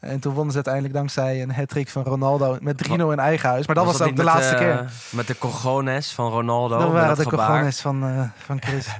En 0.00 0.20
toen 0.20 0.32
wonnen 0.32 0.50
ze 0.50 0.54
uiteindelijk 0.56 0.94
dankzij 0.94 1.42
een 1.42 1.52
hat 1.54 1.72
van 1.90 2.02
Ronaldo 2.02 2.58
met 2.60 2.88
3-0 2.88 2.90
in 3.12 3.18
eigen 3.18 3.48
huis. 3.48 3.66
Maar 3.66 3.74
dat 3.76 3.84
was, 3.84 4.02
ook 4.02 4.16
de 4.16 4.24
laatste 4.24 4.54
eh, 4.54 4.60
keer. 4.60 4.84
Met 5.10 5.26
de 5.26 5.38
cojones 5.38 6.12
van 6.12 6.30
Ronaldo. 6.30 6.78
Dat 6.78 6.90
waren 6.92 7.16
de 7.16 7.22
gebaar. 7.28 7.48
cojones 7.50 7.80
van, 7.80 8.02
eh, 8.04 8.20
van 8.44 8.62
Chris. 8.62 8.86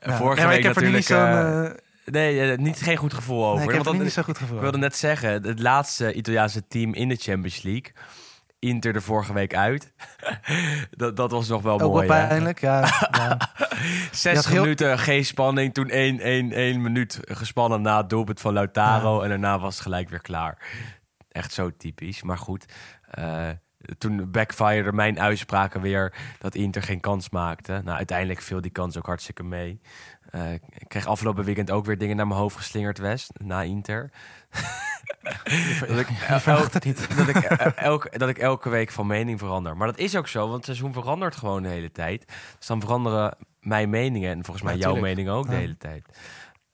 En 0.00 0.10
Ja. 0.10 0.16
vorige 0.16 0.40
Ja, 0.42 0.48
week 0.48 0.58
ik 0.58 0.64
heb 0.64 0.76
er 0.76 0.82
nu 0.82 0.90
niet 0.90 1.04
zo'n... 1.06 1.18
natuurlijk, 1.18 1.80
Nee, 2.10 2.50
eh, 2.52 2.58
niet, 2.58 2.82
geen 2.82 2.96
goed 2.96 3.14
gevoel 3.14 3.44
over. 3.44 3.58
nee, 3.58 3.68
ik 3.68 3.74
heb 3.74 3.84
Want 3.84 4.02
niet 4.02 4.12
zo 4.12 4.22
goed 4.22 4.38
gevoel. 4.38 4.56
Ik 4.56 4.62
wilde 4.62 4.78
net 4.78 4.96
zeggen, 4.96 5.30
het 5.42 5.60
laatste 5.60 6.12
Italiaanse 6.12 6.66
team 6.66 6.94
in 6.94 7.08
de 7.08 7.16
Champions 7.16 7.62
League. 7.62 7.92
Inter 8.58 8.92
de 8.92 9.00
vorige 9.00 9.32
week 9.32 9.54
uit. 9.54 9.92
dat, 10.90 11.16
dat 11.16 11.30
was 11.30 11.48
nog 11.48 11.62
wel 11.62 11.80
Ook 11.80 11.92
mooi. 11.92 12.08
hè? 12.08 12.26
pijnlijk, 12.26 12.60
ja. 12.60 12.80
ja. 13.10 13.38
60 14.12 14.50
heel- 14.52 14.60
minuten 14.60 14.98
geen 14.98 15.24
spanning. 15.24 15.74
Toen 15.74 15.88
1 15.88 16.20
1 16.20 16.52
1 16.52 16.82
minuut 16.82 17.20
gespannen 17.22 17.82
na 17.82 17.96
het 17.96 18.08
doelpunt 18.10 18.40
van 18.40 18.52
Lautaro. 18.52 19.20
En 19.20 19.28
daarna 19.28 19.58
was 19.58 19.74
het 19.74 19.82
gelijk 19.82 20.08
weer 20.08 20.20
klaar. 20.20 20.58
Echt 21.28 21.52
zo 21.52 21.70
typisch. 21.76 22.22
Maar 22.22 22.38
goed, 22.38 22.64
eh, 23.10 23.48
toen 23.98 24.30
backfired 24.30 24.94
mijn 24.94 25.20
uitspraken 25.20 25.80
weer 25.80 26.14
dat 26.38 26.54
Inter 26.54 26.82
geen 26.82 27.00
kans 27.00 27.30
maakte. 27.30 27.80
Nou, 27.84 27.96
uiteindelijk 27.96 28.40
viel 28.40 28.60
die 28.60 28.70
kans 28.70 28.98
ook 28.98 29.06
hartstikke 29.06 29.42
mee. 29.42 29.80
Eh, 30.30 30.52
ik 30.52 30.88
kreeg 30.88 31.06
afgelopen 31.06 31.44
weekend 31.44 31.70
ook 31.70 31.84
weer 31.84 31.98
dingen 31.98 32.16
naar 32.16 32.26
mijn 32.26 32.40
hoofd 32.40 32.56
geslingerd, 32.56 32.98
West, 32.98 33.30
na 33.38 33.62
Inter. 33.62 34.10
dat, 35.88 35.98
ik, 35.98 36.06
het 36.72 36.84
niet. 36.84 37.16
dat, 37.16 37.28
ik, 37.28 37.36
eh, 37.36 37.76
elke, 37.76 38.18
dat 38.18 38.28
ik 38.28 38.38
elke 38.38 38.68
week 38.68 38.90
van 38.90 39.06
mening 39.06 39.38
verander. 39.38 39.76
Maar 39.76 39.86
dat 39.86 39.98
is 39.98 40.16
ook 40.16 40.28
zo, 40.28 40.40
want 40.40 40.54
het 40.54 40.64
seizoen 40.64 40.92
verandert 40.92 41.36
gewoon 41.36 41.62
de 41.62 41.68
hele 41.68 41.92
tijd. 41.92 42.26
Dus 42.58 42.66
dan 42.66 42.80
veranderen 42.80 43.36
mijn 43.60 43.90
meningen 43.90 44.30
en 44.30 44.44
volgens 44.44 44.64
mij 44.64 44.74
Ja, 44.74 44.80
jouw 44.80 44.96
mening 44.96 45.28
ook 45.28 45.48
de 45.48 45.54
hele 45.54 45.76
tijd. 45.76 46.18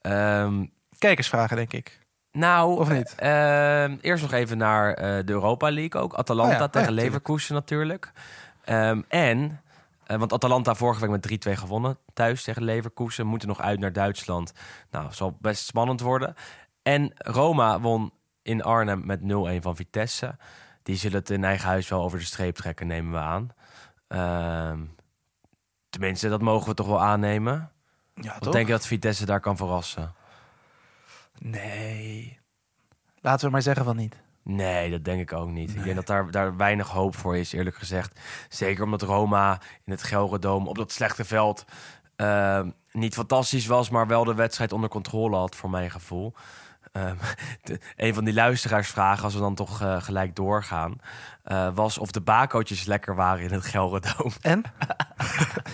Ehm, 0.00 0.64
kijkersvragen, 0.98 1.56
denk 1.56 1.72
ik. 1.72 2.05
Nou, 2.36 2.78
Of 2.78 2.90
niet? 2.90 3.14
eh, 3.14 3.84
ehm, 3.84 3.96
eerst 4.00 4.22
nog 4.22 4.32
even 4.32 4.58
naar 4.58 4.94
eh, 4.94 5.24
de 5.24 5.32
Europa 5.32 5.70
League 5.70 6.00
ook. 6.00 6.14
Atalanta 6.14 6.52
Oh 6.52 6.58
ja, 6.58 6.64
ja, 6.64 6.68
tegen. 6.68 6.92
Leverkusen 6.92 7.54
natuurlijk. 7.54 8.12
Ehm, 8.64 9.02
en, 9.08 9.60
eh, 10.06 10.16
want 10.16 10.32
Atalanta 10.32 10.74
vorige 10.74 11.00
week 11.00 11.10
met 11.10 11.22
3-2 11.22 11.56
gewonnen 11.56 11.98
thuis 12.14 12.42
tegen 12.42 12.64
Leverkusen. 12.64 13.26
Moeten 13.26 13.48
nog 13.48 13.60
uit 13.60 13.80
naar 13.80 13.92
Duitsland. 13.92 14.52
Nou, 14.90 15.12
zal 15.12 15.36
best 15.40 15.66
spannend 15.66 16.00
worden. 16.00 16.34
En 16.82 17.12
Roma 17.16 17.80
won 17.80 18.12
in 18.42 18.62
Arnhem 18.62 19.06
met 19.06 19.20
0-1 19.22 19.62
van 19.62 19.76
Vitesse. 19.76 20.36
Die 20.82 20.96
zullen 20.96 21.18
het 21.18 21.30
in 21.30 21.44
eigen 21.44 21.68
huis 21.68 21.88
wel 21.88 22.02
over 22.02 22.18
de 22.18 22.24
streep 22.24 22.54
trekken, 22.54 22.86
nemen 22.86 23.12
we 23.12 23.18
aan. 23.18 23.50
Ehm, 24.08 24.80
tenminste, 25.90 26.28
dat 26.28 26.42
mogen 26.42 26.68
we 26.68 26.74
toch 26.74 26.86
wel 26.86 27.02
aannemen. 27.02 27.70
Ja, 28.14 28.36
Of 28.40 28.48
denk 28.48 28.66
je 28.66 28.72
dat 28.72 28.86
Vitesse 28.86 29.26
daar 29.26 29.40
kan 29.40 29.56
verrassen? 29.56 30.14
Nee. 31.38 32.38
Laten 33.20 33.46
we 33.46 33.52
maar 33.52 33.62
zeggen 33.62 33.84
van 33.84 33.96
niet. 33.96 34.24
Nee, 34.42 34.90
dat 34.90 35.04
denk 35.04 35.20
ik 35.20 35.32
ook 35.32 35.50
niet. 35.50 35.74
Ik 35.74 35.82
denk 35.82 35.96
dat 35.96 36.06
daar, 36.06 36.30
daar 36.30 36.56
weinig 36.56 36.88
hoop 36.88 37.16
voor 37.16 37.36
is, 37.36 37.52
eerlijk 37.52 37.76
gezegd. 37.76 38.20
Zeker 38.48 38.84
omdat 38.84 39.02
Roma 39.02 39.60
in 39.84 39.92
het 39.92 40.02
Gelredome 40.02 40.68
op 40.68 40.76
dat 40.76 40.92
slechte 40.92 41.24
veld 41.24 41.64
eh, 42.16 42.60
niet 42.92 43.14
fantastisch 43.14 43.66
was, 43.66 43.90
maar 43.90 44.06
wel 44.06 44.24
de 44.24 44.34
wedstrijd 44.34 44.72
onder 44.72 44.90
controle 44.90 45.36
had, 45.36 45.56
voor 45.56 45.70
mijn 45.70 45.90
gevoel. 45.90 46.34
Ehm, 46.96 47.16
de- 47.62 47.78
een 47.96 48.14
van 48.14 48.24
die 48.24 48.34
luisteraarsvragen, 48.34 49.24
als 49.24 49.34
we 49.34 49.40
dan 49.40 49.54
toch 49.54 49.80
eh, 49.80 50.02
gelijk 50.02 50.36
doorgaan, 50.36 51.00
eh, 51.42 51.68
was 51.74 51.98
of 51.98 52.10
de 52.10 52.20
bakootjes 52.20 52.84
lekker 52.84 53.14
waren 53.14 53.44
in 53.44 53.52
het 53.52 53.66
Gelredome. 53.66 54.30
En? 54.40 54.62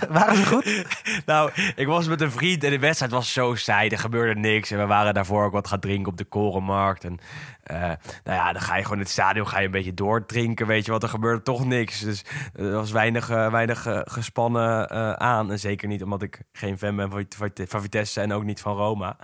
Waren 0.08 0.36
ze 0.36 0.46
goed? 0.46 0.84
nou, 1.26 1.50
ik 1.76 1.86
was 1.86 2.08
met 2.08 2.20
een 2.20 2.30
vriend 2.30 2.64
en 2.64 2.70
de 2.70 2.78
wedstrijd 2.78 3.12
was 3.12 3.32
zo 3.32 3.54
saai. 3.54 3.88
Er 3.88 3.98
gebeurde 3.98 4.40
niks. 4.40 4.70
En 4.70 4.78
we 4.78 4.86
waren 4.86 5.14
daarvoor 5.14 5.44
ook 5.44 5.52
wat 5.52 5.68
gaan 5.68 5.80
drinken 5.80 6.12
op 6.12 6.18
de 6.18 6.24
Korenmarkt. 6.24 7.04
En 7.04 7.18
eh, 7.62 7.80
nou 8.24 8.38
ja, 8.38 8.52
dan 8.52 8.62
ga 8.62 8.76
je 8.76 8.82
gewoon 8.82 8.98
in 8.98 9.02
het 9.04 9.12
stadion 9.12 9.48
ga 9.48 9.58
je 9.58 9.64
een 9.64 9.70
beetje 9.70 9.94
doordrinken, 9.94 10.66
weet 10.66 10.84
je 10.84 10.90
wat. 10.90 11.02
Er 11.02 11.08
gebeurde 11.08 11.42
toch 11.42 11.64
niks. 11.64 12.00
Dus 12.00 12.24
er 12.54 12.72
was 12.72 12.90
weinig, 12.90 13.26
weinig 13.26 13.86
gespannen 14.04 14.90
aan. 15.20 15.50
En 15.50 15.58
zeker 15.58 15.88
niet 15.88 16.02
omdat 16.02 16.22
ik 16.22 16.40
geen 16.52 16.78
fan 16.78 16.96
ben 16.96 17.10
van, 17.10 17.26
van, 17.36 17.50
van 17.54 17.80
Vitesse 17.80 18.20
en 18.20 18.32
ook 18.32 18.44
niet 18.44 18.60
van 18.60 18.76
Roma. 18.76 19.16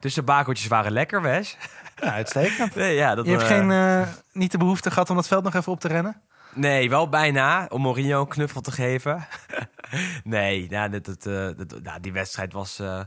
Dus 0.00 0.14
de 0.14 0.22
bakeltjes 0.22 0.66
waren 0.68 0.92
lekker, 0.92 1.22
Wes. 1.22 1.56
Ja, 1.96 2.12
uitstekend. 2.12 2.74
Nee, 2.74 2.94
ja, 3.02 3.14
dat, 3.14 3.24
Je 3.24 3.30
hebt 3.30 3.42
eh, 3.42 3.48
geen, 3.48 3.70
eh, 3.70 4.02
niet 4.32 4.52
de 4.52 4.58
behoefte 4.58 4.90
gehad 4.90 5.10
om 5.10 5.16
dat 5.16 5.28
veld 5.28 5.44
nog 5.44 5.54
even 5.54 5.72
op 5.72 5.80
te 5.80 5.88
rennen? 5.88 6.20
Nee, 6.54 6.90
wel 6.90 7.08
bijna. 7.08 7.66
Om 7.68 7.82
Mourinho 7.82 8.20
een 8.20 8.28
knuffel 8.28 8.60
te 8.60 8.72
geven. 8.72 9.26
nee, 10.24 10.68
dit, 10.90 11.04
dit, 11.04 11.26
eh, 11.26 11.48
dit- 11.56 11.82
nou, 11.82 12.00
die 12.00 12.12
wedstrijd 12.12 12.52
was... 12.52 12.78
eh, 12.78 13.00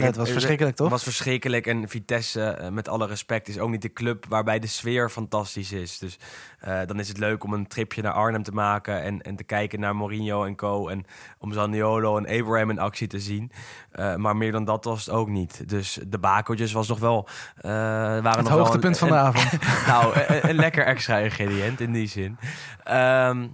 kijk, 0.00 0.04
het 0.04 0.16
was 0.16 0.30
verschrikkelijk, 0.30 0.76
toch? 0.76 0.86
Het 0.86 0.94
was 0.94 1.04
verschrikkelijk. 1.04 1.66
En 1.66 1.88
Vitesse, 1.88 2.42
eh, 2.44 2.68
met 2.68 2.88
alle 2.88 3.06
respect, 3.06 3.48
is 3.48 3.58
ook 3.58 3.70
niet 3.70 3.82
de 3.82 3.92
club 3.92 4.26
waarbij 4.28 4.58
de 4.58 4.66
sfeer 4.66 5.10
fantastisch 5.10 5.72
is. 5.72 5.98
Dus 5.98 6.18
eh, 6.60 6.80
dan 6.86 6.98
is 7.00 7.08
het 7.08 7.18
leuk 7.18 7.44
om 7.44 7.52
een 7.52 7.66
tripje 7.66 8.02
naar 8.02 8.12
Arnhem 8.12 8.42
te 8.42 8.52
maken... 8.52 9.02
en, 9.02 9.22
en 9.22 9.36
te 9.36 9.44
kijken 9.44 9.80
naar 9.80 9.96
Mourinho 9.96 10.44
en 10.44 10.56
co. 10.56 10.88
En 10.88 11.04
om 11.38 11.52
Zaniolo 11.52 12.16
en 12.18 12.40
Abraham 12.40 12.70
in 12.70 12.78
actie 12.78 13.06
te 13.06 13.20
zien. 13.20 13.50
Eh, 13.90 14.14
maar 14.14 14.36
meer 14.36 14.52
dan 14.52 14.64
dat 14.64 14.84
was 14.84 15.06
het 15.06 15.14
ook 15.14 15.28
niet. 15.28 15.68
Dus 15.68 15.98
de 16.06 16.18
bakeltjes 16.18 16.72
was 16.72 16.88
nog 16.88 16.98
wel... 16.98 17.28
eh, 17.56 17.62
waren 17.70 18.22
Het 18.24 18.36
nog 18.36 18.48
wel 18.48 18.58
hoogtepunt 18.58 19.00
een- 19.00 19.08
van 19.08 19.08
de 19.08 19.14
avond. 19.14 19.62
nou, 19.86 20.18
een, 20.18 20.48
een 20.48 20.56
lekker 20.56 20.84
extra 20.84 21.16
ingrediënt 21.18 21.80
in 21.80 21.92
die 21.92 22.06
zin. 22.08 22.38
Ehm, 22.84 23.48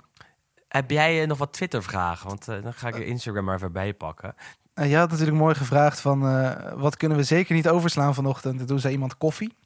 heb 0.68 0.90
jij 0.90 1.26
nog 1.26 1.38
wat 1.38 1.52
Twitter-vragen? 1.52 2.28
Want 2.28 2.44
dan 2.44 2.72
ga 2.74 2.88
ik 2.88 2.96
je 2.96 3.04
Instagram 3.04 3.44
maar 3.44 3.54
even 3.54 3.72
bijpakken. 3.72 4.34
Eh, 4.80 4.90
je 4.90 4.96
had 4.96 5.10
natuurlijk 5.10 5.36
mooi 5.36 5.54
gevraagd 5.54 6.00
van... 6.00 6.28
eh, 6.28 6.72
wat 6.74 6.96
kunnen 6.96 7.18
we 7.18 7.24
zeker 7.24 7.54
niet 7.54 7.68
overslaan 7.68 8.14
vanochtend? 8.14 8.60
En 8.60 8.66
toen 8.66 8.78
zei 8.78 8.92
iemand 8.92 9.16
koffie. 9.16 9.56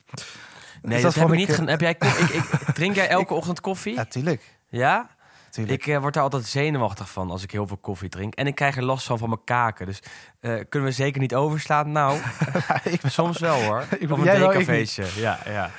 Nee, 0.83 1.03
dat 1.03 1.15
dat, 1.15 1.15
heb 1.15 1.33
ik 1.33 1.39
niet. 1.39 1.57
Heb 1.57 1.81
jij 1.81 1.91
ik, 1.91 2.05
ik, 2.05 2.43
drink 2.75 2.95
jij 2.95 3.09
elke 3.09 3.35
ochtend 3.35 3.61
koffie? 3.61 3.95
Ja, 3.95 4.05
tuurlijk. 4.05 4.57
Ja? 4.69 5.11
tuurlijk. 5.51 5.87
Ik 5.87 5.95
eh, 5.95 6.01
word 6.01 6.15
daar 6.15 6.23
altijd 6.23 6.45
zenuwachtig 6.45 7.11
van 7.11 7.31
als 7.31 7.43
ik 7.43 7.51
heel 7.51 7.67
veel 7.67 7.77
koffie 7.77 8.09
drink. 8.09 8.35
En 8.35 8.47
ik 8.47 8.55
krijg 8.55 8.77
er 8.77 8.85
last 8.85 9.07
van 9.07 9.19
van 9.19 9.29
mijn 9.29 9.45
kaken. 9.45 9.87
Dus 9.87 10.03
kunnen 10.41 10.89
we 10.89 10.95
zeker 10.95 11.21
niet 11.21 11.35
overslaan? 11.35 11.93
Nou, 11.93 12.19
ik 12.85 13.01
soms 13.07 13.39
wel 13.39 13.63
hoor. 13.63 13.85
Ik 13.99 14.11
Of 14.11 14.19
een 14.19 14.25
decafeestje. 14.25 15.05
Ja, 15.17 15.39
ja. 15.45 15.71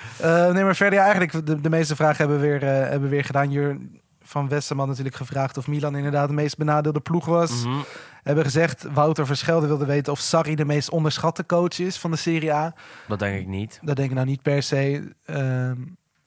Nee, 0.52 0.64
maar 0.64 0.76
verder, 0.76 1.00
ja, 1.00 1.04
eigenlijk 1.04 1.46
de, 1.46 1.62
de 1.62 1.70
meeste 1.70 1.96
vragen 1.96 2.18
hebben 2.18 2.40
we 2.40 2.48
weer, 2.48 2.62
hebben 2.62 3.02
we 3.02 3.16
weer 3.16 3.26
gedaan. 3.26 3.52
Jur 3.52 3.78
van 4.26 4.48
Westerman 4.50 4.88
natuurlijk 4.88 5.16
gevraagd 5.16 5.58
of 5.58 5.68
Milan 5.68 5.96
inderdaad 5.96 6.28
de 6.28 6.34
meest 6.34 6.58
benadeelde 6.58 7.00
ploeg 7.00 7.26
was. 7.26 7.64
Mhm. 7.64 7.80
Hebben 8.24 8.44
gezegd, 8.44 8.86
Wouter 8.94 9.26
Verschelde 9.26 9.68
wilde 9.68 9.86
weten 9.86 10.12
of 10.14 10.20
Sarri 10.20 10.56
de 10.56 10.66
meest 10.66 10.90
onderschatte 10.90 11.46
coach 11.46 11.80
is 11.80 11.98
van 11.98 12.12
de 12.12 12.18
Serie 12.18 12.54
A. 12.54 12.74
Dat 13.08 13.20
denk 13.20 13.40
ik 13.40 13.48
niet. 13.48 13.80
Dat 13.82 13.96
denk 13.96 14.10
ik 14.10 14.16
nou 14.16 14.28
niet 14.28 14.42
per 14.42 14.64
se. 14.64 15.14
Ehm, 15.26 15.76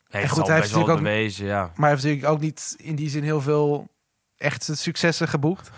Heeft 0.09 0.30
goed, 0.32 0.40
al 0.42 0.46
hij 0.46 0.55
heeft 0.57 0.68
natuurlijk 0.68 0.99
ook- 0.99 1.05
bewezen, 1.05 1.46
ja. 1.46 1.61
maar 1.61 1.72
hij 1.76 1.88
heeft 1.90 2.03
natuurlijk 2.03 2.32
ook 2.32 2.40
niet 2.40 2.74
in 2.78 2.94
die 2.96 3.09
zin 3.09 3.22
heel 3.22 3.40
veel 3.40 3.88
echte 4.36 4.76
successen 4.76 5.28
geboekt. 5.28 5.70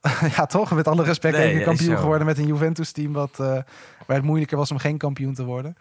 ja, 0.36 0.46
toch? 0.46 0.70
Met 0.70 0.88
alle 0.88 1.02
respect 1.02 1.36
Nee, 1.36 1.62
kampioen 1.62 1.98
geworden 1.98 2.26
met 2.26 2.38
een 2.38 2.46
Juventus-team... 2.46 3.12
Wat, 3.12 3.40
eh, 3.40 3.46
waar 4.06 4.16
het 4.16 4.22
moeilijker 4.22 4.56
was 4.56 4.70
om 4.70 4.78
geen 4.78 4.98
kampioen 4.98 5.34
te 5.34 5.44
worden. 5.44 5.76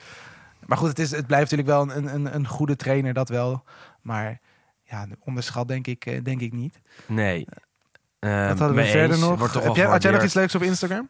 Maar 0.66 0.78
goed, 0.78 0.88
het, 0.88 1.00
is, 1.00 1.12
het 1.12 1.28
blijft 1.28 1.52
natuurlijk 1.52 1.70
wel 1.88 1.98
een, 1.98 2.14
een, 2.14 2.36
een 2.36 2.48
goede 2.48 2.76
trainer, 2.76 3.14
dat 3.14 3.30
wel. 3.30 3.64
Maar 4.02 4.40
ja, 4.94 5.08
onderschat 5.20 5.68
denk 5.68 5.88
ik, 5.88 6.06
eh, 6.06 6.24
denk 6.24 6.42
ik 6.42 6.52
niet. 6.54 6.82
Nee. 7.06 7.46
Wat 7.46 8.32
Ehm, 8.32 8.48
hadden 8.58 8.74
we 8.76 8.86
verder 8.86 9.12
eens. 9.18 9.20
nog? 9.20 9.40
Wordt 9.40 9.54
Heb 9.54 9.76
jij, 9.76 9.86
had 9.86 10.02
jij 10.04 10.12
nog 10.12 10.24
iets 10.24 10.34
leuks 10.34 10.56
op 10.56 10.62
Instagram? 10.62 11.10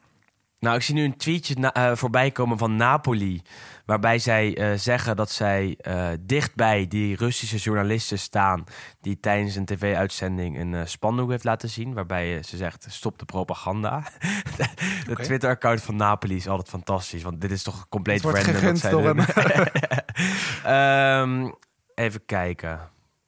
Nou, 0.59 0.75
ik 0.75 0.81
zie 0.81 0.95
nu 0.95 1.03
een 1.03 1.17
tweetje 1.17 1.55
na- 1.59 1.73
eh, 1.73 1.95
voorbij 1.95 2.31
komen 2.31 2.57
van 2.57 2.75
Napoli. 2.75 3.41
Waarbij 3.86 4.19
zij 4.19 4.57
eh, 4.57 4.77
zeggen 4.77 5.15
dat 5.15 5.31
zij 5.31 5.75
eh, 5.81 6.07
dichtbij 6.19 6.88
die 6.88 7.15
Russische 7.15 7.57
journalisten 7.57 8.19
staan. 8.19 8.63
die 9.01 9.19
tijdens 9.19 9.55
een 9.55 9.65
tv-uitzending 9.65 10.59
een 10.59 10.73
eh, 10.73 10.81
spandoek 10.86 11.29
heeft 11.29 11.43
laten 11.43 11.69
zien. 11.69 11.93
Waarbij 11.93 12.38
eh, 12.38 12.43
ze 12.43 12.57
zegt: 12.57 12.86
stop 12.89 13.19
de 13.19 13.25
propaganda. 13.25 14.03
de. 15.07 15.15
Twitter-account 15.15 15.81
van 15.81 15.95
Napoli 15.95 16.36
is 16.36 16.47
altijd 16.47 16.69
fantastisch. 16.69 17.23
Want 17.23 17.41
dit 17.41 17.51
is 17.51 17.63
toch 17.63 17.89
compleet 17.89 18.21
wordt 18.21 18.38
random. 18.45 18.63
wat 18.63 18.77
zij 18.79 18.91
doen. 18.91 19.19
Ehm, 20.63 21.51
even 21.95 22.25
kijken. 22.25 22.79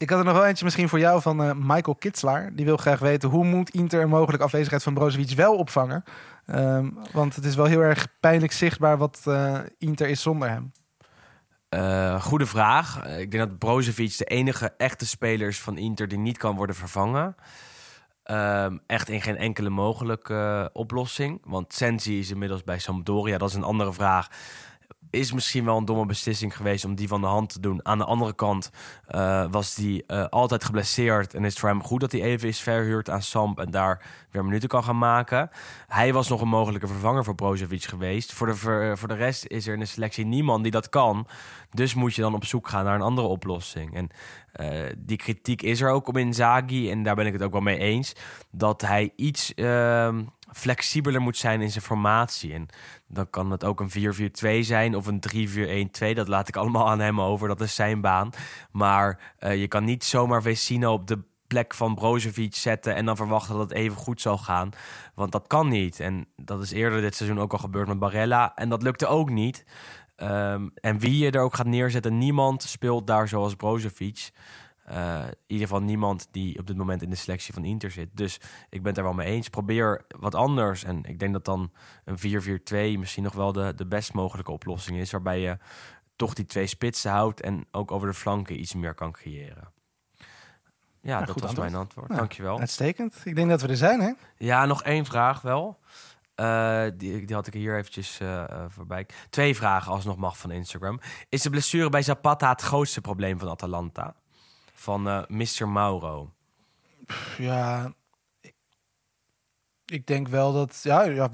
Ik 0.06 0.12
had 0.12 0.20
er 0.20 0.26
nog 0.26 0.36
wel 0.36 0.46
eentje 0.46 0.64
misschien 0.64 0.90
voor 0.90 1.00
jou 1.00 1.22
van 1.22 1.44
eh, 1.44 1.52
Michael 1.56 1.96
Kitslaar. 1.96 2.56
Die 2.56 2.66
wil 2.66 2.78
graag 2.78 3.00
weten 3.00 3.30
hoe 3.30 3.46
moet 3.46 3.70
Inter 3.70 4.02
een 4.02 4.10
mogelijke 4.10 4.46
afwezigheid 4.46 4.84
van 4.84 4.94
Brozovic 4.94 5.36
wel 5.36 5.56
opvangen? 5.56 6.04
Ehm, 6.46 6.90
want 7.12 7.36
het 7.36 7.46
is 7.46 7.56
wel 7.56 7.66
heel 7.66 7.80
erg 7.80 8.08
pijnlijk 8.20 8.52
zichtbaar 8.52 8.98
wat 8.98 9.22
eh, 9.26 9.60
Inter 9.78 10.08
is 10.08 10.22
zonder 10.22 10.50
hem. 10.50 10.72
Eh, 11.70 12.22
goede 12.22 12.46
vraag. 12.46 13.06
Ik 13.06 13.32
denk 13.32 13.50
dat 13.50 13.58
Brozovic 13.58 14.18
de 14.18 14.26
enige 14.26 14.74
echte 14.78 15.06
speler 15.06 15.48
is 15.48 15.62
van 15.62 15.78
Inter 15.78 16.08
die 16.08 16.18
niet 16.18 16.38
kan 16.38 16.56
worden 16.56 16.76
vervangen. 16.76 17.36
Ehm, 18.24 18.78
echt 18.88 19.10
in 19.10 19.22
geen 19.22 19.38
enkele 19.38 19.70
mogelijke 19.70 20.70
oplossing. 20.74 21.42
Want 21.44 21.74
Sensi 21.74 22.20
is 22.20 22.32
inmiddels 22.32 22.64
bij 22.64 22.80
Sampdoria. 22.80 23.38
Dat 23.38 23.50
is 23.50 23.56
een 23.56 23.64
andere 23.64 23.94
vraag. 23.94 24.30
Is 25.10 25.32
misschien 25.32 25.66
wel 25.66 25.78
een 25.78 25.86
domme 25.86 26.06
beslissing 26.06 26.56
geweest 26.56 26.86
om 26.86 26.96
die 26.96 27.08
van 27.08 27.22
de 27.22 27.28
hand 27.28 27.50
te 27.50 27.60
doen. 27.60 27.86
Aan 27.86 27.98
de 27.98 28.06
andere 28.06 28.34
kant 28.34 28.72
eh, 29.08 29.46
was 29.52 29.76
die 29.76 30.04
eh, 30.06 30.26
altijd 30.30 30.64
geblesseerd. 30.64 31.34
En 31.34 31.44
is 31.46 31.50
het 31.50 31.60
voor 31.60 31.70
hem 31.70 31.84
goed 31.84 32.00
dat 32.00 32.12
hij 32.12 32.22
even 32.22 32.48
is 32.48 32.60
verhuurd 32.60 33.10
aan 33.10 33.22
Samp. 33.22 33.60
En 33.60 33.72
daar 33.72 34.02
weer 34.32 34.46
minuten 34.46 34.70
kan 34.70 34.84
gaan 34.84 34.98
maken. 34.98 35.50
Hij 35.88 36.14
was 36.14 36.30
nog 36.30 36.42
een 36.42 36.48
mogelijke 36.48 36.88
vervanger 36.88 37.24
voor 37.24 37.36
Brozovic 37.36 37.84
geweest. 37.84 38.34
Voor 38.34 38.48
de, 38.48 38.56
voor, 38.98 39.08
de 39.08 39.14
rest 39.14 39.46
is 39.46 39.68
er 39.68 39.74
in 39.74 39.80
de 39.80 39.86
selectie 39.86 40.26
niemand 40.26 40.64
die 40.64 40.72
dat 40.72 40.90
kan. 40.90 41.28
Dus 41.72 41.94
moet 41.94 42.16
je 42.16 42.22
dan 42.22 42.34
op 42.34 42.46
zoek 42.46 42.68
gaan 42.68 42.86
naar 42.86 42.96
een 42.96 43.02
andere 43.02 43.28
oplossing. 43.28 43.96
En 43.96 44.10
eh, 44.52 44.94
die 44.98 45.18
kritiek 45.18 45.62
is 45.62 45.82
er 45.82 45.90
ook 45.90 46.08
op 46.08 46.18
Inzaghi. 46.18 46.92
En 46.92 47.04
daar 47.04 47.16
ben 47.16 47.26
ik 47.26 47.34
het 47.34 47.42
ook 47.42 47.52
wel 47.52 47.62
mee 47.62 47.78
eens. 47.78 48.16
Dat 48.52 48.82
hij 48.82 49.12
iets 49.16 49.54
ehm, 49.54 50.24
flexibeler 50.56 51.22
moet 51.22 51.38
zijn 51.38 51.62
in 51.62 51.72
zijn 51.72 51.84
formatie. 51.84 52.54
En 52.54 52.68
dan 53.08 53.30
kan 53.30 53.52
het 53.52 53.64
ook 53.64 53.80
een 53.80 54.32
4-4-2 54.60 54.60
zijn 54.60 54.96
of 54.96 55.08
een 55.08 55.90
3-4-1-2. 56.12 56.14
Dat 56.14 56.28
laat 56.28 56.48
ik 56.48 56.56
allemaal 56.56 56.90
aan 56.90 57.00
hem 57.00 57.22
over. 57.22 57.48
Dat 57.48 57.62
is 57.62 57.76
zijn 57.76 58.02
baan. 58.02 58.30
Maar 58.72 59.34
eh, 59.38 59.60
je 59.60 59.68
kan 59.68 59.84
niet 59.84 60.04
zomaar 60.04 60.42
Vecino 60.42 60.94
op 60.94 61.08
de 61.08 61.20
plek 61.48 61.74
van 61.74 61.96
Brozovic 61.96 62.56
zetten... 62.56 62.96
en 62.96 63.06
dan 63.06 63.16
verwachten 63.16 63.56
dat 63.56 63.70
het 63.70 63.78
even 63.78 63.98
goed 63.98 64.22
zal 64.22 64.38
gaan. 64.38 64.70
Want 65.16 65.32
dat 65.32 65.48
kan 65.48 65.68
niet. 65.68 66.00
En 66.00 66.28
dat 66.36 66.62
is 66.62 66.72
eerder 66.72 67.02
dit 67.02 67.16
seizoen 67.16 67.40
ook 67.40 67.52
al 67.52 67.60
gebeurd 67.60 67.88
met 67.88 68.00
Barella. 68.00 68.56
En 68.56 68.70
dat 68.70 68.84
lukte 68.84 69.08
ook 69.08 69.30
niet. 69.30 69.66
Ehm, 70.16 70.68
en 70.76 71.00
wie 71.00 71.18
je 71.18 71.32
er 71.32 71.42
ook 71.42 71.56
gaat 71.56 71.66
neerzetten, 71.66 72.18
niemand 72.18 72.64
speelt 72.64 73.08
daar 73.08 73.28
zoals 73.28 73.56
Brozovic. 73.56 74.32
Eh, 74.86 75.24
in 75.28 75.36
ieder 75.48 75.68
geval 75.68 75.82
niemand 75.82 76.28
die 76.32 76.60
op 76.60 76.68
dit 76.68 76.78
moment 76.78 77.02
in 77.02 77.10
de 77.10 77.16
selectie 77.16 77.54
van 77.54 77.66
Inter 77.66 77.92
zit. 77.92 78.10
Dus 78.14 78.40
ik 78.70 78.80
ben 78.82 78.88
het 78.88 78.98
er 78.98 79.04
wel 79.04 79.14
mee 79.14 79.28
eens. 79.28 79.50
Probeer 79.50 80.06
wat 80.08 80.36
anders. 80.36 80.84
En 80.84 81.04
ik 81.04 81.20
denk 81.20 81.34
dat 81.34 81.46
dan 81.46 81.72
een 82.04 82.18
4-4-2 82.96 83.00
misschien 83.00 83.24
nog 83.24 83.34
wel 83.34 83.52
de, 83.52 83.74
de 83.76 83.86
best 83.86 84.14
mogelijke 84.14 84.52
oplossing 84.52 84.98
is. 84.98 85.12
Waarbij 85.12 85.40
je 85.40 85.58
toch 86.16 86.34
die 86.34 86.46
twee 86.46 86.68
spitsen 86.68 87.12
houdt 87.12 87.42
en 87.42 87.66
ook 87.72 87.92
over 87.92 88.08
de 88.08 88.14
flanken 88.14 88.60
iets 88.60 88.74
meer 88.74 88.94
kan 88.94 89.12
creëren. 89.12 89.74
Ja, 91.02 91.20
dat 91.20 91.28
was 91.28 91.36
antwoord. 91.36 91.58
mijn 91.58 91.76
antwoord. 91.76 92.08
Nou, 92.08 92.20
Dankjewel. 92.20 92.60
Uitstekend. 92.60 93.22
Ik 93.24 93.36
denk 93.36 93.50
dat 93.50 93.62
we 93.62 93.68
er 93.68 93.78
zijn, 93.78 94.02
hè? 94.02 94.12
Ja, 94.38 94.66
nog 94.66 94.84
één 94.84 95.06
vraag 95.06 95.42
wel. 95.42 95.80
Eh, 96.36 96.84
die, 96.96 97.26
die 97.26 97.36
had 97.36 97.48
ik 97.48 97.54
hier 97.54 97.78
eventjes 97.78 98.20
eh, 98.20 98.66
voorbij. 98.68 99.06
Twee 99.30 99.56
vragen 99.56 99.92
alsnog 99.92 100.18
mag 100.18 100.38
van 100.38 100.52
Instagram. 100.52 101.00
Is 101.30 101.42
de 101.42 101.50
blessure 101.50 101.90
bij 101.90 102.02
Zapata 102.02 102.50
het 102.50 102.62
grootste 102.62 103.02
probleem 103.02 103.40
van 103.40 103.50
Atalanta? 103.50 104.16
Van 104.86 105.08
eh 105.08 105.24
Mr. 105.28 105.68
Mauro. 105.68 106.34
Ja, 107.38 107.94
ik- 108.42 108.56
ik 109.86 110.08
denk 110.08 110.28
wel 110.28 110.54
dat, 110.54 110.80
ja, 110.84 111.04
ja, 111.04 111.30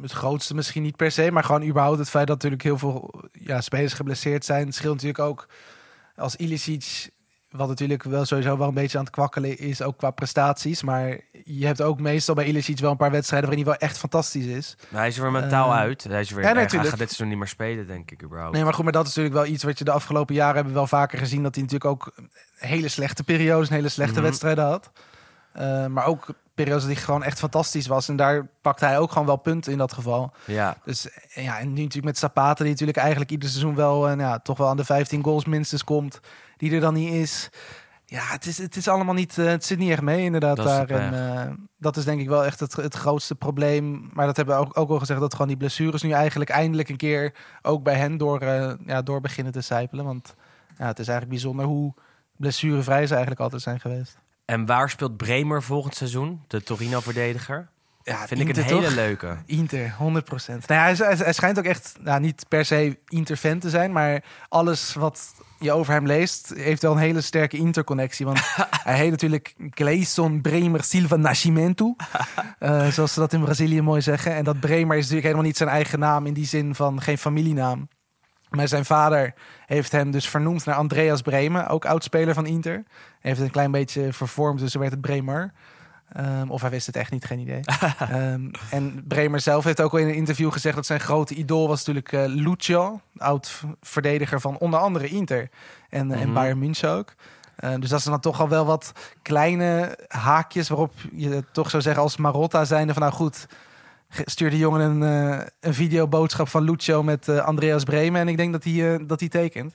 het 0.00 0.12
grootste 0.12 0.54
misschien 0.54 0.82
niet 0.82 0.96
per 0.96 1.10
se, 1.10 1.30
maar 1.30 1.44
gewoon 1.44 1.62
überhaupt 1.68 1.98
het 1.98 2.10
feit 2.10 2.26
dat 2.26 2.36
natuurlijk 2.36 2.62
heel 2.62 2.78
veel 2.78 3.24
ja, 3.32 3.60
spelers 3.60 3.92
geblesseerd 3.92 4.44
zijn. 4.44 4.66
Het 4.66 4.74
scheelt 4.74 4.92
natuurlijk 4.94 5.18
ook 5.28 5.48
als 6.16 6.36
Ilicic, 6.36 7.10
wat 7.50 7.68
natuurlijk 7.68 8.02
wel 8.02 8.24
sowieso 8.24 8.56
wel 8.58 8.68
een 8.68 8.74
beetje 8.74 8.98
aan 8.98 9.04
het 9.04 9.12
kwakkelen 9.12 9.58
is, 9.58 9.82
ook 9.82 9.96
qua 9.98 10.10
prestaties. 10.10 10.82
Maar 10.82 11.20
je 11.44 11.66
hebt 11.66 11.82
ook 11.82 12.00
meestal 12.00 12.34
bij 12.34 12.44
Ilicic 12.44 12.78
wel 12.78 12.90
een 12.90 12.96
paar 12.96 13.10
wedstrijden 13.10 13.48
waarin 13.48 13.66
hij 13.66 13.76
wel 13.78 13.88
echt 13.88 13.98
fantastisch 13.98 14.44
is. 14.44 14.76
Maar 14.88 15.00
hij 15.00 15.08
is 15.08 15.16
er 15.16 15.22
weer 15.22 15.32
mentaal 15.32 15.70
Eh, 15.70 15.78
uit. 15.78 16.04
Hij 16.04 16.20
is 16.20 16.28
er 16.28 16.34
weer 16.34 16.44
ja, 16.44 16.48
erg. 16.50 16.56
Hij 16.56 16.64
natuurlijk. 16.64 16.90
gaat 16.90 16.98
dit 16.98 17.08
seizoen 17.08 17.28
niet 17.28 17.38
meer 17.38 17.48
spelen, 17.48 17.86
denk 17.86 18.10
ik 18.10 18.22
überhaupt. 18.22 18.54
Nee, 18.54 18.64
maar 18.64 18.74
goed, 18.74 18.84
maar 18.84 18.92
dat 18.92 19.06
is 19.06 19.14
natuurlijk 19.14 19.44
wel 19.44 19.54
iets 19.54 19.64
wat 19.64 19.78
je 19.78 19.84
de 19.84 19.90
afgelopen 19.90 20.34
jaren 20.34 20.54
hebben 20.54 20.72
we 20.72 20.78
wel 20.78 20.88
vaker 20.88 21.18
gezien. 21.18 21.42
Dat 21.42 21.54
hij 21.54 21.64
natuurlijk 21.64 21.90
ook 21.90 22.14
hele 22.56 22.88
slechte 22.88 23.24
periodes 23.24 23.68
hele 23.68 23.88
slechte 23.88 24.14
Mhm. 24.14 24.22
wedstrijden 24.22 24.64
had. 24.64 24.90
Eh, 25.52 25.86
maar 25.86 26.06
ook 26.06 26.26
periodes 26.62 26.84
dat 26.84 26.92
hij 26.92 27.02
gewoon 27.02 27.22
echt 27.22 27.38
fantastisch 27.38 27.86
was. 27.86 28.08
En 28.08 28.16
daar 28.16 28.48
pakte 28.60 28.84
hij 28.84 28.98
ook 28.98 29.10
gewoon 29.10 29.26
wel 29.26 29.36
punten 29.36 29.72
in 29.72 29.78
dat 29.78 29.92
geval. 29.92 30.32
Ja, 30.44 30.76
Dus 30.84 31.08
en 31.34 31.42
ja, 31.42 31.58
en 31.58 31.66
nu 31.66 31.80
natuurlijk 31.80 32.04
met 32.04 32.18
Zapata, 32.18 32.62
die 32.62 32.72
natuurlijk 32.72 32.98
eigenlijk 32.98 33.30
ieder 33.30 33.48
seizoen 33.48 33.74
wel 33.74 34.08
eh, 34.08 34.16
nou 34.16 34.28
ja, 34.28 34.38
toch 34.38 34.58
wel 34.58 34.68
aan 34.68 34.76
de 34.76 34.84
15 34.84 35.24
goals 35.24 35.44
minstens 35.44 35.84
komt. 35.84 36.20
Die 36.56 36.74
er 36.74 36.80
dan 36.80 36.94
niet 36.94 37.12
is. 37.12 37.50
Ja, 38.10 38.22
het 38.24 38.46
is, 38.46 38.58
het 38.58 38.76
is 38.76 38.88
allemaal 38.88 39.14
niet, 39.14 39.38
eh, 39.38 39.46
het 39.46 39.64
zit 39.64 39.78
niet 39.78 39.90
echt 39.90 40.02
mee 40.02 40.24
inderdaad 40.24 40.56
Dat 40.56 40.66
daar. 40.66 40.90
En 40.90 41.36
eh, 41.36 41.52
dat 41.78 41.96
is 41.96 42.04
denk 42.04 42.20
ik 42.20 42.28
wel 42.28 42.44
echt 42.44 42.60
het, 42.60 42.76
het 42.76 42.94
grootste 42.94 43.34
probleem. 43.34 44.10
Maar 44.12 44.26
dat 44.26 44.36
hebben 44.36 44.54
we 44.54 44.60
ook, 44.60 44.78
ook 44.78 44.90
al 44.90 44.98
gezegd, 44.98 45.20
dat 45.20 45.32
gewoon 45.32 45.48
die 45.48 45.56
blessures 45.56 46.02
nu 46.02 46.10
eigenlijk 46.10 46.50
eindelijk 46.50 46.88
een 46.88 46.96
keer 46.96 47.34
ook 47.62 47.82
bij 47.82 47.94
hen 47.94 48.16
door, 48.16 48.40
eh, 48.40 48.72
ja, 48.86 49.02
door 49.02 49.20
beginnen 49.20 49.52
te 49.52 49.60
sijpelen. 49.60 50.04
Want 50.04 50.34
ja, 50.78 50.86
het 50.86 50.98
is 50.98 51.08
eigenlijk 51.08 51.28
bijzonder 51.28 51.66
hoe 51.66 51.94
blessurevrij 52.36 53.06
ze 53.06 53.12
eigenlijk 53.12 53.42
altijd 53.42 53.62
zijn 53.62 53.80
geweest. 53.80 54.18
En 54.50 54.66
waar 54.66 54.90
speelt 54.90 55.16
Bremer 55.16 55.62
volgend 55.62 55.94
seizoen? 55.94 56.42
De 56.46 56.62
Torino-verdediger? 56.62 57.68
Ja, 58.02 58.26
Vind 58.26 58.40
ik 58.40 58.48
een 58.48 58.54
Inter, 58.54 58.64
hele 58.64 58.86
toch? 58.86 58.94
leuke. 58.94 59.36
Inter, 59.46 59.94
100 59.98 60.46
Nou 60.46 60.60
ja, 60.66 60.82
hij, 60.82 60.94
hij, 60.94 61.16
hij 61.16 61.32
schijnt 61.32 61.58
ook 61.58 61.64
echt 61.64 61.94
nou, 62.00 62.20
niet 62.20 62.44
per 62.48 62.64
se 62.64 62.98
Inter-fan 63.08 63.58
te 63.58 63.70
zijn, 63.70 63.92
maar 63.92 64.24
alles 64.48 64.94
wat 64.94 65.34
je 65.58 65.72
over 65.72 65.92
hem 65.92 66.06
leest, 66.06 66.52
heeft 66.56 66.82
wel 66.82 66.92
een 66.92 66.98
hele 66.98 67.20
sterke 67.20 67.56
Inter-connectie. 67.56 68.26
Want 68.26 68.40
hij 68.84 68.96
heet 68.96 69.10
natuurlijk 69.10 69.54
Gleison 69.70 70.40
Bremer 70.40 70.84
Silva 70.84 71.16
Nascimento, 71.16 71.96
eh, 72.58 72.86
zoals 72.86 73.12
ze 73.12 73.20
dat 73.20 73.32
in 73.32 73.44
Brazilië 73.44 73.80
mooi 73.80 74.00
zeggen. 74.00 74.34
En 74.34 74.44
dat 74.44 74.60
Bremer 74.60 74.96
is 74.96 75.02
natuurlijk 75.02 75.22
helemaal 75.22 75.46
niet 75.46 75.56
zijn 75.56 75.68
eigen 75.68 75.98
naam 75.98 76.26
in 76.26 76.34
die 76.34 76.46
zin 76.46 76.74
van 76.74 77.00
geen 77.02 77.18
familienaam. 77.18 77.88
Maar 78.50 78.68
zijn 78.68 78.84
vader 78.84 79.34
heeft 79.66 79.92
hem 79.92 80.10
dus 80.10 80.28
vernoemd 80.28 80.64
naar 80.64 80.74
Andreas 80.74 81.22
Bremer, 81.22 81.68
ook 81.68 81.84
oudspeler 81.84 82.34
van 82.34 82.46
Inter. 82.46 82.82
Heeft 83.20 83.36
het 83.36 83.46
een 83.46 83.52
klein 83.52 83.70
beetje 83.70 84.12
vervormd, 84.12 84.58
dus 84.60 84.72
zo 84.72 84.78
werd 84.78 84.92
het 84.92 85.00
Bremer. 85.00 85.52
Ehm, 86.12 86.48
of 86.50 86.60
hij 86.60 86.70
wist 86.70 86.86
het 86.86 86.96
echt 86.96 87.10
niet, 87.10 87.24
geen 87.24 87.38
idee. 87.38 87.60
Ehm, 87.98 88.50
en 88.70 89.04
Bremer 89.08 89.40
zelf 89.40 89.64
heeft 89.64 89.80
ook 89.80 89.92
al 89.92 89.98
in 89.98 90.08
een 90.08 90.14
interview 90.14 90.52
gezegd 90.52 90.74
dat 90.76 90.86
zijn 90.86 91.00
grote 91.00 91.34
idool 91.34 91.68
was 91.68 91.78
natuurlijk 91.78 92.12
eh, 92.12 92.22
Lucio, 92.26 93.00
oud 93.16 93.62
verdediger 93.80 94.40
van 94.40 94.58
onder 94.58 94.80
andere 94.80 95.08
Inter 95.08 95.48
en, 95.88 96.10
eh, 96.12 96.20
en 96.20 96.24
Mhm. 96.26 96.34
Bayern 96.34 96.58
München 96.58 96.90
ook. 96.90 97.14
Eh, 97.56 97.74
dus 97.78 97.88
dat 97.90 98.00
zijn 98.02 98.12
dan 98.12 98.22
toch 98.22 98.40
al 98.40 98.48
wel 98.48 98.64
wat 98.66 98.92
kleine 99.22 99.98
haakjes 100.08 100.68
waarop 100.68 100.92
je 101.12 101.44
toch 101.52 101.70
zou 101.70 101.82
zeggen 101.82 102.02
als 102.02 102.16
Marotta 102.16 102.64
zijnde 102.64 102.92
van 102.92 103.02
nou 103.02 103.14
goed, 103.14 103.46
ge- 104.08 104.22
stuur 104.26 104.50
de 104.50 104.58
jongen 104.58 104.80
een, 104.80 105.00
een 105.60 105.74
videoboodschap 105.74 106.48
van 106.48 106.62
Lucio 106.62 107.02
met 107.02 107.28
Andreas 107.28 107.84
Bremen 107.84 108.20
en 108.20 108.28
ik 108.28 108.36
denk 108.36 108.52
dat 108.52 108.64
hij, 108.64 109.06
dat 109.06 109.20
hij 109.20 109.28
tekent. 109.28 109.74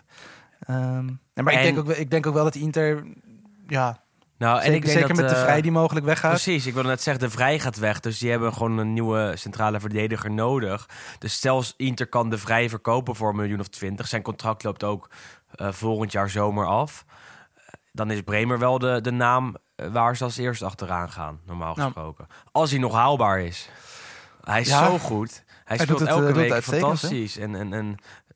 Ehm, 0.60 1.08
en 1.34 1.44
maar 1.44 1.54
ik, 1.54 1.60
En- 1.60 1.66
denk 1.66 1.78
ook, 1.78 1.86
wel- 1.86 2.00
ik 2.00 2.12
denk 2.12 2.26
ook 2.28 2.34
wel 2.34 2.44
dat 2.44 2.56
Inter, 2.56 3.04
ja, 3.68 4.04
Nou, 4.38 4.56
en 4.58 4.62
zeker, 4.64 4.76
ik 4.76 4.82
denk 4.86 4.98
zeker 4.98 5.08
dat, 5.08 5.18
met 5.18 5.30
de 5.30 5.36
eh, 5.36 5.42
vrij 5.44 5.62
die 5.62 5.72
mogelijk 5.72 6.06
weggaat. 6.06 6.32
Precies, 6.32 6.66
ik 6.66 6.74
wilde 6.74 6.90
net 6.90 7.02
zeggen, 7.02 7.24
de 7.24 7.30
Vrij 7.30 7.60
gaat 7.60 7.78
weg. 7.78 8.00
Dus 8.00 8.18
die 8.20 8.30
hebben 8.30 8.54
gewoon 8.54 8.78
een 8.78 8.94
nieuwe 8.94 9.34
centrale 9.36 9.80
verdediger 9.80 10.32
nodig. 10.32 10.90
Dus 11.20 11.34
stel 11.34 11.64
Inter 11.78 12.08
kan 12.08 12.30
de 12.30 12.38
Vrij 12.38 12.70
verkopen 12.70 13.16
voor 13.16 13.30
een 13.30 13.36
miljoen 13.36 13.60
of 13.60 13.68
twintig. 13.68 14.08
Zijn 14.08 14.22
contract 14.22 14.64
loopt 14.64 14.84
ook 14.84 15.10
eh, 15.52 15.72
volgend 15.72 16.12
jaar 16.12 16.30
zomer 16.30 16.66
af. 16.66 17.06
Dan 17.92 18.12
is 18.12 18.22
Bremer 18.22 18.60
wel 18.60 18.80
de, 18.80 19.02
de 19.02 19.12
naam 19.12 19.56
eh, 19.76 19.88
waar 19.88 20.18
ze 20.18 20.24
als 20.24 20.38
eerst 20.38 20.62
achteraan 20.62 21.12
gaan, 21.12 21.40
normaal 21.46 21.76
Nou. 21.76 21.92
gesproken. 21.92 22.28
Als 22.52 22.70
hij 22.72 22.80
nog 22.80 22.94
haalbaar 22.94 23.40
is. 23.40 23.70
Hij 24.44 24.62
is 24.62 24.68
Ja. 24.68 24.86
zo 24.86 24.98
goed. 24.98 25.44
Hij, 25.48 25.76
Hij 25.78 25.86
speelt 25.86 26.00
het, 26.00 26.10
elke 26.10 26.34
week 26.34 26.52
hè? 26.54 26.62
fantastisch. 26.62 27.38
En, 27.38 27.56
en, 27.56 27.74
en 27.74 27.96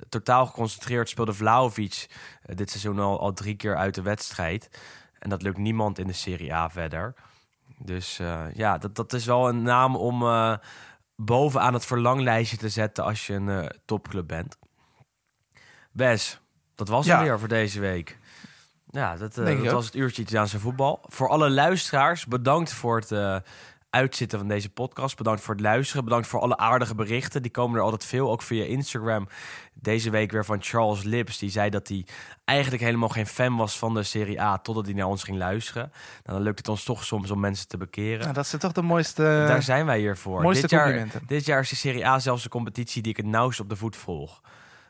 totaal 0.10 0.46
geconcentreerd 0.46 1.10
speelde 1.10 1.34
Vlaovic 1.34 2.10
dit 2.46 2.70
seizoen 2.70 3.00
al, 3.00 3.20
al 3.20 3.34
drie 3.34 3.56
keer 3.56 3.76
uit 3.78 3.96
de 3.96 4.02
wedstrijd. 4.02 4.70
En 5.20 5.30
dat 5.30 5.42
lukt 5.42 5.58
niemand 5.58 6.00
in 6.00 6.08
de 6.08 6.14
Serie 6.14 6.54
A 6.54 6.70
verder. 6.70 7.14
Dus 7.78 8.20
eh, 8.20 8.46
ja, 8.54 8.78
dat, 8.78 8.96
dat 8.96 9.14
is 9.14 9.26
wel 9.26 9.50
een 9.50 9.62
naam 9.62 9.96
om 9.96 10.22
eh, 10.24 10.54
bovenaan 11.16 11.74
het 11.74 11.86
verlanglijstje 11.86 12.58
te 12.58 12.70
zetten 12.70 13.04
als 13.04 13.28
je 13.28 13.34
een 13.34 13.50
eh, 13.50 13.66
topclub 13.86 14.28
bent. 14.28 14.58
Wes, 15.92 16.40
dat 16.76 16.88
was 16.88 17.06
Ja. 17.06 17.18
het 17.18 17.24
weer 17.28 17.40
voor 17.40 17.48
deze 17.48 17.80
week. 17.80 18.18
Ja, 18.92 19.16
dat, 19.16 19.36
dat 19.36 19.72
was 19.72 19.86
het 19.86 19.96
uurtje 19.96 20.22
Italiaanse 20.22 20.60
voetbal. 20.60 21.00
Voor 21.08 21.30
alle 21.30 21.50
luisteraars, 21.50 22.26
bedankt 22.26 22.74
voor 22.74 23.00
het 23.00 23.44
uitzitten 23.90 24.40
van 24.40 24.48
deze 24.48 24.70
podcast. 24.70 25.18
Bedankt 25.18 25.42
voor 25.42 25.54
het 25.54 25.64
luisteren. 25.64 26.04
Bedankt 26.04 26.28
voor 26.28 26.40
alle 26.40 26.58
aardige 26.58 26.96
berichten. 26.96 27.42
Die 27.42 27.52
komen 27.52 27.78
er 27.78 27.84
altijd 27.84 28.06
veel, 28.06 28.32
ook 28.32 28.42
via 28.42 28.64
Instagram. 28.64 29.28
Deze 29.74 30.10
week 30.10 30.32
weer 30.32 30.46
van 30.46 30.58
Charles 30.62 31.04
Lips. 31.04 31.38
Die 31.38 31.50
zei 31.50 31.70
dat 31.70 31.88
hij 31.88 32.06
eigenlijk 32.46 32.84
helemaal 32.84 33.10
geen 33.10 33.28
fan 33.28 33.56
was 33.56 33.78
van 33.78 33.94
de 33.94 34.04
Serie 34.04 34.42
A... 34.42 34.58
totdat 34.58 34.86
hij 34.86 34.94
naar 34.94 35.08
ons 35.08 35.24
ging 35.24 35.38
luisteren. 35.38 35.92
Nou, 36.24 36.38
dan 36.38 36.42
lukt 36.42 36.58
het 36.58 36.68
ons 36.68 36.84
toch 36.84 37.04
soms 37.04 37.32
om 37.32 37.40
mensen 37.40 37.68
te 37.68 37.78
bekeren. 37.78 38.20
Nou, 38.20 38.34
dat 38.34 38.48
zijn 38.48 38.62
toch 38.62 38.72
de 38.72 38.82
mooiste, 38.82 39.22
Daar 39.22 39.64
zijn 39.64 39.86
wij 39.86 40.00
hier 40.00 40.18
voor. 40.18 40.42
mooiste 40.42 40.62
dit, 40.62 40.72
jaar, 40.72 41.08
dit 41.28 41.46
jaar 41.46 41.60
is 41.60 41.70
de 41.70 41.76
Serie 41.76 42.08
A 42.08 42.20
zelfs 42.20 42.44
de 42.44 42.50
competitie 42.50 43.02
die 43.02 43.12
ik 43.12 43.18
het 43.18 43.26
nauwst 43.26 43.60
op 43.60 43.70
de 43.70 43.76
voet 43.76 43.96
volg. 43.96 44.42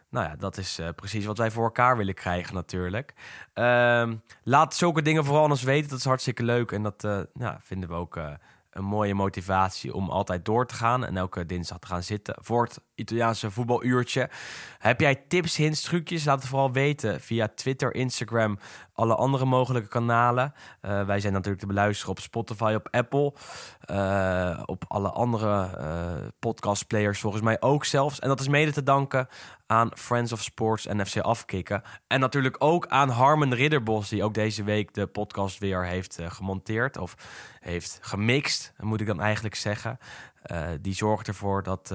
Nou 0.09 0.25
ja, 0.29 0.35
dat 0.35 0.57
is 0.57 0.79
eh, 0.79 0.89
precies 0.95 1.25
wat 1.25 1.37
wij 1.37 1.51
voor 1.51 1.63
elkaar 1.63 1.97
willen 1.97 2.13
krijgen 2.13 2.53
natuurlijk. 2.53 3.13
Ehm, 3.53 4.15
laat 4.43 4.75
zulke 4.75 5.01
dingen 5.01 5.25
vooral 5.25 5.43
aan 5.43 5.49
ons 5.49 5.63
weten. 5.63 5.89
Dat 5.89 5.99
is 5.99 6.05
hartstikke 6.05 6.43
leuk. 6.43 6.71
En 6.71 6.83
dat 6.83 7.03
eh, 7.03 7.19
ja, 7.33 7.59
vinden 7.61 7.89
we 7.89 7.95
ook 7.95 8.17
eh, 8.17 8.31
een 8.69 8.83
mooie 8.83 9.13
motivatie 9.13 9.93
om 9.93 10.09
altijd 10.09 10.45
door 10.45 10.67
te 10.67 10.73
gaan. 10.75 11.05
En 11.05 11.17
elke 11.17 11.45
dinsdag 11.45 11.79
te 11.79 11.87
gaan 11.87 12.03
zitten 12.03 12.35
voor 12.39 12.63
het 12.63 12.81
Italiaanse 12.95 13.51
voetbaluurtje. 13.51 14.29
Heb 14.77 14.99
jij 14.99 15.15
tips, 15.15 15.55
hints, 15.55 15.81
trucjes? 15.81 16.25
Laat 16.25 16.39
het 16.39 16.49
vooral 16.49 16.71
weten 16.71 17.21
via 17.21 17.47
Twitter, 17.55 17.93
Instagram, 17.95 18.59
alle 18.99 19.15
andere 19.15 19.45
mogelijke 19.45 19.87
kanalen. 19.87 20.53
Eh, 20.81 21.05
wij 21.05 21.19
zijn 21.19 21.33
natuurlijk 21.33 21.61
te 21.61 21.67
beluisteren 21.67 22.11
op 22.11 22.19
Spotify, 22.19 22.73
op 22.75 22.87
Apple. 22.91 23.33
eh, 23.79 24.59
op 24.65 24.85
alle 24.87 25.09
andere 25.09 25.77
eh 25.77 26.27
podcastplayers 26.39 27.19
volgens 27.19 27.43
mij 27.43 27.61
ook 27.61 27.85
zelfs. 27.85 28.19
En 28.19 28.27
dat 28.27 28.39
is 28.39 28.47
mede 28.47 28.71
te 28.71 28.83
danken 28.83 29.27
aan 29.67 29.89
Friends 29.95 30.31
of 30.31 30.41
Sports 30.41 30.85
en 30.85 31.05
FC 31.05 31.17
Afkikken. 31.17 31.81
En 32.07 32.19
natuurlijk 32.19 32.55
ook 32.59 32.87
aan 32.87 33.09
Harmen 33.09 33.55
Ridderbos, 33.55 34.09
die 34.09 34.23
ook 34.23 34.33
deze 34.33 34.63
week 34.63 34.93
de 34.93 35.07
podcast 35.07 35.59
weer 35.59 35.85
heeft 35.85 36.19
gemonteerd. 36.21 36.97
Of 36.97 37.15
heeft 37.59 37.99
gemixt, 38.01 38.73
moet 38.77 39.01
ik 39.01 39.07
dan 39.07 39.21
eigenlijk 39.21 39.55
zeggen. 39.55 39.97
Die 40.81 40.93
zorgt 40.93 41.27
ervoor 41.27 41.63
dat 41.63 41.87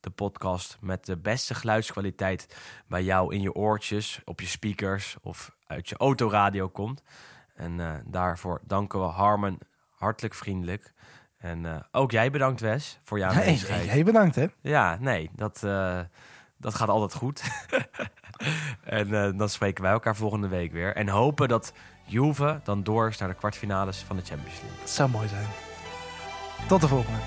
de 0.00 0.10
podcast 0.14 0.76
met 0.80 1.06
de 1.06 1.16
beste 1.16 1.54
geluidskwaliteit 1.54 2.56
bij 2.86 3.02
jou 3.02 3.34
in 3.34 3.40
je 3.40 3.54
oortjes, 3.54 4.20
op 4.24 4.40
je 4.40 4.46
speakers 4.46 5.16
of 5.22 5.56
uit 5.68 5.88
je 5.88 5.96
autoradio 5.96 6.68
komt. 6.68 7.02
En 7.54 7.80
eh, 7.80 7.90
daarvoor 8.04 8.60
danken 8.64 9.00
we 9.00 9.06
Harmen 9.06 9.58
hartelijk 9.90 10.34
vriendelijk. 10.34 10.92
En 11.38 11.66
eh, 11.66 11.76
ook 11.92 12.10
jij 12.10 12.30
bedankt, 12.30 12.60
Wes, 12.60 12.98
voor 13.02 13.18
jouw 13.18 13.30
aanwezigheid. 13.30 13.80
hey, 13.80 13.90
hey, 13.90 14.04
bedankt 14.04 14.34
hè. 14.34 14.46
Ja, 14.60 14.96
nee, 15.00 15.30
dat, 15.34 15.62
eh, 15.62 16.00
dat 16.56 16.74
gaat 16.74 16.88
altijd 16.88 17.14
goed. 17.14 17.42
en 18.84 19.36
dan 19.36 19.48
spreken 19.48 19.82
wij 19.82 19.92
elkaar 19.92 20.16
volgende 20.16 20.48
week 20.48 20.72
weer. 20.72 20.96
En 20.96 21.08
hopen 21.08 21.48
dat 21.48 21.72
Juve 22.04 22.60
dan 22.64 22.82
door 22.82 23.08
is 23.08 23.18
naar 23.18 23.28
de 23.28 23.34
kwartfinales 23.34 23.98
van 23.98 24.16
de 24.16 24.22
Champions 24.22 24.60
League. 24.60 24.78
Dat 24.78 24.90
zou 24.90 25.10
mooi 25.10 25.28
zijn. 25.28 25.46
Tot 26.68 26.80
de 26.80 26.88
volgende. 26.88 27.18